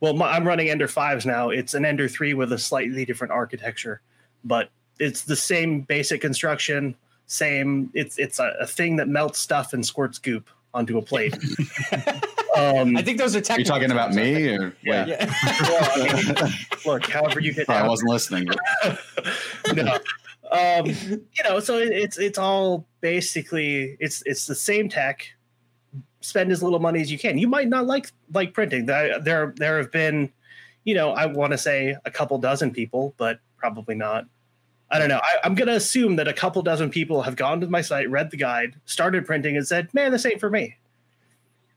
well, 0.00 0.12
my, 0.14 0.32
I'm 0.32 0.46
running 0.46 0.68
Ender 0.68 0.88
fives 0.88 1.24
now. 1.24 1.48
It's 1.50 1.74
an 1.74 1.84
Ender 1.84 2.08
three 2.08 2.34
with 2.34 2.52
a 2.52 2.58
slightly 2.58 3.04
different 3.04 3.32
architecture, 3.32 4.00
but 4.44 4.68
it's 4.98 5.22
the 5.22 5.36
same 5.36 5.80
basic 5.82 6.20
construction. 6.20 6.94
Same. 7.26 7.90
It's 7.94 8.18
it's 8.18 8.38
a, 8.38 8.52
a 8.60 8.66
thing 8.66 8.96
that 8.96 9.08
melts 9.08 9.38
stuff 9.38 9.72
and 9.72 9.84
squirts 9.86 10.18
goop 10.18 10.48
onto 10.74 10.98
a 10.98 11.02
plate. 11.02 11.34
um, 12.56 12.96
I 12.96 13.02
think 13.02 13.18
those 13.18 13.34
are 13.34 13.38
Are 13.38 13.40
you 13.40 13.44
technical. 13.44 13.74
talking 13.74 13.90
about 13.92 14.12
me 14.12 14.48
or 14.56 14.74
Yeah. 14.82 15.06
Yeah. 15.06 15.32
well, 15.62 15.90
I 15.94 16.22
mean, 16.42 16.52
look, 16.84 17.06
however 17.06 17.40
you 17.40 17.54
get 17.54 17.68
I 17.70 17.86
wasn't 17.86 18.10
listening. 18.10 18.48
but- 18.82 18.98
no. 19.74 19.98
Um, 20.50 20.86
you 20.86 21.42
know, 21.44 21.60
so 21.60 21.78
it- 21.78 21.92
it's 21.92 22.18
it's 22.18 22.38
all 22.38 22.86
basically 23.00 23.96
it's 24.00 24.22
it's 24.26 24.46
the 24.46 24.54
same 24.54 24.88
tech. 24.88 25.26
Spend 26.20 26.50
as 26.52 26.62
little 26.62 26.78
money 26.78 27.00
as 27.00 27.10
you 27.12 27.18
can. 27.18 27.38
You 27.38 27.48
might 27.48 27.68
not 27.68 27.86
like 27.86 28.10
like 28.32 28.54
printing. 28.54 28.86
There 28.86 29.52
there 29.56 29.78
have 29.78 29.92
been, 29.92 30.32
you 30.84 30.94
know, 30.94 31.10
I 31.10 31.26
want 31.26 31.52
to 31.52 31.58
say 31.58 31.96
a 32.04 32.10
couple 32.10 32.38
dozen 32.38 32.70
people, 32.70 33.14
but 33.16 33.40
probably 33.56 33.94
not. 33.94 34.26
I 34.90 34.98
don't 34.98 35.08
know. 35.08 35.20
I, 35.22 35.38
I'm 35.44 35.54
going 35.54 35.68
to 35.68 35.74
assume 35.74 36.16
that 36.16 36.28
a 36.28 36.32
couple 36.32 36.62
dozen 36.62 36.90
people 36.90 37.22
have 37.22 37.36
gone 37.36 37.60
to 37.60 37.66
my 37.66 37.80
site, 37.80 38.08
read 38.10 38.30
the 38.30 38.36
guide, 38.36 38.76
started 38.84 39.26
printing, 39.26 39.56
and 39.56 39.66
said, 39.66 39.92
"Man, 39.92 40.12
this 40.12 40.24
ain't 40.24 40.40
for 40.40 40.50
me." 40.50 40.76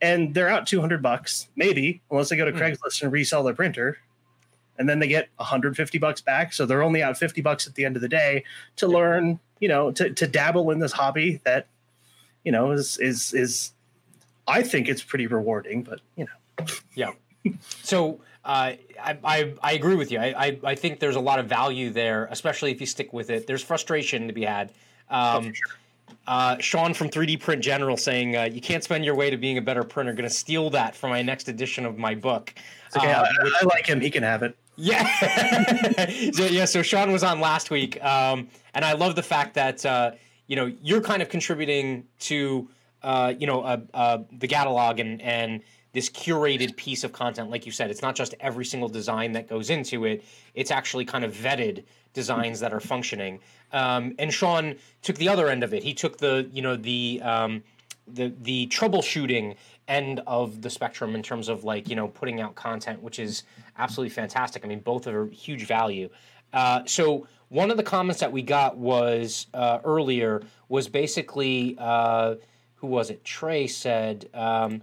And 0.00 0.32
they're 0.34 0.48
out 0.48 0.66
200 0.66 1.02
bucks, 1.02 1.48
maybe, 1.56 2.00
unless 2.10 2.28
they 2.28 2.36
go 2.36 2.44
to 2.44 2.52
Hmm. 2.52 2.58
Craigslist 2.58 3.02
and 3.02 3.10
resell 3.10 3.42
their 3.42 3.54
printer 3.54 3.98
and 4.78 4.88
then 4.88 4.98
they 5.00 5.08
get 5.08 5.28
150 5.36 5.98
bucks 5.98 6.20
back 6.20 6.52
so 6.52 6.64
they're 6.64 6.82
only 6.82 7.02
out 7.02 7.18
50 7.18 7.40
bucks 7.42 7.66
at 7.66 7.74
the 7.74 7.84
end 7.84 7.96
of 7.96 8.02
the 8.02 8.08
day 8.08 8.44
to 8.76 8.86
learn 8.86 9.38
you 9.60 9.68
know 9.68 9.90
to, 9.92 10.10
to 10.10 10.26
dabble 10.26 10.70
in 10.70 10.78
this 10.78 10.92
hobby 10.92 11.40
that 11.44 11.66
you 12.44 12.52
know 12.52 12.70
is 12.70 12.96
is 12.98 13.34
is 13.34 13.72
i 14.48 14.62
think 14.62 14.88
it's 14.88 15.02
pretty 15.02 15.26
rewarding 15.26 15.82
but 15.82 16.00
you 16.16 16.24
know 16.24 16.30
Yeah. 16.94 17.12
So 17.82 18.20
uh, 18.44 18.72
I, 19.00 19.18
I 19.24 19.54
I 19.62 19.72
agree 19.72 19.94
with 19.94 20.10
you. 20.10 20.18
I, 20.18 20.46
I 20.46 20.58
I 20.64 20.74
think 20.74 21.00
there's 21.00 21.16
a 21.16 21.20
lot 21.20 21.38
of 21.38 21.46
value 21.46 21.90
there, 21.90 22.26
especially 22.30 22.70
if 22.72 22.80
you 22.80 22.86
stick 22.86 23.12
with 23.12 23.30
it. 23.30 23.46
There's 23.46 23.62
frustration 23.62 24.26
to 24.26 24.32
be 24.32 24.44
had. 24.44 24.72
Um, 25.10 25.52
uh, 26.26 26.58
Sean 26.58 26.94
from 26.94 27.08
3D 27.08 27.40
Print 27.40 27.62
General 27.62 27.96
saying 27.96 28.36
uh, 28.36 28.44
you 28.44 28.60
can't 28.60 28.82
spend 28.82 29.04
your 29.04 29.14
way 29.14 29.30
to 29.30 29.36
being 29.36 29.58
a 29.58 29.62
better 29.62 29.84
printer. 29.84 30.12
Going 30.12 30.28
to 30.28 30.34
steal 30.34 30.70
that 30.70 30.94
for 30.94 31.08
my 31.08 31.22
next 31.22 31.48
edition 31.48 31.86
of 31.86 31.98
my 31.98 32.14
book. 32.14 32.54
okay 32.96 33.12
Uh, 33.12 33.22
I, 33.22 33.50
I 33.62 33.64
like 33.66 33.86
him 33.86 34.00
he 34.00 34.10
can 34.10 34.22
have 34.22 34.42
it 34.42 34.56
Yeah. 34.76 35.06
so 36.32 36.46
yeah, 36.46 36.64
so 36.64 36.82
Sean 36.82 37.12
was 37.12 37.22
on 37.22 37.40
last 37.40 37.70
week, 37.70 38.02
um, 38.02 38.48
and 38.74 38.84
I 38.84 38.92
love 38.92 39.14
the 39.14 39.22
fact 39.22 39.54
that 39.54 39.84
uh, 39.86 40.12
you 40.46 40.56
know 40.56 40.72
you're 40.82 41.02
kind 41.02 41.22
of 41.22 41.28
contributing 41.28 42.04
to 42.20 42.68
uh, 43.08 43.32
you 43.38 43.46
know 43.46 43.62
uh, 43.62 43.80
uh, 43.94 44.18
the 44.38 44.46
catalog 44.46 45.00
and 45.00 45.22
and 45.22 45.62
this 45.94 46.10
curated 46.10 46.76
piece 46.76 47.04
of 47.04 47.12
content. 47.12 47.50
Like 47.50 47.64
you 47.64 47.72
said, 47.72 47.90
it's 47.90 48.02
not 48.02 48.14
just 48.14 48.34
every 48.38 48.66
single 48.66 48.90
design 48.90 49.32
that 49.32 49.48
goes 49.48 49.70
into 49.70 50.04
it; 50.04 50.22
it's 50.54 50.70
actually 50.70 51.06
kind 51.06 51.24
of 51.24 51.32
vetted 51.34 51.84
designs 52.12 52.60
that 52.60 52.74
are 52.74 52.80
functioning. 52.80 53.40
Um, 53.72 54.14
and 54.18 54.32
Sean 54.32 54.76
took 55.00 55.16
the 55.16 55.30
other 55.30 55.48
end 55.48 55.64
of 55.64 55.72
it. 55.72 55.82
He 55.82 55.94
took 55.94 56.18
the 56.18 56.50
you 56.52 56.60
know 56.60 56.76
the 56.76 57.22
um, 57.24 57.62
the 58.06 58.34
the 58.42 58.66
troubleshooting 58.66 59.56
end 59.88 60.20
of 60.26 60.60
the 60.60 60.68
spectrum 60.68 61.14
in 61.14 61.22
terms 61.22 61.48
of 61.48 61.64
like 61.64 61.88
you 61.88 61.96
know 61.96 62.08
putting 62.08 62.42
out 62.42 62.56
content, 62.56 63.02
which 63.02 63.18
is 63.18 63.44
absolutely 63.78 64.10
fantastic. 64.10 64.66
I 64.66 64.68
mean, 64.68 64.80
both 64.80 65.06
are 65.06 65.28
huge 65.28 65.66
value. 65.66 66.10
Uh, 66.52 66.82
so 66.84 67.26
one 67.48 67.70
of 67.70 67.78
the 67.78 67.82
comments 67.82 68.20
that 68.20 68.30
we 68.30 68.42
got 68.42 68.76
was 68.76 69.46
uh, 69.54 69.78
earlier 69.82 70.42
was 70.68 70.88
basically 70.88 71.74
uh, 71.78 72.34
who 72.78 72.86
was 72.86 73.10
it? 73.10 73.24
Trey 73.24 73.66
said. 73.66 74.28
Um, 74.34 74.82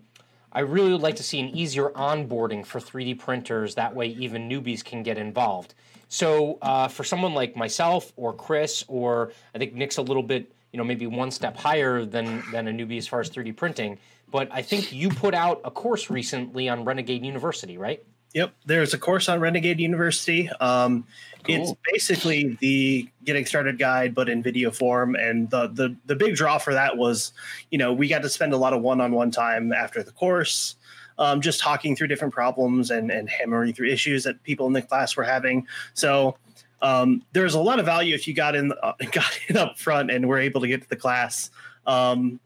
I 0.51 0.61
really 0.61 0.91
would 0.93 1.01
like 1.01 1.17
to 1.17 1.23
see 1.23 1.39
an 1.41 1.49
easier 1.49 1.89
onboarding 1.89 2.65
for 2.65 2.79
3D 2.79 3.19
printers. 3.19 3.75
That 3.75 3.93
way, 3.93 4.07
even 4.07 4.49
newbies 4.49 4.83
can 4.83 5.03
get 5.03 5.17
involved. 5.17 5.73
So, 6.07 6.57
uh, 6.61 6.87
for 6.87 7.03
someone 7.03 7.33
like 7.33 7.57
myself 7.57 8.13
or 8.15 8.33
Chris, 8.33 8.85
or 8.87 9.33
I 9.53 9.57
think 9.57 9.73
Nick's 9.73 9.97
a 9.97 10.01
little 10.01 10.23
bit, 10.23 10.53
you 10.71 10.77
know, 10.77 10.83
maybe 10.83 11.07
one 11.07 11.31
step 11.31 11.57
higher 11.57 12.05
than 12.05 12.43
than 12.51 12.67
a 12.67 12.71
newbie 12.71 12.97
as 12.97 13.07
far 13.07 13.19
as 13.19 13.29
3D 13.29 13.55
printing. 13.55 13.97
But 14.31 14.49
I 14.51 14.61
think 14.61 14.93
you 14.93 15.09
put 15.09 15.33
out 15.33 15.61
a 15.65 15.71
course 15.71 16.09
recently 16.09 16.69
on 16.69 16.85
Renegade 16.85 17.25
University, 17.25 17.77
right? 17.77 18.03
Yep, 18.35 18.53
there's 18.65 18.93
a 18.93 18.97
course 18.97 19.29
on 19.29 19.39
Renegade 19.39 19.79
University. 19.79 20.49
Um, 20.59 21.07
It's 21.47 21.73
basically 21.89 22.57
the 22.59 23.07
getting 23.23 23.45
started 23.45 23.79
guide, 23.79 24.13
but 24.13 24.27
in 24.27 24.43
video 24.43 24.71
form. 24.71 25.15
And 25.15 25.49
the 25.49 25.67
the 25.67 25.95
the 26.05 26.15
big 26.17 26.35
draw 26.35 26.57
for 26.57 26.73
that 26.73 26.97
was, 26.97 27.31
you 27.71 27.77
know, 27.77 27.93
we 27.93 28.09
got 28.09 28.23
to 28.23 28.29
spend 28.29 28.51
a 28.51 28.57
lot 28.57 28.73
of 28.73 28.81
one-on-one 28.81 29.31
time 29.31 29.71
after 29.71 30.03
the 30.03 30.11
course, 30.11 30.75
um, 31.17 31.39
just 31.39 31.61
talking 31.61 31.95
through 31.95 32.07
different 32.07 32.33
problems 32.33 32.91
and 32.91 33.09
and 33.09 33.29
hammering 33.29 33.73
through 33.73 33.87
issues 33.87 34.25
that 34.25 34.43
people 34.43 34.67
in 34.67 34.73
the 34.73 34.81
class 34.81 35.15
were 35.15 35.23
having. 35.23 35.65
So 35.93 36.35
um, 36.81 37.23
there's 37.31 37.53
a 37.53 37.59
lot 37.59 37.79
of 37.79 37.85
value 37.85 38.15
if 38.15 38.27
you 38.27 38.33
got 38.33 38.53
in 38.53 38.73
uh, 38.83 38.93
got 39.13 39.39
in 39.47 39.55
up 39.55 39.79
front 39.79 40.11
and 40.11 40.27
were 40.27 40.39
able 40.39 40.59
to 40.59 40.67
get 40.67 40.81
to 40.81 40.89
the 40.89 40.97
class. 40.97 41.51
Um, 41.87 42.41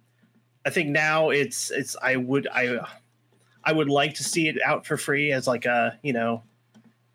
I 0.67 0.69
think 0.69 0.89
now 0.89 1.31
it's 1.31 1.71
it's 1.71 1.95
I 2.03 2.15
would 2.15 2.47
I 2.53 2.85
I 3.63 3.71
would 3.73 3.89
like 3.89 4.15
to 4.15 4.23
see 4.23 4.47
it 4.47 4.57
out 4.63 4.85
for 4.85 4.97
free 4.97 5.31
as 5.31 5.47
like 5.47 5.65
a 5.65 5.97
you 6.01 6.13
know 6.13 6.43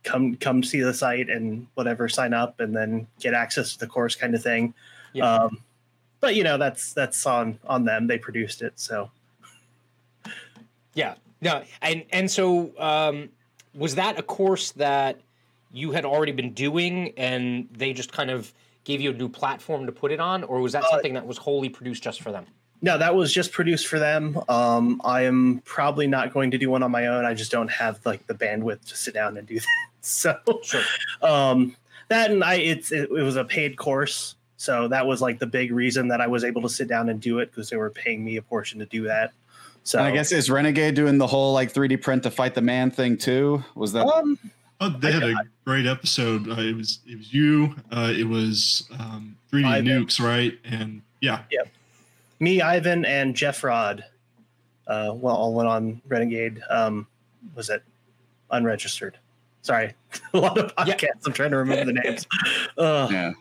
come 0.03 0.37
come 0.37 0.63
see 0.63 0.81
the 0.81 0.95
site 0.95 1.31
and 1.31 1.67
whatever 1.75 2.09
sign 2.09 2.35
up 2.35 2.61
and 2.61 2.77
then 2.77 3.07
get 3.21 3.35
access 3.35 3.73
to 3.73 3.79
the 3.79 3.87
course 3.87 4.15
kind 4.15 4.35
of 4.35 4.43
thing. 4.43 4.75
Yeah. 5.13 5.33
Um, 5.33 5.63
but 6.21 6.35
you 6.35 6.45
know 6.45 6.59
that's 6.59 6.93
that's 6.93 7.25
on 7.27 7.59
on 7.67 7.85
them. 7.85 8.07
They 8.07 8.19
produced 8.19 8.63
it, 8.63 8.75
so 8.77 9.11
Yeah. 10.95 11.15
No. 11.41 11.63
And 11.83 12.05
and 12.13 12.31
so 12.31 12.73
um, 12.79 13.29
was 13.75 13.97
that 13.97 14.19
a 14.19 14.23
course 14.23 14.73
that 14.73 15.21
you 15.73 15.91
had 15.91 16.05
already 16.05 16.33
been 16.33 16.53
doing, 16.53 17.13
and 17.17 17.69
they 17.73 17.93
just 17.93 18.13
kind 18.13 18.31
of 18.31 18.53
gave 18.85 19.01
you 19.01 19.11
a 19.11 19.15
new 19.15 19.29
platform 19.29 19.87
to 19.87 19.93
put 19.93 20.13
it 20.13 20.21
on, 20.21 20.45
or 20.45 20.61
was 20.61 20.73
that 20.73 20.85
Uh, 20.85 20.91
something 20.91 21.15
that 21.15 21.27
was 21.27 21.39
wholly 21.39 21.69
produced 21.69 22.03
just 22.03 22.23
for 22.23 22.31
them? 22.31 22.47
No, 22.83 22.99
that 22.99 23.15
was 23.15 23.33
just 23.33 23.53
produced 23.53 23.87
for 23.87 23.99
them. 23.99 24.39
Um, 24.49 25.01
I 25.05 25.23
am 25.23 25.63
probably 25.65 26.07
not 26.07 26.33
going 26.35 26.51
to 26.51 26.59
do 26.59 26.69
one 26.71 26.83
on 26.83 26.91
my 26.91 27.07
own. 27.07 27.25
I 27.25 27.33
just 27.35 27.51
don't 27.51 27.71
have 27.71 28.05
like 28.05 28.27
the 28.27 28.35
bandwidth 28.35 28.87
to 28.89 28.97
sit 28.97 29.15
down 29.15 29.37
and 29.37 29.47
do 29.47 29.55
that. 29.61 29.67
So 30.01 30.37
Sure. 30.63 30.83
um, 31.23 31.77
that 32.09 32.31
and 32.31 32.45
I 32.45 32.57
it's 32.57 32.93
it, 32.93 33.05
it 33.11 33.23
was 33.23 33.37
a 33.37 33.45
paid 33.45 33.77
course. 33.79 34.35
So 34.59 34.89
that 34.89 35.07
was 35.07 35.21
like 35.23 35.39
the 35.39 35.47
big 35.47 35.73
reason 35.73 36.09
that 36.09 36.21
I 36.21 36.27
was 36.27 36.45
able 36.45 36.63
to 36.63 36.69
sit 36.69 36.89
down 36.89 37.09
and 37.09 37.21
do 37.21 37.39
it 37.39 37.51
because 37.51 37.71
they 37.71 37.77
were 37.77 37.91
paying 37.91 38.25
me 38.25 38.37
a 38.37 38.43
portion 38.43 38.79
to 38.81 38.87
do 38.87 39.05
that. 39.05 39.33
So 39.83 39.99
And 39.99 40.07
I 40.09 40.11
guess 40.11 40.33
is 40.33 40.51
Renegade 40.51 40.95
doing 40.95 41.19
the 41.19 41.27
whole 41.27 41.53
like 41.55 41.73
3D 41.73 42.01
print 42.03 42.23
to 42.25 42.31
fight 42.31 42.55
the 42.55 42.63
man 42.63 42.91
thing 42.91 43.17
too? 43.19 43.63
Was 43.75 43.93
that 43.93 44.07
um, 44.07 44.39
Oh, 44.81 44.89
they 44.91 45.13
had 45.13 45.23
a 45.23 45.35
great 45.65 45.87
episode. 45.87 46.49
Uh, 46.49 46.61
it 46.61 46.75
was 46.77 46.99
it 47.07 47.17
was 47.17 47.33
you. 47.33 47.75
Uh, 47.91 48.13
it 48.15 48.29
was 48.29 48.87
um, 48.99 49.37
3D 49.53 49.65
Ivan. 49.65 49.87
nukes, 49.87 50.21
right? 50.21 50.59
And 50.65 51.01
yeah. 51.21 51.43
yeah, 51.51 51.63
me, 52.41 52.61
Ivan, 52.61 53.05
and 53.05 53.35
Jeff 53.35 53.63
Rod, 53.65 54.05
uh, 54.87 55.13
well, 55.15 55.35
all 55.37 55.55
went 55.55 55.69
on 55.69 56.01
Renegade. 56.07 56.61
Um, 56.69 57.07
was 57.55 57.71
it 57.71 57.83
unregistered? 58.51 59.19
Sorry, 59.63 59.95
a 60.35 60.39
lot 60.39 60.59
of 60.59 60.73
Yeah. 60.87 60.95
podcasts. 60.97 61.27
I'm 61.27 61.33
trying 61.33 61.51
to 61.53 61.57
remember 61.59 61.87
the 61.93 62.01
names. 62.01 62.27
Uh, 62.79 63.09
yeah. 63.11 63.33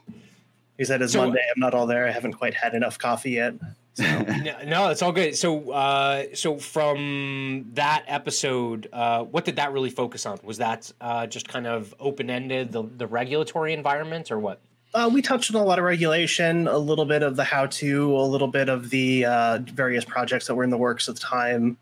He 0.77 0.85
said 0.85 1.01
it's 1.01 1.13
So- 1.13 1.21
Monday. 1.21 1.41
I'm 1.53 1.59
not 1.59 1.73
all 1.73 1.85
there. 1.87 2.07
I 2.07 2.11
haven't 2.11 2.33
quite 2.33 2.53
had 2.53 2.73
enough 2.75 2.97
coffee 2.97 3.31
yet. 3.31 3.53
no, 3.99 4.55
no, 4.65 4.89
it's 4.89 5.03
all 5.03 5.11
good. 5.11 5.35
So, 5.35 5.69
uh, 5.71 6.23
so 6.33 6.57
from 6.57 7.69
that 7.75 8.03
episode, 8.07 8.89
uh, 8.91 9.23
what 9.23 9.45
did 9.45 9.57
that 9.57 9.71
really 9.71 9.91
focus 9.91 10.25
on? 10.25 10.39
Was 10.43 10.57
that 10.57 10.91
uh, 10.99 11.27
just 11.27 11.47
kind 11.47 11.67
of 11.67 11.93
open 11.99 12.31
ended, 12.31 12.71
the 12.71 12.81
the 12.97 13.05
regulatory 13.05 13.71
environment, 13.73 14.31
or 14.31 14.39
what? 14.39 14.59
Uh, 14.93 15.09
we 15.11 15.21
touched 15.21 15.53
on 15.53 15.59
a 15.61 15.63
lot 15.65 15.79
of 15.79 15.85
regulation, 15.85 16.67
a 16.67 16.77
little 16.77 17.05
bit 17.05 17.23
of 17.23 17.35
the 17.35 17.43
how-to, 17.43 18.15
a 18.15 18.21
little 18.21 18.47
bit 18.47 18.69
of 18.69 18.89
the 18.91 19.25
uh, 19.25 19.57
various 19.73 20.05
projects 20.05 20.45
that 20.47 20.53
were 20.55 20.63
in 20.63 20.69
the 20.69 20.77
works 20.77 21.09
at 21.09 21.15
the 21.15 21.21
time. 21.21 21.77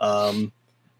Um, 0.00 0.50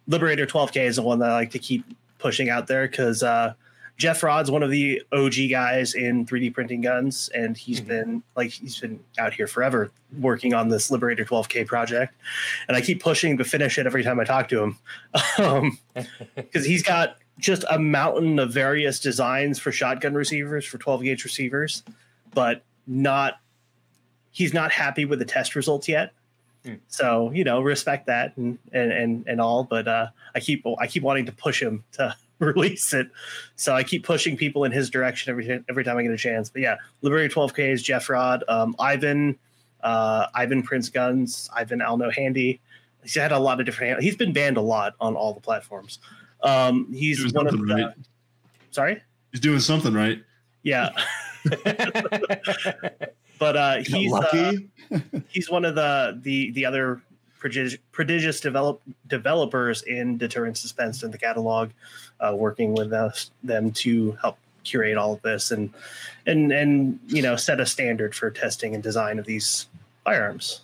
Liberator 0.07 0.47
12K 0.47 0.87
is 0.87 0.97
the 0.97 1.03
one 1.03 1.19
that 1.19 1.31
I 1.31 1.35
like 1.35 1.51
to 1.51 1.59
keep 1.59 1.85
pushing 2.19 2.49
out 2.49 2.67
there 2.69 2.87
because 2.87 3.23
uh, 3.25 3.55
Jeff 3.97 4.23
Rod's 4.23 4.51
one 4.51 4.63
of 4.63 4.71
the 4.71 5.03
OG 5.13 5.35
guys 5.51 5.95
in 5.95 6.25
3D 6.25 6.55
printing 6.55 6.81
guns, 6.81 7.29
and 7.35 7.57
he's 7.57 7.81
Mhm. 7.81 7.87
been 7.89 8.23
like 8.37 8.51
he's 8.51 8.79
been 8.79 9.01
out 9.19 9.33
here 9.33 9.49
forever 9.49 9.91
working 10.21 10.55
on 10.55 10.69
this 10.69 10.91
Liberator 10.93 11.25
12K 11.25 11.67
project, 11.67 12.15
and 12.69 12.77
I 12.77 12.81
keep 12.81 13.03
pushing 13.03 13.37
to 13.37 13.45
finish 13.45 13.77
it 13.79 13.87
every 13.87 14.05
time 14.05 14.21
I 14.21 14.25
talk 14.25 14.49
to 14.51 14.63
him, 14.63 15.79
because 16.37 16.65
he's 16.65 16.83
got 16.85 17.17
just 17.39 17.65
a 17.71 17.79
mountain 17.79 18.39
of 18.39 18.53
various 18.53 18.99
designs 18.99 19.59
for 19.59 19.73
shotgun 19.73 20.15
receivers 20.15 20.65
for 20.65 20.79
12 20.79 21.03
gauge 21.03 21.25
receivers, 21.25 21.83
but 22.35 22.63
not 22.87 23.41
he's 24.31 24.55
not 24.55 24.71
happy 24.71 25.05
with 25.05 25.19
the 25.19 25.25
test 25.25 25.55
results 25.55 25.89
yet. 25.89 26.13
Hmm. 26.65 26.75
So 26.89 27.31
you 27.33 27.45
know, 27.45 27.61
respect 27.61 28.07
that 28.07 28.37
and 28.37 28.59
and 28.73 28.93
and, 28.93 29.25
and 29.27 29.41
all, 29.41 29.65
but 29.65 29.87
uh, 29.87 30.09
I 30.35 30.41
keep 30.41 30.65
I 30.79 30.87
keep 30.87 31.03
wanting 31.03 31.27
to 31.27 31.33
push 31.33 31.63
him 31.63 31.85
to 31.93 32.15
release 32.39 32.93
it. 32.93 33.09
So 33.57 33.75
I 33.75 33.83
keep 33.83 34.05
pushing 34.05 34.37
people 34.37 34.65
in 34.65 34.73
his 34.73 34.91
direction 34.91 35.31
every 35.31 35.65
every 35.69 35.85
time 35.85 35.97
I 35.97 36.03
get 36.03 36.13
a 36.13 36.17
chance. 36.17 36.51
But 36.51 36.63
yeah, 36.63 36.77
Liberator 37.03 37.35
12K 37.35 37.73
is 37.73 37.83
Jeff 37.83 38.09
Rod, 38.09 38.45
um, 38.49 38.75
Ivan, 38.79 39.39
uh, 39.83 40.27
Ivan 40.35 40.63
Prince 40.63 40.89
Guns, 40.89 41.49
Ivan 41.55 41.81
Alno 41.81 42.13
Handy. 42.13 42.61
He's 43.03 43.15
had 43.15 43.33
a 43.33 43.39
lot 43.39 43.61
of 43.61 43.67
different. 43.67 44.03
He's 44.03 44.17
been 44.17 44.33
banned 44.33 44.57
a 44.57 44.63
lot 44.63 44.95
on 45.01 45.15
all 45.15 45.33
the 45.33 45.41
platforms. 45.41 46.01
Um, 46.43 46.93
he's 46.93 47.19
doing 47.19 47.33
one 47.33 47.47
of 47.47 47.53
something 47.53 47.67
the. 47.69 47.83
right. 47.85 47.95
Sorry. 48.71 49.03
He's 49.33 49.41
doing 49.41 49.61
something 49.61 49.95
right. 49.95 50.23
Yeah, 50.63 50.91
but 53.39 53.57
uh, 53.57 53.77
he's 53.79 54.13
uh, 54.13 54.53
he's 55.29 55.49
one 55.51 55.65
of 55.65 55.75
the 55.75 56.19
the 56.23 56.51
the 56.51 56.67
other 56.67 57.01
prodigious, 57.39 57.79
prodigious 57.93 58.41
develop 58.41 58.83
developers 59.07 59.83
in 59.83 60.19
Deterrence 60.19 60.61
Dispensed 60.63 61.05
in 61.05 61.11
the 61.11 61.19
catalog, 61.19 61.71
uh, 62.21 62.35
working 62.37 62.75
with 62.75 62.93
us 62.93 63.31
them 63.43 63.71
to 63.73 64.13
help 64.21 64.37
curate 64.65 64.99
all 64.99 65.15
of 65.15 65.23
this 65.23 65.51
and 65.51 65.73
and 66.27 66.53
and 66.53 66.99
you 67.07 67.23
know 67.23 67.37
set 67.37 67.61
a 67.61 67.67
standard 67.67 68.15
for 68.15 68.31
testing 68.31 68.75
and 68.75 68.83
design 68.83 69.19
of 69.19 69.25
these 69.25 69.67
firearms. 70.05 70.63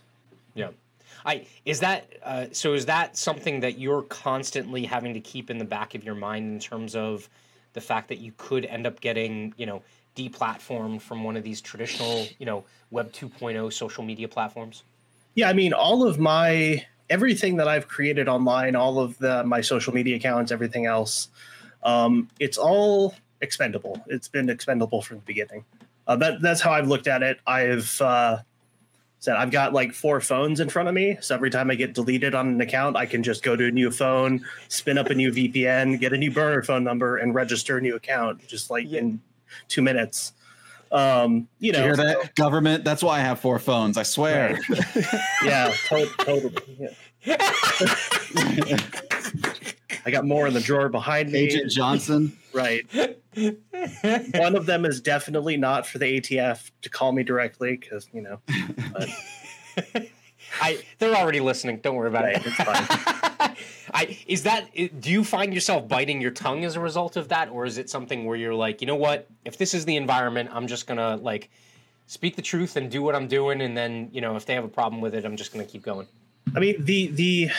I 1.25 1.47
is 1.65 1.81
that 1.81 2.13
uh, 2.23 2.47
so? 2.53 2.75
Is 2.75 2.87
that 2.87 3.17
something 3.17 3.61
that 3.61 3.79
you're 3.79 4.03
constantly 4.03 4.85
having 4.85 5.15
to 5.15 5.21
keep 5.21 5.51
in 5.51 5.59
the 5.59 5.65
back 5.65 5.95
of 5.95 6.05
your 6.05 6.15
mind 6.15 6.53
in 6.53 6.59
terms 6.59 6.95
of 6.95 7.29
the 7.73 7.81
fact 7.81 8.09
that 8.09 8.19
you 8.19 8.33
could 8.37 8.65
end 8.67 8.87
up 8.87 9.01
getting, 9.01 9.55
you 9.57 9.67
know, 9.67 9.83
deplatformed 10.17 11.01
from 11.01 11.25
one 11.25 11.37
of 11.37 11.43
these 11.43 11.61
traditional, 11.61 12.27
you 12.39 12.47
know, 12.47 12.65
Web 12.91 13.13
2.0 13.13 13.73
social 13.73 14.05
media 14.05 14.29
platforms? 14.29 14.85
Yeah, 15.35 15.49
I 15.49 15.53
mean, 15.53 15.73
all 15.73 16.07
of 16.07 16.19
my 16.19 16.85
everything 17.11 17.57
that 17.57 17.69
I've 17.69 17.89
created 17.89 18.29
online, 18.29 18.77
all 18.77 18.99
of 18.99 19.19
the 19.19 19.45
my 19.45 19.61
social 19.61 19.93
media 19.93 20.17
accounts, 20.17 20.53
everything 20.53 20.87
else, 20.87 21.29
um, 21.83 22.29
it's 22.39 22.59
all 22.59 23.15
expendable. 23.41 24.03
It's 24.07 24.29
been 24.29 24.49
expendable 24.49 25.03
from 25.03 25.19
the 25.19 25.25
beginning. 25.25 25.65
Uh, 26.07 26.17
that 26.17 26.41
that's 26.41 26.61
how 26.61 26.73
I've 26.73 26.89
looked 26.89 27.09
at 27.09 27.23
it. 27.23 27.41
I've 27.47 28.01
uh, 28.01 28.39
said 29.25 29.37
I've 29.37 29.51
got 29.51 29.73
like 29.73 29.95
four 29.95 30.21
phones 30.21 30.61
in 30.61 30.69
front 30.69 30.87
of 30.87 30.95
me, 30.95 31.17
so 31.23 31.35
every 31.35 31.49
time 31.49 31.71
I 31.71 31.77
get 31.77 31.95
deleted 31.95 32.35
on 32.35 32.47
an 32.49 32.61
account, 32.61 32.95
I 32.97 33.07
can 33.07 33.23
just 33.23 33.43
go 33.43 33.57
to 33.57 33.67
a 33.67 33.71
new 33.71 33.91
phone, 33.91 34.45
spin 34.69 34.99
up 34.99 35.07
a 35.07 35.15
new 35.15 35.33
VPN, 35.33 35.99
get 35.99 36.13
a 36.13 36.19
new 36.19 36.31
burner 36.31 36.63
phone 36.63 36.85
number, 36.85 37.17
and 37.17 37.35
register 37.35 37.79
a 37.79 37.81
new 37.81 37.97
account 37.97 38.47
just 38.47 38.69
like 38.71 38.85
Yeah. 38.91 39.01
in 39.01 39.21
two 39.69 39.81
minutes. 39.81 40.35
Um, 40.93 41.49
you 41.59 41.73
know, 41.73 41.79
you 41.79 41.85
hear 41.87 41.97
that? 41.97 42.35
Government. 42.35 42.85
That's 42.85 43.03
why 43.03 43.17
I 43.17 43.21
have 43.21 43.41
four 43.41 43.59
phones. 43.59 43.97
I 43.97 44.03
swear. 44.03 44.59
yeah, 45.43 45.73
to- 45.89 46.11
totally. 46.19 46.91
Yeah. 47.25 47.39
I 50.07 50.11
got 50.11 50.25
more 50.25 50.47
in 50.47 50.55
the 50.55 50.61
drawer 50.61 50.89
behind 50.89 51.31
me. 51.33 51.41
Agent 51.41 51.71
Johnson. 51.71 52.37
Right. 52.53 52.87
One 54.35 54.55
of 54.57 54.67
them 54.67 54.85
is 54.85 55.01
definitely 55.01 55.57
not 55.57 55.87
for 55.87 55.99
the 55.99 56.21
ATF 56.21 56.71
to 56.83 56.89
call 56.89 57.13
me 57.13 57.23
directly 57.23 57.77
because 57.77 58.09
you 58.13 58.21
know. 58.23 58.41
But, 58.93 59.09
I 60.61 60.79
they're 60.99 61.15
already 61.15 61.41
listening. 61.41 61.79
Don't 61.79 61.97
worry 61.97 62.09
about 62.09 62.25
Right, 62.25 62.37
it. 62.37 62.43
it's 62.47 62.57
fine. 62.57 63.57
I 63.95 64.19
is 64.27 64.45
that 64.45 64.69
do 64.75 65.11
you 65.11 65.25
find 65.25 65.53
yourself 65.53 65.89
biting 65.89 66.21
your 66.21 66.31
tongue 66.31 66.65
as 66.65 66.77
a 66.77 66.81
result 66.81 67.17
of 67.17 67.29
that, 67.29 67.49
or 67.49 67.65
is 67.67 67.77
it 67.79 67.91
something 67.91 68.25
where 68.25 68.37
you're 68.37 68.55
like, 68.55 68.81
you 68.81 68.87
know 68.87 68.97
what? 68.97 69.27
If 69.45 69.59
this 69.59 69.75
is 69.75 69.85
the 69.85 69.97
environment, 69.97 70.51
I'm 70.53 70.67
just 70.69 70.87
gonna 70.87 71.17
like 71.17 71.51
speak 72.07 72.37
the 72.37 72.43
truth 72.43 72.77
and 72.77 72.91
do 72.91 73.03
what 73.03 73.15
I'm 73.17 73.27
doing, 73.29 73.61
and 73.63 73.77
then 73.77 74.11
you 74.13 74.21
know 74.21 74.37
if 74.37 74.47
they 74.47 74.55
have 74.55 74.65
a 74.65 74.69
problem 74.69 75.01
with 75.01 75.15
it, 75.15 75.25
I'm 75.25 75.37
just 75.37 75.53
gonna 75.53 75.65
keep 75.65 75.83
going. 75.83 76.07
I 76.55 76.61
mean 76.61 76.85
the 76.85 77.09
the 77.09 77.51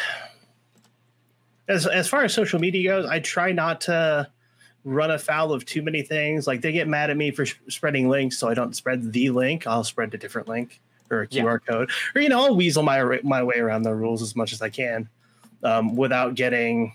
as 1.67 1.87
as 1.87 2.07
far 2.07 2.23
as 2.23 2.33
social 2.33 2.59
media 2.59 2.91
goes, 2.91 3.05
I 3.09 3.19
try 3.19 3.51
not 3.51 3.81
to 3.81 4.27
run 4.83 5.09
afoul 5.11 5.51
of 5.51 5.65
too 5.65 5.81
many 5.81 6.01
things. 6.03 6.45
Like 6.47 6.61
they 6.61 6.71
get 6.71 6.87
mad 6.87 7.09
at 7.09 7.17
me 7.17 7.31
for 7.31 7.45
sh- 7.45 7.55
spreading 7.69 8.07
links, 8.09 8.37
so 8.37 8.47
I 8.47 8.53
don't 8.53 8.75
spread 8.75 9.11
the 9.11 9.29
link. 9.31 9.65
I'll 9.65 9.83
spread 9.83 10.13
a 10.13 10.17
different 10.17 10.47
link 10.47 10.79
or 11.09 11.23
a 11.23 11.27
Yeah. 11.29 11.43
QR 11.43 11.59
code, 11.65 11.89
or 12.15 12.21
you 12.21 12.29
know, 12.29 12.45
I'll 12.45 12.55
weasel 12.55 12.83
my 12.83 13.19
my 13.23 13.41
way 13.43 13.57
around 13.57 13.81
the 13.83 13.95
rules 13.95 14.21
as 14.21 14.35
much 14.35 14.53
as 14.53 14.61
I 14.61 14.69
can, 14.69 15.09
um, 15.63 15.95
without 15.95 16.35
getting 16.35 16.93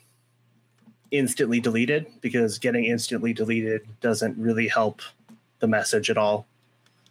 instantly 1.11 1.61
deleted. 1.61 2.07
Because 2.21 2.59
getting 2.59 2.85
instantly 2.85 3.33
deleted 3.33 3.83
doesn't 4.01 4.39
really 4.39 4.69
help 4.69 5.03
the 5.59 5.67
message 5.67 6.11
at 6.11 6.17
all. 6.17 6.47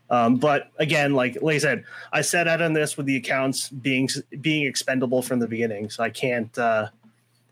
Um, 0.09 0.37
but 0.37 0.71
again, 0.79 1.13
like 1.13 1.37
like 1.41 1.55
I 1.55 1.59
said, 1.59 1.83
I 2.13 2.21
set 2.21 2.47
out 2.47 2.61
on 2.61 2.73
this 2.73 2.97
with 2.97 3.05
the 3.05 3.17
accounts 3.17 3.69
being 3.69 4.09
being 4.41 4.65
expendable 4.65 5.21
from 5.21 5.39
the 5.39 5.47
beginning, 5.47 5.89
so 5.89 6.03
I 6.03 6.09
can't. 6.09 6.57
Uh, 6.57 6.87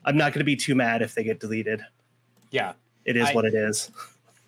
I'm 0.05 0.17
not 0.17 0.33
going 0.33 0.39
to 0.39 0.45
be 0.45 0.55
too 0.55 0.75
mad 0.75 1.01
if 1.01 1.13
they 1.15 1.23
get 1.23 1.39
deleted. 1.39 1.81
Yeah. 2.51 2.73
it 3.05 3.17
is 3.17 3.27
I- 3.29 3.33
what 3.33 3.45
it 3.45 3.53
is. 3.53 3.91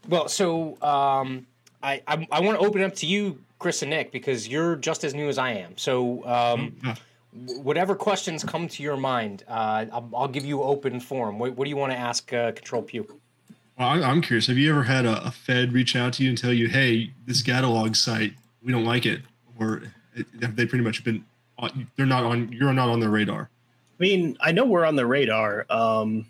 Well, 0.07 0.27
so 0.29 0.81
um, 0.81 1.45
I 1.83 2.01
I, 2.07 2.27
I 2.31 2.39
want 2.41 2.59
to 2.59 2.65
open 2.65 2.81
it 2.81 2.85
up 2.85 2.95
to 2.95 3.05
you, 3.05 3.39
Chris 3.59 3.81
and 3.81 3.89
Nick, 3.91 4.11
because 4.11 4.47
you're 4.47 4.75
just 4.77 5.03
as 5.03 5.13
new 5.13 5.27
as 5.27 5.37
I 5.37 5.51
am. 5.51 5.77
So 5.77 6.25
um, 6.25 6.75
Yeah. 6.83 6.95
w- 7.45 7.61
whatever 7.61 7.95
questions 7.95 8.43
come 8.43 8.67
to 8.69 8.81
your 8.81 8.95
mind, 8.97 9.43
uh, 9.47 9.85
I'll, 9.91 10.09
I'll 10.15 10.27
give 10.29 10.45
you 10.45 10.63
open 10.63 10.99
forum. 11.01 11.37
What, 11.37 11.55
what 11.57 11.65
do 11.65 11.69
you 11.69 11.75
want 11.75 11.91
to 11.91 11.97
ask 11.97 12.31
uh, 12.33 12.53
Control 12.53 12.81
Pew? 12.81 13.19
Well, 13.77 13.89
I- 13.89 14.01
I'm 14.01 14.21
curious. 14.21 14.47
Have 14.47 14.57
you 14.57 14.71
ever 14.71 14.83
had 14.83 15.05
a, 15.05 15.25
a 15.27 15.31
Fed 15.31 15.73
reach 15.73 15.95
out 15.97 16.13
to 16.13 16.23
you 16.23 16.29
and 16.29 16.37
tell 16.37 16.53
you, 16.53 16.69
"Hey, 16.69 17.11
this 17.27 17.41
catalog 17.43 17.95
site, 17.95 18.33
we 18.63 18.71
don't 18.71 18.85
like 18.85 19.05
it," 19.05 19.21
or 19.59 19.83
have 20.41 20.55
they 20.55 20.65
pretty 20.65 20.83
much 20.83 21.03
been? 21.03 21.23
On, 21.59 21.87
they're 21.97 22.05
not 22.05 22.23
on. 22.23 22.51
You're 22.53 22.71
not 22.73 22.87
on 22.89 23.01
their 23.01 23.09
radar. 23.09 23.49
I 23.99 24.03
mean, 24.03 24.37
I 24.39 24.51
know 24.51 24.65
we're 24.65 24.85
on 24.85 24.95
the 24.95 25.05
radar. 25.05 25.65
Um, 25.69 26.25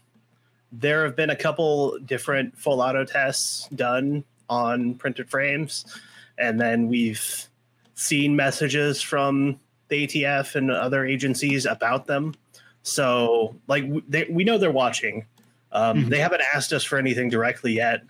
there 0.72 1.04
have 1.06 1.16
been 1.16 1.30
a 1.30 1.36
couple 1.36 2.00
different 2.00 2.58
full 2.58 2.82
auto 2.82 3.06
tests 3.06 3.68
done 3.76 4.24
on 4.50 4.96
printed 4.96 5.30
frames, 5.30 5.86
and 6.38 6.60
then 6.60 6.88
we've 6.88 7.48
seen 7.96 8.36
messages 8.36 9.02
from 9.02 9.60
the 9.90 10.08
ATF 10.08 10.56
and 10.56 10.72
other 10.72 11.06
agencies 11.06 11.66
about 11.66 12.08
them. 12.08 12.34
So, 12.84 13.56
like, 13.68 13.86
they, 14.08 14.26
we 14.30 14.44
know 14.44 14.58
they're 14.58 14.72
watching. 14.72 15.26
Um, 15.72 16.06
Mhm. 16.06 16.10
They 16.10 16.20
haven't 16.20 16.42
asked 16.54 16.74
us 16.74 16.84
for 16.84 16.98
anything 16.98 17.30
directly 17.30 17.74
yet, 17.74 18.02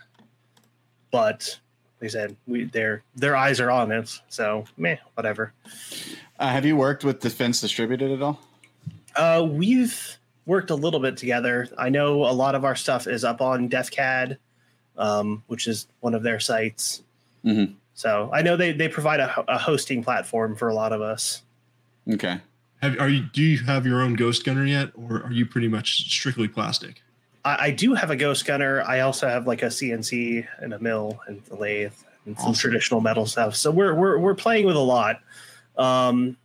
but 1.11 1.59
I 2.01 2.07
said, 2.07 2.37
we 2.47 2.63
their 2.65 3.03
their 3.15 3.35
eyes 3.35 3.59
are 3.59 3.71
on 3.71 3.91
us. 3.91 4.21
So, 4.29 4.63
meh, 4.77 4.97
whatever. 5.15 5.51
Uh, 6.39 6.47
have 6.47 6.65
you 6.65 6.77
worked 6.77 7.03
with 7.03 7.19
Defense 7.19 7.59
Distributed 7.59 8.11
at 8.11 8.21
all? 8.21 8.39
Uh, 9.19 9.43
we've 9.43 10.17
worked 10.45 10.69
a 10.69 10.75
little 10.75 11.01
bit 11.01 11.17
together. 11.17 11.67
I 11.77 11.89
know 11.89 12.23
a 12.23 12.31
lot 12.31 12.55
of 12.55 12.63
our 12.63 12.75
stuff 12.75 13.05
is 13.05 13.25
up 13.25 13.41
on 13.41 13.69
DefCAD, 13.69 14.37
um, 14.97 15.43
which 15.47 15.67
is 15.67 15.87
one 15.99 16.15
of 16.15 16.23
their 16.23 16.39
sites. 16.39 17.03
Mhm. 17.45 17.75
So 17.93 18.29
I 18.33 18.41
know 18.41 18.55
they, 18.55 18.71
they 18.71 18.87
provide 18.87 19.19
a, 19.19 19.43
a 19.51 19.57
hosting 19.57 20.03
platform 20.03 20.55
for 20.55 20.69
a 20.69 20.73
lot 20.73 20.93
of 20.93 21.01
us. 21.01 21.43
Okay. 22.09 22.39
Have 22.81 22.97
are 22.97 23.09
you? 23.09 23.23
Do 23.33 23.41
you 23.41 23.57
have 23.65 23.85
your 23.85 24.01
own 24.01 24.13
Ghost 24.13 24.45
Gunner 24.45 24.65
yet, 24.65 24.91
or 24.95 25.21
are 25.23 25.31
you 25.33 25.45
pretty 25.45 25.67
much 25.67 26.09
strictly 26.09 26.47
plastic? 26.47 27.01
I, 27.43 27.57
I 27.67 27.71
do 27.71 27.93
have 27.93 28.09
a 28.09 28.15
Ghost 28.15 28.45
Gunner. 28.45 28.81
I 28.83 29.01
also 29.01 29.27
have 29.27 29.45
like 29.45 29.63
a 29.63 29.65
CNC 29.65 30.47
and 30.59 30.73
a 30.73 30.79
mill 30.79 31.19
and 31.27 31.41
a 31.51 31.55
lathe 31.55 31.91
and 32.25 32.39
some 32.39 32.53
traditional 32.53 33.01
metal 33.01 33.25
stuff. 33.25 33.57
So 33.57 33.69
we're 33.69 33.93
we're 33.93 34.17
we're 34.17 34.33
playing 34.35 34.65
with 34.65 34.77
a 34.77 34.79
lot. 34.79 35.19
Um, 35.77 36.37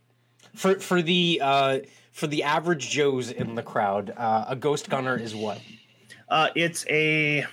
For 0.55 0.77
for 0.81 1.01
the 1.01 1.39
uh, 1.41 1.79
for 2.15 2.27
the 2.27 2.43
average 2.43 2.89
Joes 2.89 3.29
in 3.29 3.55
the 3.55 3.61
crowd, 3.61 4.13
uh, 4.15 4.45
a 4.47 4.55
ghost 4.55 4.89
gunner 4.89 5.17
is 5.17 5.35
what? 5.35 5.59
uh, 6.29 6.47
it's 6.55 6.85
a 6.89 7.45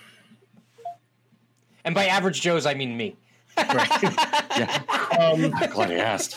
And 1.85 1.95
by 1.97 2.07
average 2.07 2.41
Joes, 2.41 2.65
I 2.65 2.75
mean 2.75 2.97
me. 2.97 3.17
Yeah. 3.59 4.83
um, 5.21 5.51
Glad 5.73 5.91
you 5.91 5.99
asked. 5.99 6.37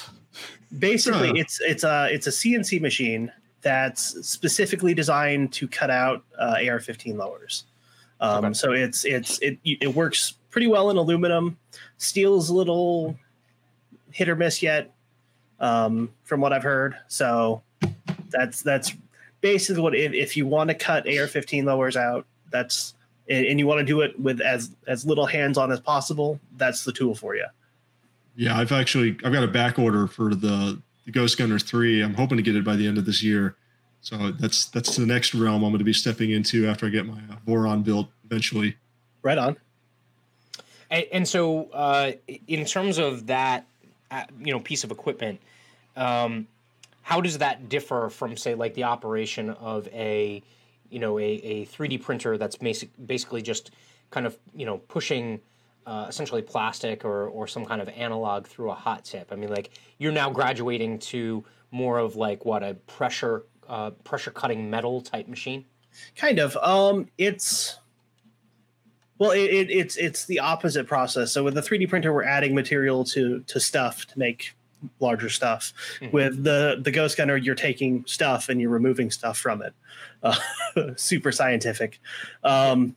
basically 0.79 1.27
Huh. 1.29 1.33
it's 1.37 1.61
it's 1.61 1.83
a 1.83 2.09
it's 2.11 2.27
a 2.27 2.31
cnc 2.31 2.81
machine 2.81 3.31
that's 3.61 4.27
specifically 4.27 4.93
designed 4.93 5.53
to 5.53 5.67
cut 5.67 5.89
out 5.89 6.23
uh, 6.39 6.55
ar-15 6.67 7.15
lowers 7.15 7.63
um, 8.19 8.43
Okay. 8.45 8.53
so 8.53 8.71
it's 8.73 9.05
it's 9.05 9.37
it 9.39 9.59
it 9.63 9.93
works 9.95 10.33
pretty 10.49 10.67
well 10.67 10.89
in 10.89 10.97
aluminum 10.97 11.57
Steel's 11.97 12.49
a 12.49 12.53
little 12.53 13.15
hit 14.11 14.27
or 14.27 14.35
miss 14.35 14.61
yet 14.63 14.93
um, 15.61 16.09
from 16.23 16.41
what 16.41 16.51
i've 16.51 16.63
heard 16.63 16.95
so 17.07 17.61
that's 18.37 18.61
that's 18.61 18.93
basically 19.41 19.81
what 19.81 19.95
if, 19.95 20.13
if 20.13 20.35
you 20.37 20.45
want 20.45 20.69
to 20.69 20.73
cut 20.73 21.07
ar-15 21.07 21.65
lowers 21.65 21.95
out 21.95 22.25
that's 22.51 22.93
and, 23.29 23.45
and 23.45 23.59
you 23.59 23.67
want 23.67 23.79
to 23.79 23.85
do 23.85 24.01
it 24.01 24.19
with 24.19 24.41
as 24.41 24.71
as 24.87 25.05
little 25.05 25.25
hands 25.25 25.57
on 25.57 25.71
as 25.71 25.79
possible 25.79 26.39
that's 26.57 26.83
the 26.83 26.91
tool 26.91 27.15
for 27.15 27.35
you 27.35 27.45
Yeah, 28.35 28.57
I've 28.57 28.71
actually 28.71 29.17
I've 29.23 29.33
got 29.33 29.43
a 29.43 29.47
back 29.47 29.79
order 29.79 30.07
for 30.07 30.35
the, 30.35 30.81
the 31.05 31.11
Ghost 31.11 31.37
Gunner 31.37 31.59
three. 31.59 32.01
I'm 32.01 32.13
hoping 32.13 32.37
to 32.37 32.43
get 32.43 32.55
it 32.55 32.63
by 32.65 32.75
the 32.75 32.87
end 32.87 32.97
of 32.97 33.05
this 33.05 33.23
year. 33.23 33.55
So 34.01 34.31
that's 34.31 34.65
that's 34.67 34.95
the 34.95 35.05
next 35.05 35.33
realm 35.33 35.63
I'm 35.63 35.71
going 35.71 35.79
to 35.79 35.85
be 35.85 35.93
stepping 35.93 36.31
into 36.31 36.67
after 36.67 36.85
I 36.85 36.89
get 36.89 37.05
my 37.05 37.19
uh, 37.29 37.37
Voron 37.47 37.83
built 37.83 38.09
eventually. 38.25 38.75
right 39.23 39.37
on 39.37 39.57
And, 40.91 41.05
and 41.11 41.27
so, 41.27 41.69
uh, 41.71 42.11
in 42.47 42.65
terms 42.65 42.99
of 42.99 43.25
that, 43.27 43.65
uh, 44.11 44.25
you 44.39 44.53
know, 44.53 44.59
piece 44.59 44.83
of 44.83 44.91
equipment, 44.91 45.39
um, 45.95 46.47
how 47.05 47.21
does 47.21 47.37
that 47.37 47.69
differ 47.69 48.09
from, 48.09 48.35
say, 48.35 48.55
like 48.55 48.73
the 48.73 48.83
operation 48.83 49.51
of 49.51 49.87
a, 49.89 50.41
you 50.89 50.97
know, 50.97 51.19
a, 51.19 51.23
a 51.23 51.65
3D 51.67 52.01
printer 52.01 52.35
that's 52.35 52.55
basic, 52.55 52.89
basically 53.05 53.43
just 53.43 53.69
kind 54.09 54.25
of, 54.25 54.35
you 54.55 54.65
know, 54.65 54.79
pushing 54.79 55.39
uh, 55.85 56.07
essentially 56.09 56.41
plastic 56.41 57.05
or, 57.05 57.27
or 57.27 57.45
some 57.45 57.63
kind 57.63 57.79
of 57.79 57.87
analog 57.89 58.47
through 58.47 58.71
a 58.71 58.73
hot 58.73 59.05
tip? 59.05 59.31
I 59.31 59.35
mean, 59.35 59.49
like 59.49 59.69
you're 59.99 60.11
now 60.11 60.31
graduating 60.31 60.97
to 61.11 61.43
more 61.69 61.99
of 61.99 62.15
like 62.15 62.43
what 62.43 62.63
a 62.63 62.73
pressure 62.73 63.43
uh, 63.69 63.91
pressure 64.03 64.31
cutting 64.31 64.71
metal 64.71 64.99
type 64.99 65.27
machine. 65.27 65.63
kind 66.15 66.39
of 66.39 66.57
um 66.57 67.07
it's 67.19 67.77
well 69.19 69.29
it, 69.29 69.43
it, 69.43 69.69
it's 69.69 69.95
it's 69.95 70.25
the 70.25 70.39
opposite 70.39 70.87
process 70.87 71.31
so 71.31 71.43
with 71.43 71.53
the 71.53 71.61
3d 71.61 71.87
printer 71.87 72.11
we're 72.11 72.23
adding 72.23 72.55
material 72.55 73.03
to 73.03 73.41
to 73.41 73.59
stuff 73.59 74.07
to 74.07 74.17
make 74.17 74.55
larger 74.99 75.29
stuff 75.29 75.73
Mhm. 76.01 76.11
with 76.11 76.43
the 76.43 76.79
the 76.81 76.91
ghost 76.91 77.17
gunner 77.17 77.37
you're 77.37 77.55
taking 77.55 78.03
stuff 78.07 78.49
and 78.49 78.59
you're 78.61 78.69
removing 78.69 79.11
stuff 79.11 79.37
from 79.37 79.61
it 79.61 79.73
uh, 80.23 80.35
super 80.95 81.31
scientific 81.31 81.99
um 82.43 82.95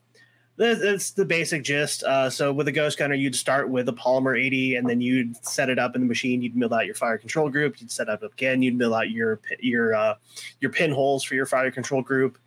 that's 0.57 1.13
the 1.13 1.25
basic 1.25 1.63
gist. 1.63 2.03
Uh, 2.03 2.29
so 2.29 2.53
with 2.53 2.67
a 2.67 2.73
ghost 2.73 2.99
gunner, 2.99 3.15
you'd 3.15 3.37
start 3.37 3.69
with 3.69 3.89
a 3.89 3.93
polymer 3.93 4.37
80, 4.37 4.75
and 4.75 4.91
then 4.91 5.01
you'd 5.01 5.37
set 5.47 5.71
it 5.71 5.79
up 5.79 5.95
in 5.95 6.01
the 6.03 6.07
machine. 6.09 6.43
You'd 6.43 6.57
mill 6.57 6.75
out 6.75 6.85
your 6.85 6.97
fire 6.97 7.17
control 7.17 7.49
group. 7.49 7.81
You'd 7.81 7.93
set 7.93 8.09
it 8.09 8.11
up 8.25 8.25
again. 8.25 8.61
You'd 8.61 8.75
mill 8.75 8.93
out 8.93 9.09
your 9.09 9.39
your 9.61 9.95
uh, 9.95 10.15
your 10.61 10.73
pinholes 10.73 11.23
for 11.23 11.37
your 11.37 11.47
fire 11.47 11.71
control 11.71 12.03
group. 12.03 12.39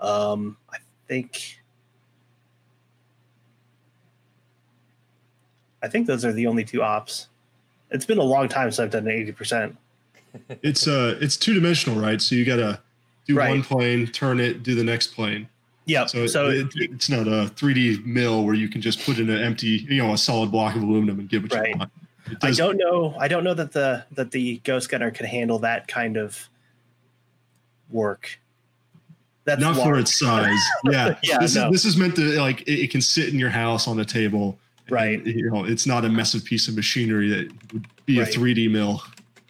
Um, 0.00 0.56
I 0.68 0.78
think 1.06 1.60
I 5.80 5.86
think 5.88 6.08
those 6.08 6.24
are 6.24 6.32
the 6.32 6.46
only 6.48 6.64
two 6.64 6.82
ops. 6.82 7.28
It's 7.90 8.04
been 8.06 8.18
a 8.18 8.22
long 8.24 8.48
time 8.48 8.70
since 8.70 8.78
I've 8.78 8.90
done 8.90 9.06
an 9.08 9.12
eighty 9.14 9.32
percent. 9.32 9.76
It's 10.62 10.86
uh 10.86 11.18
it's 11.20 11.36
two 11.36 11.54
dimensional, 11.54 12.00
right? 12.00 12.20
So 12.22 12.34
you 12.34 12.44
got 12.44 12.56
to 12.56 12.80
do 13.26 13.34
Right. 13.36 13.50
one 13.50 13.62
plane, 13.62 14.06
turn 14.06 14.38
it, 14.40 14.62
do 14.62 14.74
the 14.74 14.84
next 14.84 15.08
plane. 15.08 15.48
Yeah. 15.86 16.06
So, 16.06 16.26
So, 16.28 16.48
it, 16.50 16.68
it's 16.76 17.08
not 17.08 17.26
a 17.26 17.50
3D 17.56 18.04
mill 18.04 18.44
where 18.44 18.54
you 18.54 18.68
can 18.68 18.80
just 18.80 19.04
put 19.04 19.18
in 19.18 19.28
an 19.28 19.42
empty, 19.42 19.84
you 19.88 20.00
know, 20.00 20.12
a 20.12 20.18
solid 20.18 20.52
block 20.52 20.76
of 20.76 20.82
aluminum 20.82 21.18
and 21.18 21.28
get 21.28 21.42
what 21.42 21.52
Right. 21.52 21.70
you 21.70 21.78
want. 21.78 21.90
It 22.30 22.38
I 22.42 22.52
don't 22.52 22.76
know. 22.76 23.14
I 23.18 23.26
don't 23.26 23.42
know 23.42 23.54
that 23.54 23.72
the 23.72 24.04
that 24.12 24.30
the 24.30 24.58
ghost 24.62 24.88
gunner 24.88 25.10
can 25.10 25.26
handle 25.26 25.58
that 25.60 25.88
kind 25.88 26.16
of 26.16 26.48
work. 27.90 28.38
That's 29.44 29.60
not 29.60 29.74
for 29.76 29.98
its 29.98 30.16
size. 30.16 30.56
Yeah, 30.84 31.16
Yeah, 31.24 31.38
This 31.38 31.56
no. 31.56 31.66
is 31.66 31.72
this 31.72 31.84
is 31.84 31.96
meant 31.96 32.14
to 32.16 32.38
like 32.40 32.60
it, 32.62 32.84
it 32.84 32.90
can 32.92 33.00
sit 33.00 33.28
in 33.30 33.38
your 33.40 33.50
house 33.50 33.88
on 33.88 33.98
a 33.98 34.04
table. 34.04 34.58
And, 34.90 35.24
Right. 35.26 35.26
You 35.26 35.50
know, 35.50 35.64
it's 35.64 35.86
not 35.86 36.04
a 36.04 36.08
massive 36.08 36.44
piece 36.44 36.68
of 36.68 36.74
machinery 36.76 37.28
that 37.30 37.72
would 37.72 37.86
be 38.06 38.18
Right. 38.18 38.28
a 38.28 38.38
3D 38.38 38.68
mill. 38.70 39.02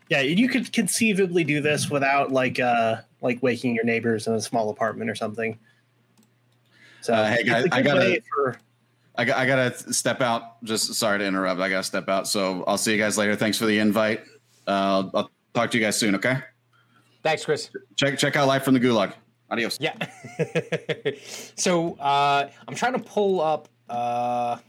Yeah, 0.08 0.20
you 0.22 0.48
could 0.48 0.72
conceivably 0.72 1.44
do 1.44 1.60
this 1.60 1.88
without 1.90 2.32
like 2.32 2.58
uh 2.58 2.96
like 3.22 3.42
waking 3.42 3.74
your 3.74 3.84
neighbors 3.84 4.26
in 4.26 4.34
a 4.34 4.40
small 4.40 4.70
apartment 4.70 5.10
or 5.10 5.14
something. 5.14 5.58
So 7.02 7.14
Uh, 7.14 7.30
hey, 7.30 7.44
guys, 7.44 7.66
I 7.72 7.82
gotta- 7.82 8.20
for 8.34 8.58
I, 9.16 9.24
got, 9.24 9.38
I 9.38 9.46
gotta 9.46 9.92
step 9.92 10.20
out. 10.22 10.62
Just 10.64 10.94
sorry 10.94 11.18
to 11.18 11.26
interrupt. 11.26 11.60
I 11.60 11.68
gotta 11.68 11.82
step 11.82 12.08
out. 12.08 12.26
So 12.26 12.64
I'll 12.66 12.78
see 12.78 12.92
you 12.92 12.98
guys 12.98 13.18
later. 13.18 13.36
Thanks 13.36 13.58
for 13.58 13.66
the 13.66 13.78
invite. 13.78 14.20
Uh, 14.66 14.70
I'll, 14.70 15.10
I'll 15.14 15.30
talk 15.52 15.70
to 15.72 15.78
you 15.78 15.84
guys 15.84 15.96
soon. 15.98 16.14
Okay. 16.14 16.38
Thanks, 17.22 17.44
Chris. 17.44 17.70
Check 17.96 18.18
check 18.18 18.36
out 18.36 18.48
live 18.48 18.64
from 18.64 18.74
the 18.74 18.80
Gulag. 18.80 19.12
Adios. 19.50 19.78
Yeah. 19.80 19.94
so 21.56 21.94
uh, 21.96 22.48
I'm 22.66 22.74
trying 22.74 22.94
to 22.94 22.98
pull 23.00 23.40
up. 23.40 23.68
Uh, 23.88 24.56
I'm 24.58 24.62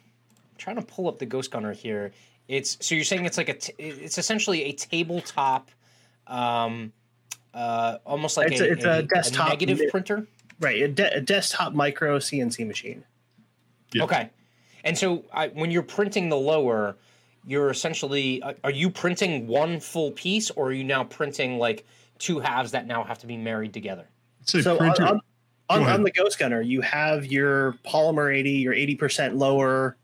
trying 0.61 0.75
to 0.77 0.81
pull 0.83 1.07
up 1.07 1.17
the 1.19 1.25
Ghost 1.25 1.51
Gunner 1.51 1.73
here. 1.73 2.11
It's 2.47 2.77
so 2.85 2.95
you're 2.95 3.03
saying 3.03 3.25
it's 3.25 3.37
like 3.37 3.49
a. 3.49 3.55
T- 3.55 3.73
it's 3.77 4.17
essentially 4.17 4.63
a 4.65 4.71
tabletop, 4.73 5.71
um, 6.27 6.93
uh, 7.53 7.97
almost 8.05 8.37
like 8.37 8.51
It's 8.51 8.61
a, 8.61 8.65
a- 8.65 8.71
it's 8.71 8.85
a 8.85 9.03
desktop 9.03 9.49
negative 9.49 9.79
mi- 9.79 9.89
printer. 9.89 10.27
right 10.59 10.81
a, 10.81 10.87
de- 10.87 11.13
a 11.17 11.21
desktop 11.21 11.73
micro 11.73 12.19
CNC 12.19 12.65
machine. 12.67 13.03
Yeah. 13.93 14.03
Okay. 14.03 14.29
And 14.83 14.97
so 14.97 15.25
I, 15.33 15.47
when 15.49 15.69
you're 15.71 15.83
printing 15.83 16.29
the 16.29 16.37
lower, 16.37 16.95
you're 17.45 17.69
essentially 17.69 18.41
uh, 18.43 18.53
are 18.63 18.71
you 18.71 18.89
printing 18.89 19.47
one 19.47 19.79
full 19.79 20.11
piece 20.11 20.49
or 20.51 20.67
are 20.67 20.71
you 20.73 20.83
now 20.83 21.03
printing 21.03 21.57
like 21.57 21.85
two 22.19 22.39
halves 22.39 22.71
that 22.71 22.85
now 22.87 23.03
have 23.03 23.19
to 23.19 23.27
be 23.27 23.37
married 23.37 23.73
together? 23.73 24.07
It's 24.41 24.63
So 24.63 24.73
on, 24.73 24.77
printer. 24.77 25.05
on, 25.05 25.21
on, 25.69 25.83
Go 25.83 25.89
on 25.89 26.03
the 26.03 26.11
Ghost 26.11 26.37
Gunner, 26.39 26.61
you 26.61 26.81
have 26.81 27.25
your 27.25 27.73
polymer 27.85 28.35
80, 28.35 28.49
your 28.51 28.73
80% 28.73 29.37
lower 29.37 29.95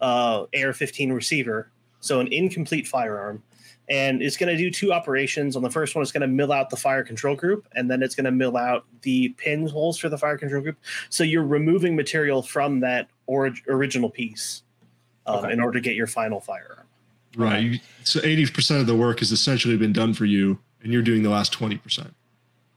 uh, 0.00 0.44
AR 0.62 0.72
15 0.72 1.12
receiver, 1.12 1.70
so 2.00 2.20
an 2.20 2.28
incomplete 2.32 2.86
firearm. 2.86 3.42
and 3.90 4.22
it's 4.22 4.36
going 4.38 4.48
to 4.50 4.56
do 4.56 4.70
two 4.70 4.92
operations. 4.94 5.56
On 5.56 5.62
the 5.62 5.70
first 5.70 5.94
one, 5.94 6.00
it's 6.02 6.10
going 6.12 6.22
to 6.22 6.26
mill 6.26 6.52
out 6.52 6.70
the 6.70 6.76
fire 6.76 7.02
control 7.04 7.36
group, 7.36 7.66
and 7.74 7.90
then 7.90 8.02
it's 8.02 8.14
going 8.14 8.24
to 8.24 8.30
mill 8.30 8.56
out 8.56 8.86
the 9.02 9.28
pin 9.36 9.66
holes 9.68 9.98
for 9.98 10.08
the 10.08 10.16
fire 10.16 10.38
control 10.38 10.62
group. 10.62 10.78
So 11.10 11.22
you're 11.22 11.44
removing 11.44 11.94
material 11.94 12.40
from 12.42 12.80
that 12.80 13.08
or- 13.26 13.52
original 13.68 14.08
piece 14.08 14.62
um, 15.26 15.36
Okay. 15.44 15.52
in 15.52 15.60
order 15.60 15.78
to 15.78 15.82
get 15.82 15.96
your 15.96 16.06
final 16.06 16.40
firearm. 16.40 16.86
Right. 17.36 17.80
So 18.04 18.20
eighty 18.22 18.46
percent 18.46 18.80
of 18.80 18.86
the 18.86 18.94
work 18.94 19.18
has 19.18 19.32
essentially 19.32 19.76
been 19.76 19.92
done 19.92 20.14
for 20.14 20.24
you, 20.24 20.58
and 20.82 20.92
you're 20.92 21.02
doing 21.02 21.22
the 21.22 21.30
last 21.30 21.52
twenty 21.52 21.76
percent. 21.76 22.14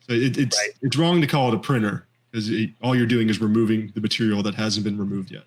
So 0.08 0.14
it, 0.14 0.38
it's 0.38 0.58
Right. 0.58 0.72
it's 0.82 0.98
wrong 0.98 1.22
to 1.22 1.28
call 1.28 1.50
it 1.50 1.54
a 1.54 1.60
printer 1.60 2.06
because 2.32 2.50
all 2.82 2.96
you're 2.96 3.06
doing 3.06 3.30
is 3.30 3.40
removing 3.40 3.92
the 3.94 4.02
material 4.02 4.42
that 4.44 4.56
hasn't 4.56 4.84
been 4.84 4.98
removed 4.98 5.30
yet. 5.32 5.44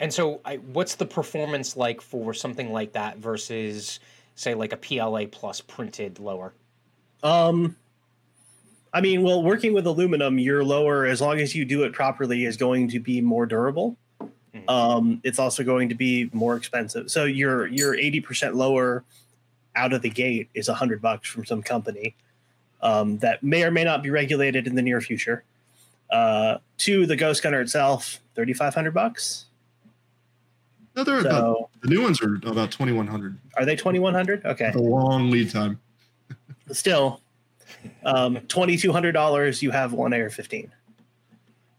And 0.00 0.12
so, 0.12 0.40
I, 0.44 0.56
what's 0.56 0.96
the 0.96 1.06
performance 1.06 1.76
like 1.76 2.00
for 2.00 2.34
something 2.34 2.72
like 2.72 2.92
that 2.92 3.18
versus, 3.18 4.00
say, 4.34 4.54
like 4.54 4.72
a 4.72 4.76
PLA 4.76 5.26
plus 5.30 5.60
printed 5.60 6.18
lower? 6.18 6.52
Um, 7.22 7.76
I 8.92 9.00
mean, 9.00 9.22
well, 9.22 9.42
working 9.42 9.72
with 9.72 9.86
aluminum, 9.86 10.38
your 10.38 10.62
lower, 10.64 11.04
as 11.06 11.20
long 11.20 11.40
as 11.40 11.54
you 11.54 11.64
do 11.64 11.84
it 11.84 11.92
properly, 11.92 12.44
is 12.44 12.56
going 12.56 12.88
to 12.88 13.00
be 13.00 13.20
more 13.20 13.46
durable. 13.46 13.96
Mhm. 14.54 14.70
Um, 14.70 15.20
it's 15.24 15.38
also 15.38 15.64
going 15.64 15.88
to 15.88 15.94
be 15.94 16.30
more 16.32 16.56
expensive. 16.56 17.10
So 17.10 17.24
your 17.24 17.66
your 17.66 17.94
eighty 17.94 18.20
percent 18.20 18.54
lower 18.54 19.04
out 19.74 19.92
of 19.92 20.02
the 20.02 20.10
gate 20.10 20.48
is 20.54 20.68
a 20.68 20.74
hundred 20.74 21.02
bucks 21.02 21.28
from 21.28 21.44
some 21.44 21.62
company 21.62 22.14
um, 22.80 23.18
that 23.18 23.42
may 23.42 23.64
or 23.64 23.72
may 23.72 23.82
not 23.82 24.02
be 24.02 24.10
regulated 24.10 24.66
in 24.66 24.76
the 24.76 24.82
near 24.82 25.00
future. 25.00 25.42
Uh, 26.10 26.58
to 26.78 27.06
the 27.06 27.16
Ghost 27.16 27.42
Gunner 27.42 27.60
itself, 27.60 28.20
thirty 28.36 28.52
five 28.52 28.74
hundred 28.74 28.94
bucks. 28.94 29.46
No, 30.96 31.02
they're 31.04 31.20
about, 31.20 31.70
the 31.82 31.88
new 31.88 32.02
ones 32.02 32.22
are 32.22 32.36
about 32.48 32.70
twenty 32.70 32.92
one 32.92 33.06
hundred. 33.06 33.36
are 33.56 33.64
they 33.64 33.76
twenty 33.76 33.98
one 33.98 34.14
hundred? 34.14 34.44
Okay. 34.44 34.70
A 34.74 34.78
long 34.78 35.30
lead 35.30 35.50
time. 35.50 35.80
still 36.72 37.20
um, 38.04 38.36
$2200 38.36 39.60
you 39.62 39.70
have 39.70 39.92
one 39.92 40.14
AR 40.14 40.30
15 40.30 40.70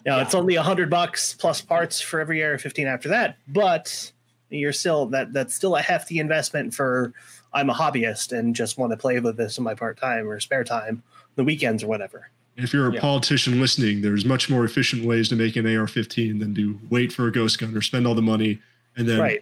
now 0.06 0.20
it's 0.20 0.34
Yeah. 0.34 0.40
only 0.40 0.56
100 0.56 0.90
bucks 0.90 1.34
plus 1.34 1.62
parts 1.62 2.00
for 2.02 2.20
every 2.20 2.44
AR 2.44 2.58
15 2.60 2.86
after 2.86 3.10
that 3.10 3.38
but 3.48 4.12
you're 4.52 4.74
still 4.74 5.08
that 5.08 5.34
that's 5.34 5.56
still 5.56 5.76
a 5.76 5.82
hefty 5.82 6.20
investment 6.20 6.74
for 6.74 7.14
i'm 7.54 7.70
a 7.72 7.74
hobbyist 7.74 8.38
and 8.38 8.56
just 8.56 8.78
want 8.78 8.92
to 8.92 8.98
play 8.98 9.20
with 9.20 9.38
this 9.38 9.58
in 9.58 9.64
my 9.64 9.74
part 9.74 9.98
time 9.98 10.28
or 10.28 10.40
spare 10.40 10.64
time 10.64 11.02
the 11.36 11.44
weekends 11.44 11.84
or 11.84 11.88
whatever 11.88 12.30
If 12.56 12.72
you're 12.72 12.88
a 12.90 12.94
Yeah. 12.94 13.02
politician 13.02 13.60
listening, 13.60 14.02
there's 14.02 14.24
much 14.26 14.50
more 14.50 14.64
efficient 14.66 15.04
ways 15.06 15.30
to 15.30 15.36
make 15.36 15.56
an 15.56 15.66
AR-15 15.66 16.40
than 16.40 16.54
to 16.56 16.80
wait 16.92 17.12
for 17.12 17.26
a 17.28 17.32
ghost 17.32 17.60
gun 17.60 17.76
or 17.76 17.82
spend 17.82 18.06
all 18.06 18.14
the 18.16 18.22
money 18.22 18.60
and 18.98 19.08
then 19.08 19.20
right 19.20 19.42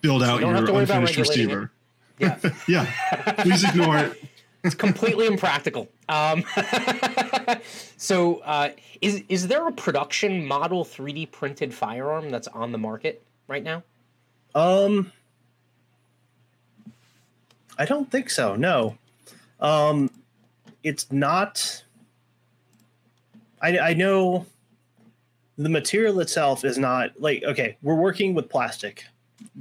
build 0.00 0.22
out 0.22 0.40
don't 0.40 0.50
your 0.50 0.56
have 0.56 0.66
to 0.66 0.72
worry 0.72 0.82
unfinished 0.82 1.16
regulating 1.16 1.50
it. 1.50 1.54
receiver. 1.54 1.70
Yeah, 2.18 2.38
Yeah, 2.68 3.32
please 3.38 3.64
ignore 3.64 3.98
it. 3.98 4.24
it's 4.64 4.74
completely 4.74 5.26
impractical. 5.26 5.88
Um, 6.08 6.44
so, 7.96 8.36
uh, 8.38 8.70
is 9.00 9.22
is 9.28 9.48
there 9.48 9.66
a 9.66 9.72
production 9.72 10.46
model 10.46 10.84
3D 10.84 11.30
printed 11.32 11.72
firearm 11.74 12.30
that's 12.30 12.48
on 12.48 12.72
the 12.72 12.78
market 12.78 13.24
right 13.48 13.62
now? 13.62 13.82
um 14.54 15.10
i 17.78 17.86
don't 17.86 18.10
think 18.10 18.28
so 18.28 18.54
no 18.54 18.98
um 19.60 20.10
it's 20.82 21.10
not 21.10 21.82
i 23.62 23.78
i 23.78 23.94
know 23.94 24.44
the 25.62 25.68
material 25.68 26.20
itself 26.20 26.64
is 26.64 26.78
not 26.78 27.10
like 27.20 27.42
okay 27.44 27.76
we're 27.82 27.94
working 27.94 28.34
with 28.34 28.48
plastic 28.48 29.04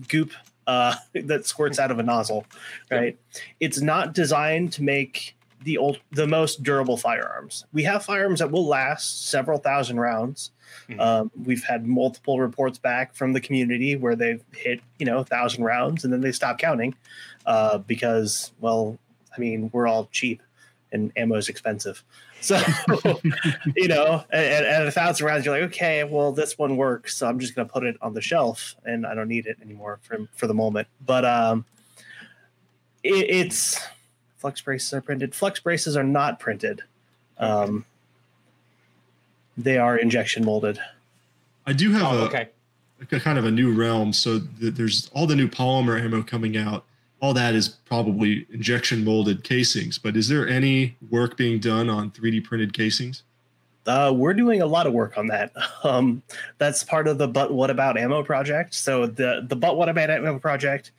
goop 0.07 0.31
uh 0.67 0.95
that 1.13 1.45
squirts 1.45 1.79
out 1.79 1.91
of 1.91 1.99
a 1.99 2.03
nozzle 2.03 2.45
right? 2.91 3.17
It's 3.59 3.81
not 3.81 4.13
designed 4.13 4.73
to 4.73 4.83
make 4.83 5.35
the 5.63 5.77
old 5.77 5.99
the 6.11 6.25
most 6.27 6.63
durable 6.63 6.97
firearms. 6.97 7.65
We 7.71 7.83
have 7.83 8.03
firearms 8.03 8.39
that 8.39 8.51
will 8.51 8.65
last 8.65 9.29
several 9.29 9.59
thousand 9.59 9.99
rounds. 9.99 10.51
Mhm. 10.89 10.99
um, 11.01 11.31
we've 11.45 11.63
had 11.63 11.85
multiple 11.85 12.39
reports 12.39 12.77
back 12.79 13.13
from 13.13 13.33
the 13.33 13.41
community 13.41 13.95
where 13.97 14.15
they've 14.15 14.41
hit 14.53 14.79
you 14.99 15.05
know 15.05 15.19
a 15.19 15.25
thousand 15.25 15.63
rounds 15.65 16.03
and 16.03 16.13
then 16.13 16.21
they 16.21 16.31
stop 16.31 16.57
counting 16.57 16.95
uh, 17.45 17.77
because 17.79 18.53
well 18.61 18.97
i 19.35 19.39
mean 19.39 19.69
we're 19.73 19.85
all 19.85 20.07
cheap 20.13 20.41
and 20.93 21.11
ammo 21.17 21.35
is 21.35 21.49
expensive 21.49 22.03
so 22.41 22.59
you 23.75 23.87
know 23.87 24.23
at, 24.31 24.43
at 24.65 24.87
a 24.87 24.91
thousand 24.91 25.25
rounds 25.25 25.45
you're 25.45 25.53
like 25.59 25.63
okay 25.69 26.03
well 26.03 26.31
this 26.31 26.57
one 26.57 26.75
works 26.75 27.15
so 27.15 27.27
i'm 27.27 27.39
just 27.39 27.55
going 27.55 27.65
to 27.67 27.71
put 27.71 27.83
it 27.83 27.95
on 28.01 28.13
the 28.13 28.21
shelf 28.21 28.75
and 28.85 29.05
i 29.05 29.13
don't 29.13 29.27
need 29.27 29.45
it 29.45 29.57
anymore 29.61 29.99
for, 30.01 30.17
for 30.35 30.47
the 30.47 30.53
moment 30.53 30.87
but 31.05 31.23
um 31.23 31.63
it, 33.03 33.29
it's 33.29 33.79
flux 34.37 34.59
braces 34.61 34.91
are 34.93 35.01
printed 35.01 35.33
flux 35.35 35.59
braces 35.59 35.95
are 35.95 36.03
not 36.03 36.39
printed 36.39 36.81
um 37.37 37.85
they 39.57 39.77
are 39.77 39.97
injection 39.97 40.43
molded 40.43 40.79
I 41.67 41.73
do 41.73 41.91
have 41.91 42.01
Oh, 42.03 42.17
a, 42.23 42.25
okay. 42.25 42.49
a 43.11 43.19
kind 43.19 43.37
of 43.37 43.45
a 43.45 43.51
new 43.51 43.71
realm. 43.71 44.13
So 44.13 44.39
th- 44.39 44.73
there's 44.73 45.11
all 45.13 45.27
the 45.27 45.35
new 45.35 45.47
polymer 45.47 46.01
ammo 46.01 46.23
coming 46.23 46.57
out. 46.57 46.85
All 47.21 47.33
that 47.35 47.53
is 47.53 47.69
probably 47.69 48.47
injection 48.51 49.05
molded 49.05 49.43
casings. 49.43 49.97
But 49.97 50.17
is 50.17 50.27
there 50.27 50.47
any 50.47 50.97
work 51.09 51.37
being 51.37 51.59
done 51.59 51.89
on 51.89 52.11
3D 52.11 52.43
printed 52.43 52.73
casings? 52.73 53.23
Uh, 53.85 54.13
we're 54.15 54.33
doing 54.33 54.61
a 54.61 54.65
lot 54.65 54.85
of 54.85 54.93
work 54.93 55.17
on 55.17 55.27
that. 55.27 55.51
Um, 55.83 56.21
that's 56.59 56.83
part 56.83 57.07
of 57.07 57.17
the 57.17 57.27
But 57.27 57.51
What 57.51 57.71
About 57.71 57.97
Ammo 57.97 58.21
project. 58.21 58.75
So 58.75 59.07
the 59.07 59.43
the 59.47 59.55
But 59.55 59.77
What 59.77 59.89
About 59.89 60.11
Ammo 60.11 60.37
project 60.37 60.91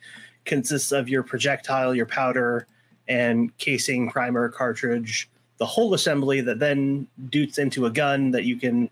consists 0.43 0.91
of 0.91 1.07
your 1.07 1.23
projectile, 1.23 1.95
your 1.95 2.05
powder, 2.05 2.67
and 3.07 3.55
casing, 3.57 4.09
primer, 4.09 4.49
cartridge, 4.49 5.29
the 5.57 5.65
whole 5.65 5.93
assembly 5.93 6.41
that 6.41 6.59
then 6.59 7.07
dutes 7.29 7.57
into 7.57 7.85
a 7.85 7.89
gun 7.89 8.31
that 8.31 8.43
you 8.43 8.57
can 8.57 8.89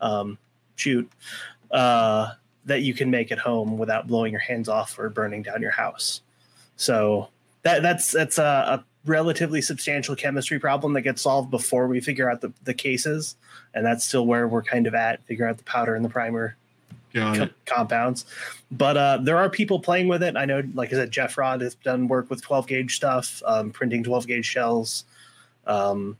um, 0.00 0.38
shoot, 0.76 1.10
uh, 1.70 2.30
that 2.64 2.82
you 2.82 2.94
can 2.94 3.10
make 3.10 3.30
at 3.30 3.38
home 3.38 3.76
without 3.76 4.06
blowing 4.06 4.32
your 4.32 4.40
hands 4.40 4.68
off 4.68 4.98
or 4.98 5.10
burning 5.10 5.42
down 5.42 5.60
your 5.60 5.70
house. 5.70 6.22
So 6.76 7.28
that 7.62 7.82
that's 7.82 8.12
that's 8.12 8.38
a, 8.38 8.42
a 8.42 8.84
relatively 9.06 9.62
substantial 9.62 10.14
chemistry 10.14 10.58
problem 10.58 10.92
that 10.92 11.02
gets 11.02 11.22
solved 11.22 11.50
before 11.50 11.86
we 11.86 12.00
figure 12.00 12.30
out 12.30 12.40
the, 12.40 12.52
the 12.64 12.74
cases. 12.74 13.36
And 13.74 13.84
that's 13.84 14.04
still 14.04 14.26
where 14.26 14.48
we're 14.48 14.62
kind 14.62 14.86
of 14.86 14.94
at 14.94 15.24
figure 15.26 15.48
out 15.48 15.58
the 15.58 15.64
powder 15.64 15.94
and 15.94 16.04
the 16.04 16.08
primer 16.08 16.56
co- 17.36 17.48
compounds. 17.64 18.26
But 18.70 18.96
uh, 18.96 19.18
there 19.22 19.38
are 19.38 19.48
people 19.48 19.80
playing 19.80 20.08
with 20.08 20.22
it. 20.22 20.36
I 20.36 20.44
know 20.44 20.62
like 20.74 20.90
i 20.90 20.96
said 20.96 21.10
jeff 21.10 21.38
rod 21.38 21.60
has 21.60 21.74
done 21.76 22.08
work 22.08 22.30
with 22.30 22.42
12 22.42 22.66
gauge 22.66 22.96
stuff 22.96 23.42
um, 23.46 23.70
printing 23.70 24.02
12 24.02 24.26
gauge 24.26 24.46
shells. 24.46 25.04
Um, 25.66 26.16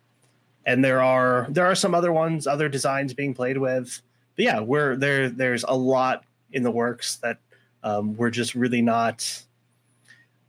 and 0.65 0.85
there 0.85 1.01
are 1.03 1.47
there 1.49 1.67
are 1.67 1.75
some 1.75 1.95
other 1.95 2.13
ones 2.13 2.47
other 2.47 2.69
designs 2.69 3.15
being 3.15 3.35
played 3.35 3.59
with. 3.59 4.01
But 4.37 4.45
yeah 4.45 4.61
we're 4.61 4.97
there 4.97 5.29
there's 5.29 5.65
a 5.65 5.77
lot 5.77 6.25
in 6.53 6.63
the 6.63 6.71
works 6.71 7.17
that 7.17 7.39
um, 7.83 8.17
we're 8.17 8.31
just 8.31 8.55
really 8.55 8.83
not 8.83 9.43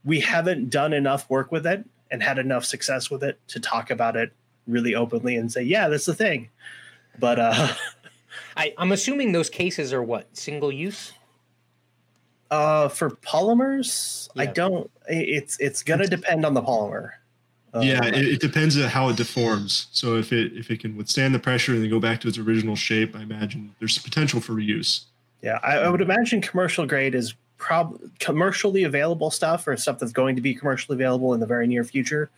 we 0.07 0.19
haven't 0.19 0.69
done 0.69 0.93
enough 0.93 1.29
work 1.29 1.51
with 1.51 1.67
it 1.67 1.85
and 2.09 2.23
had 2.23 2.39
enough 2.39 2.65
success 2.65 3.11
with 3.11 3.23
it 3.23 3.39
to 3.49 3.59
talk 3.59 3.91
about 3.91 4.15
it 4.15 4.31
really 4.65 4.95
openly 4.95 5.35
and 5.35 5.51
say 5.51 5.61
yeah 5.61 5.87
that's 5.87 6.05
the 6.05 6.15
thing 6.15 6.49
but 7.19 7.37
uh 7.39 7.67
I, 8.57 8.73
I'm 8.77 8.91
assuming 8.91 9.31
those 9.31 9.49
cases 9.49 9.93
are 9.93 10.03
what 10.03 10.35
single 10.35 10.71
use. 10.71 11.13
Uh, 12.49 12.87
for 12.87 13.11
polymers, 13.11 14.29
I 14.37 14.45
don't. 14.45 14.89
It's 15.07 15.59
it's 15.59 15.83
gonna 15.83 16.07
depend 16.07 16.45
on 16.45 16.53
the 16.53 16.61
polymer. 16.61 17.11
Um, 17.73 17.83
yeah, 17.83 18.05
it, 18.05 18.15
it 18.15 18.39
depends 18.39 18.81
on 18.81 18.87
how 18.87 19.09
it 19.09 19.17
deforms. 19.17 19.87
So 19.91 20.15
if 20.15 20.31
it 20.31 20.53
if 20.53 20.71
it 20.71 20.79
can 20.79 20.95
withstand 20.95 21.35
the 21.35 21.39
pressure 21.39 21.73
and 21.73 21.83
then 21.83 21.89
go 21.89 21.99
back 21.99 22.21
to 22.21 22.27
its 22.27 22.37
original 22.37 22.75
shape, 22.75 23.15
I 23.15 23.21
imagine 23.21 23.75
there's 23.79 23.97
potential 23.97 24.39
for 24.39 24.53
reuse. 24.53 25.03
yeah. 25.41 25.59
I, 25.61 25.79
I 25.79 25.89
would 25.89 26.01
imagine 26.01 26.41
commercial 26.41 26.85
grade 26.85 27.15
is 27.15 27.35
prob 27.57 27.99
commercially 28.19 28.83
available 28.83 29.31
stuff 29.31 29.67
or 29.67 29.75
stuff 29.77 29.99
that's 29.99 30.11
going 30.11 30.35
to 30.35 30.41
be 30.41 30.53
commercially 30.53 30.95
available 30.95 31.33
in 31.33 31.39
the 31.39 31.45
very 31.45 31.67
near 31.67 31.83
future. 31.83 32.29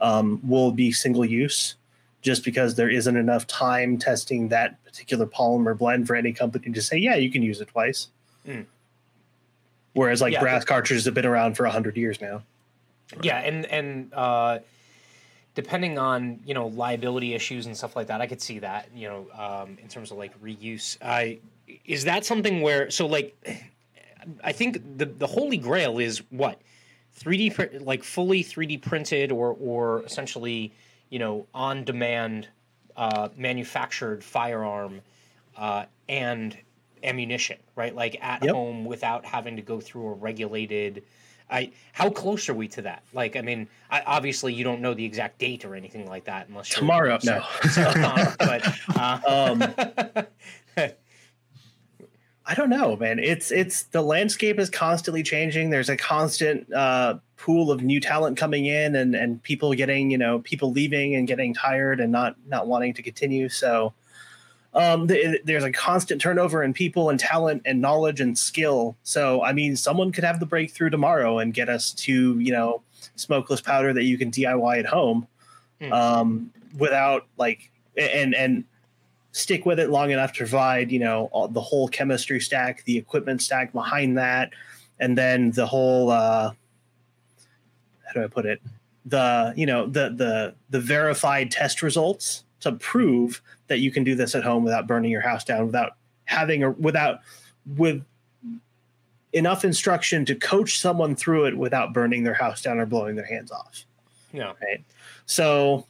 Um, 0.00 0.40
will 0.46 0.72
be 0.72 0.90
single 0.90 1.24
use, 1.24 1.76
just 2.20 2.44
because 2.44 2.74
there 2.74 2.90
isn't 2.90 3.16
enough 3.16 3.46
time 3.46 3.96
testing 3.96 4.48
that 4.48 4.82
particular 4.84 5.24
polymer 5.24 5.76
blend 5.76 6.06
for 6.06 6.16
any 6.16 6.32
company 6.32 6.72
to 6.72 6.82
say, 6.82 6.98
yeah, 6.98 7.14
you 7.14 7.30
can 7.30 7.42
use 7.42 7.60
it 7.60 7.68
twice. 7.68 8.08
Mm. 8.46 8.66
Whereas 9.94 10.20
like 10.20 10.32
Yeah, 10.32 10.40
brass 10.40 10.64
cartridges 10.64 11.04
have 11.04 11.14
been 11.14 11.24
around 11.24 11.56
for 11.56 11.64
hundred 11.66 11.96
years 11.96 12.20
now. 12.20 12.42
Yeah, 13.22 13.38
and 13.38 13.64
and 13.66 14.12
uh, 14.12 14.58
depending 15.54 15.98
on 15.98 16.40
you 16.44 16.54
know 16.54 16.66
liability 16.66 17.34
issues 17.34 17.66
and 17.66 17.76
stuff 17.76 17.96
like 17.96 18.08
that, 18.08 18.20
I 18.20 18.26
could 18.26 18.42
see 18.42 18.58
that 18.58 18.88
you 18.94 19.08
know 19.08 19.26
um, 19.38 19.78
in 19.80 19.88
terms 19.88 20.10
of 20.10 20.18
like 20.18 20.38
reuse. 20.42 20.98
I 21.00 21.38
is 21.84 22.04
that 22.04 22.24
something 22.24 22.60
where 22.60 22.90
so 22.90 23.06
like 23.06 23.36
I 24.42 24.52
think 24.52 24.98
the 24.98 25.06
the 25.06 25.26
holy 25.26 25.56
grail 25.56 25.98
is 25.98 26.18
what 26.30 26.60
3D 27.20 27.54
print 27.54 27.82
like 27.84 28.02
fully 28.04 28.42
3D 28.44 28.82
printed 28.82 29.30
or 29.32 29.56
or 29.60 30.02
essentially 30.04 30.72
you 31.10 31.18
know 31.18 31.46
on 31.54 31.84
demand 31.84 32.48
uh, 32.96 33.28
manufactured 33.36 34.22
firearm 34.22 35.00
uh, 35.56 35.84
and 36.08 36.56
ammunition, 37.02 37.58
right? 37.76 37.94
Like 37.94 38.16
at 38.22 38.44
Yep. 38.44 38.54
home 38.54 38.84
without 38.84 39.24
having 39.24 39.56
to 39.56 39.62
go 39.62 39.80
through 39.80 40.08
a 40.08 40.12
regulated 40.14 41.02
I 41.50 41.72
how 41.92 42.08
close 42.08 42.48
are 42.48 42.54
we 42.54 42.68
to 42.68 42.82
that? 42.82 43.02
Like, 43.12 43.36
I 43.36 43.42
mean, 43.42 43.68
I, 43.90 44.00
obviously 44.06 44.54
you 44.54 44.64
don't 44.64 44.80
know 44.80 44.94
the 44.94 45.04
exact 45.04 45.38
date 45.38 45.64
or 45.66 45.74
anything 45.74 46.06
like 46.08 46.24
that 46.24 46.48
unless 46.48 46.70
you're, 46.70 46.80
Tomorrow, 46.80 47.18
no. 47.22 47.44
so, 47.70 47.92
but 48.38 48.62
uh, 48.96 49.18
Um, 49.28 49.62
I 52.46 52.54
don't 52.54 52.68
know, 52.68 52.96
man. 52.96 53.18
It's 53.18 53.50
it's 53.50 53.84
the 53.84 54.02
landscape 54.02 54.58
is 54.58 54.68
constantly 54.68 55.22
changing. 55.22 55.70
There's 55.70 55.88
a 55.88 55.96
constant 55.96 56.70
uh, 56.72 57.14
pool 57.36 57.70
of 57.70 57.82
new 57.82 58.00
talent 58.00 58.36
coming 58.36 58.66
in, 58.66 58.94
and 58.96 59.14
and 59.14 59.42
people 59.42 59.72
getting 59.74 60.10
you 60.10 60.18
know 60.18 60.40
people 60.40 60.70
leaving 60.70 61.14
and 61.16 61.26
getting 61.26 61.54
tired 61.54 62.00
and 62.00 62.12
not 62.12 62.36
not 62.46 62.66
wanting 62.66 62.92
to 62.94 63.02
continue. 63.02 63.48
So 63.48 63.94
um, 64.74 65.08
th- 65.08 65.40
there's 65.44 65.64
a 65.64 65.72
constant 65.72 66.20
turnover 66.20 66.62
in 66.62 66.74
people 66.74 67.08
and 67.08 67.18
talent 67.18 67.62
and 67.64 67.80
knowledge 67.80 68.20
and 68.20 68.36
skill. 68.36 68.96
So 69.04 69.42
I 69.42 69.52
mean, 69.52 69.74
someone 69.74 70.12
could 70.12 70.24
have 70.24 70.38
the 70.38 70.46
breakthrough 70.46 70.90
tomorrow 70.90 71.38
and 71.38 71.54
get 71.54 71.68
us 71.70 71.92
to 71.92 72.38
you 72.38 72.52
know 72.52 72.82
smokeless 73.16 73.62
powder 73.62 73.92
that 73.94 74.04
you 74.04 74.18
can 74.18 74.30
DIY 74.30 74.78
at 74.80 74.86
home 74.86 75.26
Hmm. 75.80 75.92
um, 75.92 76.52
without 76.78 77.26
like 77.36 77.70
and 77.96 78.34
and 78.34 78.64
stick 79.34 79.66
with 79.66 79.80
it 79.80 79.90
long 79.90 80.10
enough 80.10 80.32
to 80.32 80.38
provide 80.38 80.90
you 80.92 80.98
know 80.98 81.28
all, 81.32 81.48
the 81.48 81.60
whole 81.60 81.88
chemistry 81.88 82.40
stack 82.40 82.84
the 82.84 82.96
equipment 82.96 83.42
stack 83.42 83.72
behind 83.72 84.16
that 84.16 84.50
and 85.00 85.18
then 85.18 85.50
the 85.50 85.66
whole 85.66 86.10
uh 86.10 86.50
how 88.06 88.12
do 88.14 88.24
i 88.24 88.28
put 88.28 88.46
it? 88.46 88.60
The 89.06 89.52
you 89.56 89.66
know 89.66 89.86
the 89.86 90.10
the 90.10 90.54
the 90.70 90.80
verified 90.80 91.50
test 91.50 91.82
results 91.82 92.44
to 92.60 92.72
prove 92.72 93.42
that 93.66 93.80
you 93.80 93.90
can 93.90 94.04
do 94.04 94.14
this 94.14 94.34
at 94.34 94.42
home 94.42 94.64
without 94.64 94.86
burning 94.86 95.10
your 95.10 95.20
house 95.20 95.44
down 95.44 95.66
without 95.66 95.96
having 96.24 96.62
a 96.62 96.70
without 96.70 97.20
with 97.76 98.02
enough 99.34 99.64
instruction 99.64 100.24
to 100.24 100.34
coach 100.34 100.78
someone 100.78 101.14
through 101.16 101.44
it 101.46 101.58
without 101.58 101.92
burning 101.92 102.22
their 102.22 102.34
house 102.34 102.62
down 102.62 102.78
or 102.78 102.86
blowing 102.86 103.16
their 103.16 103.26
hands 103.26 103.50
off. 103.50 103.84
No, 104.32 104.54
right? 104.62 104.82
so, 105.26 105.86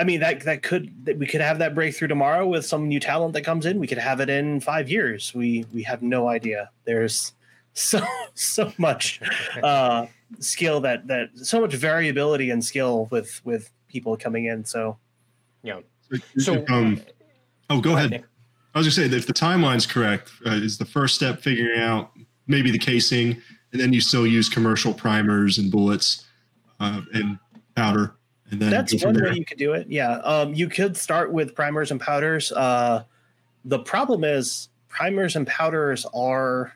I 0.00 0.04
mean 0.04 0.20
that 0.20 0.40
that 0.40 0.62
could 0.62 1.04
that 1.04 1.18
we 1.18 1.26
could 1.26 1.42
have 1.42 1.58
that 1.58 1.74
breakthrough 1.74 2.08
tomorrow 2.08 2.46
with 2.46 2.64
some 2.64 2.88
new 2.88 2.98
talent 2.98 3.34
that 3.34 3.42
comes 3.42 3.66
in. 3.66 3.78
We 3.78 3.86
could 3.86 3.98
have 3.98 4.20
it 4.20 4.30
in 4.30 4.58
five 4.60 4.88
years. 4.88 5.34
We 5.34 5.66
we 5.74 5.82
have 5.82 6.02
no 6.02 6.28
idea. 6.28 6.70
There's 6.84 7.34
so 7.74 8.00
so 8.34 8.72
much 8.78 9.20
uh, 9.62 10.06
skill 10.38 10.80
that 10.80 11.06
that 11.08 11.28
so 11.34 11.60
much 11.60 11.74
variability 11.74 12.50
and 12.50 12.64
skill 12.64 13.08
with 13.10 13.44
with 13.44 13.70
people 13.88 14.16
coming 14.16 14.46
in. 14.46 14.64
So 14.64 14.96
yeah. 15.62 15.80
So, 16.10 16.16
So, 16.38 16.64
um, 16.70 17.00
oh, 17.68 17.80
go 17.80 17.94
ahead. 17.94 18.10
Nick. 18.10 18.24
I 18.74 18.78
was 18.78 18.86
gonna 18.86 18.92
say 18.92 19.08
that 19.08 19.16
if 19.16 19.26
the 19.26 19.34
timeline's 19.34 19.86
correct, 19.86 20.32
uh, 20.46 20.52
is 20.52 20.78
the 20.78 20.86
first 20.86 21.14
step 21.14 21.42
figuring 21.42 21.78
out 21.78 22.12
maybe 22.46 22.70
the 22.70 22.78
casing, 22.78 23.36
and 23.72 23.80
then 23.80 23.92
you 23.92 24.00
still 24.00 24.26
use 24.26 24.48
commercial 24.48 24.94
primers 24.94 25.58
and 25.58 25.70
bullets 25.70 26.24
uh, 26.80 27.02
and 27.12 27.38
powder, 27.76 28.02
and 28.02 28.06
then 28.06 28.19
that's 28.52 28.92
go 28.92 28.98
from 28.98 29.08
one 29.08 29.14
there. 29.16 29.30
way 29.30 29.36
you 29.38 29.44
could 29.44 29.58
do 29.58 29.72
it. 29.72 29.86
Yeah, 29.88 30.12
um, 30.18 30.54
you 30.54 30.68
could 30.68 30.96
start 30.96 31.32
with 31.32 31.54
primers 31.54 31.90
and 31.90 32.00
powders. 32.00 32.52
Uh, 32.52 33.04
the 33.64 33.78
problem 33.78 34.24
is 34.24 34.68
primers 34.88 35.36
and 35.36 35.46
powders 35.46 36.06
are 36.14 36.74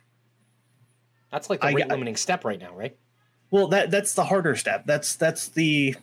That's 1.31 1.51
like 1.51 1.61
the 1.61 1.73
rate 1.73 1.85
I- 1.85 1.89
limiting 1.89 2.17
step 2.17 2.45
right 2.45 2.61
now, 2.61 2.75
right? 2.75 2.97
Well, 3.51 3.69
that 3.69 3.91
that's 3.91 4.15
the 4.15 4.25
harder 4.25 4.57
step. 4.57 4.85
That's 4.87 5.17
that's 5.17 5.49
the 5.49 5.95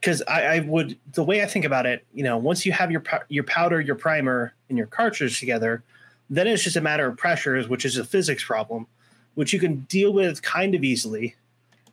because 0.00 0.22
I, 0.26 0.56
I 0.56 0.58
would 0.60 0.98
the 1.12 1.22
way 1.22 1.42
I 1.42 1.46
think 1.46 1.64
about 1.64 1.86
it. 1.86 2.04
You 2.12 2.24
know, 2.24 2.36
once 2.38 2.66
you 2.66 2.72
have 2.72 2.90
your 2.90 3.04
your 3.28 3.44
powder, 3.44 3.80
your 3.80 3.94
primer, 3.94 4.52
and 4.68 4.76
your 4.76 4.88
cartridge 4.88 5.38
together, 5.38 5.82
then 6.28 6.48
it's 6.48 6.64
just 6.64 6.76
a 6.76 6.80
matter 6.80 7.06
of 7.06 7.16
pressures, 7.16 7.68
which 7.68 7.84
is 7.84 7.98
a 7.98 8.04
physics 8.04 8.42
problem, 8.42 8.86
which 9.34 9.52
you 9.52 9.60
can 9.60 9.80
deal 9.82 10.12
with 10.12 10.42
kind 10.42 10.74
of 10.74 10.82
easily. 10.82 11.36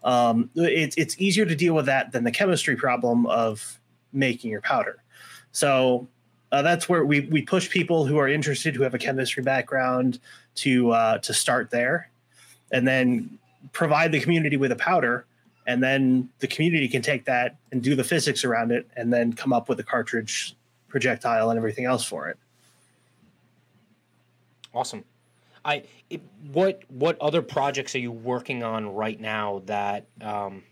Um, 0.04 0.50
it's 0.56 0.96
it's 0.98 1.20
easier 1.20 1.46
to 1.46 1.56
deal 1.56 1.74
with 1.74 1.86
that 1.88 2.12
than 2.12 2.24
the 2.24 2.32
chemistry 2.32 2.76
problem 2.76 3.26
of 3.28 3.80
making 4.14 4.52
your 4.52 4.62
powder. 4.62 5.04
So 5.52 6.08
uh, 6.52 6.62
that's 6.62 6.88
where 6.88 7.06
we 7.06 7.22
we 7.22 7.42
push 7.42 7.70
people 7.70 8.06
who 8.06 8.18
are 8.18 8.28
interested 8.28 8.76
who 8.76 8.84
have 8.84 8.94
a 8.94 9.00
chemistry 9.00 9.44
background 9.44 10.20
to 10.56 10.92
uh, 10.92 11.18
to 11.20 11.34
start 11.34 11.70
there, 11.70 12.10
and 12.72 12.88
then 12.88 13.38
provide 13.74 14.12
the 14.12 14.20
community 14.20 14.56
with 14.56 14.72
a 14.72 14.76
powder 14.76 15.26
and 15.68 15.84
then 15.84 16.30
the 16.40 16.48
community 16.48 16.88
can 16.88 17.02
take 17.02 17.26
that 17.26 17.58
and 17.74 17.84
do 17.84 17.94
the 17.94 18.04
physics 18.04 18.46
around 18.46 18.72
it 18.72 18.90
and 18.96 19.12
then 19.12 19.34
come 19.34 19.52
up 19.52 19.68
with 19.68 19.78
a 19.82 19.84
cartridge 19.84 20.56
projectile 20.88 21.50
and 21.50 21.58
everything 21.58 21.84
else 21.84 22.06
for 22.06 22.30
it 22.30 22.38
Awesome. 24.74 25.04
I 25.66 25.84
it, 26.10 26.22
what 26.52 26.84
what 26.90 27.20
other 27.20 27.42
projects 27.42 27.96
are 27.96 28.00
you 28.00 28.12
working 28.12 28.64
on 28.64 28.94
right 28.94 29.20
now 29.20 29.62
that 29.66 30.06
um, 30.22 30.64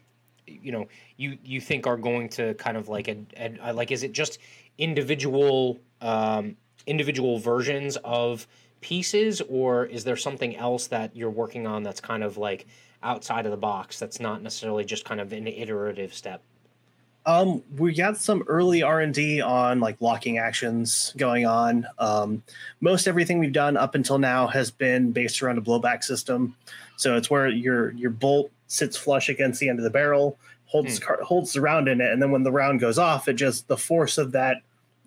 you 0.45 0.71
know 0.71 0.87
you 1.17 1.37
you 1.43 1.61
think 1.61 1.87
are 1.87 1.97
going 1.97 2.29
to 2.29 2.53
kind 2.55 2.77
of 2.77 2.89
like 2.89 3.07
a, 3.07 3.17
a, 3.37 3.73
like 3.73 3.91
is 3.91 4.03
it 4.03 4.11
just 4.11 4.39
individual 4.77 5.79
um, 6.01 6.55
individual 6.85 7.39
versions 7.39 7.97
of 8.03 8.47
pieces 8.81 9.41
or 9.49 9.85
is 9.85 10.03
there 10.03 10.15
something 10.15 10.55
else 10.55 10.87
that 10.87 11.15
you're 11.15 11.29
working 11.29 11.65
on 11.65 11.83
that's 11.83 11.99
kind 11.99 12.23
of 12.23 12.37
like 12.37 12.67
outside 13.03 13.45
of 13.45 13.51
the 13.51 13.57
box 13.57 13.99
that's 13.99 14.19
not 14.19 14.41
necessarily 14.41 14.85
just 14.85 15.03
kind 15.03 15.19
of 15.19 15.33
an 15.33 15.47
iterative 15.47 16.13
step 16.13 16.41
um 17.27 17.61
we 17.77 17.93
got 17.93 18.17
some 18.17 18.43
early 18.47 18.81
r&d 18.81 19.41
on 19.41 19.79
like 19.79 20.01
locking 20.01 20.39
actions 20.39 21.13
going 21.17 21.45
on. 21.45 21.85
Um 21.99 22.41
most 22.81 23.07
everything 23.07 23.37
we've 23.37 23.51
done 23.51 23.77
up 23.77 23.93
until 23.93 24.17
now 24.17 24.47
has 24.47 24.71
been 24.71 25.11
based 25.11 25.43
around 25.43 25.59
a 25.59 25.61
blowback 25.61 26.03
system. 26.03 26.55
So 26.95 27.15
it's 27.15 27.29
where 27.29 27.47
your 27.49 27.91
your 27.91 28.09
bolt 28.11 28.49
sits 28.67 28.97
flush 28.97 29.29
against 29.29 29.59
the 29.59 29.69
end 29.69 29.77
of 29.77 29.83
the 29.83 29.91
barrel 29.91 30.39
holds 30.65 30.99
car- 30.99 31.21
holds 31.21 31.53
the 31.53 31.61
round 31.61 31.87
in 31.87 32.01
it 32.01 32.11
and 32.11 32.21
then 32.21 32.31
when 32.31 32.43
the 32.43 32.51
round 32.51 32.79
goes 32.79 32.97
off 32.97 33.27
it 33.27 33.33
just 33.33 33.67
the 33.67 33.77
force 33.77 34.17
of 34.17 34.33
that 34.33 34.57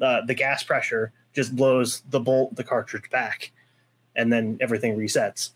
uh, 0.00 0.22
the 0.24 0.32
gas 0.34 0.62
pressure 0.62 1.12
just 1.34 1.54
blows 1.54 2.02
the 2.10 2.20
bolt 2.20 2.54
the 2.56 2.64
cartridge 2.64 3.10
back 3.10 3.52
and 4.16 4.32
then 4.32 4.58
everything 4.60 4.96
resets. 4.96 5.50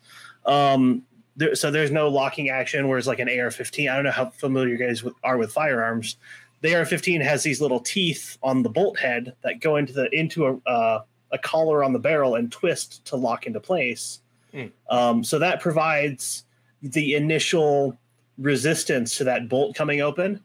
Um 0.47 1.05
there, 1.37 1.55
so 1.55 1.71
there's 1.71 1.91
no 1.91 2.09
locking 2.09 2.49
action 2.49 2.87
whereas 2.89 3.07
like 3.07 3.19
an 3.19 3.29
ar-15 3.29 3.91
i 3.91 3.95
don't 3.95 4.05
know 4.05 4.11
how 4.11 4.27
familiar 4.27 4.69
you 4.69 4.77
guys 4.77 5.03
with, 5.03 5.15
are 5.25 5.37
with 5.37 5.53
firearms 5.53 6.17
the 6.65 6.75
ar-15 6.75 7.23
has 7.23 7.43
these 7.43 7.61
little 7.61 7.79
teeth 7.79 8.39
on 8.43 8.63
the 8.63 8.71
bolt 8.71 8.99
head 8.99 9.35
that 9.43 9.61
go 9.61 9.77
into 9.77 9.93
the 9.93 10.09
into 10.19 10.47
a, 10.47 10.57
uh, 10.67 11.03
a 11.31 11.37
collar 11.37 11.85
on 11.85 11.93
the 11.93 11.99
barrel 11.99 12.37
and 12.37 12.51
twist 12.51 13.05
to 13.05 13.17
lock 13.17 13.47
into 13.47 13.61
place. 13.61 14.21
Mm. 14.55 14.71
um, 14.89 15.25
so 15.25 15.39
that 15.41 15.61
provides 15.61 16.45
the 16.81 17.17
initial 17.17 17.99
resistance 18.39 19.19
to 19.19 19.25
that 19.25 19.49
bolt 19.49 19.77
coming 19.77 20.01
open 20.01 20.41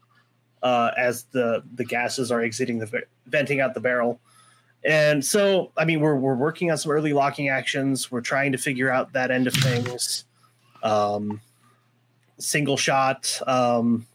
uh, 0.62 0.91
as 0.98 1.24
the 1.32 1.64
the 1.76 1.86
gases 1.86 2.34
are 2.34 2.41
exiting 2.41 2.80
the 2.80 3.04
venting 3.28 3.62
out 3.62 3.74
the 3.74 3.80
barrel. 3.80 4.20
And 4.84 5.24
so 5.24 5.72
i 5.78 5.86
mean 5.86 6.02
we're, 6.02 6.16
we're 6.16 6.36
working 6.36 6.70
on 6.70 6.78
some 6.78 6.91
early 6.91 7.14
locking 7.14 7.48
actions. 7.48 8.12
We're 8.12 8.20
trying 8.20 8.52
to 8.52 8.58
figure 8.58 8.90
out 8.90 9.14
that 9.14 9.32
end 9.32 9.48
of 9.48 9.54
things. 9.54 10.26
Um, 10.84 11.40
single 12.40 12.76
shot 12.76 13.41
um, 13.48 14.06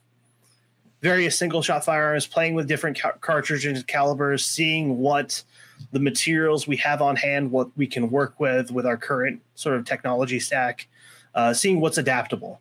various 1.05 1.37
single 1.37 1.61
shot 1.61 1.85
firearms 1.85 2.27
playing 2.27 2.55
with 2.55 2.67
different 2.67 2.99
ca- 2.99 3.13
cartridges 3.21 3.77
and 3.77 3.87
calibers 3.87 4.43
seeing 4.43 4.97
what 4.97 5.45
the 5.93 6.01
materials 6.01 6.67
we 6.67 6.79
have 6.79 7.03
on 7.03 7.15
hand 7.15 7.51
what 7.51 7.69
we 7.77 7.87
can 7.87 8.11
work 8.11 8.41
with 8.41 8.71
with 8.71 8.87
our 8.87 8.97
current 8.97 9.39
sort 9.55 9.77
of 9.77 9.85
technology 9.85 10.41
stack 10.41 10.89
uh, 11.35 11.53
seeing 11.53 11.79
what's 11.79 11.99
adaptable. 11.99 12.59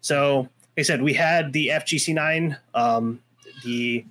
So 0.00 0.38
like 0.40 0.48
i 0.78 0.82
said 0.82 1.02
we 1.02 1.12
had 1.12 1.52
the 1.52 1.68
fgc9 1.68 2.56
um, 2.74 3.20
the 3.62 4.06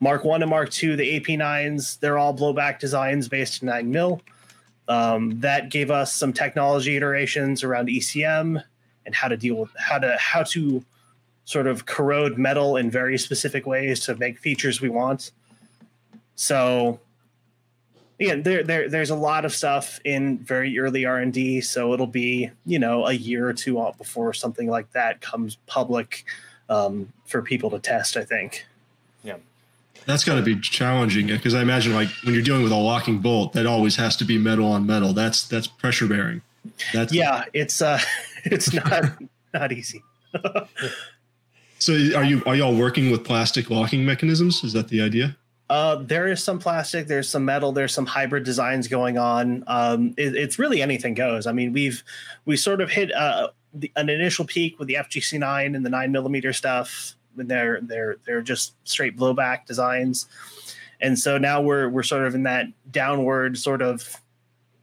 mark 0.00 0.24
1 0.24 0.40
and 0.40 0.48
mark 0.48 0.70
2 0.70 0.96
the 0.96 1.20
ap9s 1.20 2.00
they're 2.00 2.16
all 2.16 2.34
blowback 2.34 2.78
designs 2.78 3.28
based 3.28 3.62
in 3.62 3.66
9 3.66 3.90
mil. 3.90 4.22
Um, 4.88 5.38
that 5.40 5.68
gave 5.68 5.90
us 5.90 6.14
some 6.14 6.32
technology 6.32 6.96
iterations 6.96 7.62
around 7.62 7.88
ecm 7.88 8.64
and 9.04 9.14
how 9.14 9.28
to 9.28 9.36
deal 9.36 9.56
with 9.56 9.70
how 9.76 9.98
to 9.98 10.16
how 10.16 10.44
to 10.44 10.82
sort 11.48 11.66
of 11.66 11.86
corrode 11.86 12.36
metal 12.36 12.76
in 12.76 12.90
very 12.90 13.16
specific 13.16 13.64
ways 13.64 14.00
to 14.00 14.14
make 14.16 14.38
features 14.38 14.82
we 14.82 14.90
want. 14.90 15.30
So 16.36 17.00
again, 18.20 18.42
there, 18.42 18.62
there 18.62 18.90
there's 18.90 19.08
a 19.08 19.16
lot 19.16 19.46
of 19.46 19.54
stuff 19.54 19.98
in 20.04 20.40
very 20.40 20.78
early 20.78 21.06
R 21.06 21.16
and 21.16 21.32
D. 21.32 21.62
So 21.62 21.94
it'll 21.94 22.06
be 22.06 22.50
you 22.66 22.78
know 22.78 23.06
a 23.06 23.14
year 23.14 23.48
or 23.48 23.54
two 23.54 23.80
out 23.80 23.96
before 23.96 24.34
something 24.34 24.68
like 24.68 24.92
that 24.92 25.22
comes 25.22 25.56
public 25.66 26.26
um, 26.68 27.14
for 27.24 27.40
people 27.40 27.70
to 27.70 27.78
test. 27.78 28.18
I 28.18 28.24
think. 28.24 28.66
Yeah. 29.24 29.36
That's 30.04 30.24
got 30.24 30.34
to 30.34 30.42
be 30.42 30.60
challenging 30.60 31.28
because 31.28 31.54
I 31.54 31.62
imagine 31.62 31.94
like 31.94 32.10
when 32.24 32.34
you're 32.34 32.44
dealing 32.44 32.62
with 32.62 32.72
a 32.72 32.76
locking 32.76 33.20
bolt, 33.20 33.54
that 33.54 33.64
always 33.64 33.96
has 33.96 34.16
to 34.16 34.26
be 34.26 34.36
metal 34.36 34.66
on 34.66 34.84
metal. 34.84 35.14
That's 35.14 35.48
that's 35.48 35.66
pressure 35.66 36.06
bearing. 36.06 36.42
That's 36.92 37.10
Yeah, 37.10 37.44
it's 37.54 37.80
uh, 37.80 38.00
it's 38.44 38.70
not 38.74 39.18
not 39.54 39.72
easy. 39.72 40.02
So 41.78 41.92
are 42.16 42.24
you 42.24 42.42
are 42.46 42.56
y'all 42.56 42.76
working 42.76 43.10
with 43.10 43.24
plastic 43.24 43.70
locking 43.70 44.04
mechanisms? 44.04 44.64
Is 44.64 44.72
that 44.72 44.88
the 44.88 45.00
idea? 45.00 45.36
Uh, 45.70 45.96
there 45.96 46.26
is 46.26 46.42
some 46.42 46.58
plastic, 46.58 47.08
there's 47.08 47.28
some 47.28 47.44
metal, 47.44 47.72
there's 47.72 47.92
some 47.92 48.06
hybrid 48.06 48.42
designs 48.42 48.88
going 48.88 49.18
on. 49.18 49.62
Um, 49.66 50.14
it, 50.16 50.34
it's 50.34 50.58
really 50.58 50.80
anything 50.80 51.12
goes. 51.12 51.46
I 51.46 51.52
mean, 51.52 51.72
we've 51.72 52.02
we 52.46 52.56
sort 52.56 52.80
of 52.80 52.90
hit 52.90 53.14
uh, 53.14 53.48
the, 53.74 53.92
an 53.96 54.08
initial 54.08 54.46
peak 54.46 54.78
with 54.78 54.88
the 54.88 54.94
FGC9 54.94 55.76
and 55.76 55.84
the 55.84 55.90
nine 55.90 56.10
millimeter 56.10 56.52
stuff. 56.52 57.14
And 57.36 57.48
they're 57.48 57.80
they're 57.82 58.16
they're 58.26 58.42
just 58.42 58.74
straight 58.84 59.16
blowback 59.16 59.66
designs, 59.66 60.26
and 61.00 61.16
so 61.16 61.38
now 61.38 61.60
we're 61.60 61.88
we're 61.88 62.02
sort 62.02 62.26
of 62.26 62.34
in 62.34 62.42
that 62.44 62.66
downward 62.90 63.56
sort 63.56 63.80
of 63.80 64.20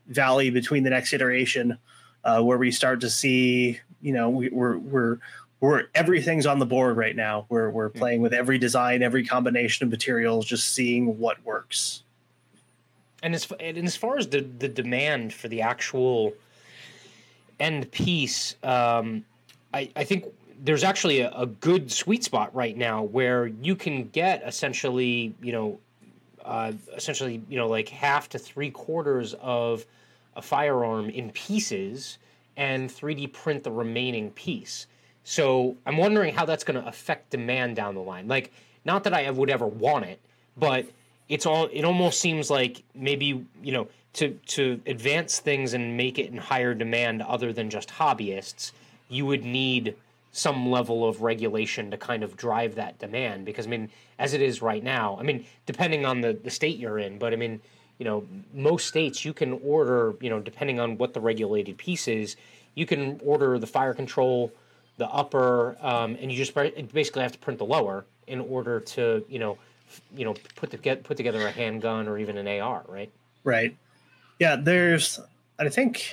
valley 0.07 0.51
between 0.51 0.83
the 0.83 0.89
next 0.89 1.11
iteration, 1.11 1.77
uh, 2.23 2.41
where 2.41 2.57
we 2.57 2.71
start 2.71 3.01
to 3.01 3.09
see 3.09 3.81
you 4.01 4.13
know 4.13 4.29
we, 4.29 4.47
we're 4.49 4.77
we're 4.77 5.17
we're 5.59 5.85
everything's 5.95 6.45
on 6.45 6.59
the 6.59 6.65
board 6.65 6.97
right 6.97 7.15
now. 7.15 7.45
We're 7.49 7.69
we're 7.69 7.89
playing 7.89 8.21
with 8.21 8.33
every 8.33 8.57
design, 8.57 9.01
every 9.01 9.25
combination 9.25 9.85
of 9.85 9.91
materials, 9.91 10.45
just 10.45 10.73
seeing 10.73 11.17
what 11.17 11.43
works. 11.45 12.03
And 13.23 13.33
as 13.33 13.47
and 13.59 13.77
as 13.77 13.95
far 13.95 14.17
as 14.17 14.27
the 14.27 14.41
the 14.41 14.67
demand 14.67 15.33
for 15.33 15.47
the 15.47 15.61
actual 15.61 16.33
end 17.59 17.91
piece, 17.91 18.55
um, 18.63 19.25
I 19.73 19.89
I 19.95 20.03
think 20.03 20.25
there's 20.63 20.83
actually 20.83 21.21
a, 21.21 21.31
a, 21.31 21.45
good 21.45 21.91
sweet 21.91 22.23
spot 22.23 22.53
right 22.55 22.77
now 22.77 23.03
where 23.03 23.47
you 23.47 23.75
can 23.75 24.07
get 24.09 24.41
essentially 24.45 25.35
you 25.41 25.51
know 25.51 25.79
uh, 26.43 26.71
essentially 26.95 27.41
you 27.49 27.57
know 27.57 27.67
like 27.67 27.89
half 27.89 28.29
to 28.29 28.39
three 28.39 28.71
quarters 28.71 29.33
of 29.41 29.85
a 30.35 30.41
firearm 30.41 31.09
in 31.09 31.31
pieces 31.31 32.17
and 32.57 32.89
3D 32.89 33.31
print 33.33 33.63
the 33.63 33.71
remaining 33.71 34.31
piece. 34.31 34.87
So 35.25 35.75
I'm 35.87 35.97
wondering 35.97 36.35
how 36.35 36.45
that's 36.45 36.63
going 36.63 36.79
to 36.79 36.87
affect 36.87 37.31
demand 37.31 37.75
down 37.75 37.95
the 37.95 38.01
line. 38.01 38.27
Like, 38.27 38.53
not 38.85 39.03
that 39.03 39.13
I 39.13 39.29
would 39.29 39.49
ever 39.49 39.65
want 39.65 40.05
it, 40.05 40.19
but 40.55 40.85
it's 41.27 41.47
all. 41.47 41.67
It 41.73 41.83
almost 41.83 42.21
seems 42.21 42.51
like 42.51 42.83
maybe 42.93 43.43
you 43.61 43.71
know 43.71 43.87
to 44.13 44.39
to 44.45 44.79
advance 44.85 45.39
things 45.39 45.73
and 45.73 45.97
make 45.97 46.19
it 46.19 46.31
in 46.31 46.37
higher 46.37 46.75
demand, 46.75 47.23
other 47.23 47.51
than 47.51 47.71
just 47.71 47.89
hobbyists, 47.89 48.71
you 49.09 49.25
would 49.25 49.43
need 49.43 49.95
some 50.31 50.69
level 50.69 51.07
of 51.07 51.21
regulation 51.23 51.89
to 51.89 51.97
kind 51.97 52.21
of 52.21 52.37
drive 52.37 52.75
that 52.75 52.99
demand. 52.99 53.45
Because 53.45 53.65
I 53.65 53.69
mean, 53.71 53.89
as 54.19 54.33
it 54.35 54.43
is 54.43 54.61
right 54.61 54.83
now, 54.83 55.17
I 55.19 55.23
mean, 55.23 55.43
depending 55.65 56.05
on 56.05 56.21
the 56.21 56.33
the 56.33 56.51
state 56.51 56.77
you're 56.77 56.99
in, 56.99 57.17
but 57.17 57.33
I 57.33 57.35
mean, 57.35 57.59
you 57.97 58.05
know, 58.05 58.27
most 58.53 58.87
states 58.87 59.25
you 59.25 59.33
can 59.33 59.53
order, 59.63 60.13
you 60.21 60.29
know, 60.29 60.39
depending 60.39 60.79
on 60.79 60.99
what 60.99 61.15
the 61.15 61.19
regulated 61.19 61.79
piece 61.79 62.07
is, 62.07 62.35
you 62.75 62.85
can 62.85 63.19
order 63.25 63.57
the 63.57 63.65
fire 63.65 63.95
control 63.95 64.51
the 64.97 65.07
upper, 65.07 65.77
um, 65.81 66.17
and 66.19 66.31
you 66.31 66.37
just 66.37 66.53
basically 66.53 67.21
have 67.21 67.31
to 67.31 67.37
print 67.39 67.59
the 67.59 67.65
lower 67.65 68.05
in 68.27 68.39
order 68.39 68.79
to 68.79 69.25
you 69.29 69.39
know, 69.39 69.57
you 70.15 70.25
know, 70.25 70.35
put 70.55 70.71
to 70.71 70.77
get 70.77 71.03
put 71.03 71.17
together 71.17 71.45
a 71.45 71.51
handgun 71.51 72.07
or 72.07 72.17
even 72.17 72.37
an 72.37 72.47
AR, 72.47 72.83
right? 72.87 73.11
Right. 73.43 73.75
Yeah. 74.39 74.55
There's, 74.55 75.19
I 75.59 75.69
think. 75.69 76.11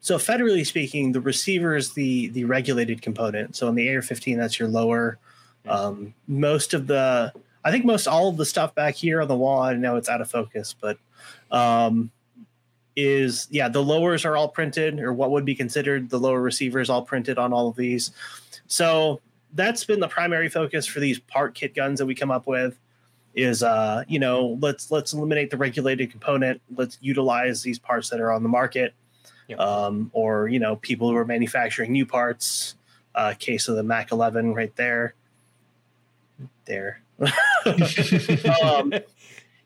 So 0.00 0.16
federally 0.16 0.66
speaking, 0.66 1.12
the 1.12 1.20
receiver 1.20 1.76
is 1.76 1.92
the 1.92 2.28
the 2.28 2.44
regulated 2.44 3.02
component. 3.02 3.54
So 3.54 3.68
on 3.68 3.74
the 3.74 3.94
AR-15, 3.94 4.36
that's 4.36 4.58
your 4.58 4.68
lower. 4.68 5.18
Um, 5.68 6.14
most 6.26 6.74
of 6.74 6.86
the, 6.86 7.32
I 7.64 7.70
think 7.70 7.84
most 7.84 8.06
all 8.06 8.28
of 8.28 8.36
the 8.36 8.46
stuff 8.46 8.74
back 8.74 8.94
here 8.94 9.20
on 9.20 9.28
the 9.28 9.36
wall. 9.36 9.60
I 9.60 9.74
know 9.74 9.96
it's 9.96 10.08
out 10.08 10.22
of 10.22 10.30
focus, 10.30 10.74
but 10.78 10.98
um, 11.50 12.10
is 13.02 13.48
yeah 13.50 13.68
the 13.68 13.82
lowers 13.82 14.24
are 14.24 14.36
all 14.36 14.48
printed 14.48 15.00
or 15.00 15.12
what 15.12 15.30
would 15.30 15.44
be 15.44 15.54
considered 15.54 16.10
the 16.10 16.18
lower 16.18 16.40
receivers 16.40 16.90
all 16.90 17.02
printed 17.02 17.38
on 17.38 17.52
all 17.52 17.68
of 17.68 17.76
these. 17.76 18.12
So 18.66 19.20
that's 19.54 19.84
been 19.84 20.00
the 20.00 20.08
primary 20.08 20.48
focus 20.48 20.86
for 20.86 21.00
these 21.00 21.18
part 21.18 21.54
kit 21.54 21.74
guns 21.74 21.98
that 21.98 22.06
we 22.06 22.14
come 22.14 22.30
up 22.30 22.46
with 22.46 22.78
is 23.34 23.62
uh 23.62 24.04
you 24.08 24.18
know 24.18 24.58
let's 24.60 24.90
let's 24.90 25.12
eliminate 25.12 25.50
the 25.50 25.56
regulated 25.56 26.10
component. 26.10 26.60
Let's 26.74 26.98
utilize 27.00 27.62
these 27.62 27.78
parts 27.78 28.10
that 28.10 28.20
are 28.20 28.32
on 28.32 28.42
the 28.42 28.48
market 28.48 28.94
um, 29.58 30.10
or 30.12 30.48
you 30.48 30.58
know 30.58 30.76
people 30.76 31.08
who 31.08 31.16
are 31.16 31.24
manufacturing 31.24 31.92
new 31.92 32.06
parts 32.06 32.76
uh 33.14 33.34
case 33.38 33.68
of 33.68 33.76
the 33.76 33.82
mac 33.82 34.12
11 34.12 34.54
right 34.54 34.74
there. 34.76 35.14
There. 36.64 37.02
Um, 38.64 38.94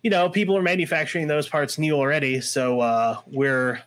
you 0.05 0.11
know, 0.11 0.29
people 0.29 0.55
are 0.57 0.63
manufacturing 0.63 1.27
those 1.29 1.49
parts 1.49 1.79
new 1.79 1.95
already. 1.95 2.43
So 2.43 2.81
uh, 2.81 3.17
we're, 3.27 3.83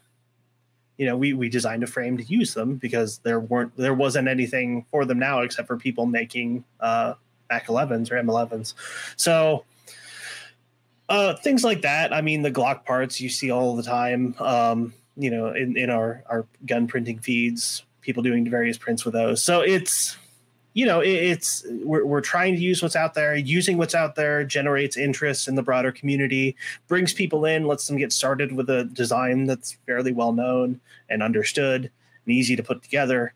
you 0.97 1.05
know, 1.05 1.15
we 1.15 1.33
we 1.33 1.47
designed 1.47 1.83
a 1.83 1.87
frame 1.87 2.17
to 2.17 2.23
use 2.23 2.55
them 2.55 2.75
because 2.75 3.19
there 3.19 3.39
weren't 3.39 3.77
there 3.77 3.93
wasn't 3.93 4.27
anything 4.27 4.85
for 4.89 5.05
them 5.05 5.19
now 5.19 5.41
except 5.41 5.67
for 5.67 5.77
people 5.77 6.07
making 6.07 6.65
uh, 6.79 7.13
Mac 7.51 7.67
11s 7.67 8.11
or 8.11 8.15
M11s. 8.15 8.73
So 9.15 9.63
uh, 11.07 11.35
things 11.35 11.63
like 11.63 11.83
that. 11.83 12.11
I 12.11 12.21
mean, 12.21 12.41
the 12.41 12.51
Glock 12.51 12.83
parts 12.83 13.21
you 13.21 13.29
see 13.29 13.51
all 13.51 13.75
the 13.75 13.83
time. 13.83 14.33
Um, 14.39 14.95
you 15.15 15.29
know, 15.29 15.53
in 15.53 15.77
in 15.77 15.91
our 15.91 16.23
our 16.27 16.47
gun 16.65 16.87
printing 16.87 17.19
feeds, 17.19 17.85
people 18.01 18.23
doing 18.23 18.49
various 18.49 18.79
prints 18.79 19.05
with 19.05 19.13
those. 19.13 19.43
So 19.43 19.61
it's 19.61 20.17
you 20.77 20.85
know, 20.85 20.99
it, 20.99 21.09
it's 21.09 21.65
we're, 21.81 22.05
we're 22.05 22.21
trying 22.21 22.53
to 22.55 22.61
use 22.61 22.83
what's 22.83 22.95
out 22.95 23.15
there. 23.15 23.35
Using 23.35 23.79
what's 23.79 23.95
out 23.95 24.13
there 24.13 24.43
generates 24.43 24.95
interest 24.95 25.47
in 25.47 25.55
the 25.55 25.63
broader 25.63 25.91
community, 25.91 26.55
brings 26.87 27.13
people 27.13 27.45
in, 27.45 27.65
lets 27.65 27.87
them 27.87 27.97
get 27.97 28.13
started 28.13 28.51
with 28.51 28.69
a 28.69 28.83
design 28.83 29.45
that's 29.45 29.75
fairly 29.87 30.11
well 30.11 30.33
known 30.33 30.79
and 31.09 31.23
understood 31.23 31.89
and 32.25 32.35
easy 32.35 32.55
to 32.55 32.61
put 32.61 32.83
together. 32.83 33.33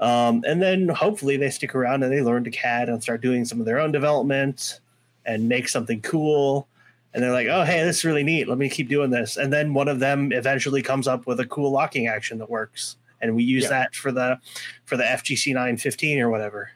Um, 0.00 0.42
and 0.44 0.60
then 0.60 0.88
hopefully 0.88 1.36
they 1.36 1.50
stick 1.50 1.76
around 1.76 2.02
and 2.02 2.12
they 2.12 2.22
learn 2.22 2.42
to 2.42 2.50
CAD 2.50 2.88
and 2.88 3.00
start 3.00 3.20
doing 3.20 3.44
some 3.44 3.60
of 3.60 3.66
their 3.66 3.78
own 3.78 3.92
development 3.92 4.80
and 5.24 5.48
make 5.48 5.68
something 5.68 6.00
cool. 6.00 6.66
And 7.14 7.22
they're 7.22 7.30
like, 7.30 7.46
oh, 7.46 7.62
hey, 7.62 7.84
this 7.84 7.98
is 7.98 8.04
really 8.04 8.24
neat. 8.24 8.48
Let 8.48 8.58
me 8.58 8.68
keep 8.68 8.88
doing 8.88 9.10
this. 9.10 9.36
And 9.36 9.52
then 9.52 9.74
one 9.74 9.86
of 9.86 10.00
them 10.00 10.32
eventually 10.32 10.82
comes 10.82 11.06
up 11.06 11.24
with 11.28 11.38
a 11.38 11.46
cool 11.46 11.70
locking 11.70 12.08
action 12.08 12.38
that 12.38 12.50
works. 12.50 12.96
And 13.20 13.36
we 13.36 13.44
use 13.44 13.64
yeah. 13.64 13.68
that 13.68 13.94
for 13.94 14.10
the 14.10 14.40
for 14.86 14.96
the 14.96 15.04
FGC 15.04 15.54
915 15.54 16.18
or 16.18 16.30
whatever. 16.30 16.72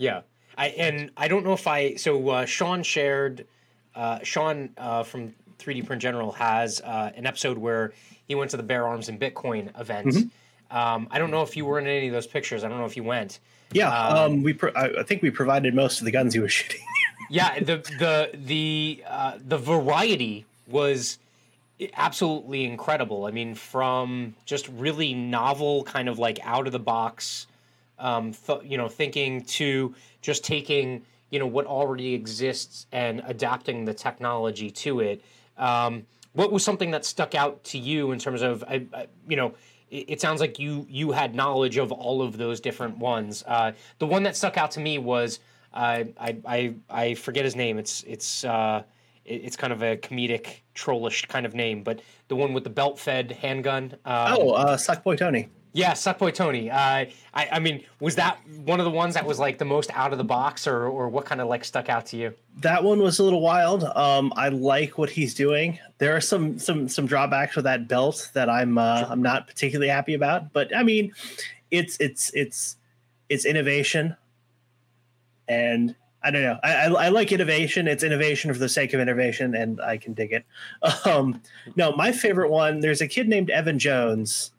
Yeah, 0.00 0.22
I 0.56 0.68
and 0.68 1.10
I 1.16 1.28
don't 1.28 1.44
know 1.44 1.52
if 1.52 1.66
I 1.66 1.94
so 1.96 2.30
uh, 2.30 2.46
Sean 2.46 2.82
shared 2.82 3.46
uh, 3.94 4.20
Sean 4.22 4.70
uh, 4.78 5.02
from 5.02 5.34
3D 5.58 5.86
Print 5.86 6.00
General 6.00 6.32
has 6.32 6.80
uh, 6.80 7.10
an 7.14 7.26
episode 7.26 7.58
where 7.58 7.92
he 8.26 8.34
went 8.34 8.50
to 8.52 8.56
the 8.56 8.62
Bear 8.62 8.86
Arms 8.86 9.10
and 9.10 9.20
Bitcoin 9.20 9.78
event. 9.78 10.06
Mm-hmm. 10.08 10.76
Um, 10.76 11.06
I 11.10 11.18
don't 11.18 11.30
know 11.30 11.42
if 11.42 11.54
you 11.54 11.66
were 11.66 11.78
in 11.78 11.86
any 11.86 12.06
of 12.06 12.14
those 12.14 12.26
pictures. 12.26 12.64
I 12.64 12.70
don't 12.70 12.78
know 12.78 12.86
if 12.86 12.96
you 12.96 13.04
went. 13.04 13.40
Yeah, 13.72 13.90
um, 13.90 14.16
um, 14.16 14.42
we 14.42 14.54
pro- 14.54 14.72
I 14.74 15.02
think 15.02 15.20
we 15.20 15.30
provided 15.30 15.74
most 15.74 16.00
of 16.00 16.06
the 16.06 16.10
guns 16.10 16.32
he 16.32 16.40
was 16.40 16.52
shooting. 16.52 16.80
yeah, 17.28 17.60
the 17.60 17.76
the 17.98 18.30
the 18.32 19.04
uh, 19.06 19.38
the 19.46 19.58
variety 19.58 20.46
was 20.66 21.18
absolutely 21.94 22.64
incredible. 22.64 23.26
I 23.26 23.32
mean, 23.32 23.54
from 23.54 24.34
just 24.46 24.66
really 24.68 25.12
novel, 25.12 25.84
kind 25.84 26.08
of 26.08 26.18
like 26.18 26.38
out 26.42 26.66
of 26.66 26.72
the 26.72 26.78
box 26.78 27.46
um, 28.00 28.32
th- 28.32 28.62
you 28.64 28.76
know, 28.76 28.88
thinking 28.88 29.42
to 29.44 29.94
just 30.20 30.44
taking 30.44 31.02
you 31.30 31.38
know 31.38 31.46
what 31.46 31.66
already 31.66 32.14
exists 32.14 32.86
and 32.92 33.22
adapting 33.26 33.84
the 33.84 33.94
technology 33.94 34.70
to 34.70 35.00
it. 35.00 35.22
Um, 35.56 36.06
what 36.32 36.52
was 36.52 36.64
something 36.64 36.90
that 36.92 37.04
stuck 37.04 37.34
out 37.34 37.62
to 37.64 37.78
you 37.78 38.12
in 38.12 38.18
terms 38.18 38.42
of, 38.42 38.62
I, 38.64 38.86
I, 38.94 39.06
you 39.28 39.36
know, 39.36 39.54
it, 39.90 40.04
it, 40.08 40.20
sounds 40.20 40.40
like 40.40 40.58
you 40.58 40.86
you 40.88 41.12
had 41.12 41.34
knowledge 41.34 41.76
of 41.76 41.92
all 41.92 42.22
of 42.22 42.36
those 42.36 42.60
different 42.60 42.98
ones. 42.98 43.42
Uh, 43.46 43.72
the 43.98 44.06
one 44.06 44.22
that 44.24 44.36
stuck 44.36 44.56
out 44.56 44.70
to 44.72 44.80
me 44.80 44.98
was 44.98 45.40
uh, 45.74 46.04
I, 46.18 46.36
I 46.46 46.74
I 46.88 47.14
forget 47.14 47.44
his 47.44 47.56
name. 47.56 47.78
It's 47.78 48.04
it's 48.04 48.44
uh, 48.44 48.82
it's 49.24 49.56
kind 49.56 49.72
of 49.72 49.82
a 49.82 49.96
comedic 49.96 50.60
trollish 50.74 51.26
kind 51.26 51.46
of 51.46 51.54
name, 51.54 51.82
but 51.82 52.00
the 52.28 52.36
one 52.36 52.52
with 52.52 52.64
the 52.64 52.70
belt 52.70 52.98
fed 52.98 53.32
handgun. 53.32 53.96
Um, 54.04 54.36
oh, 54.38 54.50
uh, 54.50 54.76
Suckboy 54.76 55.18
Tony. 55.18 55.48
Yeah, 55.72 55.92
Suckboy 55.92 56.34
Tony. 56.34 56.68
Uh, 56.68 57.06
I, 57.32 57.48
I 57.52 57.58
mean, 57.60 57.84
was 58.00 58.16
that 58.16 58.40
one 58.64 58.80
of 58.80 58.84
the 58.84 58.90
ones 58.90 59.14
that 59.14 59.24
was 59.24 59.38
like 59.38 59.58
the 59.58 59.64
most 59.64 59.90
out 59.94 60.10
of 60.10 60.18
the 60.18 60.24
box, 60.24 60.66
or 60.66 60.86
or 60.86 61.08
what 61.08 61.26
kind 61.26 61.40
of 61.40 61.48
like 61.48 61.64
stuck 61.64 61.88
out 61.88 62.06
to 62.06 62.16
you? 62.16 62.34
That 62.58 62.82
one 62.82 63.00
was 63.00 63.20
a 63.20 63.22
little 63.22 63.40
wild. 63.40 63.84
Um, 63.84 64.32
I 64.36 64.48
like 64.48 64.98
what 64.98 65.10
he's 65.10 65.32
doing. 65.32 65.78
There 65.98 66.16
are 66.16 66.20
some 66.20 66.58
some 66.58 66.88
some 66.88 67.06
drawbacks 67.06 67.54
with 67.54 67.64
that 67.66 67.86
belt 67.86 68.30
that 68.34 68.50
I'm 68.50 68.78
uh, 68.78 69.06
I'm 69.08 69.22
not 69.22 69.46
particularly 69.46 69.88
happy 69.88 70.14
about, 70.14 70.52
but 70.52 70.74
I 70.74 70.82
mean, 70.82 71.12
it's 71.70 71.96
it's 72.00 72.32
it's 72.34 72.76
it's 73.28 73.44
innovation, 73.44 74.16
and 75.46 75.94
I 76.22 76.32
don't 76.32 76.42
know. 76.42 76.58
I, 76.64 76.74
I, 76.74 76.86
I, 76.86 77.08
like 77.10 77.30
innovation. 77.30 77.86
It's 77.86 78.02
innovation 78.02 78.52
for 78.52 78.58
the 78.58 78.68
sake 78.68 78.92
of 78.92 79.00
innovation, 79.00 79.54
and 79.54 79.80
I 79.80 79.96
can 79.98 80.14
dig 80.14 80.32
it. 80.32 80.44
Um, 81.06 81.40
no, 81.76 81.92
my 81.92 82.12
favorite 82.12 82.50
one. 82.50 82.80
There's 82.80 83.00
a 83.00 83.08
kid 83.08 83.28
named 83.28 83.50
Evan 83.50 83.78
Jones 83.78 84.52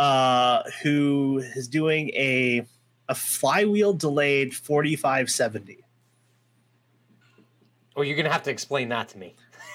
uh, 0.00 0.62
who 0.82 1.42
is 1.54 1.68
doing 1.68 2.08
a 2.10 2.66
a 3.10 3.14
flywheel 3.14 3.92
delayed 3.92 4.54
4570. 4.54 5.84
Oh, 7.94 8.02
you're 8.02 8.16
gonna 8.16 8.30
have 8.30 8.42
to 8.44 8.50
explain 8.50 8.88
that 8.88 9.10
to 9.10 9.18
me. 9.18 9.34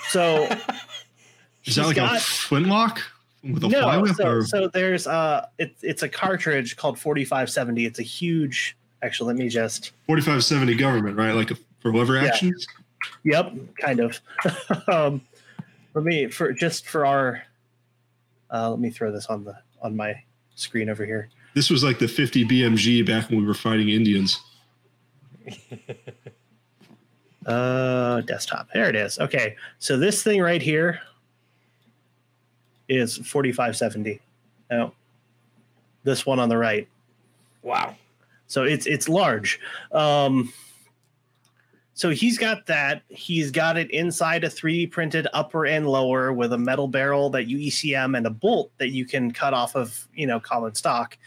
So 0.09 0.43
is 1.65 1.75
that 1.75 1.85
like 1.85 1.97
got, 1.97 2.17
a 2.17 2.19
flintlock 2.19 3.01
with 3.43 3.65
a 3.65 3.67
no, 3.67 3.81
flywheel? 3.81 4.15
So, 4.15 4.41
so 4.41 4.67
there's 4.67 5.05
uh 5.05 5.45
it's 5.59 5.83
it's 5.83 6.01
a 6.01 6.09
cartridge 6.09 6.75
called 6.75 6.97
4570. 6.97 7.85
It's 7.85 7.99
a 7.99 8.03
huge 8.03 8.75
actually 9.03 9.27
let 9.27 9.35
me 9.35 9.47
just 9.47 9.91
4570 10.07 10.75
government, 10.75 11.17
right? 11.17 11.35
Like 11.35 11.51
a, 11.51 11.55
for 11.81 11.93
lever 11.93 12.15
yeah. 12.15 12.29
actions? 12.29 12.65
Yep, 13.25 13.53
kind 13.79 13.99
of. 13.99 14.19
um 14.87 15.21
let 15.93 16.03
me 16.03 16.29
for 16.29 16.51
just 16.51 16.87
for 16.87 17.05
our 17.05 17.43
uh 18.49 18.71
let 18.71 18.79
me 18.79 18.89
throw 18.89 19.11
this 19.11 19.27
on 19.27 19.43
the 19.43 19.55
on 19.81 19.95
my 19.95 20.21
screen 20.55 20.89
over 20.89 21.05
here. 21.05 21.29
This 21.53 21.69
was 21.69 21.83
like 21.83 21.99
the 21.99 22.07
50 22.07 22.45
BMG 22.45 23.05
back 23.05 23.29
when 23.29 23.39
we 23.39 23.45
were 23.45 23.53
fighting 23.53 23.89
Indians. 23.89 24.39
Uh, 27.45 28.21
desktop. 28.21 28.67
There 28.73 28.89
it 28.89 28.95
is. 28.95 29.19
Okay, 29.19 29.55
so 29.77 29.97
this 29.97 30.23
thing 30.23 30.41
right 30.41 30.61
here 30.61 30.99
is 32.89 33.17
4570. 33.17 34.19
Now, 34.71 34.93
this 36.03 36.25
one 36.25 36.39
on 36.39 36.49
the 36.49 36.57
right. 36.57 36.87
Wow. 37.61 37.95
So 38.47 38.63
it's 38.63 38.87
it's 38.87 39.07
large. 39.07 39.59
Um, 39.91 40.51
so 41.95 42.09
he's 42.09 42.37
got 42.37 42.65
that. 42.65 43.03
He's 43.07 43.51
got 43.51 43.77
it 43.77 43.89
inside 43.89 44.43
a 44.43 44.49
3D 44.49 44.91
printed 44.91 45.27
upper 45.33 45.65
and 45.65 45.87
lower 45.87 46.33
with 46.33 46.51
a 46.51 46.57
metal 46.57 46.89
barrel 46.89 47.29
that 47.29 47.47
you 47.47 47.57
ECM 47.57 48.17
and 48.17 48.27
a 48.27 48.29
bolt 48.29 48.69
that 48.79 48.89
you 48.89 49.05
can 49.05 49.31
cut 49.31 49.53
off 49.53 49.77
of, 49.77 50.05
you 50.13 50.27
know, 50.27 50.37
common 50.37 50.75
stock. 50.75 51.17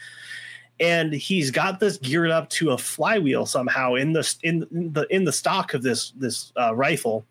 And 0.79 1.11
he's 1.11 1.49
got 1.49 1.79
this 1.79 1.97
geared 1.97 2.29
up 2.29 2.51
to 2.51 2.69
a 2.69 2.77
flywheel 2.77 3.47
somehow 3.47 3.95
in 3.95 4.13
the 4.13 4.35
in 4.43 4.59
the 4.69 5.07
in 5.09 5.23
the 5.25 5.33
stock 5.33 5.73
of 5.73 5.81
this 5.81 6.11
this 6.11 6.53
uh, 6.55 6.73
rifle, 6.75 7.25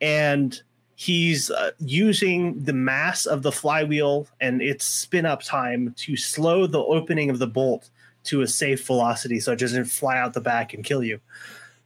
and 0.00 0.62
he's 0.94 1.50
uh, 1.50 1.72
using 1.80 2.62
the 2.62 2.72
mass 2.72 3.26
of 3.26 3.42
the 3.42 3.52
flywheel 3.52 4.28
and 4.40 4.62
its 4.62 4.84
spin 4.84 5.26
up 5.26 5.42
time 5.42 5.94
to 5.98 6.16
slow 6.16 6.66
the 6.66 6.82
opening 6.82 7.28
of 7.28 7.40
the 7.40 7.46
bolt 7.46 7.90
to 8.24 8.42
a 8.42 8.46
safe 8.46 8.86
velocity 8.86 9.40
so 9.40 9.52
it 9.52 9.58
doesn't 9.58 9.84
fly 9.84 10.16
out 10.16 10.32
the 10.32 10.40
back 10.40 10.74
and 10.74 10.84
kill 10.84 11.02
you. 11.02 11.20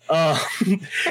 Uh, 0.08 0.38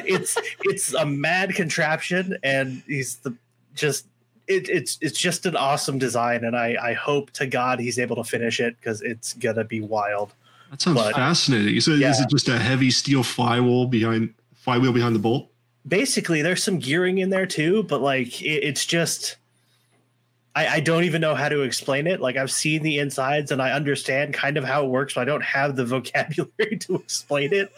it's 0.06 0.38
it's 0.64 0.94
a 0.94 1.06
mad 1.06 1.54
contraption, 1.56 2.38
and 2.44 2.84
he's 2.88 3.18
the 3.18 3.36
just 3.76 4.06
it, 4.48 4.70
it's 4.70 4.98
it's 5.02 5.18
just 5.20 5.46
an 5.46 5.56
awesome 5.56 5.98
design, 5.98 6.44
and 6.44 6.56
I 6.56 6.76
I 6.82 6.94
hope 6.94 7.32
to 7.32 7.46
God 7.48 7.80
he's 7.80 7.98
able 8.00 8.16
to 8.18 8.24
finish 8.24 8.60
it 8.60 8.76
because 8.78 9.02
it's 9.02 9.34
gonna 9.34 9.64
be 9.64 9.82
wild. 9.82 10.34
That 10.70 10.82
sounds 10.82 10.98
But- 10.98 11.16
fascinating. 11.16 11.80
So 11.82 11.92
Yeah. 11.94 12.12
is 12.12 12.20
it 12.20 12.30
just 12.30 12.48
a 12.48 12.58
heavy 12.60 12.92
steel 12.92 13.24
flywheel 13.24 13.86
behind 13.86 14.34
flywheel 14.54 14.94
behind 14.94 15.16
the 15.16 15.20
bolt? 15.20 15.50
Basically, 15.88 16.42
there's 16.42 16.64
some 16.64 16.78
gearing 16.80 17.18
in 17.18 17.30
there 17.32 17.46
too, 17.48 17.84
but 17.84 18.02
like 18.02 18.42
it, 18.42 18.64
it's 18.64 18.86
just. 18.86 19.38
I, 20.54 20.68
I 20.68 20.80
don't 20.82 21.06
even 21.06 21.22
know 21.22 21.34
how 21.34 21.48
to 21.48 21.62
explain 21.62 22.08
it. 22.08 22.20
Like 22.20 22.36
I've 22.36 22.52
seen 22.52 22.84
the 22.84 23.00
insides 23.00 23.52
and 23.52 23.62
I 23.62 23.72
understand 23.72 24.34
kind 24.34 24.58
of 24.58 24.64
how 24.64 24.84
it 24.84 24.90
works, 24.90 25.14
but 25.14 25.22
I 25.22 25.26
don't 25.26 25.44
have 25.44 25.76
the 25.76 25.86
vocabulary 25.86 26.78
to 26.80 26.96
explain 26.96 27.54
it. 27.54 27.72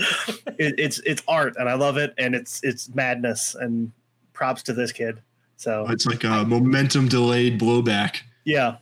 it 0.58 0.76
it's 0.80 1.00
it's 1.00 1.22
art 1.28 1.56
and 1.58 1.70
I 1.70 1.76
love 1.76 1.98
it 1.98 2.14
and 2.18 2.34
it's 2.34 2.64
it's 2.64 2.94
madness 2.94 3.56
and 3.56 3.92
props 4.34 4.64
to 4.64 4.74
this 4.74 4.92
kid. 4.92 5.22
So 5.58 5.86
It's 5.90 6.06
like 6.06 6.24
a 6.24 6.44
momentum 6.44 7.08
delayed 7.08 7.60
blowback. 7.60 8.22
Yeah. 8.44 8.78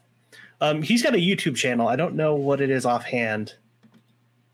Um, 0.62 0.82
he's 0.82 1.04
got 1.04 1.14
a 1.14 1.18
YouTube 1.18 1.56
channel. 1.56 1.88
I 1.88 1.96
don't 1.96 2.16
know 2.16 2.36
what 2.36 2.62
it 2.62 2.70
is 2.70 2.86
offhand, 2.86 3.56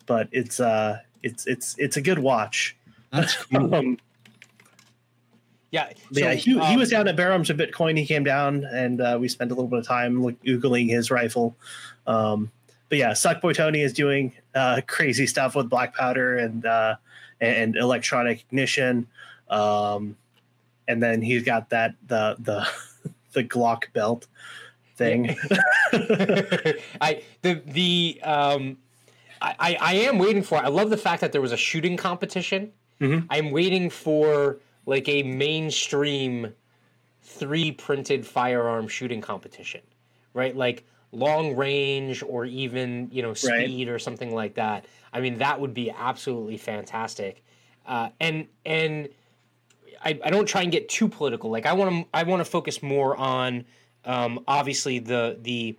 but 0.06 0.30
it's 0.32 0.60
uh 0.60 1.00
it's 1.22 1.46
it's 1.46 1.76
it's 1.78 1.98
a 1.98 2.02
good 2.02 2.20
watch. 2.20 2.76
That's 3.12 3.36
cool. 3.36 3.74
Um, 3.76 3.98
Yeah. 5.72 5.92
but 6.10 6.18
yeah, 6.18 6.32
so, 6.32 6.38
he, 6.38 6.54
he 6.54 6.60
um, 6.60 6.76
was 6.78 6.90
down 6.90 7.08
at 7.08 7.16
Bear 7.16 7.32
Arms 7.32 7.50
of 7.50 7.58
Bitcoin. 7.58 7.98
He 7.98 8.06
came 8.06 8.24
down 8.24 8.64
and 8.64 9.02
uh, 9.02 9.18
we 9.20 9.28
spent 9.28 9.52
a 9.52 9.54
little 9.54 9.70
bit 9.70 9.80
of 9.80 9.86
time 9.86 10.22
like, 10.24 10.42
googling 10.44 10.90
his 10.90 11.12
rifle. 11.12 11.56
Um, 12.06 12.52
but 12.90 12.98
yeah, 12.98 13.12
Suckboy 13.12 13.54
Tony 13.56 13.82
is 13.82 13.92
doing 13.92 14.34
uh, 14.56 14.82
crazy 14.88 15.28
stuff 15.28 15.56
with 15.56 15.70
black 15.70 15.94
powder 15.96 16.38
and 16.38 16.66
uh, 16.66 16.96
and 17.42 17.76
electronic 17.76 18.42
ignition. 18.42 19.08
Um, 19.50 20.16
and 20.88 21.04
then 21.04 21.22
he's 21.22 21.44
got 21.44 21.70
that 21.72 21.96
the 22.08 22.38
the 22.40 22.68
the 23.34 23.44
Glock 23.44 23.92
belt 23.94 24.28
thing. 24.96 25.38
I 27.02 27.24
the 27.42 27.62
the 27.66 28.22
um 28.24 28.78
I, 29.42 29.56
I 29.60 29.78
I 29.82 29.94
am 29.96 30.18
waiting 30.18 30.44
for 30.44 30.58
I 30.58 30.70
love 30.70 30.90
the 30.90 30.98
fact 30.98 31.22
that 31.22 31.32
there 31.34 31.42
was 31.42 31.52
a 31.52 31.58
shooting 31.58 31.98
competition. 31.98 32.72
Mhm. 33.02 33.28
I'm 33.30 33.52
waiting 33.52 33.90
for 33.90 34.58
like 34.88 35.08
a 35.08 35.22
mainstream 35.22 36.54
three 37.22 37.72
printed 37.72 38.26
firearm 38.26 38.88
shooting 38.88 39.22
competition. 39.22 39.82
Right? 40.34 40.56
Like 40.56 40.86
long 41.12 41.56
range 41.56 42.24
or 42.24 42.46
even, 42.46 43.10
you 43.12 43.22
know, 43.22 43.30
Right. 43.30 43.38
speed 43.38 43.90
or 43.90 44.00
something 44.00 44.34
like 44.34 44.56
that. 44.56 44.86
I 45.14 45.22
mean 45.22 45.38
that 45.38 45.60
would 45.62 45.76
be 45.76 45.92
absolutely 45.92 46.58
fantastic. 46.58 47.44
Uh, 47.86 48.10
and 48.20 48.48
and 48.66 49.10
I, 50.04 50.20
I 50.24 50.30
don't 50.30 50.46
try 50.48 50.62
and 50.62 50.72
get 50.72 50.90
too 50.90 51.08
political. 51.08 51.50
Like 51.50 51.66
I 51.66 51.74
want 51.74 51.92
to 51.92 52.10
I 52.14 52.24
want 52.24 52.40
to 52.40 52.46
focus 52.46 52.82
more 52.82 53.16
on 53.16 53.66
um, 54.06 54.44
obviously 54.48 55.00
the 55.00 55.38
the 55.42 55.76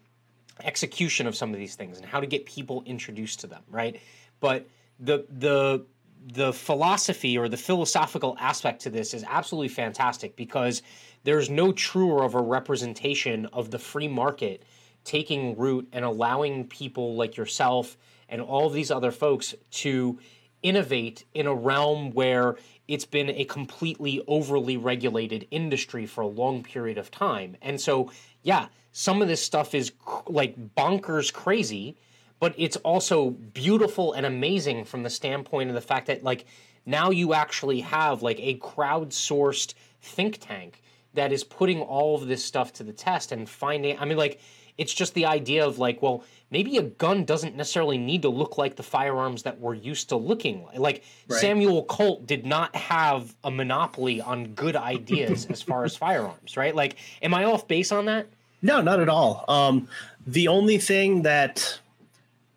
execution 0.65 1.27
of 1.27 1.37
some 1.37 1.53
of 1.53 1.59
these 1.59 1.77
things 1.77 1.99
and 1.99 2.07
how 2.07 2.21
to 2.21 2.27
get 2.27 2.45
people 2.45 2.83
introduced 2.85 3.41
to 3.41 3.47
them, 3.47 3.63
right? 3.71 4.01
But 4.41 4.69
the 4.99 5.25
the 5.31 5.85
the 6.33 6.53
philosophy 6.53 7.39
or 7.39 7.49
the 7.49 7.57
philosophical 7.57 8.37
aspect 8.39 8.83
to 8.83 8.91
this 8.91 9.15
is 9.15 9.25
absolutely 9.29 9.69
fantastic 9.69 10.37
because 10.37 10.83
there's 11.25 11.49
no 11.49 11.73
truer 11.73 12.23
of 12.23 12.35
a 12.35 12.41
representation 12.41 13.47
of 13.47 13.71
the 13.71 13.79
free 13.79 14.09
market 14.09 14.63
taking 15.05 15.57
root 15.57 15.89
and 15.93 16.05
allowing 16.05 16.67
people 16.67 17.17
like 17.17 17.37
yourself 17.37 17.97
and 18.29 18.43
all 18.43 18.69
these 18.69 18.91
other 18.91 19.11
folks 19.11 19.55
to 19.71 20.19
innovate 20.63 21.25
in 21.35 21.47
a 21.47 21.55
realm 21.55 22.11
where 22.11 22.57
it's 22.89 23.05
been 23.05 23.31
a 23.31 23.45
completely 23.45 24.23
overly 24.27 24.77
regulated 24.77 25.47
industry 25.51 26.05
for 26.05 26.23
a 26.23 26.27
long 26.27 26.63
period 26.63 26.99
of 26.99 27.11
time. 27.11 27.57
And 27.63 27.81
so, 27.81 28.11
yeah, 28.43 28.67
some 28.93 29.23
of 29.23 29.29
this 29.29 29.43
stuff 29.43 29.75
is 29.75 29.93
cr- 30.05 30.23
like 30.27 30.75
bonkers 30.75 31.33
crazy, 31.33 31.97
but 32.41 32.55
it's 32.57 32.77
also 32.79 33.31
beautiful 33.31 34.13
and 34.13 34.25
amazing 34.27 34.85
from 34.85 35.03
the 35.03 35.11
standpoint 35.11 35.69
of 35.69 35.75
the 35.75 35.81
fact 35.81 36.07
that 36.07 36.23
like 36.23 36.47
now 36.87 37.11
you 37.11 37.35
actually 37.35 37.81
have 37.81 38.23
like 38.23 38.39
a 38.41 38.59
crowdsourced 38.59 39.75
think 40.01 40.39
tank 40.41 40.83
that 41.15 41.33
is 41.33 41.45
putting 41.45 41.81
all 41.81 42.15
of 42.15 42.29
this 42.29 42.45
stuff 42.45 42.73
to 42.75 42.85
the 42.85 42.93
test 42.93 43.33
and 43.33 43.49
finding 43.49 43.99
I 43.99 44.05
mean 44.05 44.19
like 44.19 44.41
it's 44.77 44.95
just 44.95 45.15
the 45.15 45.27
idea 45.27 45.67
of 45.67 45.79
like 45.79 46.01
well 46.01 46.25
maybe 46.51 46.77
a 46.79 46.83
gun 46.83 47.25
doesn't 47.25 47.57
necessarily 47.57 47.99
need 47.99 48.23
to 48.23 48.29
look 48.29 48.57
like 48.57 48.77
the 48.77 48.83
firearms 48.83 49.43
that 49.43 49.61
we're 49.61 49.75
used 49.75 50.11
to 50.11 50.17
looking 50.17 50.65
like 50.65 50.79
like 50.79 51.05
Right. 51.29 51.41
Samuel 51.41 51.85
Colt 51.85 52.27
did 52.27 52.47
not 52.47 52.75
have 52.75 53.35
a 53.45 53.51
monopoly 53.51 54.21
on 54.21 54.55
good 54.55 54.77
ideas 54.77 55.47
as 55.47 55.61
far 55.61 55.85
as 55.85 55.97
firearms 56.07 56.57
right 56.57 56.75
like 56.75 56.97
am 57.23 57.35
I 57.35 57.45
off 57.45 57.67
base 57.69 57.93
on 57.93 58.07
that 58.07 58.29
No, 58.61 58.81
not 58.81 58.99
at 58.99 59.09
all. 59.09 59.45
Um, 59.49 59.89
the 60.27 60.49
only 60.49 60.79
thing 60.79 61.23
that 61.23 61.79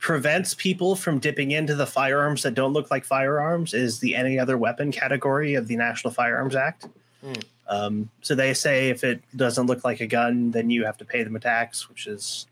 prevents 0.02 0.54
people 0.56 0.96
from 0.96 1.20
dipping 1.20 1.52
into 1.52 1.76
the 1.76 1.86
firearms 1.86 2.42
that 2.44 2.56
don't 2.56 2.74
look 2.74 2.90
like 2.92 3.06
firearms 3.06 3.74
is 3.74 4.00
the 4.00 4.16
any 4.16 4.38
other 4.38 4.58
weapon 4.58 4.92
category 4.92 5.54
of 5.54 5.68
the 5.68 5.76
National 5.78 6.12
Firearms 6.12 6.56
Act. 6.56 6.88
Hmm. 7.24 7.34
Um, 7.70 8.10
so 8.22 8.34
they 8.36 8.54
say 8.56 8.90
if 8.90 9.04
it 9.04 9.22
doesn't 9.38 9.68
look 9.68 9.86
like 9.86 10.02
a 10.02 10.08
gun, 10.08 10.50
then 10.52 10.70
you 10.72 10.84
have 10.86 10.98
to 10.98 11.06
pay 11.06 11.22
them 11.24 11.36
a 11.36 11.40
tax, 11.40 11.88
which 11.88 12.08
is 12.08 12.48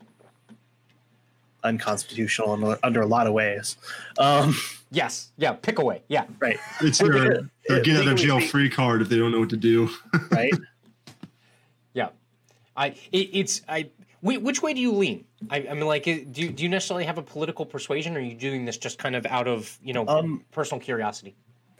unconstitutional 1.64 2.54
in, 2.72 2.78
under 2.82 3.00
a 3.02 3.06
lot 3.06 3.26
of 3.26 3.32
ways. 3.34 3.76
Um, 4.18 4.54
yes 4.92 5.30
yeah 5.36 5.52
pick 5.52 5.78
away 5.78 6.02
yeah 6.08 6.24
right, 6.40 6.56
It's 6.80 7.00
We're 7.00 7.12
their, 7.12 7.32
gonna- 7.34 7.50
their 7.68 7.80
get 7.82 7.96
out 8.00 8.08
of 8.08 8.18
jail 8.18 8.38
speak- 8.40 8.50
free 8.50 8.68
card 8.70 9.02
if 9.02 9.08
they 9.08 9.18
don't 9.18 9.30
know 9.32 9.40
what 9.40 9.50
to 9.50 9.56
do. 9.56 9.90
right. 10.30 10.52
Yeah, 11.94 12.08
I 12.76 12.88
it, 13.12 13.30
it's 13.32 13.62
I. 13.68 13.90
whi- 14.20 14.38
Which 14.38 14.62
way 14.62 14.74
do 14.74 14.80
you 14.80 14.92
lean? 14.92 15.24
I, 15.50 15.66
I 15.70 15.74
mean, 15.74 15.86
like, 15.86 16.04
do 16.04 16.12
you, 16.12 16.50
do 16.50 16.62
you 16.62 16.68
necessarily 16.68 17.04
have 17.04 17.18
a 17.18 17.22
political 17.22 17.64
persuasion, 17.66 18.16
or 18.16 18.20
are 18.20 18.22
you 18.22 18.34
doing 18.34 18.64
this 18.64 18.76
just 18.76 18.98
kind 18.98 19.16
of 19.16 19.26
out 19.26 19.48
of 19.48 19.78
you 19.82 19.92
know 19.92 20.06
Um, 20.06 20.44
personal 20.52 20.80
curiosity? 20.80 21.34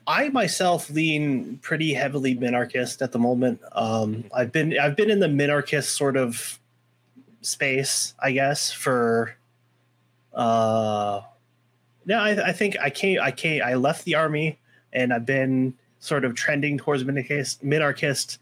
I 0.06 0.28
myself 0.30 0.90
lean 0.90 1.58
pretty 1.62 1.94
heavily 1.94 2.34
minarchist 2.34 3.00
at 3.02 3.12
the 3.12 3.18
moment. 3.18 3.60
Um, 3.72 4.24
I've 4.34 4.50
been 4.50 4.76
I've 4.78 4.96
been 4.96 5.10
in 5.10 5.20
the 5.20 5.28
minarchist 5.28 5.84
sort 5.94 6.16
of 6.16 6.58
space, 7.42 8.14
I 8.18 8.32
guess, 8.32 8.72
for 8.72 9.36
uh 10.34 11.20
no, 12.06 12.18
I, 12.18 12.48
I 12.48 12.52
think 12.52 12.76
I 12.80 12.90
came 12.90 13.18
I 13.20 13.30
came 13.30 13.62
I 13.64 13.74
left 13.74 14.04
the 14.04 14.14
army 14.14 14.58
and 14.92 15.12
I've 15.12 15.26
been 15.26 15.74
sort 16.00 16.24
of 16.24 16.34
trending 16.34 16.78
towards 16.78 17.04
minarchist 17.04 17.62
minarchist, 17.62 18.38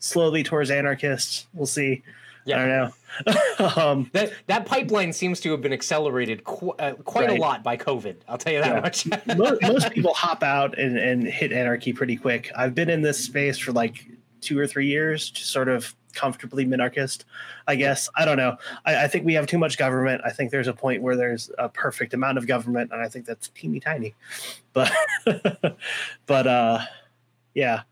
slowly 0.00 0.42
towards 0.42 0.70
anarchist. 0.70 1.46
We'll 1.54 1.66
see. 1.66 2.02
Yeah. 2.46 2.62
I 2.62 2.66
don't 2.66 3.68
know. 3.68 3.82
um, 3.90 4.10
That 4.12 4.32
that 4.46 4.66
pipeline 4.66 5.12
seems 5.12 5.40
to 5.40 5.50
have 5.50 5.60
been 5.60 5.72
accelerated 5.72 6.44
qu- 6.44 6.70
uh, 6.78 6.94
quite 6.94 7.28
Right. 7.28 7.38
a 7.38 7.42
lot 7.42 7.62
by 7.62 7.76
COVID. 7.76 8.16
I'll 8.28 8.38
tell 8.38 8.52
you 8.52 8.60
that 8.60 8.74
Yeah. 8.74 8.80
much. 8.80 9.06
most, 9.36 9.62
most 9.62 9.90
people 9.90 10.14
hop 10.14 10.42
out 10.42 10.78
and, 10.78 10.96
and 10.96 11.26
hit 11.26 11.52
anarchy 11.52 11.92
pretty 11.92 12.16
quick. 12.16 12.50
I've 12.56 12.74
been 12.74 12.88
in 12.88 13.02
this 13.02 13.22
space 13.22 13.58
for 13.58 13.72
like 13.72 14.06
two 14.40 14.58
or 14.58 14.66
three 14.66 14.86
years, 14.86 15.28
just 15.30 15.50
sort 15.50 15.68
of 15.68 15.94
comfortably 16.14 16.64
minarchist, 16.64 17.24
I 17.66 17.74
guess. 17.74 18.08
I 18.16 18.24
don't 18.24 18.36
know. 18.38 18.56
I, 18.86 19.04
I 19.04 19.08
think 19.08 19.26
we 19.26 19.34
have 19.34 19.46
too 19.46 19.58
much 19.58 19.76
government. 19.76 20.22
I 20.24 20.30
think 20.30 20.50
there's 20.50 20.68
a 20.68 20.72
point 20.72 21.02
where 21.02 21.16
there's 21.16 21.50
a 21.58 21.68
perfect 21.68 22.14
amount 22.14 22.38
of 22.38 22.46
government, 22.46 22.90
and 22.92 23.02
I 23.02 23.08
think 23.08 23.26
that's 23.26 23.48
teeny 23.48 23.80
tiny. 23.80 24.14
But 24.72 24.92
but 26.26 26.46
uh 26.46 26.78
yeah. 27.54 27.82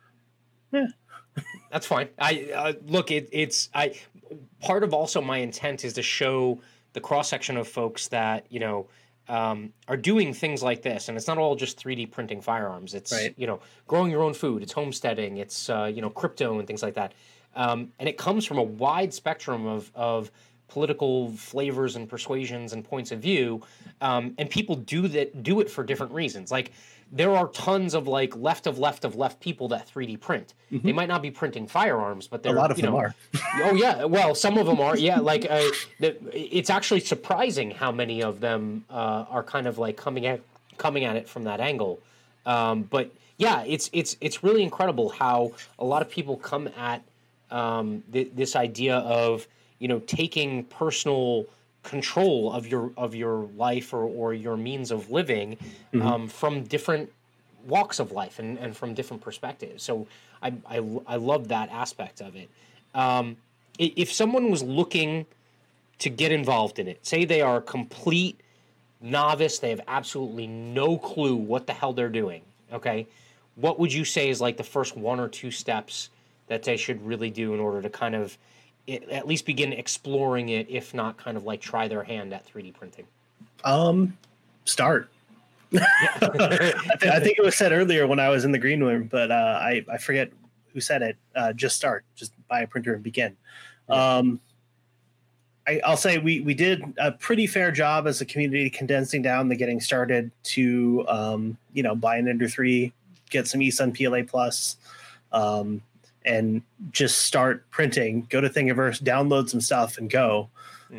That's 1.70 1.86
fine. 1.86 2.08
I 2.18 2.50
uh, 2.54 2.72
look. 2.86 3.10
It, 3.10 3.28
it's 3.32 3.68
I. 3.74 3.94
Part 4.60 4.84
of 4.84 4.92
also 4.94 5.20
my 5.20 5.38
intent 5.38 5.84
is 5.84 5.92
to 5.94 6.02
show 6.02 6.60
the 6.92 7.00
cross 7.00 7.28
section 7.28 7.56
of 7.56 7.66
folks 7.68 8.08
that 8.08 8.46
you 8.50 8.60
know 8.60 8.86
um, 9.28 9.72
are 9.88 9.96
doing 9.96 10.34
things 10.34 10.62
like 10.62 10.82
this, 10.82 11.08
and 11.08 11.16
it's 11.16 11.26
not 11.26 11.38
all 11.38 11.56
just 11.56 11.82
3D 11.82 12.10
printing 12.10 12.40
firearms. 12.40 12.94
It's 12.94 13.12
Right. 13.12 13.34
you 13.36 13.46
know 13.46 13.60
growing 13.86 14.10
your 14.10 14.22
own 14.22 14.34
food, 14.34 14.62
it's 14.62 14.72
homesteading, 14.72 15.38
it's 15.38 15.68
uh, 15.70 15.90
you 15.94 16.02
know 16.02 16.10
crypto 16.10 16.58
and 16.58 16.66
things 16.66 16.82
like 16.82 16.94
that, 16.94 17.12
um, 17.56 17.92
and 17.98 18.08
it 18.08 18.16
comes 18.18 18.44
from 18.44 18.58
a 18.58 18.62
wide 18.62 19.12
spectrum 19.14 19.66
of 19.66 19.90
of 19.94 20.30
political 20.68 21.30
flavors 21.32 21.94
and 21.94 22.08
persuasions 22.08 22.72
and 22.72 22.84
points 22.84 23.12
of 23.12 23.20
view, 23.20 23.62
um, 24.00 24.34
and 24.38 24.50
people 24.50 24.74
do 24.74 25.06
that 25.08 25.42
do 25.42 25.60
it 25.60 25.70
for 25.70 25.84
different 25.84 26.12
reasons. 26.12 26.50
Like 26.50 26.72
there 27.14 27.30
are 27.30 27.46
tons 27.48 27.94
of 27.94 28.08
like 28.08 28.36
left 28.36 28.66
of 28.66 28.78
left 28.78 29.04
of 29.04 29.14
left 29.14 29.38
people 29.40 29.68
that 29.68 29.88
3D 29.88 30.20
print. 30.20 30.52
They 30.70 30.92
might 30.92 31.06
not 31.06 31.22
be 31.22 31.30
printing 31.30 31.68
firearms, 31.68 32.26
but 32.26 32.42
Mm-hmm. 32.42 32.56
A 32.56 32.60
lot 32.60 32.70
of 32.72 32.78
you 32.78 32.82
them 32.82 32.92
know, 32.92 32.98
are. 32.98 33.14
oh 33.62 33.74
yeah, 33.74 34.04
well, 34.04 34.34
some 34.34 34.58
of 34.58 34.66
them 34.66 34.80
are. 34.80 34.96
Yeah, 34.96 35.20
like 35.20 35.46
uh, 35.48 35.70
the, 36.00 36.16
it's 36.32 36.68
actually 36.68 37.00
surprising 37.00 37.70
how 37.70 37.92
many 37.92 38.22
of 38.22 38.40
them 38.40 38.84
uh, 38.90 39.24
are 39.30 39.44
kind 39.44 39.66
of 39.68 39.78
like 39.78 39.96
coming 39.96 40.26
at 40.26 40.40
coming 40.76 41.04
at 41.04 41.14
it 41.14 41.28
from 41.28 41.44
that 41.44 41.60
angle. 41.60 42.00
Um, 42.44 42.82
but 42.82 43.10
yeah, 43.38 43.62
it's 43.62 43.88
it's 43.92 44.16
it's 44.20 44.42
really 44.42 44.62
incredible 44.62 45.10
how 45.10 45.52
a 45.78 45.84
lot 45.84 46.02
of 46.02 46.10
people 46.10 46.36
come 46.36 46.68
at 46.76 47.02
um, 47.50 48.02
th- 48.12 48.30
this 48.34 48.56
idea 48.56 48.96
of 48.96 49.46
you 49.78 49.88
know 49.88 50.00
taking 50.00 50.64
personal 50.64 51.46
control 51.84 52.52
of 52.52 52.66
your 52.66 52.90
of 52.96 53.14
your 53.14 53.48
life 53.56 53.94
or, 53.94 54.04
or 54.04 54.34
your 54.34 54.56
means 54.56 54.90
of 54.90 55.10
living 55.10 55.56
um, 56.02 56.26
from 56.26 56.64
different 56.64 57.12
walks 57.66 57.98
of 57.98 58.12
life 58.12 58.38
and, 58.38 58.58
and 58.58 58.76
from 58.76 58.94
different 58.94 59.22
perspectives. 59.22 59.82
So 59.82 60.06
I, 60.42 60.52
I, 60.68 60.76
I 61.06 61.16
love 61.16 61.48
that 61.48 61.70
aspect 61.70 62.20
of 62.20 62.36
it. 62.36 62.50
Um, 62.94 63.36
if 63.78 64.12
someone 64.12 64.50
was 64.50 64.62
looking 64.62 65.26
to 65.98 66.10
get 66.10 66.30
involved 66.30 66.78
in 66.78 66.88
it, 66.88 67.04
say 67.04 67.24
they 67.24 67.40
are 67.40 67.56
a 67.56 67.62
complete 67.62 68.40
novice, 69.00 69.58
they 69.58 69.70
have 69.70 69.80
absolutely 69.88 70.46
no 70.46 70.96
clue 70.96 71.34
what 71.34 71.66
the 71.66 71.72
hell 71.72 71.92
they're 71.92 72.08
doing, 72.08 72.42
okay? 72.72 73.06
What 73.56 73.78
would 73.78 73.92
you 73.92 74.04
say 74.04 74.28
is 74.28 74.40
like 74.40 74.56
the 74.56 74.64
first 74.64 74.96
one 74.96 75.18
or 75.18 75.28
two 75.28 75.50
steps 75.50 76.10
that 76.46 76.62
they 76.62 76.76
should 76.76 77.04
really 77.04 77.30
do 77.30 77.54
in 77.54 77.60
order 77.60 77.82
to 77.82 77.90
kind 77.90 78.14
of 78.14 78.36
i- 78.88 79.00
at 79.10 79.26
least 79.26 79.46
begin 79.46 79.72
exploring 79.72 80.50
it, 80.50 80.66
if 80.68 80.94
not 80.94 81.16
kind 81.16 81.36
of 81.36 81.44
like 81.44 81.60
try 81.60 81.88
their 81.88 82.02
hand 82.04 82.32
at 82.32 82.46
3D 82.46 82.72
printing? 82.74 83.06
Um, 83.64 84.16
start. 84.64 85.10
I, 85.72 86.72
th- 87.00 87.12
I 87.12 87.20
think 87.20 87.38
it 87.38 87.44
was 87.44 87.56
said 87.56 87.72
earlier 87.72 88.06
when 88.06 88.20
I 88.20 88.28
was 88.28 88.44
in 88.44 88.52
the 88.52 88.58
green 88.58 88.82
room, 88.82 89.08
but 89.10 89.30
uh, 89.30 89.58
I 89.60 89.84
I 89.92 89.98
forget 89.98 90.30
who 90.72 90.80
said 90.80 91.02
it. 91.02 91.16
Uh, 91.34 91.52
just 91.52 91.76
start. 91.76 92.04
Just 92.14 92.32
buy 92.48 92.60
a 92.60 92.66
printer 92.66 92.94
and 92.94 93.02
begin. 93.02 93.36
Um, 93.88 94.40
I, 95.66 95.80
I'll 95.84 95.96
say 95.96 96.18
we 96.18 96.40
we 96.42 96.54
did 96.54 96.82
a 96.98 97.10
pretty 97.12 97.46
fair 97.46 97.72
job 97.72 98.06
as 98.06 98.20
a 98.20 98.24
community 98.26 98.70
condensing 98.70 99.22
down 99.22 99.48
the 99.48 99.56
getting 99.56 99.80
started 99.80 100.30
to 100.44 101.04
um, 101.08 101.56
you 101.72 101.82
know 101.82 101.94
buy 101.96 102.18
an 102.18 102.28
Ender 102.28 102.48
three, 102.48 102.92
get 103.30 103.48
some 103.48 103.60
eSun 103.60 103.96
PLA 103.96 104.22
plus, 104.24 104.76
um, 105.32 105.82
and 106.24 106.62
just 106.90 107.22
start 107.22 107.70
printing. 107.70 108.26
Go 108.30 108.40
to 108.40 108.48
Thingiverse, 108.48 109.02
download 109.02 109.48
some 109.48 109.60
stuff, 109.60 109.98
and 109.98 110.10
go. 110.10 110.50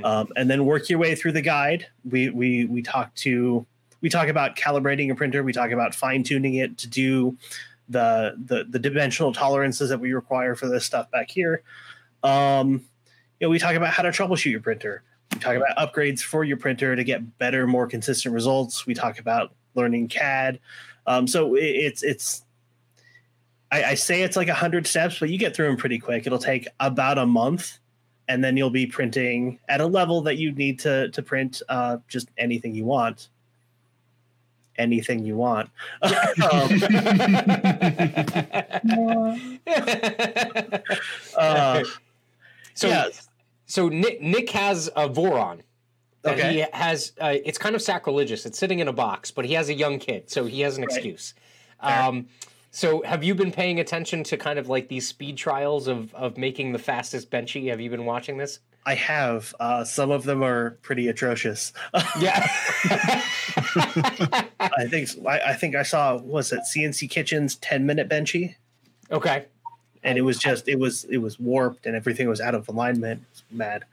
Um, 0.03 0.27
and 0.35 0.49
then 0.49 0.65
work 0.65 0.89
your 0.89 0.99
way 0.99 1.15
through 1.15 1.31
the 1.31 1.41
guide. 1.41 1.88
We 2.10 2.30
we 2.30 2.65
we 2.65 2.81
talk 2.81 3.14
to 3.15 3.65
we 4.02 4.10
talk 4.10 4.27
about 4.27 4.56
calibrating 4.56 5.11
a 5.11 5.15
printer. 5.15 5.41
We 5.43 5.53
talk 5.53 5.72
about 5.72 5.95
fine 5.95 6.23
tuning 6.23 6.56
it 6.56 6.77
to 6.80 6.88
do 6.88 7.38
the, 7.88 8.35
the 8.45 8.65
the 8.69 8.80
dimensional 8.80 9.31
tolerances 9.31 9.89
that 9.89 9.99
we 9.99 10.14
require 10.14 10.56
for 10.56 10.68
this 10.68 10.85
stuff 10.85 11.10
back 11.11 11.30
here. 11.30 11.64
Um, 12.23 12.85
you 13.39 13.47
know, 13.47 13.49
we 13.49 13.60
talk 13.60 13.76
about 13.76 13.93
how 13.93 14.03
to 14.03 14.10
troubleshoot 14.10 14.52
your 14.52 14.61
printer. 14.61 15.03
We 15.34 15.39
talk 15.39 15.56
about 15.56 15.77
upgrades 15.77 16.22
for 16.22 16.43
your 16.43 16.57
printer 16.57 16.95
to 16.95 17.03
get 17.03 17.38
better, 17.38 17.68
more 17.68 17.88
consistent 17.88 18.34
results. 18.34 18.85
We 18.85 18.93
talk 18.93 19.19
about 19.19 19.53
learning 19.76 20.07
CAD. 20.10 20.60
Um, 21.07 21.27
so 21.27 21.56
it, 21.56 21.64
it's 21.64 22.03
it's 22.03 22.45
I, 23.76 23.91
I 23.91 23.93
say 23.95 24.22
it's 24.23 24.38
like 24.38 24.47
a 24.47 24.53
hundred 24.53 24.88
steps, 24.88 25.19
but 25.19 25.30
you 25.30 25.38
get 25.38 25.53
through 25.56 25.68
them 25.68 25.76
pretty 25.77 25.99
quick. 25.99 26.26
It'll 26.26 26.39
take 26.39 26.68
about 26.80 27.18
a 27.18 27.26
month, 27.26 27.80
and 28.30 28.41
then 28.43 28.56
you'll 28.56 28.69
be 28.69 28.85
printing 28.85 29.60
at 29.68 29.81
a 29.81 29.85
level 29.85 30.22
that 30.22 30.38
you 30.38 30.53
need 30.53 30.80
to 30.80 31.10
to 31.10 31.22
print 31.22 31.61
uh, 31.68 31.97
just 32.07 32.30
anything 32.38 32.73
you 32.73 32.85
want. 32.85 33.27
Anything 34.77 35.26
you 35.26 35.35
want. 35.38 35.69
Um, 36.02 36.11
uh, 41.38 41.84
so 42.73 42.88
yeah. 42.88 43.07
so 43.65 43.89
Nick 43.89 44.22
Nick 44.22 44.49
has 44.52 44.88
a 44.95 45.10
Voron. 45.10 45.60
Okay. 46.26 46.53
he 46.53 46.65
has 46.73 47.11
uh, 47.22 47.35
it's 47.45 47.57
kind 47.57 47.76
of 47.76 47.81
sacrilegious. 47.81 48.45
It's 48.45 48.57
sitting 48.57 48.80
in 48.80 48.88
a 48.88 48.93
box, 48.93 49.31
but 49.31 49.45
he 49.45 49.53
has 49.53 49.69
a 49.69 49.73
young 49.73 49.99
kid, 49.99 50.30
so 50.30 50.45
he 50.45 50.61
has 50.61 50.77
an 50.77 50.84
Right. 50.84 50.91
excuse. 50.91 51.34
Um, 51.81 52.27
so 52.76 53.02
have 53.03 53.23
you 53.23 53.34
been 53.35 53.53
paying 53.53 53.80
attention 53.80 54.22
to 54.26 54.35
kind 54.35 54.60
of 54.60 54.68
like 54.68 54.89
these 54.89 55.07
speed 55.07 55.38
trials 55.38 55.88
of 55.88 56.14
of 56.14 56.38
making 56.38 56.73
the 56.73 56.77
fastest 56.77 57.31
benchy? 57.31 57.69
Have 57.69 57.80
you 57.80 57.89
been 57.89 58.03
watching 58.03 58.35
this? 58.35 58.60
I 58.85 58.95
have. 58.95 59.56
Uh, 59.61 59.85
some 59.85 60.11
of 60.11 60.26
them 60.26 60.43
are 60.43 60.72
pretty 60.81 61.07
atrocious. 61.07 61.72
Yeah. 62.19 62.45
I 64.60 64.88
think 64.89 65.07
I, 65.26 65.39
I 65.39 65.53
think 65.53 65.77
I 65.77 65.84
saw 65.84 66.18
was 66.18 66.52
it 66.52 66.64
CNC 66.69 67.10
Kitchen's 67.10 67.56
ten 67.56 67.85
minute 67.85 68.10
benchy, 68.10 68.56
okay. 69.10 69.45
and 70.03 70.18
it 70.18 70.23
was 70.23 70.38
just 70.38 70.68
it 70.68 70.77
was 70.77 71.06
it 71.06 71.19
was 71.19 71.39
warped 71.39 71.85
and 71.85 71.95
everything 71.95 72.27
was 72.27 72.41
out 72.41 72.56
of 72.56 72.68
alignment. 72.68 73.22
It 73.22 73.27
was 73.31 73.43
mad. 73.52 73.85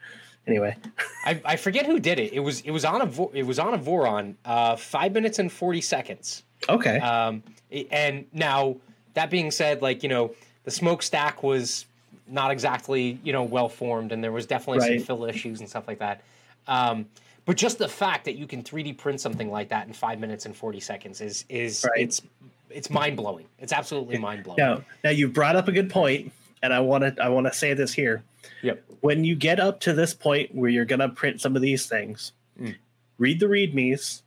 Anyway, 0.48 0.76
I, 1.24 1.40
I 1.44 1.54
forget 1.54 1.86
who 1.86 2.00
did 2.00 2.18
it. 2.18 2.32
It 2.32 2.40
was 2.40 2.62
it 2.62 2.72
was 2.72 2.84
on 2.84 3.00
a 3.00 3.28
it 3.32 3.46
was 3.46 3.60
on 3.60 3.74
a 3.74 3.78
Voron. 3.78 4.34
Uh, 4.44 4.74
five 4.74 5.12
minutes 5.12 5.38
and 5.38 5.52
forty 5.52 5.80
seconds. 5.80 6.42
okay. 6.68 6.98
Um, 6.98 7.44
and 7.90 8.24
now 8.32 8.76
that 9.14 9.30
being 9.30 9.50
said, 9.50 9.82
like 9.82 10.02
you 10.02 10.08
know, 10.08 10.34
the 10.64 10.70
smokestack 10.70 11.42
was 11.42 11.86
not 12.28 12.50
exactly 12.50 13.18
you 13.24 13.32
know 13.32 13.42
well 13.42 13.68
formed, 13.68 14.12
and 14.12 14.22
there 14.22 14.32
was 14.32 14.46
definitely 14.46 14.78
Right. 14.80 15.00
some 15.00 15.06
fill 15.06 15.24
issues 15.26 15.60
and 15.60 15.68
stuff 15.68 15.88
like 15.88 15.98
that. 15.98 16.22
Um, 16.66 17.06
but 17.44 17.56
just 17.56 17.78
the 17.78 17.88
fact 17.88 18.24
that 18.26 18.36
you 18.36 18.46
can 18.46 18.62
3D 18.62 18.96
print 18.98 19.20
something 19.20 19.50
like 19.50 19.68
that 19.70 19.86
in 19.88 19.92
five 19.92 20.20
minutes 20.20 20.46
and 20.46 20.54
forty 20.56 20.80
seconds 20.80 21.20
is 21.20 21.44
is 21.48 21.84
Right. 21.84 22.02
it's 22.04 22.22
it's 22.70 22.88
mind 22.88 23.16
blowing. 23.16 23.46
It's 23.58 23.72
absolutely 23.72 24.16
mind 24.18 24.44
blowing. 24.44 24.58
Now, 24.58 24.82
now 25.04 25.10
you 25.10 25.28
brought 25.28 25.56
up 25.56 25.68
a 25.68 25.72
good 25.72 25.90
point, 25.90 26.32
and 26.62 26.72
I 26.72 26.80
want 26.80 27.02
to 27.16 27.22
I 27.22 27.28
want 27.28 27.46
to 27.46 27.52
say 27.52 27.74
this 27.74 27.92
here. 27.92 28.22
Yep. 28.62 28.82
When 29.00 29.24
you 29.24 29.34
get 29.34 29.58
up 29.60 29.80
to 29.80 29.92
this 29.92 30.14
point 30.14 30.54
where 30.54 30.70
you're 30.70 30.84
gonna 30.84 31.08
print 31.08 31.40
some 31.40 31.56
of 31.56 31.62
these 31.62 31.86
things, 31.86 32.32
Mm. 32.60 32.76
read 33.18 33.40
the 33.40 33.46
readmes. 33.46 34.22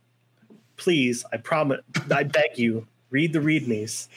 Please, 0.76 1.24
I 1.32 1.38
promise, 1.38 1.80
I 2.10 2.24
beg 2.24 2.58
you, 2.58 2.86
read 3.10 3.32
the 3.32 3.38
readmes. 3.38 4.08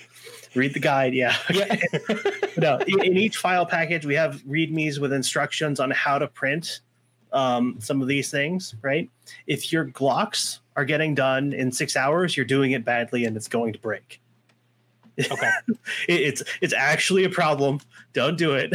Read 0.56 0.74
the 0.74 0.80
guide. 0.80 1.14
Yeah. 1.14 1.36
Yeah. 1.54 1.76
no, 2.58 2.80
in, 2.88 3.18
each 3.18 3.38
file 3.38 3.66
package, 3.66 4.06
we 4.06 4.16
have 4.16 4.42
readmes 4.44 5.00
with 5.00 5.14
instructions 5.14 5.80
on 5.80 5.92
how 5.92 6.18
to 6.20 6.28
print 6.28 6.82
um, 7.32 7.76
some 7.80 8.02
of 8.02 8.08
these 8.08 8.32
things, 8.32 8.76
right? 8.82 9.10
If 9.48 9.72
your 9.72 9.86
Glocks 9.86 10.60
are 10.76 10.86
getting 10.86 11.14
done 11.14 11.54
in 11.54 11.72
six 11.72 11.96
hours, 11.96 12.36
you're 12.36 12.46
doing 12.46 12.72
it 12.72 12.84
badly 12.84 13.26
and 13.26 13.36
it's 13.38 13.48
going 13.48 13.74
to 13.74 13.80
break. 13.80 14.20
okay. 15.20 15.52
It- 16.08 16.22
it's 16.22 16.44
it's 16.62 16.74
actually 16.74 17.26
a 17.26 17.30
problem. 17.30 17.80
Don't 18.14 18.38
do 18.38 18.54
it. 18.54 18.74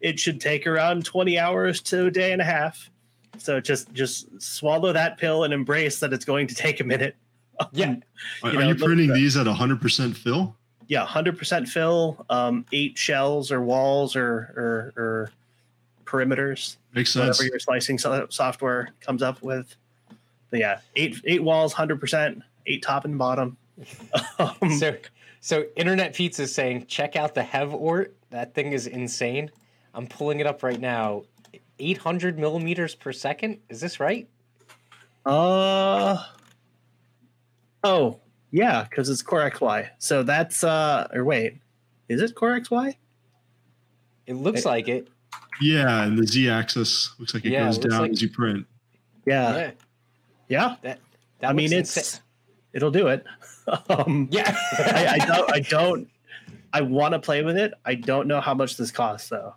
it 0.00 0.18
should 0.18 0.40
take 0.40 0.66
around 0.66 1.04
20 1.04 1.38
hours 1.38 1.80
to 1.82 2.06
a 2.06 2.10
day 2.10 2.32
and 2.32 2.40
a 2.40 2.44
half. 2.44 2.90
So 3.38 3.60
just 3.60 3.92
just 3.92 4.40
swallow 4.40 4.92
that 4.92 5.18
pill 5.18 5.44
and 5.44 5.52
embrace 5.52 5.98
that 6.00 6.12
it's 6.12 6.24
going 6.24 6.46
to 6.46 6.54
take 6.54 6.80
a 6.80 6.84
minute. 6.84 7.16
Yeah. 7.72 7.96
Are, 8.42 8.50
You 8.52 8.58
are 8.60 8.64
you 8.64 8.74
printing 8.74 9.10
at- 9.10 9.14
these 9.16 9.36
at 9.36 9.46
100% 9.46 10.16
fill? 10.16 10.56
Yeah, 10.86 11.06
100% 11.06 11.66
fill, 11.68 12.26
um, 12.28 12.66
eight 12.72 12.98
shells 12.98 13.50
or 13.50 13.62
walls 13.62 14.14
or 14.16 14.32
or, 14.56 14.92
or 15.02 15.30
perimeters. 16.04 16.76
Makes 16.94 17.12
sense. 17.12 17.38
whatever 17.38 17.44
your 17.44 17.58
slicing 17.58 17.98
so- 17.98 18.26
software 18.30 18.90
comes 19.00 19.22
up 19.22 19.42
with. 19.42 19.74
But 20.50 20.60
yeah, 20.60 20.80
eight 20.96 21.20
eight 21.24 21.42
walls, 21.42 21.72
hundred 21.72 22.00
percent, 22.00 22.42
eight 22.66 22.82
top 22.82 23.04
and 23.04 23.18
bottom. 23.18 23.56
Um, 24.38 24.70
So 24.78 24.96
so 25.40 25.64
Internet 25.76 26.14
Pizza 26.14 26.42
is 26.42 26.54
saying 26.54 26.86
check 26.86 27.16
out 27.16 27.34
the 27.34 27.42
Hevort. 27.42 28.14
That 28.30 28.54
thing 28.54 28.72
is 28.72 28.86
insane. 28.86 29.50
I'm 29.94 30.06
pulling 30.06 30.40
it 30.40 30.46
up 30.46 30.62
right 30.62 30.78
now. 30.80 31.22
800 31.78 32.38
millimeters 32.38 32.94
per 32.94 33.10
second. 33.12 33.58
Is 33.68 33.80
this 33.80 33.98
right? 34.00 34.28
uh 35.26 36.22
oh 37.84 38.18
yeah, 38.50 38.84
because 38.88 39.08
it's 39.08 39.22
Core 39.22 39.48
XY. 39.50 39.88
So 39.98 40.22
that's 40.22 40.64
uh 40.64 41.06
or 41.12 41.24
wait, 41.24 41.58
is 42.08 42.20
it 42.20 42.34
Core 42.34 42.58
XY? 42.60 42.96
It 44.26 44.34
looks 44.34 44.64
like 44.64 44.88
it. 44.88 45.08
Yeah, 45.60 46.02
and 46.04 46.18
the 46.18 46.26
z-axis 46.26 47.14
looks 47.18 47.34
like 47.34 47.44
it 47.44 47.50
Yeah, 47.52 47.66
goes 47.66 47.78
it 47.78 47.88
down 47.90 48.00
like- 48.02 48.10
as 48.12 48.22
you 48.22 48.28
print. 48.30 48.66
Yeah, 49.26 49.56
yeah. 49.56 49.70
yeah. 50.48 50.76
That, 50.82 50.98
that 51.40 51.50
I 51.50 51.52
mean, 51.52 51.72
it's 51.72 51.96
insa- 51.96 52.20
it'll 52.72 52.90
do 52.90 53.06
it. 53.08 53.24
um, 53.88 54.28
yeah. 54.30 54.54
I, 54.78 55.18
I 55.20 55.26
don't. 55.26 55.52
I 55.54 55.60
don't. 55.60 56.08
I 56.74 56.80
want 56.82 57.12
to 57.14 57.18
play 57.20 57.42
with 57.42 57.56
it. 57.56 57.72
I 57.84 57.94
don't 57.94 58.26
know 58.28 58.40
how 58.40 58.52
much 58.52 58.76
this 58.76 58.90
costs 58.90 59.28
though. 59.30 59.54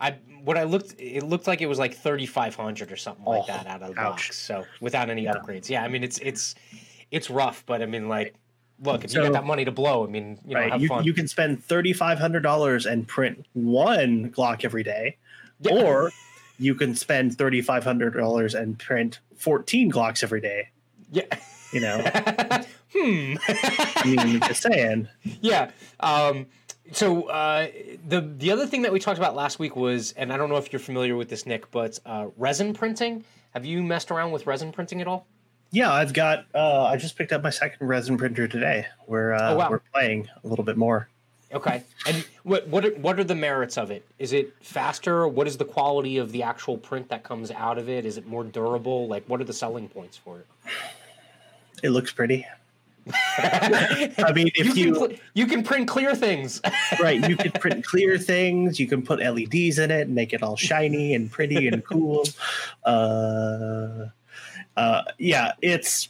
I 0.00 0.16
what 0.42 0.58
I 0.58 0.64
looked, 0.64 0.94
it 0.98 1.22
looked 1.22 1.46
like 1.46 1.60
it 1.60 1.66
was 1.66 1.78
like 1.78 1.94
thirty 1.94 2.26
five 2.26 2.54
hundred 2.56 2.90
or 2.90 2.96
something 2.96 3.24
like 3.24 3.42
Oh, 3.44 3.46
that 3.46 3.66
out 3.66 3.82
of 3.82 3.94
the 3.94 4.00
ouch. 4.00 4.28
box. 4.28 4.38
So 4.40 4.64
without 4.80 5.08
any 5.10 5.24
Yeah. 5.24 5.34
upgrades, 5.34 5.68
yeah. 5.68 5.84
I 5.84 5.88
mean, 5.88 6.02
it's 6.02 6.18
it's 6.18 6.54
it's 7.14 7.30
rough, 7.30 7.64
but 7.66 7.80
I 7.82 7.86
mean, 7.86 8.08
like, 8.08 8.34
look, 8.82 9.04
if 9.04 9.14
you 9.14 9.22
got 9.22 9.32
that 9.32 9.44
money 9.46 9.64
to 9.64 9.70
blow, 9.72 10.04
I 10.04 10.08
mean, 10.10 10.38
you 10.46 10.54
know, 10.54 10.60
right. 10.60 10.72
have 10.72 10.80
You, 10.82 10.88
fun. 10.88 11.04
you 11.04 11.12
can 11.14 11.28
spend 11.28 11.62
thirty 11.64 11.92
five 11.92 12.18
hundred 12.18 12.42
dollars 12.42 12.86
and 12.86 13.06
print 13.06 13.46
one 13.52 14.30
Glock 14.30 14.64
every 14.64 14.82
day, 14.82 15.16
Yeah. 15.60 15.72
or 15.74 16.10
you 16.58 16.74
can 16.74 16.94
spend 16.94 17.36
thirty 17.38 17.62
five 17.62 17.84
hundred 17.84 18.14
dollars 18.14 18.54
and 18.54 18.78
print 18.78 19.20
fourteen 19.36 19.90
Glocks 19.90 20.22
every 20.22 20.40
day. 20.40 20.68
yeah. 21.10 21.24
You 21.72 21.80
know, 21.80 21.98
hmm. 22.94 23.34
I 23.48 24.02
mean, 24.06 24.40
just 24.40 24.62
saying. 24.62 25.08
yeah. 25.40 25.70
Um, 25.98 26.46
so 26.92 27.24
uh, 27.24 27.66
the 28.06 28.20
the 28.20 28.52
other 28.52 28.66
thing 28.66 28.82
that 28.82 28.92
we 28.92 29.00
talked 29.00 29.18
about 29.18 29.34
last 29.34 29.58
week 29.58 29.74
was, 29.74 30.12
and 30.12 30.32
I 30.32 30.36
don't 30.36 30.48
know 30.50 30.56
if 30.56 30.72
you're 30.72 30.78
familiar 30.78 31.16
with 31.16 31.28
this, 31.30 31.46
Nick, 31.46 31.70
but 31.72 31.98
uh, 32.06 32.26
resin 32.36 32.74
printing. 32.74 33.24
Have 33.54 33.64
you 33.64 33.82
messed 33.82 34.10
around 34.12 34.30
with 34.32 34.46
resin 34.46 34.70
printing 34.70 35.00
at 35.00 35.08
all? 35.08 35.26
Yeah, 35.74 35.92
I've 35.92 36.12
got. 36.12 36.46
Uh, 36.54 36.84
I 36.84 36.96
just 36.96 37.18
picked 37.18 37.32
up 37.32 37.42
my 37.42 37.50
second 37.50 37.84
resin 37.84 38.16
printer 38.16 38.46
today. 38.46 38.86
We're 39.08 39.32
uh, 39.32 39.50
Oh, 39.50 39.56
wow. 39.56 39.70
we're 39.70 39.80
playing 39.92 40.28
a 40.44 40.46
little 40.46 40.64
bit 40.64 40.76
more. 40.76 41.08
Okay. 41.52 41.82
And 42.06 42.24
what 42.44 42.68
what 42.68 42.84
are, 42.84 42.90
what 42.90 43.18
are 43.18 43.24
the 43.24 43.34
merits 43.34 43.76
of 43.76 43.90
it? 43.90 44.06
Is 44.20 44.32
it 44.32 44.54
faster? 44.62 45.26
What 45.26 45.48
is 45.48 45.56
the 45.56 45.64
quality 45.64 46.18
of 46.18 46.30
the 46.30 46.44
actual 46.44 46.78
print 46.78 47.08
that 47.08 47.24
comes 47.24 47.50
out 47.50 47.76
of 47.76 47.88
it? 47.88 48.06
Is 48.06 48.16
it 48.18 48.26
more 48.28 48.44
durable? 48.44 49.08
Like, 49.08 49.24
what 49.26 49.40
are 49.40 49.44
the 49.44 49.52
selling 49.52 49.88
points 49.88 50.16
for 50.16 50.38
it? 50.38 50.46
It 51.82 51.90
looks 51.90 52.12
pretty. 52.12 52.46
I 53.36 54.32
mean, 54.32 54.52
if 54.54 54.76
you 54.76 54.86
you, 54.86 54.94
can, 54.94 55.18
you 55.34 55.46
can 55.46 55.64
print 55.64 55.88
clear 55.88 56.14
things. 56.14 56.60
right, 57.00 57.28
you 57.28 57.36
can 57.36 57.50
print 57.50 57.84
clear 57.84 58.16
things. 58.16 58.78
You 58.78 58.86
can 58.86 59.02
put 59.02 59.18
LEDs 59.18 59.80
in 59.80 59.90
it 59.90 60.06
and 60.06 60.14
make 60.14 60.32
it 60.32 60.42
all 60.42 60.56
shiny 60.56 61.14
and 61.14 61.30
pretty 61.30 61.66
and 61.66 61.84
cool. 61.84 62.24
Uh, 62.84 64.06
uh, 64.76 65.02
yeah, 65.18 65.52
it's. 65.62 66.08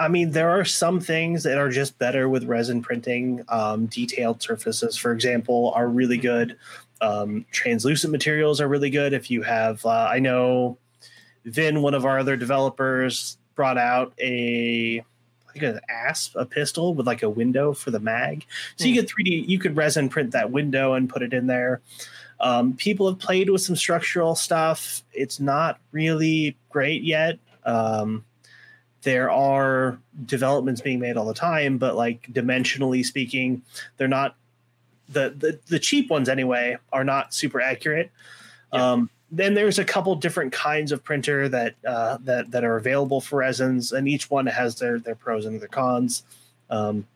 I 0.00 0.06
mean, 0.06 0.30
there 0.30 0.50
are 0.50 0.64
some 0.64 1.00
things 1.00 1.42
that 1.42 1.58
are 1.58 1.68
just 1.68 1.98
better 1.98 2.28
with 2.28 2.44
resin 2.44 2.82
printing. 2.82 3.44
Um, 3.48 3.86
detailed 3.86 4.40
surfaces, 4.40 4.96
for 4.96 5.10
example, 5.10 5.72
are 5.74 5.88
really 5.88 6.18
good. 6.18 6.56
Um, 7.00 7.44
translucent 7.50 8.12
materials 8.12 8.60
are 8.60 8.68
really 8.68 8.90
good. 8.90 9.12
If 9.12 9.28
you 9.28 9.42
have, 9.42 9.84
uh, 9.84 10.08
I 10.08 10.20
know, 10.20 10.78
Vin, 11.44 11.82
one 11.82 11.94
of 11.94 12.04
our 12.04 12.20
other 12.20 12.36
developers, 12.36 13.38
brought 13.56 13.76
out 13.76 14.12
a 14.20 15.04
I 15.48 15.52
think 15.52 15.64
an 15.64 15.80
asp, 15.88 16.36
a 16.36 16.46
pistol 16.46 16.94
with 16.94 17.06
like 17.06 17.22
a 17.22 17.30
window 17.30 17.72
for 17.72 17.90
the 17.90 17.98
mag. 17.98 18.46
So 18.76 18.84
you 18.84 18.94
could 18.94 19.10
3D, 19.10 19.48
you 19.48 19.58
could 19.58 19.76
resin 19.76 20.08
print 20.08 20.30
that 20.32 20.52
window 20.52 20.92
and 20.92 21.08
put 21.08 21.22
it 21.22 21.32
in 21.32 21.48
there. 21.48 21.80
Um, 22.40 22.74
people 22.74 23.08
have 23.08 23.18
played 23.18 23.50
with 23.50 23.62
some 23.62 23.74
structural 23.74 24.34
stuff. 24.34 25.02
It's 25.12 25.40
not 25.40 25.80
really 25.90 26.56
great 26.70 27.02
yet. 27.02 27.38
Um, 27.64 28.24
there 29.02 29.30
are 29.30 29.98
developments 30.26 30.80
being 30.80 30.98
made 30.98 31.16
all 31.16 31.26
the 31.26 31.34
time, 31.34 31.78
but 31.78 31.96
like 31.96 32.22
dimensionally 32.32 33.04
speaking, 33.04 33.62
they're 33.96 34.08
not 34.08 34.36
the 35.08 35.34
the, 35.36 35.58
the 35.68 35.78
cheap 35.78 36.10
ones 36.10 36.28
anyway 36.28 36.76
are 36.92 37.04
not 37.04 37.32
super 37.32 37.60
accurate. 37.60 38.10
Yeah. 38.72 38.92
Um, 38.92 39.10
then 39.30 39.54
there's 39.54 39.78
a 39.78 39.84
couple 39.84 40.14
different 40.16 40.52
kinds 40.52 40.90
of 40.90 41.04
printer 41.04 41.48
that 41.48 41.74
uh, 41.86 42.18
that 42.22 42.50
that 42.50 42.64
are 42.64 42.76
available 42.76 43.20
for 43.20 43.40
resins, 43.40 43.92
and 43.92 44.08
each 44.08 44.30
one 44.30 44.46
has 44.46 44.76
their 44.76 44.98
their 44.98 45.14
pros 45.14 45.44
and 45.44 45.60
their 45.60 45.68
cons. 45.68 46.22
Um, 46.70 47.06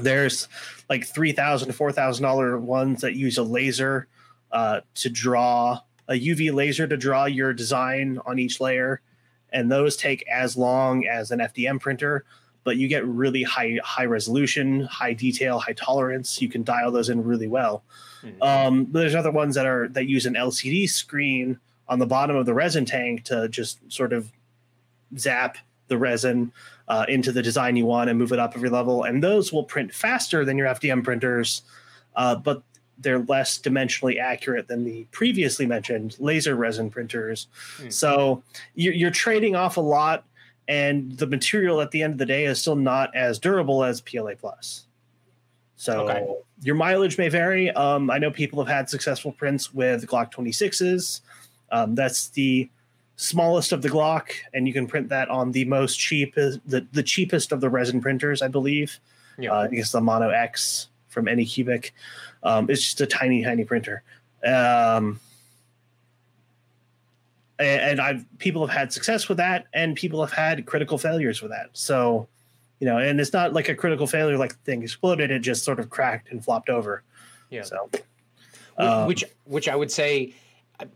there's 0.00 0.48
like 0.88 1.06
three 1.06 1.32
thousand 1.32 1.68
to 1.68 1.74
four 1.74 1.92
thousand 1.92 2.24
dollar 2.24 2.58
ones 2.58 3.00
that 3.02 3.14
use 3.14 3.38
a 3.38 3.42
laser 3.42 4.08
uh, 4.50 4.80
to 4.96 5.08
draw 5.08 5.80
a 6.08 6.14
UV 6.14 6.52
laser 6.52 6.86
to 6.86 6.96
draw 6.96 7.26
your 7.26 7.52
design 7.52 8.18
on 8.26 8.38
each 8.38 8.60
layer, 8.60 9.00
and 9.52 9.70
those 9.70 9.96
take 9.96 10.26
as 10.28 10.56
long 10.56 11.06
as 11.06 11.30
an 11.30 11.40
FDM 11.40 11.80
printer. 11.80 12.24
But 12.64 12.76
you 12.76 12.86
get 12.86 13.04
really 13.06 13.42
high 13.42 13.78
high 13.82 14.04
resolution, 14.04 14.82
high 14.82 15.14
detail, 15.14 15.58
high 15.58 15.72
tolerance. 15.72 16.40
You 16.40 16.48
can 16.48 16.62
dial 16.62 16.92
those 16.92 17.08
in 17.08 17.24
really 17.24 17.48
well. 17.48 17.82
Mhm. 18.22 18.42
Um, 18.42 18.86
there's 18.92 19.16
other 19.16 19.32
ones 19.32 19.56
that 19.56 19.66
are 19.66 19.88
that 19.88 20.06
use 20.08 20.26
an 20.26 20.36
LCD 20.36 20.86
screen 20.88 21.58
on 21.88 21.98
the 21.98 22.06
bottom 22.06 22.36
of 22.36 22.46
the 22.46 22.54
resin 22.54 22.84
tank 22.84 23.24
to 23.24 23.48
just 23.48 23.80
sort 23.92 24.12
of 24.12 24.30
zap 25.18 25.58
the 25.88 25.98
resin 25.98 26.52
uh, 26.88 27.04
into 27.08 27.32
the 27.32 27.42
design 27.42 27.76
you 27.76 27.84
want 27.84 28.08
and 28.08 28.18
move 28.18 28.32
it 28.32 28.38
up 28.38 28.52
every 28.54 28.70
level. 28.70 29.02
And 29.02 29.22
those 29.22 29.52
will 29.52 29.64
print 29.64 29.92
faster 29.92 30.44
than 30.44 30.56
your 30.56 30.68
FDM 30.68 31.02
printers, 31.02 31.62
uh, 32.16 32.36
but 32.36 32.62
they're 32.98 33.20
less 33.20 33.58
dimensionally 33.58 34.18
accurate 34.20 34.68
than 34.68 34.84
the 34.84 35.04
previously 35.10 35.66
mentioned 35.66 36.16
laser 36.18 36.54
resin 36.54 36.90
printers. 36.90 37.48
Hmm. 37.78 37.90
So 37.90 38.42
you're, 38.74 38.94
you're 38.94 39.10
trading 39.10 39.56
off 39.56 39.76
a 39.76 39.80
lot, 39.80 40.24
and 40.68 41.12
the 41.18 41.26
material 41.26 41.80
at 41.80 41.90
the 41.90 42.02
end 42.02 42.12
of 42.14 42.18
the 42.18 42.26
day 42.26 42.44
is 42.44 42.60
still 42.60 42.76
not 42.76 43.14
as 43.16 43.38
durable 43.38 43.82
as 43.84 44.00
PLA 44.00 44.34
plus. 44.38 44.84
So 45.76 46.08
Okay. 46.08 46.26
your 46.62 46.76
mileage 46.76 47.18
may 47.18 47.28
vary. 47.28 47.70
Um, 47.72 48.10
I 48.10 48.18
know 48.18 48.30
people 48.30 48.64
have 48.64 48.72
had 48.72 48.88
successful 48.88 49.32
prints 49.32 49.74
with 49.74 50.06
Glock 50.06 50.32
26s. 50.32 51.22
Um, 51.72 51.94
that's 51.96 52.28
the 52.28 52.70
smallest 53.16 53.72
of 53.72 53.82
the 53.82 53.88
Glock, 53.88 54.30
and 54.54 54.68
you 54.68 54.72
can 54.72 54.86
print 54.86 55.08
that 55.08 55.28
on 55.28 55.50
the 55.52 55.64
most 55.64 55.96
cheap, 55.98 56.34
the, 56.36 56.86
the 56.92 57.02
cheapest 57.02 57.50
of 57.50 57.60
the 57.60 57.68
resin 57.68 58.00
printers, 58.00 58.42
I 58.42 58.48
believe. 58.48 59.00
Yeah. 59.38 59.52
Uh, 59.52 59.62
I 59.62 59.68
guess 59.68 59.90
the 59.90 60.00
Mono 60.00 60.28
X 60.28 60.88
from 61.08 61.26
Anycubic. 61.26 61.90
Um, 62.42 62.68
it's 62.68 62.82
just 62.82 63.00
a 63.00 63.06
tiny, 63.06 63.44
tiny 63.44 63.64
printer. 63.64 64.02
Um, 64.44 65.20
and, 67.58 67.80
and 67.80 68.00
I've 68.00 68.38
people 68.38 68.66
have 68.66 68.76
had 68.76 68.92
success 68.92 69.28
with 69.28 69.38
that, 69.38 69.66
and 69.72 69.96
people 69.96 70.24
have 70.24 70.32
had 70.32 70.66
critical 70.66 70.98
failures 70.98 71.42
with 71.42 71.50
that. 71.52 71.70
So, 71.72 72.28
you 72.80 72.86
know, 72.86 72.98
and 72.98 73.20
it's 73.20 73.32
not 73.32 73.52
like 73.52 73.68
a 73.68 73.74
critical 73.74 74.06
failure 74.06 74.36
like 74.36 74.50
the 74.50 74.64
thing 74.64 74.82
exploded; 74.82 75.30
it 75.30 75.40
just 75.40 75.64
sort 75.64 75.78
of 75.78 75.90
cracked 75.90 76.30
and 76.30 76.44
flopped 76.44 76.68
over. 76.68 77.02
Yeah. 77.50 77.62
So, 77.62 77.90
um, 78.78 79.06
which 79.06 79.24
which 79.44 79.68
I 79.68 79.76
would 79.76 79.90
say 79.90 80.34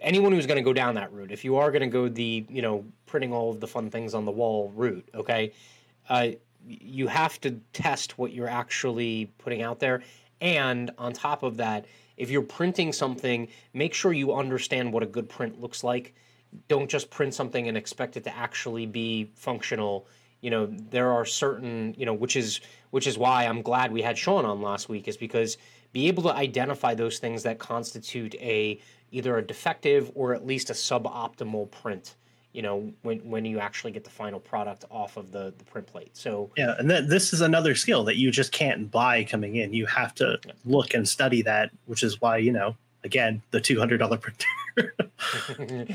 anyone 0.01 0.32
who's 0.32 0.47
going 0.47 0.56
to 0.56 0.62
go 0.62 0.73
down 0.73 0.94
that 0.97 1.12
route, 1.12 1.31
if 1.31 1.44
you 1.44 1.56
are 1.56 1.70
going 1.70 1.82
to 1.82 1.89
go 1.89 2.09
the 2.09 2.44
you 2.48 2.62
know 2.62 2.85
printing 3.06 3.32
all 3.32 3.51
of 3.51 3.60
the 3.60 3.66
fun 3.68 3.90
things 3.90 4.14
on 4.14 4.24
the 4.24 4.32
wall 4.32 4.73
route, 4.74 5.09
okay, 5.14 5.52
uh, 6.09 6.28
you 6.66 7.06
have 7.06 7.40
to 7.43 7.52
test 7.73 8.18
what 8.18 8.32
you're 8.32 8.48
actually 8.48 9.31
putting 9.39 9.62
out 9.62 9.78
there, 9.78 10.02
and 10.40 10.90
on 10.98 11.12
top 11.12 11.42
of 11.42 11.56
that, 11.58 11.86
if 12.16 12.30
you're 12.30 12.42
printing 12.42 12.92
something, 12.92 13.48
make 13.74 13.94
sure 13.94 14.12
you 14.12 14.34
understand 14.34 14.92
what 14.92 15.02
a 15.02 15.06
good 15.06 15.28
print 15.28 15.60
looks 15.60 15.84
like. 15.84 16.14
Don't 16.68 16.88
just 16.88 17.10
print 17.10 17.34
something 17.34 17.68
and 17.68 17.76
expect 17.76 18.16
it 18.16 18.24
to 18.24 18.36
actually 18.36 18.86
be 18.86 19.30
functional. 19.34 20.06
You 20.40 20.50
know, 20.50 20.66
there 20.66 21.12
are 21.12 21.24
certain, 21.24 21.94
you 21.98 22.06
know, 22.06 22.14
which 22.14 22.36
is 22.36 22.60
which 22.90 23.06
is 23.06 23.18
why 23.18 23.44
I'm 23.44 23.62
glad 23.62 23.92
we 23.92 24.02
had 24.02 24.16
Sean 24.16 24.44
on 24.44 24.62
last 24.62 24.88
week, 24.88 25.08
is 25.08 25.16
because 25.16 25.58
be 25.92 26.08
able 26.08 26.22
to 26.24 26.32
identify 26.32 26.94
those 26.94 27.18
things 27.18 27.42
that 27.42 27.58
constitute 27.58 28.34
a 28.36 28.80
either 29.10 29.38
a 29.38 29.46
defective 29.46 30.10
or 30.14 30.34
at 30.34 30.46
least 30.46 30.70
a 30.70 30.74
suboptimal 30.74 31.70
print 31.70 32.14
you 32.56 32.62
know 32.62 32.90
when 33.02 33.18
when 33.18 33.44
you 33.44 33.58
actually 33.58 33.92
get 33.92 34.02
the 34.02 34.10
final 34.10 34.40
product 34.40 34.86
off 34.90 35.18
of 35.18 35.30
the 35.30 35.52
the 35.58 35.64
print 35.64 35.86
plate. 35.86 36.16
So 36.16 36.50
yeah, 36.56 36.74
and 36.78 36.90
that 36.90 37.10
this 37.10 37.34
is 37.34 37.42
another 37.42 37.74
skill 37.74 38.02
that 38.04 38.16
you 38.16 38.30
just 38.30 38.50
can't 38.50 38.90
buy 38.90 39.24
coming 39.24 39.56
in. 39.56 39.74
You 39.74 39.84
have 39.84 40.14
to 40.14 40.40
look 40.64 40.94
and 40.94 41.06
study 41.06 41.42
that, 41.42 41.70
which 41.84 42.02
is 42.02 42.18
why 42.22 42.38
you 42.38 42.52
know, 42.52 42.74
again, 43.04 43.42
the 43.50 43.60
two 43.60 43.78
hundred 43.78 43.98
dollar 43.98 44.16
printer. 44.16 45.86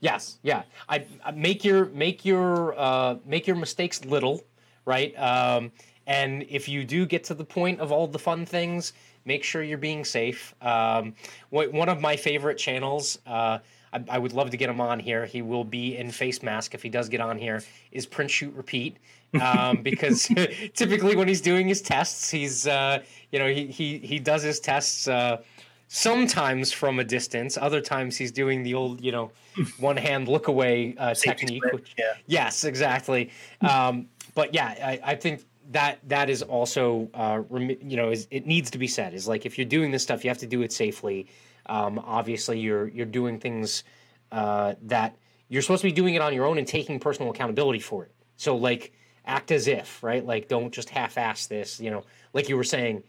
yes 0.00 0.38
yeah. 0.42 0.64
I, 0.88 1.06
I 1.24 1.30
make 1.30 1.64
your 1.64 1.86
make 1.86 2.24
your 2.24 2.76
uh 2.76 3.16
make 3.24 3.46
your 3.46 3.56
mistakes 3.56 4.04
little 4.04 4.42
right? 4.84 5.16
Um 5.16 5.70
and 6.08 6.44
if 6.48 6.68
you 6.68 6.84
do 6.84 7.06
get 7.06 7.22
to 7.24 7.34
the 7.34 7.44
point 7.44 7.78
of 7.78 7.92
all 7.92 8.08
the 8.08 8.18
fun 8.18 8.44
things 8.44 8.92
make 9.24 9.44
sure 9.44 9.62
you're 9.62 9.78
being 9.78 10.04
safe. 10.04 10.52
Um 10.62 11.14
one 11.50 11.88
of 11.88 12.00
my 12.00 12.16
favorite 12.16 12.58
channels 12.58 13.20
uh 13.24 13.58
I, 13.92 14.02
I 14.08 14.18
would 14.18 14.32
love 14.32 14.50
to 14.50 14.56
get 14.56 14.70
him 14.70 14.80
on 14.80 14.98
here. 14.98 15.26
He 15.26 15.42
will 15.42 15.64
be 15.64 15.96
in 15.96 16.10
face 16.10 16.42
mask 16.42 16.74
if 16.74 16.82
he 16.82 16.88
does 16.88 17.08
get 17.08 17.20
on 17.20 17.38
here. 17.38 17.62
Is 17.90 18.06
print 18.06 18.30
shoot 18.30 18.54
repeat 18.54 18.96
um, 19.40 19.76
because 19.82 20.26
typically 20.74 21.16
when 21.16 21.28
he's 21.28 21.40
doing 21.40 21.68
his 21.68 21.82
tests, 21.82 22.30
he's 22.30 22.66
uh, 22.66 23.02
you 23.30 23.38
know 23.38 23.48
he 23.48 23.66
he 23.66 23.98
he 23.98 24.18
does 24.18 24.42
his 24.42 24.60
tests 24.60 25.08
uh, 25.08 25.42
sometimes 25.88 26.72
from 26.72 26.98
a 26.98 27.04
distance. 27.04 27.58
Other 27.58 27.80
times 27.80 28.16
he's 28.16 28.32
doing 28.32 28.62
the 28.62 28.74
old 28.74 29.00
you 29.00 29.12
know 29.12 29.30
one 29.78 29.96
hand 29.96 30.28
look 30.28 30.48
away 30.48 30.94
uh, 30.98 31.14
technique. 31.14 31.64
Which, 31.72 31.94
yeah. 31.98 32.14
Yes, 32.26 32.64
exactly. 32.64 33.30
Um, 33.60 34.08
but 34.34 34.54
yeah, 34.54 34.74
I, 34.82 35.00
I 35.12 35.14
think 35.14 35.44
that 35.70 35.98
that 36.08 36.28
is 36.30 36.42
also 36.42 37.08
uh, 37.14 37.42
you 37.50 37.96
know 37.96 38.10
is, 38.10 38.26
it 38.30 38.46
needs 38.46 38.70
to 38.70 38.78
be 38.78 38.86
said 38.86 39.14
is 39.14 39.28
like 39.28 39.46
if 39.46 39.58
you're 39.58 39.66
doing 39.66 39.90
this 39.90 40.02
stuff, 40.02 40.24
you 40.24 40.30
have 40.30 40.38
to 40.38 40.46
do 40.46 40.62
it 40.62 40.72
safely. 40.72 41.26
Um, 41.66 41.98
obviously, 41.98 42.58
you're 42.60 42.88
you're 42.88 43.06
doing 43.06 43.38
things 43.38 43.84
uh, 44.30 44.74
that 44.82 45.16
you're 45.48 45.62
supposed 45.62 45.82
to 45.82 45.88
be 45.88 45.92
doing 45.92 46.14
it 46.14 46.22
on 46.22 46.34
your 46.34 46.46
own 46.46 46.58
and 46.58 46.66
taking 46.66 46.98
personal 46.98 47.30
accountability 47.30 47.80
for 47.80 48.04
it. 48.04 48.12
So 48.36 48.56
like 48.56 48.92
act 49.24 49.50
as 49.52 49.68
if 49.68 50.02
right, 50.02 50.24
like 50.24 50.48
don't 50.48 50.72
just 50.72 50.90
half-ass 50.90 51.46
this. 51.46 51.80
You 51.80 51.90
know, 51.90 52.04
like 52.32 52.48
you 52.48 52.56
were 52.56 52.64
saying. 52.64 53.04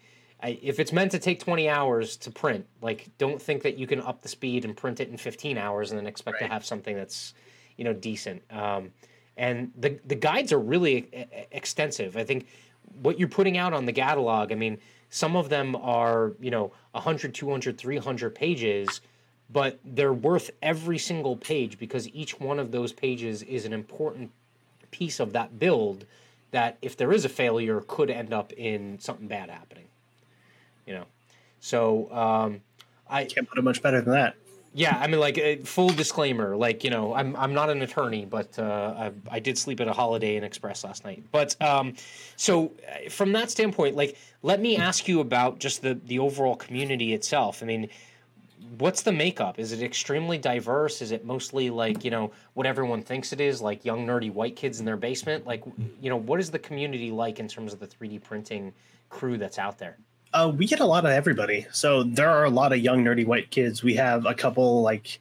If 0.46 0.82
it's 0.82 0.92
meant 0.92 1.12
to 1.12 1.20
take 1.20 1.40
20 1.40 1.70
hours 1.70 2.18
to 2.18 2.30
print, 2.30 2.66
like 2.82 3.08
don't 3.18 3.42
think 3.42 3.64
that 3.64 3.78
you 3.78 3.88
can 3.88 4.02
up 4.02 4.22
the 4.22 4.28
speed 4.28 4.66
and 4.66 4.76
print 4.76 5.00
it 5.00 5.08
in 5.08 5.16
15 5.16 5.58
hours 5.58 5.92
and 5.92 5.98
then 5.98 6.06
expect 6.06 6.42
right. 6.42 6.48
to 6.48 6.54
have 6.54 6.66
something 6.66 6.98
that's, 6.98 7.34
you 7.78 7.86
know, 7.86 7.94
decent. 7.94 8.44
Um, 8.52 8.92
and 9.38 9.72
the 9.78 10.00
the 10.06 10.16
guides 10.16 10.52
are 10.52 10.60
really 10.60 11.28
extensive. 11.52 12.18
I 12.18 12.24
think 12.24 12.48
what 13.02 13.18
you're 13.18 13.30
putting 13.30 13.58
out 13.58 13.74
on 13.74 13.86
the 13.86 13.94
catalog, 13.94 14.52
I 14.52 14.56
mean, 14.56 14.80
some 15.14 15.35
of 15.35 15.49
them 15.49 15.76
are, 15.76 16.31
you 16.40 16.49
know, 16.49 16.72
100, 16.94 17.35
200, 17.35 17.77
300 17.77 18.34
pages, 18.34 18.99
but 19.48 19.80
they're 19.85 20.11
worth 20.11 20.49
every 20.64 20.98
single 20.98 21.38
page 21.38 21.77
because 21.77 22.10
each 22.10 22.40
one 22.40 22.57
of 22.57 22.72
those 22.72 22.91
pages 22.91 23.44
is 23.44 23.64
an 23.65 23.73
important 23.73 24.31
piece 24.90 25.19
of 25.19 25.31
that 25.34 25.60
build 25.60 26.07
that 26.49 26.80
if 26.81 26.98
there 26.98 27.14
is 27.14 27.26
a 27.26 27.30
failure 27.30 27.81
could 27.88 28.10
end 28.10 28.34
up 28.34 28.53
in 28.53 28.99
something 28.99 29.27
bad 29.27 29.52
happening. 29.52 29.85
You 30.88 30.95
know. 30.95 31.06
So 31.60 32.11
um 32.11 32.61
I 33.07 33.26
can't 33.26 33.48
put 33.48 33.60
it 33.60 33.64
much 33.64 33.84
better 33.84 34.02
than 34.02 34.14
that. 34.14 34.35
Yeah, 34.76 34.98
I 35.00 35.06
mean, 35.06 35.20
like 35.20 35.38
uh, 35.38 35.64
full 35.64 35.90
disclaimer, 35.90 36.56
like 36.56 36.84
you 36.84 36.90
know, 36.90 37.14
I'm 37.14 37.36
I'm 37.36 37.54
not 37.54 37.70
an 37.70 37.84
attorney, 37.84 38.26
but 38.26 38.58
uh, 38.58 39.12
I, 39.32 39.36
I 39.36 39.40
did 39.40 39.58
sleep 39.58 39.80
at 39.80 39.88
a 39.88 39.94
Holiday 39.94 40.36
Inn 40.36 40.44
Express 40.44 40.84
last 40.84 41.06
night. 41.06 41.24
But 41.32 41.56
um, 41.62 41.94
so 42.38 42.72
uh, 42.88 43.10
from 43.10 43.34
that 43.34 43.52
standpoint, 43.52 43.95
like, 43.95 44.18
let 44.41 44.60
me 44.60 44.76
ask 44.76 45.08
you 45.08 45.20
about 45.20 45.60
just 45.60 45.84
the 45.84 45.94
the 46.06 46.18
overall 46.18 46.56
community 46.56 47.14
itself. 47.14 47.62
I 47.62 47.68
mean, 47.68 47.90
what's 48.80 49.04
the 49.04 49.12
makeup? 49.12 49.60
Is 49.60 49.74
it 49.74 49.84
extremely 49.84 50.40
diverse? 50.40 51.04
Is 51.04 51.12
it 51.12 51.24
mostly 51.24 51.70
like 51.70 52.04
you 52.04 52.10
know 52.10 52.32
what 52.56 52.66
everyone 52.66 53.04
thinks 53.04 53.32
it 53.32 53.40
is, 53.40 53.62
like 53.62 53.86
young 53.86 54.08
nerdy 54.08 54.32
white 54.32 54.56
kids 54.56 54.80
in 54.80 54.86
their 54.86 54.98
basement? 54.98 55.45
Like, 55.45 55.64
you 56.02 56.10
know, 56.10 56.18
what 56.18 56.40
is 56.40 56.50
the 56.50 56.60
community 56.60 57.12
like 57.12 57.40
in 57.40 57.48
terms 57.48 57.74
of 57.74 57.80
the 57.80 57.88
3D 57.88 58.24
printing 58.24 58.74
crew 59.10 59.38
that's 59.38 59.60
out 59.60 59.78
there? 59.78 59.98
Uh, 60.34 60.52
we 60.56 60.66
get 60.66 60.80
a 60.80 60.86
lot 60.86 61.06
of 61.06 61.12
everybody. 61.12 61.68
So 61.72 62.04
there 62.04 62.30
are 62.30 62.44
a 62.44 62.50
lot 62.50 62.74
of 62.74 62.80
young 62.80 63.04
nerdy 63.04 63.26
white 63.26 63.52
kids. 63.52 63.84
We 63.84 63.96
have 63.96 64.26
a 64.26 64.34
couple 64.34 64.82
like 64.82 65.20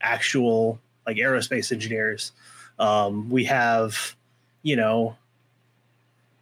actual 0.00 0.78
like 1.06 1.16
aerospace 1.16 1.72
engineers. 1.72 2.32
Um, 2.78 3.28
we 3.28 3.44
have, 3.44 4.16
you 4.62 4.76
know, 4.76 5.16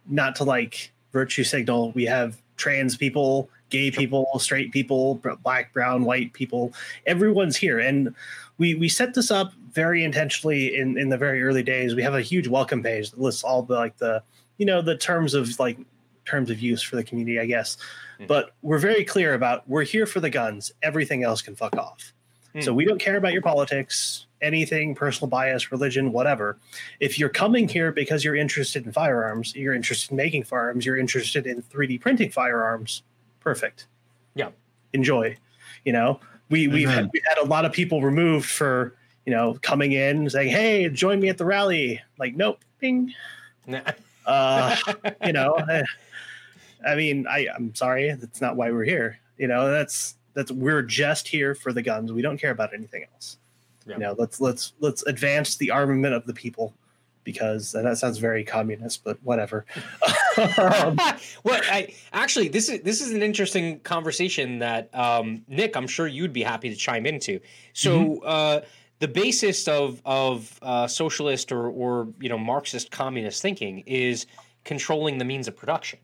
not 0.07 0.35
to 0.37 0.43
like 0.43 0.91
virtue 1.11 1.43
signal. 1.43 1.91
We 1.91 2.05
have 2.05 2.39
trans 2.57 2.95
people, 2.95 3.49
gay 3.69 3.89
people, 3.89 4.27
straight 4.37 4.71
people, 4.71 5.15
black, 5.43 5.73
brown, 5.73 6.05
white 6.05 6.33
people. 6.33 6.73
Everyone's 7.07 7.57
here, 7.57 7.79
and 7.79 8.13
we 8.57 8.75
we 8.75 8.87
set 8.87 9.15
this 9.15 9.31
up 9.31 9.53
very 9.71 10.03
intentionally 10.03 10.75
in 10.75 10.97
in 10.97 11.09
the 11.09 11.17
very 11.17 11.41
early 11.41 11.63
days. 11.63 11.95
We 11.95 12.03
have 12.03 12.13
a 12.13 12.21
huge 12.21 12.47
welcome 12.47 12.83
page 12.83 13.11
that 13.11 13.19
lists 13.19 13.43
all 13.43 13.63
the 13.63 13.75
like 13.75 13.97
the 13.97 14.21
you 14.57 14.65
know 14.65 14.81
the 14.81 14.95
terms 14.95 15.33
of 15.33 15.59
like 15.59 15.77
terms 16.25 16.49
of 16.49 16.59
use 16.59 16.81
for 16.81 16.95
the 16.95 17.03
community, 17.03 17.39
I 17.39 17.45
guess. 17.45 17.77
Mm. 18.19 18.27
But 18.27 18.51
we're 18.61 18.79
very 18.79 19.03
clear 19.03 19.33
about 19.33 19.67
we're 19.67 19.83
here 19.83 20.05
for 20.05 20.19
the 20.19 20.29
guns. 20.29 20.71
Everything 20.83 21.23
else 21.23 21.41
can 21.41 21.55
fuck 21.55 21.75
off. 21.77 22.13
Mm. 22.55 22.63
So 22.63 22.73
we 22.73 22.85
don't 22.85 22.99
care 22.99 23.17
about 23.17 23.33
your 23.33 23.41
politics, 23.41 24.25
anything, 24.41 24.95
personal 24.95 25.29
bias, 25.29 25.71
religion, 25.71 26.11
whatever. 26.11 26.57
If 26.99 27.17
you're 27.17 27.29
coming 27.29 27.67
here 27.67 27.91
because 27.91 28.23
you're 28.23 28.35
interested 28.35 28.85
in 28.85 28.91
firearms, 28.91 29.55
you're 29.55 29.73
interested 29.73 30.11
in 30.11 30.17
making 30.17 30.43
firearms, 30.43 30.85
you're 30.85 30.97
interested 30.97 31.47
in 31.47 31.61
3D 31.61 32.01
printing 32.01 32.31
firearms, 32.31 33.03
perfect. 33.39 33.87
Yeah. 34.35 34.49
Enjoy. 34.93 35.37
You 35.85 35.93
know, 35.93 36.19
we, 36.49 36.67
we've, 36.67 36.89
had, 36.89 37.09
we've 37.13 37.23
had 37.25 37.37
a 37.37 37.45
lot 37.45 37.65
of 37.65 37.71
people 37.71 38.01
removed 38.01 38.49
for, 38.49 38.95
you 39.25 39.33
know, 39.33 39.57
coming 39.61 39.93
in 39.93 40.29
saying, 40.29 40.49
hey, 40.49 40.89
join 40.89 41.19
me 41.19 41.29
at 41.29 41.37
the 41.37 41.45
rally. 41.45 42.01
Like, 42.19 42.35
nope, 42.35 42.59
ping. 42.79 43.13
uh, 44.25 44.75
you 45.25 45.33
know, 45.33 45.55
I 46.85 46.95
mean, 46.95 47.25
I 47.27 47.47
I'm 47.55 47.73
sorry, 47.75 48.11
that's 48.13 48.41
not 48.41 48.55
why 48.55 48.71
we're 48.71 48.83
here. 48.83 49.19
You 49.37 49.47
know, 49.47 49.69
that's 49.69 50.15
that's 50.33 50.51
we're 50.51 50.81
just 50.81 51.27
here 51.27 51.55
for 51.55 51.73
the 51.73 51.81
guns. 51.81 52.11
We 52.11 52.21
don't 52.21 52.37
care 52.37 52.51
about 52.51 52.73
anything 52.73 53.05
else. 53.13 53.37
Yeah. 53.85 53.95
You 53.95 53.99
know, 53.99 54.15
let's 54.17 54.39
let's 54.39 54.73
let's 54.79 55.03
advance 55.03 55.57
the 55.57 55.71
armament 55.71 56.13
of 56.13 56.25
the 56.25 56.33
people 56.33 56.73
because 57.23 57.71
that 57.73 57.97
sounds 57.97 58.17
very 58.17 58.43
communist, 58.43 59.03
but 59.03 59.17
whatever. 59.23 59.65
um, 60.57 60.97
well, 61.43 61.61
I 61.65 61.93
actually 62.13 62.47
this 62.47 62.69
is 62.69 62.81
this 62.81 63.01
is 63.01 63.11
an 63.11 63.21
interesting 63.21 63.79
conversation 63.81 64.59
that 64.59 64.93
um, 64.95 65.43
Nick, 65.47 65.75
I'm 65.75 65.87
sure 65.87 66.07
you'd 66.07 66.33
be 66.33 66.43
happy 66.43 66.69
to 66.69 66.75
chime 66.75 67.05
into. 67.05 67.39
So. 67.73 67.99
Mm-hmm. 67.99 68.23
Uh, 68.25 68.59
the 68.99 69.07
basis 69.07 69.67
of 69.67 69.99
of 70.05 70.59
uh, 70.61 70.85
socialist 70.85 71.51
or 71.51 71.69
or 71.69 72.07
you 72.19 72.29
know 72.29 72.37
Marxist 72.37 72.91
communist 72.91 73.41
thinking 73.41 73.79
is 73.87 74.27
controlling 74.63 75.17
the 75.17 75.25
means 75.25 75.47
of 75.47 75.57
production 75.57 75.97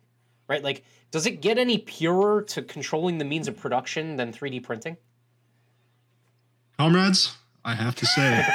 right? 0.47 0.63
Like, 0.63 0.83
does 1.11 1.25
it 1.25 1.41
get 1.41 1.57
any 1.57 1.77
purer 1.77 2.41
to 2.43 2.61
controlling 2.61 3.17
the 3.17 3.25
means 3.25 3.47
of 3.47 3.57
production 3.57 4.15
than 4.15 4.31
3D 4.31 4.63
printing? 4.63 4.97
Comrades, 6.77 7.35
I 7.65 7.73
have 7.73 7.95
to 7.95 8.05
say. 8.05 8.45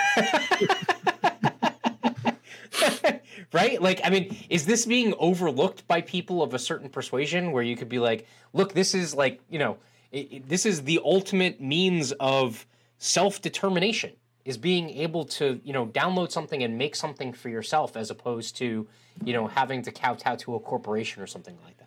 right? 3.53 3.81
Like, 3.81 4.01
I 4.05 4.11
mean, 4.11 4.37
is 4.49 4.67
this 4.67 4.87
being 4.87 5.15
overlooked 5.19 5.87
by 5.87 6.01
people 6.01 6.43
of 6.43 6.55
a 6.55 6.59
certain 6.59 6.89
persuasion 6.89 7.53
where 7.53 7.63
you 7.63 7.77
could 7.77 7.89
be 7.89 7.99
like, 7.99 8.27
look, 8.53 8.73
this 8.73 8.95
is 8.95 9.15
like, 9.15 9.41
you 9.51 9.59
know, 9.59 9.79
it, 10.11 10.33
it, 10.33 10.49
this 10.49 10.67
is 10.67 10.83
the 10.83 11.01
ultimate 11.05 11.61
means 11.61 12.13
of 12.13 12.67
self 12.99 13.43
determination 13.43 14.13
is 14.45 14.57
being 14.57 14.91
able 14.91 15.25
to, 15.25 15.61
you 15.65 15.73
know, 15.73 15.87
download 15.87 16.33
something 16.33 16.63
and 16.63 16.77
make 16.77 16.97
something 16.97 17.33
for 17.33 17.49
yourself 17.49 17.97
as 17.97 18.11
opposed 18.11 18.57
to, 18.57 18.87
you 19.25 19.33
know, 19.33 19.47
having 19.47 19.83
to 19.83 19.93
kowtow 19.93 20.35
to 20.37 20.55
a 20.55 20.61
corporation 20.61 21.23
or 21.23 21.27
something 21.27 21.57
like 21.65 21.77
that. 21.79 21.82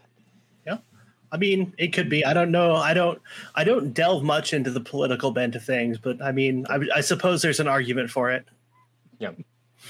Yeah. 1.35 1.49
I 1.51 1.55
mean, 1.55 1.73
it 1.77 1.93
could 1.93 2.09
be. 2.09 2.25
I 2.25 2.33
don't 2.33 2.51
know. 2.51 2.75
I 2.75 2.93
don't. 2.93 3.21
I 3.55 3.63
don't 3.63 3.93
delve 3.93 4.23
much 4.23 4.53
into 4.53 4.71
the 4.71 4.79
political 4.79 5.31
bent 5.31 5.55
of 5.55 5.63
things, 5.63 5.97
but 5.97 6.21
I 6.21 6.31
mean, 6.31 6.65
I, 6.69 6.79
I 6.95 7.01
suppose 7.01 7.41
there's 7.41 7.59
an 7.59 7.67
argument 7.67 8.09
for 8.09 8.31
it. 8.31 8.45
Yeah. 9.19 9.31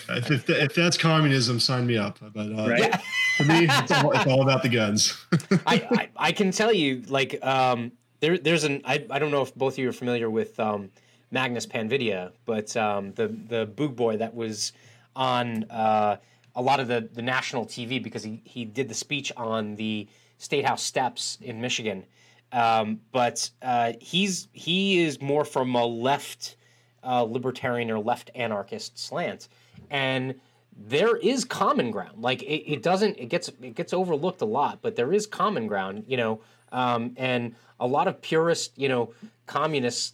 If, 0.09 0.29
if, 0.29 0.49
if, 0.49 0.75
that's 0.75 0.97
communism, 0.97 1.59
sign 1.59 1.87
me 1.87 1.97
up. 1.97 2.19
But 2.21 2.51
uh, 2.51 2.69
right? 2.69 3.01
for 3.37 3.43
me, 3.45 3.67
it's 3.69 3.91
all, 3.91 4.11
it's 4.11 4.27
all, 4.27 4.41
about 4.41 4.61
the 4.61 4.69
guns. 4.69 5.25
I, 5.65 5.87
I, 5.89 6.09
I 6.17 6.31
can 6.31 6.51
tell 6.51 6.73
you, 6.73 7.01
like, 7.07 7.43
um, 7.45 7.93
there 8.19 8.37
there's 8.37 8.63
an 8.63 8.81
I, 8.85 9.05
I 9.09 9.19
don't 9.19 9.31
know 9.31 9.41
if 9.41 9.55
both 9.55 9.73
of 9.73 9.79
you 9.79 9.89
are 9.89 9.93
familiar 9.93 10.29
with 10.29 10.59
um, 10.59 10.91
Magnus 11.31 11.65
Panvidia, 11.65 12.31
but 12.45 12.75
um, 12.75 13.13
the 13.13 13.27
the 13.27 13.67
Boog 13.67 13.95
boy 13.95 14.17
that 14.17 14.33
was 14.35 14.73
on 15.15 15.63
uh, 15.69 16.17
a 16.55 16.61
lot 16.61 16.79
of 16.79 16.87
the 16.87 17.07
the 17.13 17.21
national 17.21 17.65
TV 17.65 18.01
because 18.01 18.23
he 18.23 18.41
he 18.43 18.65
did 18.65 18.89
the 18.89 18.93
speech 18.93 19.31
on 19.37 19.75
the 19.75 20.07
State 20.45 20.65
House 20.65 20.83
steps 20.83 21.37
in 21.41 21.59
Michigan. 21.59 22.05
Um, 22.51 23.01
but 23.11 23.49
uh, 23.61 23.93
he's 23.99 24.47
he 24.53 25.03
is 25.03 25.21
more 25.21 25.43
from 25.43 25.75
a 25.75 25.85
left 25.85 26.55
uh, 27.03 27.23
libertarian 27.23 27.91
or 27.91 27.99
left 27.99 28.31
anarchist 28.33 28.97
slant, 28.97 29.49
and 29.89 30.35
there 30.77 31.17
is 31.17 31.43
common 31.43 31.91
ground. 31.91 32.21
Like 32.21 32.43
it, 32.43 32.71
it, 32.71 32.83
doesn't 32.83 33.17
it 33.17 33.27
gets 33.27 33.49
it 33.61 33.75
gets 33.75 33.93
overlooked 33.93 34.41
a 34.41 34.45
lot, 34.45 34.79
but 34.81 34.95
there 34.95 35.11
is 35.11 35.25
common 35.25 35.67
ground. 35.67 36.05
You 36.07 36.17
know, 36.17 36.41
um, 36.71 37.13
and 37.17 37.55
a 37.79 37.87
lot 37.87 38.07
of 38.07 38.21
purist 38.21 38.77
you 38.77 38.87
know 38.87 39.13
communists 39.47 40.13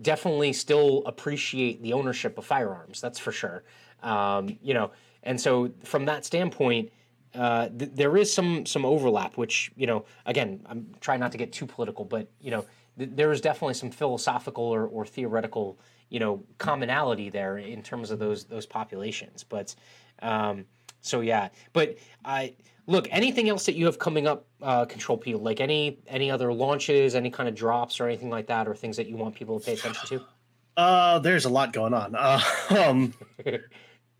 definitely 0.00 0.52
still 0.52 1.02
appreciate 1.06 1.82
the 1.82 1.94
ownership 1.94 2.38
of 2.38 2.44
firearms. 2.44 3.00
That's 3.00 3.18
for 3.18 3.32
sure. 3.32 3.64
Um, 4.02 4.58
you 4.62 4.74
know, 4.74 4.90
and 5.22 5.40
so 5.40 5.70
from 5.84 6.04
that 6.04 6.24
standpoint 6.24 6.92
uh, 7.34 7.68
th- 7.68 7.92
there 7.94 8.16
is 8.16 8.32
some 8.32 8.66
some 8.66 8.84
overlap, 8.84 9.36
which 9.36 9.72
you 9.76 9.86
know, 9.86 10.04
again, 10.26 10.60
I'm 10.66 10.86
trying 11.00 11.20
not 11.20 11.32
to 11.32 11.38
get 11.38 11.52
too 11.52 11.66
political, 11.66 12.04
but 12.04 12.28
you 12.40 12.50
know, 12.50 12.64
th- 12.98 13.10
there 13.14 13.32
is 13.32 13.40
definitely 13.40 13.74
some 13.74 13.90
philosophical 13.90 14.64
or, 14.64 14.86
or 14.86 15.06
theoretical, 15.06 15.78
you 16.10 16.20
know, 16.20 16.42
commonality 16.58 17.30
there 17.30 17.58
in 17.58 17.82
terms 17.82 18.10
of 18.10 18.18
those 18.18 18.44
those 18.44 18.66
populations. 18.66 19.44
But 19.44 19.74
um, 20.20 20.64
so 21.00 21.20
yeah, 21.20 21.48
but 21.72 21.96
I 22.24 22.54
look 22.86 23.08
anything 23.10 23.48
else 23.48 23.66
that 23.66 23.74
you 23.74 23.86
have 23.86 23.98
coming 23.98 24.26
up, 24.26 24.46
uh, 24.60 24.84
Control 24.84 25.16
P, 25.16 25.34
like 25.34 25.60
any 25.60 25.98
any 26.06 26.30
other 26.30 26.52
launches, 26.52 27.14
any 27.14 27.30
kind 27.30 27.48
of 27.48 27.54
drops 27.54 28.00
or 28.00 28.06
anything 28.06 28.30
like 28.30 28.46
that, 28.48 28.68
or 28.68 28.74
things 28.74 28.96
that 28.96 29.06
you 29.06 29.16
want 29.16 29.34
people 29.34 29.58
to 29.58 29.64
pay 29.64 29.74
attention 29.74 30.06
to. 30.08 30.24
Uh, 30.76 31.18
there's 31.18 31.44
a 31.44 31.50
lot 31.50 31.72
going 31.72 31.94
on. 31.94 32.14
Uh, 32.14 32.40
um, 32.70 33.14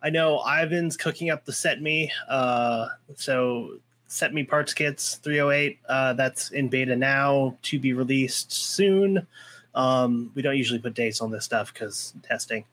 I 0.03 0.11
know 0.11 0.43
Ivan's 0.47 0.97
cooking 0.97 1.31
up 1.31 1.45
the 1.45 1.53
CETME. 1.53 2.11
Uh, 2.29 2.89
so 3.15 3.79
CETME 4.09 4.49
parts 4.49 4.75
kits 4.75 5.17
308. 5.17 5.79
Uh, 5.89 6.13
that's 6.15 6.51
in 6.51 6.69
beta 6.69 6.97
now 6.97 7.57
to 7.63 7.79
be 7.79 7.93
released 7.93 8.53
soon. 8.53 9.27
Um, 9.75 10.31
we 10.35 10.43
don't 10.43 10.57
usually 10.57 10.81
put 10.81 10.95
dates 10.95 11.21
on 11.21 11.31
this 11.31 11.45
stuff 11.45 11.73
because 11.73 12.13
testing. 12.23 12.65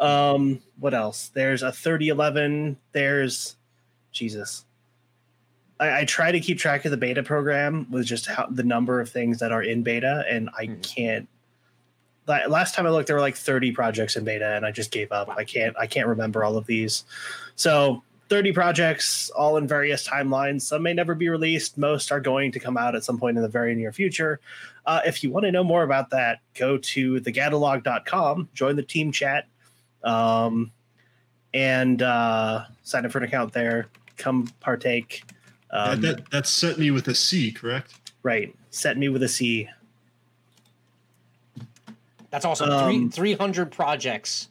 Um, 0.00 0.60
what 0.78 0.94
else? 0.94 1.28
There's 1.34 1.62
a 1.62 1.72
3011. 1.72 2.78
There's 2.92 3.56
Jesus. 4.12 4.64
I, 5.80 6.00
I, 6.00 6.04
try 6.04 6.32
to 6.32 6.40
keep 6.40 6.58
track 6.58 6.84
of 6.84 6.90
the 6.90 6.96
beta 6.96 7.22
program 7.22 7.86
with 7.90 8.06
just 8.06 8.26
how 8.26 8.46
the 8.46 8.62
number 8.62 9.00
of 9.00 9.10
things 9.10 9.38
that 9.40 9.52
are 9.52 9.62
in 9.62 9.82
beta, 9.82 10.24
and 10.28 10.50
I 10.56 10.66
mm-hmm. 10.66 10.80
can't 10.80 11.28
last 12.28 12.74
time 12.74 12.86
I 12.86 12.90
looked, 12.90 13.06
there 13.06 13.16
were 13.16 13.22
like 13.22 13.36
30 13.36 13.72
projects 13.72 14.16
in 14.16 14.24
beta, 14.24 14.54
and 14.54 14.64
I 14.64 14.70
just 14.70 14.90
gave 14.90 15.12
up. 15.12 15.28
I 15.28 15.44
can't 15.44 15.76
I 15.78 15.86
can't 15.86 16.06
remember 16.06 16.44
all 16.44 16.56
of 16.56 16.66
these. 16.66 17.04
So 17.56 18.02
30 18.28 18.52
projects, 18.52 19.30
all 19.30 19.56
in 19.56 19.66
various 19.66 20.06
timelines. 20.06 20.62
Some 20.62 20.82
may 20.82 20.92
never 20.92 21.14
be 21.14 21.28
released. 21.28 21.78
Most 21.78 22.12
are 22.12 22.20
going 22.20 22.52
to 22.52 22.60
come 22.60 22.76
out 22.76 22.94
at 22.94 23.04
some 23.04 23.18
point 23.18 23.36
in 23.36 23.42
the 23.42 23.48
very 23.48 23.74
near 23.74 23.92
future. 23.92 24.40
Uh, 24.84 25.00
if 25.06 25.22
you 25.22 25.30
want 25.30 25.44
to 25.46 25.52
know 25.52 25.64
more 25.64 25.82
about 25.82 26.10
that, 26.10 26.40
go 26.54 26.78
to 26.78 27.20
thegatalog.com, 27.20 28.48
join 28.54 28.76
the 28.76 28.82
team 28.82 29.12
chat, 29.12 29.46
um, 30.04 30.70
and 31.54 32.02
uh, 32.02 32.64
sign 32.82 33.06
up 33.06 33.12
for 33.12 33.18
an 33.18 33.24
account 33.24 33.52
there. 33.52 33.86
Come 34.18 34.48
partake. 34.60 35.22
Um, 35.70 36.00
that, 36.00 36.16
that, 36.16 36.30
that's 36.30 36.62
CETME 36.62 36.92
with 36.92 37.08
a 37.08 37.14
C, 37.14 37.50
correct? 37.52 37.94
right. 38.22 38.54
CETME 38.70 39.12
with 39.12 39.22
a 39.22 39.28
C. 39.28 39.68
That's 42.30 42.44
awesome. 42.44 42.70
Um, 42.70 43.10
Three, 43.10 43.34
300 43.34 43.70
projects. 43.70 44.48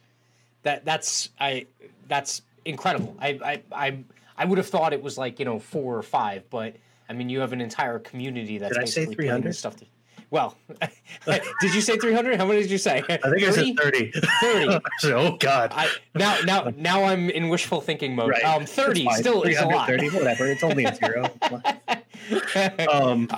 That 0.63 0.83
that's 0.85 1.29
I 1.39 1.67
that's 2.07 2.41
incredible. 2.65 3.15
I 3.19 3.39
I 3.43 3.61
I 3.71 3.97
I 4.37 4.45
would 4.45 4.57
have 4.57 4.67
thought 4.67 4.93
it 4.93 5.01
was 5.01 5.17
like, 5.17 5.39
you 5.39 5.45
know, 5.45 5.59
4 5.59 5.97
or 5.97 6.03
5, 6.03 6.49
but 6.49 6.75
I 7.09 7.13
mean, 7.13 7.29
you 7.29 7.39
have 7.39 7.53
an 7.53 7.61
entire 7.61 7.99
community 7.99 8.57
that's 8.57 8.73
Did 8.73 8.81
basically 8.81 9.15
putting 9.15 9.29
300? 9.29 9.49
this 9.49 9.59
stuff 9.59 9.75
to, 9.77 9.85
Well, 10.29 10.57
did 11.61 11.73
you 11.73 11.81
say 11.81 11.97
300? 11.97 12.37
How 12.37 12.45
many 12.45 12.61
did 12.61 12.69
you 12.71 12.77
say? 12.77 12.97
I 13.09 13.17
think 13.17 13.43
I 13.43 13.51
said 13.51 13.77
30. 13.77 14.11
30. 14.41 14.79
oh, 15.05 15.37
God. 15.37 15.71
I 15.73 15.89
now 16.15 16.37
now 16.45 16.73
now 16.75 17.03
I'm 17.05 17.29
in 17.29 17.49
wishful 17.49 17.81
thinking 17.81 18.15
mode. 18.15 18.31
Right. 18.31 18.43
Um 18.43 18.65
30 18.65 19.07
still 19.13 19.43
is 19.43 19.57
a 19.57 19.65
lot. 19.65 19.87
330, 19.87 20.17
whatever. 20.17 20.47
It's 20.47 20.63
only 20.63 20.83
a 20.85 20.93
zero. 20.93 21.29
um 22.91 23.29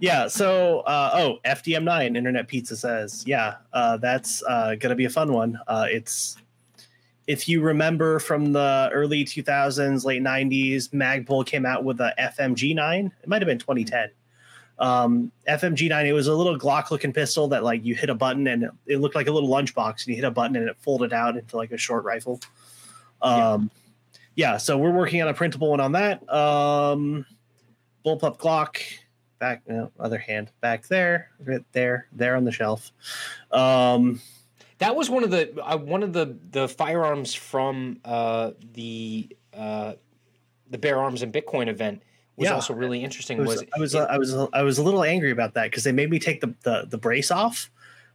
yeah 0.00 0.26
so 0.26 0.80
uh 0.80 1.10
oh 1.14 1.38
fdm9 1.44 2.16
internet 2.16 2.48
pizza 2.48 2.76
says 2.76 3.22
yeah 3.26 3.56
uh 3.72 3.96
that's 3.96 4.42
uh 4.44 4.74
gonna 4.76 4.94
be 4.94 5.04
a 5.04 5.10
fun 5.10 5.32
one. 5.32 5.58
Uh 5.66 5.86
it's 5.88 6.36
if 7.26 7.48
you 7.48 7.60
remember 7.60 8.18
from 8.18 8.52
the 8.52 8.90
early 8.92 9.24
2000s 9.24 10.04
late 10.04 10.22
90s 10.22 10.88
magpul 10.90 11.44
came 11.44 11.66
out 11.66 11.84
with 11.84 12.00
a 12.00 12.12
fmg9 12.18 13.06
it 13.22 13.28
might 13.28 13.42
have 13.42 13.46
been 13.46 13.58
2010 13.58 14.10
um 14.78 15.30
fmg9 15.48 16.06
it 16.06 16.12
was 16.12 16.26
a 16.26 16.34
little 16.34 16.58
glock 16.58 16.90
looking 16.90 17.12
pistol 17.12 17.46
that 17.48 17.62
like 17.62 17.84
you 17.84 17.94
hit 17.94 18.10
a 18.10 18.14
button 18.14 18.46
and 18.46 18.64
it, 18.64 18.70
it 18.86 18.96
looked 18.98 19.14
like 19.14 19.28
a 19.28 19.32
little 19.32 19.48
lunchbox 19.48 20.06
and 20.06 20.06
you 20.08 20.14
hit 20.16 20.24
a 20.24 20.30
button 20.30 20.56
and 20.56 20.68
it 20.68 20.76
folded 20.80 21.12
out 21.12 21.36
into 21.36 21.56
like 21.56 21.70
a 21.70 21.76
short 21.76 22.04
rifle. 22.04 22.40
Um 23.20 23.70
yeah, 24.40 24.56
so 24.56 24.78
we're 24.78 24.92
working 24.92 25.20
on 25.20 25.28
a 25.28 25.34
printable 25.34 25.70
one 25.70 25.80
on 25.80 25.92
that. 25.92 26.26
Um, 26.32 27.26
bullpup 28.04 28.38
Glock, 28.38 28.78
back, 29.40 29.62
no, 29.66 29.90
other 29.98 30.18
hand, 30.18 30.52
back 30.60 30.86
there, 30.86 31.30
right 31.44 31.64
there, 31.72 32.06
there 32.12 32.36
on 32.36 32.44
the 32.44 32.52
shelf. 32.52 32.92
Um, 33.50 34.20
That 34.78 34.94
was 34.94 35.10
one 35.10 35.24
of 35.24 35.30
the 35.32 35.60
uh, 35.60 35.76
one 35.78 36.04
of 36.04 36.12
the 36.12 36.36
the 36.52 36.68
firearms 36.68 37.34
from 37.34 37.98
uh, 38.04 38.52
the 38.74 39.28
uh, 39.52 39.94
the 40.70 40.78
Bear 40.78 41.00
Arms 41.00 41.22
and 41.22 41.32
Bitcoin 41.32 41.66
event 41.66 42.02
was 42.36 42.46
Yeah. 42.46 42.54
also 42.54 42.72
really 42.72 43.02
interesting. 43.02 43.38
it 43.38 43.40
was, 43.40 43.56
Was, 43.56 43.64
I 43.74 43.78
was, 43.80 43.94
I 43.94 44.16
was, 44.18 44.48
I 44.52 44.62
was 44.62 44.78
a 44.78 44.82
little 44.82 45.02
angry 45.02 45.32
about 45.32 45.54
that 45.54 45.64
because 45.64 45.82
they 45.84 45.92
made 45.92 46.08
me 46.10 46.18
take 46.20 46.40
the, 46.40 46.54
the 46.62 46.86
the 46.88 46.98
brace 46.98 47.30
off, 47.32 47.70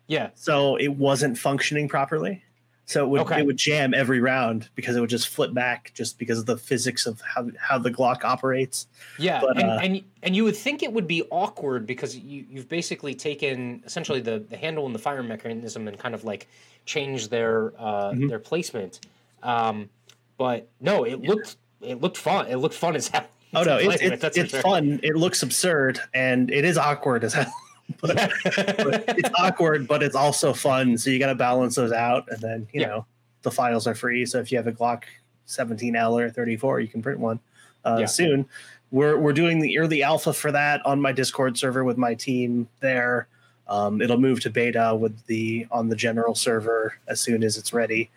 yeah 0.07 0.29
so 0.35 0.77
it 0.77 0.95
wasn't 0.95 1.37
functioning 1.37 1.89
properly. 1.89 2.41
So 2.87 3.03
it 3.03 3.09
would 3.09 3.21
Okay. 3.21 3.39
it 3.39 3.45
would 3.45 3.57
jam 3.57 3.93
every 3.95 4.19
round 4.19 4.69
because 4.75 4.95
it 4.95 4.99
would 5.01 5.09
just 5.09 5.27
flip 5.27 5.53
back 5.53 5.91
just 5.95 6.19
because 6.19 6.37
of 6.37 6.45
the 6.45 6.55
physics 6.57 7.07
of 7.07 7.19
how 7.21 7.49
how 7.59 7.77
the 7.79 7.89
Glock 7.89 8.23
operates. 8.23 8.87
yeah 9.17 9.41
But, 9.41 9.57
and, 9.57 9.69
uh, 9.71 9.79
and 9.81 10.03
and 10.21 10.35
you 10.35 10.43
would 10.43 10.55
think 10.55 10.83
it 10.83 10.93
would 10.93 11.07
be 11.07 11.23
awkward 11.31 11.87
because 11.87 12.15
you 12.15 12.45
you've 12.49 12.69
basically 12.69 13.15
taken 13.15 13.81
essentially 13.85 14.21
the 14.21 14.39
the 14.39 14.57
handle 14.57 14.85
and 14.85 14.93
the 14.93 14.99
firing 14.99 15.27
mechanism 15.27 15.87
and 15.87 15.97
kind 15.97 16.13
of 16.13 16.23
like 16.23 16.47
changed 16.85 17.31
their 17.31 17.73
uh, 17.79 18.11
Mhm. 18.11 18.29
their 18.29 18.39
placement. 18.39 18.99
Um, 19.41 19.89
but 20.37 20.67
no, 20.79 21.05
it 21.05 21.21
looked 21.21 21.57
it 21.81 22.01
looked 22.01 22.17
fun. 22.17 22.45
It 22.47 22.57
looked 22.57 22.75
fun 22.75 22.95
as 22.95 23.07
hell. 23.07 23.25
Oh 23.53 23.63
no, 23.63 23.77
it's 23.77 24.01
it's, 24.01 24.37
it's 24.37 24.57
fun. 24.61 24.99
It 25.01 25.15
looks 25.15 25.41
absurd 25.41 26.01
and 26.13 26.51
it 26.51 26.65
is 26.65 26.77
awkward 26.77 27.23
as 27.23 27.33
hell. 27.33 27.53
but, 28.01 28.15
but 28.43 29.03
it's 29.17 29.29
awkward, 29.39 29.87
but 29.87 30.01
it's 30.01 30.15
also 30.15 30.53
fun. 30.53 30.97
So 30.97 31.09
you 31.09 31.19
got 31.19 31.27
to 31.27 31.35
balance 31.35 31.75
those 31.75 31.91
out, 31.91 32.27
and 32.29 32.39
then 32.41 32.67
you 32.73 32.81
Yeah. 32.81 32.87
know 32.87 33.05
the 33.43 33.51
files 33.51 33.85
are 33.87 33.95
free. 33.95 34.25
So 34.25 34.39
if 34.39 34.51
you 34.51 34.57
have 34.57 34.67
a 34.67 34.71
Glock 34.71 35.03
17L 35.47 36.19
or 36.19 36.29
34, 36.29 36.79
you 36.79 36.87
can 36.87 37.01
print 37.01 37.19
one 37.19 37.39
uh, 37.85 37.97
Yeah. 38.01 38.05
soon. 38.07 38.47
We're 38.91 39.17
we're 39.19 39.33
doing 39.33 39.59
the 39.59 39.77
early 39.77 40.03
alpha 40.03 40.33
for 40.33 40.51
that 40.51 40.85
on 40.85 41.01
my 41.01 41.11
Discord 41.11 41.57
server 41.57 41.83
with 41.83 41.97
my 41.97 42.13
team 42.15 42.67
there. 42.79 43.27
Um, 43.67 44.01
it'll 44.01 44.19
move 44.19 44.41
to 44.41 44.49
beta 44.49 44.95
with 44.95 45.25
the 45.25 45.67
on 45.71 45.89
the 45.89 45.95
general 45.95 46.35
server 46.35 46.95
as 47.07 47.19
soon 47.19 47.43
as 47.43 47.57
it's 47.57 47.73
ready 47.73 48.09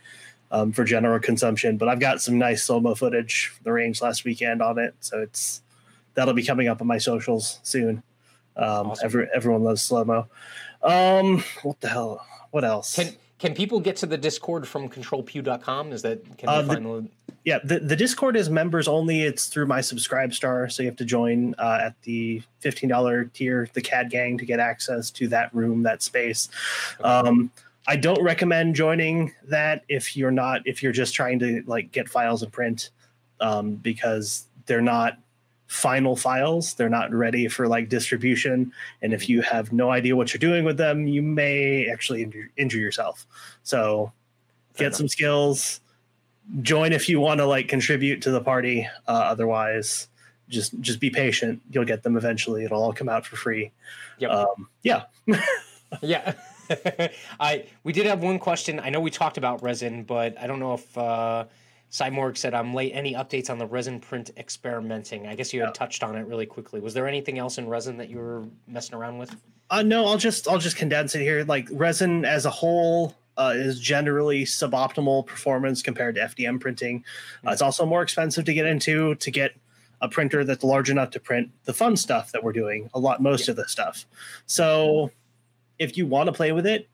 um, 0.51 0.73
for 0.73 0.85
general 0.85 1.19
consumption. 1.20 1.77
But 1.78 1.89
I've 1.89 2.01
got 2.01 2.20
some 2.20 2.39
nice 2.39 2.65
slow 2.65 2.81
mo 2.81 2.95
footage 2.95 3.47
from 3.49 3.65
the 3.65 3.73
range 3.73 4.01
last 4.03 4.24
weekend 4.24 4.62
on 4.62 4.78
it, 4.78 4.95
so 5.01 5.20
it's 5.20 5.62
that'll 6.15 6.35
be 6.35 6.43
coming 6.45 6.69
up 6.69 6.81
on 6.81 6.86
my 6.86 6.99
socials 6.99 7.61
soon. 7.62 8.03
Um, 8.59 8.89
Awesome. 8.89 9.06
every, 9.06 9.28
everyone 9.35 9.62
loves 9.64 9.82
slow 9.82 10.05
mo. 10.05 10.26
Um, 10.82 11.43
what 11.62 11.80
the 11.80 11.89
hell? 11.89 12.26
What 12.51 12.64
else? 12.64 12.94
Can 12.94 13.14
can 13.39 13.55
people 13.55 13.78
get 13.78 13.97
to 13.98 14.06
the 14.06 14.18
Discord 14.18 14.66
from 14.66 14.89
controlpew.com? 14.89 15.93
Is 15.93 16.02
that 16.02 16.24
can 16.39 16.48
Uh, 16.48 16.62
they 16.62 16.74
find 16.74 16.85
the, 16.85 17.09
yeah, 17.44 17.60
the, 17.62 17.78
the 17.78 17.94
Discord 17.94 18.36
is 18.36 18.51
members 18.51 18.89
only. 18.89 19.22
It's 19.22 19.47
through 19.47 19.66
my 19.66 19.80
subscribe 19.80 20.35
star, 20.35 20.68
so 20.68 20.82
you 20.82 20.89
have 20.89 20.97
to 20.97 21.05
join 21.05 21.55
uh, 21.59 21.78
at 21.82 21.94
the 22.02 22.43
fifteen 22.60 22.89
dollar 22.89 23.26
tier, 23.26 23.68
the 23.74 23.80
CAD 23.80 24.10
Gang, 24.10 24.39
to 24.39 24.44
get 24.44 24.59
access 24.60 25.10
to 25.12 25.28
that 25.28 25.55
room, 25.55 25.82
that 25.85 26.02
space. 26.02 26.48
Um, 27.01 27.51
I 27.86 27.97
don't 27.97 28.22
recommend 28.22 28.74
joining 28.74 29.32
that 29.44 29.85
if 29.89 30.16
you're 30.16 30.32
not 30.32 30.66
if 30.66 30.82
you're 30.82 30.93
just 30.93 31.14
trying 31.14 31.39
to 31.39 31.62
like 31.66 31.93
get 31.93 32.09
files 32.09 32.43
and 32.43 32.52
print, 32.52 32.90
um, 33.40 33.76
because 33.76 34.47
they're 34.66 34.82
not 34.82 35.16
final 35.69 36.16
files. 36.16 36.74
They're 36.74 36.89
not 36.89 37.12
ready 37.12 37.47
for 37.49 37.69
like 37.69 37.89
distribution, 37.89 38.73
and 39.01 39.15
if 39.15 39.28
you 39.28 39.40
have 39.43 39.73
no 39.73 39.90
idea 39.93 40.16
what 40.16 40.35
you're 40.35 40.39
doing 40.40 40.65
with 40.65 40.77
them, 40.77 41.07
you 41.07 41.23
may 41.23 41.89
actually 41.89 42.23
injure, 42.24 42.51
injure 42.57 42.78
yourself. 42.78 43.27
So 43.62 44.12
Fair 44.74 44.78
get 44.78 44.86
enough. 44.89 44.97
some 44.99 45.09
skills 45.09 45.81
join 46.62 46.93
if 46.93 47.09
you 47.09 47.20
want 47.20 47.39
to 47.39 47.47
like 47.47 47.69
contribute 47.69 48.23
to 48.23 48.31
the 48.31 48.40
party 48.40 48.89
uh, 49.07 49.11
otherwise 49.12 50.09
just 50.49 50.73
just 50.81 50.99
be 50.99 51.11
patient 51.11 51.61
you'll 51.70 51.85
get 51.85 52.03
them 52.03 52.16
eventually 52.16 52.65
it'll 52.65 52.82
all 52.82 52.93
come 52.93 53.07
out 53.09 53.27
for 53.27 53.36
free 53.36 53.70
Yep. 54.19 54.31
um 54.31 54.69
yeah 54.82 55.03
Yeah. 56.03 56.32
I 57.40 57.65
we 57.82 57.93
did 57.93 58.07
have 58.07 58.23
one 58.23 58.39
question. 58.39 58.78
I 58.81 58.90
know 58.90 59.01
we 59.01 59.11
talked 59.11 59.39
about 59.39 59.62
resin, 59.62 60.05
but 60.05 60.39
I 60.39 60.47
don't 60.47 60.61
know 60.61 60.74
if 60.74 60.99
uh 60.99 61.45
Cymorg 61.90 62.36
said 62.36 62.55
I'm 62.55 62.74
late. 62.74 62.93
Any 62.94 63.15
updates 63.15 63.48
on 63.51 63.59
the 63.59 63.66
resin 63.66 63.98
print 64.01 64.31
experimenting? 64.36 65.27
I 65.27 65.35
guess 65.35 65.52
you 65.55 65.60
had 65.60 65.69
Yeah. 65.69 65.73
touched 65.73 66.02
on 66.02 66.16
it 66.16 66.27
really 66.27 66.47
quickly. 66.47 66.81
Was 66.81 66.94
there 66.94 67.09
anything 67.09 67.39
else 67.39 67.56
in 67.59 67.69
resin 67.69 67.97
that 67.98 68.10
you 68.10 68.19
were 68.19 68.44
messing 68.66 68.94
around 68.94 69.19
with? 69.19 69.35
uh 69.70 69.82
no 69.82 70.06
i'll 70.06 70.16
just 70.16 70.48
i'll 70.48 70.56
just 70.56 70.77
condense 70.78 71.15
it 71.15 71.20
here 71.20 71.44
like 71.44 71.69
resin 71.73 72.24
as 72.24 72.47
a 72.47 72.51
whole 72.51 73.15
uh, 73.36 73.52
is 73.55 73.78
generally 73.78 74.43
suboptimal 74.47 75.27
performance 75.27 75.82
compared 75.82 76.15
to 76.15 76.23
fdm 76.23 76.59
printing 76.59 77.05
uh, 77.47 77.51
it's 77.51 77.60
also 77.60 77.85
more 77.85 78.01
expensive 78.01 78.47
to 78.47 78.55
get 78.55 78.65
into 78.65 79.15
to 79.16 79.31
get 79.31 79.52
a 80.01 80.09
printer 80.09 80.43
that's 80.43 80.65
large 80.65 80.89
enough 80.89 81.10
to 81.10 81.20
print 81.20 81.51
the 81.66 81.74
fun 81.74 81.98
stuff 81.98 82.32
that 82.32 82.43
we're 82.43 82.55
doing 82.55 82.89
a 82.94 82.98
lot 82.98 83.20
most 83.20 83.47
of 83.51 83.56
the 83.56 83.69
stuff 83.69 84.06
so 84.47 85.10
if 85.78 85.98
you 85.98 86.06
want 86.06 86.28
to 86.28 86.32
play 86.32 86.51
with 86.52 86.65
it 86.66 86.89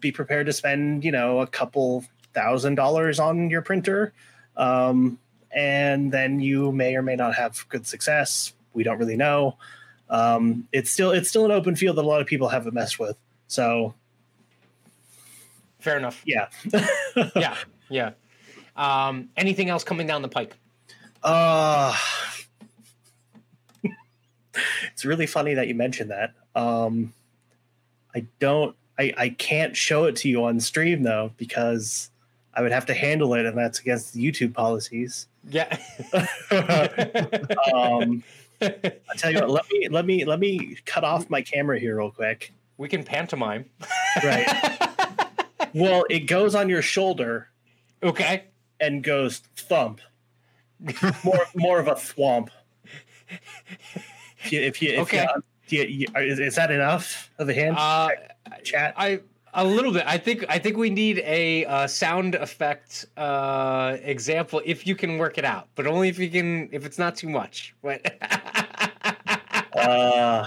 be 0.00 0.12
prepared 0.12 0.46
to 0.46 0.52
spend 0.52 1.02
you 1.04 1.10
know 1.10 1.40
a 1.40 1.48
couple 1.48 2.04
thousand 2.34 2.74
dollars 2.74 3.18
on 3.18 3.48
your 3.50 3.62
printer 3.62 4.12
um, 4.56 5.18
and 5.50 6.12
then 6.12 6.40
you 6.40 6.72
may 6.72 6.94
or 6.96 7.02
may 7.02 7.16
not 7.16 7.34
have 7.34 7.64
good 7.68 7.86
success 7.86 8.52
we 8.72 8.82
don't 8.82 8.98
really 8.98 9.16
know 9.16 9.56
um, 10.10 10.68
it's 10.72 10.90
still 10.90 11.10
it's 11.10 11.28
still 11.28 11.44
an 11.44 11.50
open 11.50 11.76
field 11.76 11.96
that 11.96 12.04
a 12.04 12.06
lot 12.08 12.20
of 12.20 12.26
people 12.26 12.48
haven't 12.48 12.74
messed 12.74 12.98
with 12.98 13.16
so 13.46 13.94
Fair 15.78 15.96
enough. 15.98 16.22
yeah 16.26 16.48
yeah, 17.36 17.56
yeah. 17.88 18.10
Um, 18.76 19.28
anything 19.36 19.68
else 19.68 19.84
coming 19.84 20.06
down 20.06 20.22
the 20.22 20.28
pike? 20.28 20.56
uh 21.22 21.96
it's 24.92 25.04
really 25.04 25.26
funny 25.26 25.54
that 25.54 25.68
you 25.68 25.74
mentioned 25.74 26.10
that 26.10 26.34
um 26.54 27.12
i 28.14 28.24
don't 28.38 28.76
i 28.98 29.12
i 29.16 29.28
can't 29.30 29.74
show 29.74 30.04
it 30.04 30.16
to 30.16 30.28
you 30.28 30.44
on 30.44 30.60
stream 30.60 31.02
though 31.02 31.32
because 31.38 32.10
i 32.56 32.62
would 32.62 32.72
have 32.72 32.86
to 32.86 32.94
handle 32.94 33.34
it 33.34 33.46
and 33.46 33.56
that's 33.56 33.80
against 33.80 34.14
the 34.14 34.24
youtube 34.24 34.52
policies 34.54 35.26
Yeah. 35.48 35.76
um 37.72 38.22
i 38.60 39.14
tell 39.16 39.30
you 39.32 39.40
what 39.40 39.50
let 39.50 39.64
me 39.70 39.88
let 39.88 40.06
me 40.06 40.24
let 40.24 40.38
me 40.40 40.76
cut 40.86 41.04
off 41.04 41.28
my 41.30 41.42
camera 41.42 41.78
here 41.78 41.96
real 41.98 42.10
quick 42.10 42.52
we 42.76 42.88
can 42.88 43.04
pantomime. 43.04 43.64
right 44.24 44.46
well 45.74 46.04
it 46.10 46.20
goes 46.20 46.54
on 46.54 46.68
your 46.68 46.82
shoulder 46.82 47.48
okay. 48.02 48.44
and 48.80 49.02
goes 49.04 49.38
thump 49.56 50.00
more 51.24 51.46
more 51.54 51.78
of 51.78 51.88
a 51.88 51.94
thwomp 51.94 52.48
if 54.44 54.52
you 54.52 54.60
if 54.60 54.82
you, 54.82 54.90
if 54.92 55.00
Okay. 55.00 55.26
you, 55.68 55.82
you, 55.82 56.06
you- 56.14 56.20
is, 56.20 56.38
is 56.38 56.54
that 56.56 56.70
enough 56.70 57.30
of 57.38 57.48
a 57.48 57.52
hint 57.52 57.76
Uh, 57.78 58.08
chat 58.62 58.94
I 58.96 59.20
A 59.56 59.64
little 59.64 59.92
bit. 59.92 60.04
I 60.06 60.18
think. 60.18 60.44
I 60.48 60.58
think 60.58 60.76
we 60.76 60.90
need 60.90 61.18
a 61.20 61.64
uh, 61.66 61.86
sound 61.86 62.34
effect 62.34 63.06
uh, 63.16 63.96
example 64.02 64.60
if 64.64 64.86
you 64.86 64.96
can 64.96 65.16
work 65.16 65.38
it 65.38 65.44
out, 65.44 65.68
but 65.76 65.86
only 65.86 66.08
if 66.08 66.18
you 66.18 66.28
can. 66.28 66.68
If 66.72 66.84
it's 66.84 66.98
not 66.98 67.14
too 67.16 67.28
much. 67.28 67.74
What? 67.80 68.00
Uh, 69.76 70.46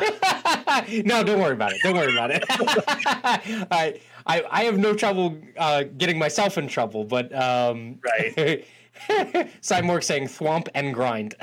no, 1.03 1.21
don't 1.21 1.39
worry 1.39 1.51
about 1.51 1.73
it. 1.73 1.81
Don't 1.84 1.95
worry 1.95 2.13
about 2.13 2.31
it. 2.31 2.45
I, 2.49 3.99
I 4.25 4.43
I 4.49 4.63
have 4.63 4.77
no 4.77 4.93
trouble 4.93 5.38
uh, 5.57 5.84
getting 5.97 6.17
myself 6.17 6.57
in 6.57 6.67
trouble, 6.67 7.03
but 7.03 7.34
um, 7.35 7.99
right. 8.03 8.65
Simon 9.61 10.01
saying 10.01 10.27
thwomp 10.27 10.69
and 10.73 10.93
grind. 10.93 11.35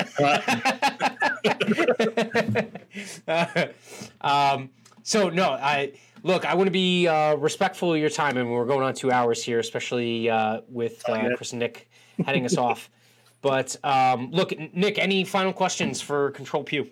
um, 4.23 4.71
so 5.03 5.29
no, 5.29 5.53
I 5.53 5.93
look. 6.25 6.45
I 6.45 6.55
want 6.55 6.67
to 6.67 6.73
be 6.73 7.07
uh, 7.07 7.37
respectful 7.37 7.95
of 7.95 8.01
your 8.01 8.11
time, 8.11 8.37
and 8.37 8.51
we're 8.51 8.65
going 8.65 8.83
on 8.83 8.95
two 8.95 9.13
hours 9.13 9.45
here, 9.45 9.61
especially 9.61 10.29
uh, 10.29 10.63
with 10.69 11.09
uh, 11.09 11.29
Chris 11.37 11.53
and 11.53 11.61
Nick 11.61 11.89
heading 12.25 12.45
us 12.45 12.57
off. 12.57 12.91
But 13.45 13.77
um, 13.85 14.31
look, 14.31 14.59
Nick, 14.73 14.99
any 14.99 15.23
final 15.23 15.53
questions 15.53 16.01
for 16.01 16.31
Control 16.31 16.65
Pew? 16.65 16.89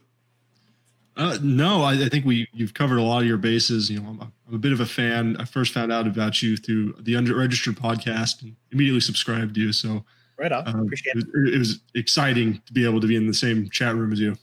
Uh, 1.17 1.39
no, 1.43 1.81
I, 1.81 1.93
I, 1.93 2.09
think 2.11 2.27
we 2.27 2.47
you've 2.53 2.75
covered 2.75 2.99
a 2.99 3.03
lot 3.03 3.23
of 3.23 3.27
your 3.27 3.39
bases. 3.39 3.91
You 3.91 4.01
know, 4.01 4.11
I'm 4.11 4.21
a, 4.21 4.33
I'm 4.49 4.55
a 4.57 4.59
bit 4.59 4.75
of 4.75 4.81
a 4.81 4.85
fan. 4.85 5.35
I 5.39 5.47
first 5.47 5.73
found 5.73 5.91
out 5.91 6.07
about 6.07 6.43
you 6.43 6.59
through 6.59 6.95
the 7.01 7.15
Unregistered 7.15 7.77
podcast 7.77 8.43
and 8.43 8.55
immediately 8.71 9.01
subscribed 9.01 9.55
to 9.55 9.63
you. 9.63 9.73
So, 9.73 10.05
right 10.39 10.53
on. 10.53 10.69
Um, 10.69 10.81
Appreciate 10.81 11.17
it. 11.17 11.25
It, 11.35 11.55
it 11.55 11.59
was 11.59 11.81
exciting 11.95 12.61
to 12.67 12.73
be 12.75 12.85
able 12.85 13.01
to 13.01 13.07
be 13.07 13.17
in 13.17 13.27
the 13.27 13.33
same 13.33 13.71
chat 13.71 13.95
room 13.95 14.13
as 14.13 14.21
you. 14.21 14.37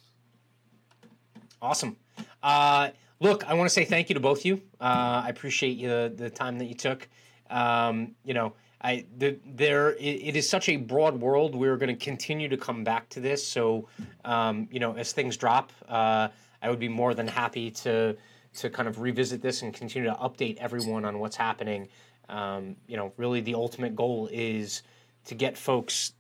Awesome. 1.62 1.96
Uh, 2.42 2.90
look, 3.20 3.46
I 3.46 3.54
want 3.54 3.70
to 3.70 3.74
say 3.74 3.86
thank 3.86 4.10
you 4.10 4.16
to 4.16 4.20
both 4.20 4.40
of 4.40 4.46
you. 4.46 4.62
Uh, 4.80 5.24
I 5.26 5.30
appreciate 5.30 5.78
you, 5.78 6.10
the 6.10 6.30
time 6.30 6.58
that 6.60 6.66
you 6.66 6.76
took. 6.76 7.08
Um, 7.50 8.16
you 8.24 8.34
know, 8.34 8.54
I 8.82 9.06
the, 9.18 9.38
there 9.46 9.94
it, 9.94 10.02
it 10.02 10.36
is 10.36 10.50
such 10.50 10.70
a 10.70 10.78
broad 10.78 11.20
world. 11.20 11.56
We're 11.56 11.78
going 11.78 11.96
to 11.96 12.06
continue 12.06 12.48
to 12.50 12.58
come 12.58 12.84
back 12.84 13.10
to 13.10 13.20
this. 13.20 13.46
So, 13.46 13.88
um, 14.24 14.68
you 14.72 14.80
know, 14.80 14.94
as 14.96 15.12
things 15.12 15.38
drop. 15.38 15.72
Uh, 15.88 16.30
I 16.62 16.70
would 16.70 16.80
be 16.80 16.90
more 16.90 17.14
than 17.14 17.28
happy 17.28 17.72
to 17.72 18.16
to 18.56 18.70
kind 18.70 18.88
of 18.88 19.00
revisit 19.00 19.42
this 19.42 19.62
and 19.62 19.74
continue 19.74 20.10
to 20.10 20.16
update 20.16 20.58
everyone 20.58 21.06
on 21.06 21.20
what's 21.20 21.36
happening. 21.36 21.88
Um, 22.28 22.76
you 22.88 22.98
know, 22.98 23.14
really, 23.18 23.42
the 23.42 23.56
ultimate 23.56 23.96
goal 23.96 24.30
is 24.32 24.84
to 25.26 25.36
get 25.36 25.58
folks 25.58 26.14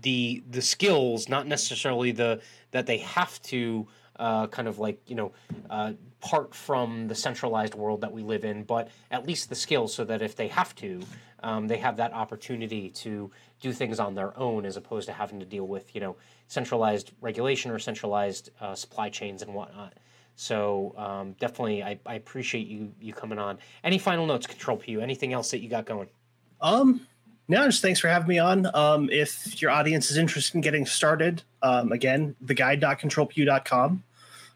the 0.00 0.42
the 0.50 0.62
skills, 0.62 1.28
not 1.28 1.46
necessarily 1.46 2.12
the 2.12 2.40
that 2.72 2.86
they 2.86 2.98
have 2.98 3.40
to 3.42 3.86
uh, 4.18 4.46
kind 4.48 4.68
of 4.68 4.78
like 4.78 5.00
you 5.06 5.16
know 5.16 5.32
uh, 5.70 5.92
part 6.22 6.54
from 6.54 7.08
the 7.08 7.14
centralized 7.14 7.74
world 7.74 8.00
that 8.00 8.12
we 8.12 8.22
live 8.22 8.44
in, 8.44 8.62
but 8.62 8.88
at 9.10 9.26
least 9.26 9.48
the 9.48 9.54
skills 9.54 9.92
so 9.92 10.04
that 10.04 10.22
if 10.22 10.36
they 10.36 10.48
have 10.48 10.74
to, 10.76 11.02
um, 11.42 11.66
they 11.66 11.76
have 11.76 11.96
that 11.96 12.12
opportunity 12.14 12.88
to 12.90 13.30
do 13.60 13.72
things 13.72 13.98
on 13.98 14.14
their 14.14 14.38
own 14.38 14.64
as 14.64 14.76
opposed 14.76 15.08
to 15.08 15.12
having 15.12 15.40
to 15.40 15.46
deal 15.46 15.66
with 15.66 15.94
you 15.94 16.00
know 16.00 16.16
centralized 16.46 17.12
regulation 17.20 17.70
or 17.70 17.78
centralized 17.78 18.50
uh, 18.60 18.74
supply 18.74 19.10
chains 19.10 19.42
and 19.42 19.52
whatnot. 19.52 19.94
So 20.36 20.94
um, 20.96 21.32
definitely, 21.32 21.82
I, 21.82 21.98
I, 22.06 22.14
appreciate 22.14 22.66
you 22.66 22.94
you 23.00 23.12
coming 23.12 23.38
on. 23.38 23.58
Any 23.84 23.98
final 23.98 24.24
notes, 24.24 24.46
Control 24.46 24.76
Pew? 24.76 25.00
Anything 25.00 25.32
else 25.32 25.50
that 25.50 25.58
you 25.58 25.68
got 25.68 25.84
going? 25.84 26.08
Um, 26.60 27.06
no, 27.48 27.66
just 27.66 27.82
thanks 27.82 27.98
for 27.98 28.08
having 28.08 28.28
me 28.28 28.38
on. 28.38 28.72
Um, 28.74 29.10
if 29.10 29.60
your 29.60 29.72
audience 29.72 30.10
is 30.10 30.16
interested 30.16 30.54
in 30.54 30.60
getting 30.60 30.86
started, 30.86 31.42
um, 31.62 31.90
again, 31.90 32.36
theguide.controlpew.com. 32.44 34.04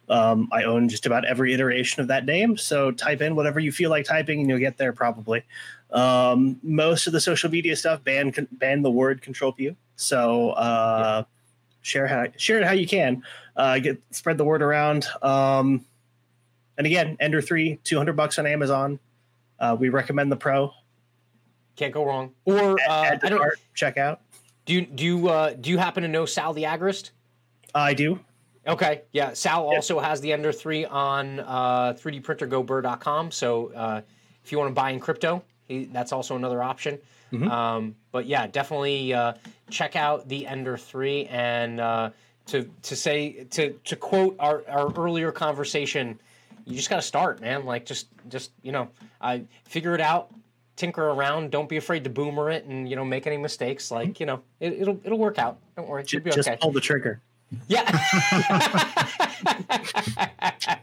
Um, 0.08 0.48
I 0.52 0.64
own 0.64 0.88
just 0.88 1.06
about 1.06 1.24
every 1.24 1.52
iteration 1.52 2.00
of 2.00 2.08
that 2.08 2.24
name, 2.24 2.56
so 2.56 2.92
type 2.92 3.20
in 3.20 3.34
whatever 3.34 3.58
you 3.58 3.72
feel 3.72 3.90
like 3.90 4.04
typing, 4.04 4.40
and 4.40 4.48
you'll 4.48 4.58
get 4.58 4.78
there 4.78 4.92
probably. 4.92 5.42
Um, 5.90 6.58
most 6.62 7.06
of 7.06 7.12
the 7.12 7.20
social 7.20 7.50
media 7.50 7.74
stuff 7.76 8.02
ban 8.04 8.32
ban 8.52 8.82
the 8.82 8.90
word 8.90 9.22
control 9.22 9.52
pew. 9.52 9.76
So 9.96 10.50
uh, 10.50 11.24
yeah. 11.24 11.32
share 11.82 12.06
how 12.06 12.26
share 12.36 12.58
it 12.58 12.64
how 12.64 12.72
you 12.72 12.86
can. 12.86 13.22
Uh, 13.56 13.78
get 13.78 14.00
spread 14.10 14.38
the 14.38 14.44
word 14.44 14.62
around. 14.62 15.06
Um, 15.22 15.84
and 16.78 16.86
again, 16.86 17.16
Ender 17.18 17.40
three, 17.40 17.80
two 17.82 17.96
hundred 17.96 18.14
bucks 18.16 18.38
on 18.38 18.46
Amazon. 18.46 18.98
Uh, 19.58 19.76
we 19.78 19.88
recommend 19.88 20.30
the 20.30 20.36
Pro. 20.36 20.72
Can't 21.76 21.92
go 21.92 22.04
wrong. 22.04 22.32
Or 22.44 22.76
uh, 22.88 23.18
I 23.22 23.28
don't 23.28 23.42
check 23.74 23.96
out. 23.96 24.20
Do 24.66 24.74
you 24.74 24.82
do 24.82 25.04
you 25.04 25.28
uh, 25.28 25.54
do 25.54 25.70
you 25.70 25.78
happen 25.78 26.02
to 26.02 26.08
know 26.08 26.26
Sal 26.26 26.52
the 26.52 26.64
Agorist? 26.64 27.10
I 27.74 27.94
do. 27.94 28.20
Okay, 28.66 29.02
yeah. 29.12 29.32
Sal 29.32 29.66
yep. 29.66 29.76
also 29.76 30.00
has 30.00 30.20
the 30.20 30.32
Ender 30.32 30.52
three 30.52 30.84
on 30.84 31.40
uh, 31.40 31.94
3dprintergoburr.com. 31.94 33.30
So 33.30 33.72
uh, 33.72 34.00
if 34.44 34.50
you 34.50 34.58
want 34.58 34.70
to 34.70 34.74
buy 34.74 34.90
in 34.90 35.00
crypto, 35.00 35.42
he, 35.68 35.84
that's 35.86 36.12
also 36.12 36.36
another 36.36 36.62
option. 36.62 36.98
Mm-hmm. 37.32 37.50
Um, 37.50 37.96
but 38.12 38.26
yeah, 38.26 38.46
definitely 38.46 39.12
uh, 39.12 39.34
check 39.70 39.96
out 39.96 40.28
the 40.28 40.46
Ender 40.46 40.76
Three. 40.76 41.26
And 41.26 41.80
uh, 41.80 42.10
to 42.46 42.68
to 42.82 42.96
say 42.96 43.44
to 43.50 43.72
to 43.72 43.96
quote 43.96 44.36
our, 44.38 44.62
our 44.68 44.92
earlier 44.96 45.32
conversation, 45.32 46.18
you 46.64 46.76
just 46.76 46.90
got 46.90 46.96
to 46.96 47.02
start, 47.02 47.40
man. 47.40 47.64
Like 47.64 47.86
just 47.86 48.08
just 48.28 48.52
you 48.62 48.72
know, 48.72 48.88
I 49.20 49.44
figure 49.64 49.94
it 49.94 50.00
out, 50.00 50.32
tinker 50.76 51.08
around. 51.10 51.50
Don't 51.50 51.68
be 51.68 51.76
afraid 51.76 52.04
to 52.04 52.10
boomer 52.10 52.50
it, 52.50 52.64
and 52.64 52.88
you 52.88 52.96
know, 52.96 53.04
make 53.04 53.26
any 53.26 53.36
mistakes. 53.36 53.90
Like 53.90 54.10
mm-hmm. 54.10 54.22
you 54.22 54.26
know, 54.26 54.42
it, 54.60 54.86
will 54.86 55.00
it'll 55.04 55.18
work 55.18 55.38
out. 55.38 55.58
Don't 55.76 55.88
worry, 55.88 56.02
it'll 56.02 56.20
be 56.20 56.30
okay. 56.30 56.36
Just 56.36 56.60
pull 56.60 56.72
the 56.72 56.80
trigger. 56.80 57.20
Yeah. 57.68 57.84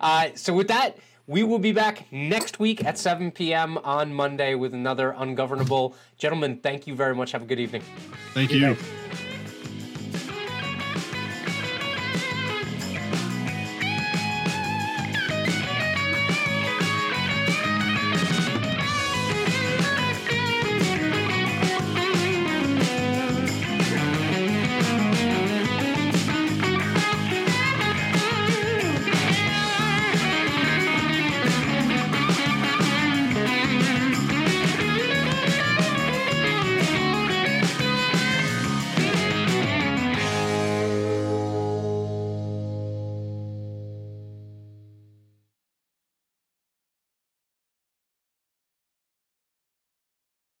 uh, 0.00 0.28
so 0.34 0.54
with 0.54 0.68
that 0.68 0.96
we 1.28 1.42
will 1.42 1.58
be 1.58 1.72
back 1.72 2.10
next 2.10 2.58
week 2.58 2.84
at 2.84 2.98
7 2.98 3.30
p.m. 3.30 3.76
on 3.78 4.14
Monday 4.14 4.54
with 4.54 4.72
another 4.72 5.14
Ungovernable. 5.16 5.94
Gentlemen, 6.16 6.58
thank 6.62 6.86
you 6.86 6.94
very 6.94 7.14
much. 7.14 7.32
Have 7.32 7.42
a 7.42 7.46
good 7.46 7.60
evening. 7.60 7.82
Thank 8.32 8.50
you. 8.50 8.76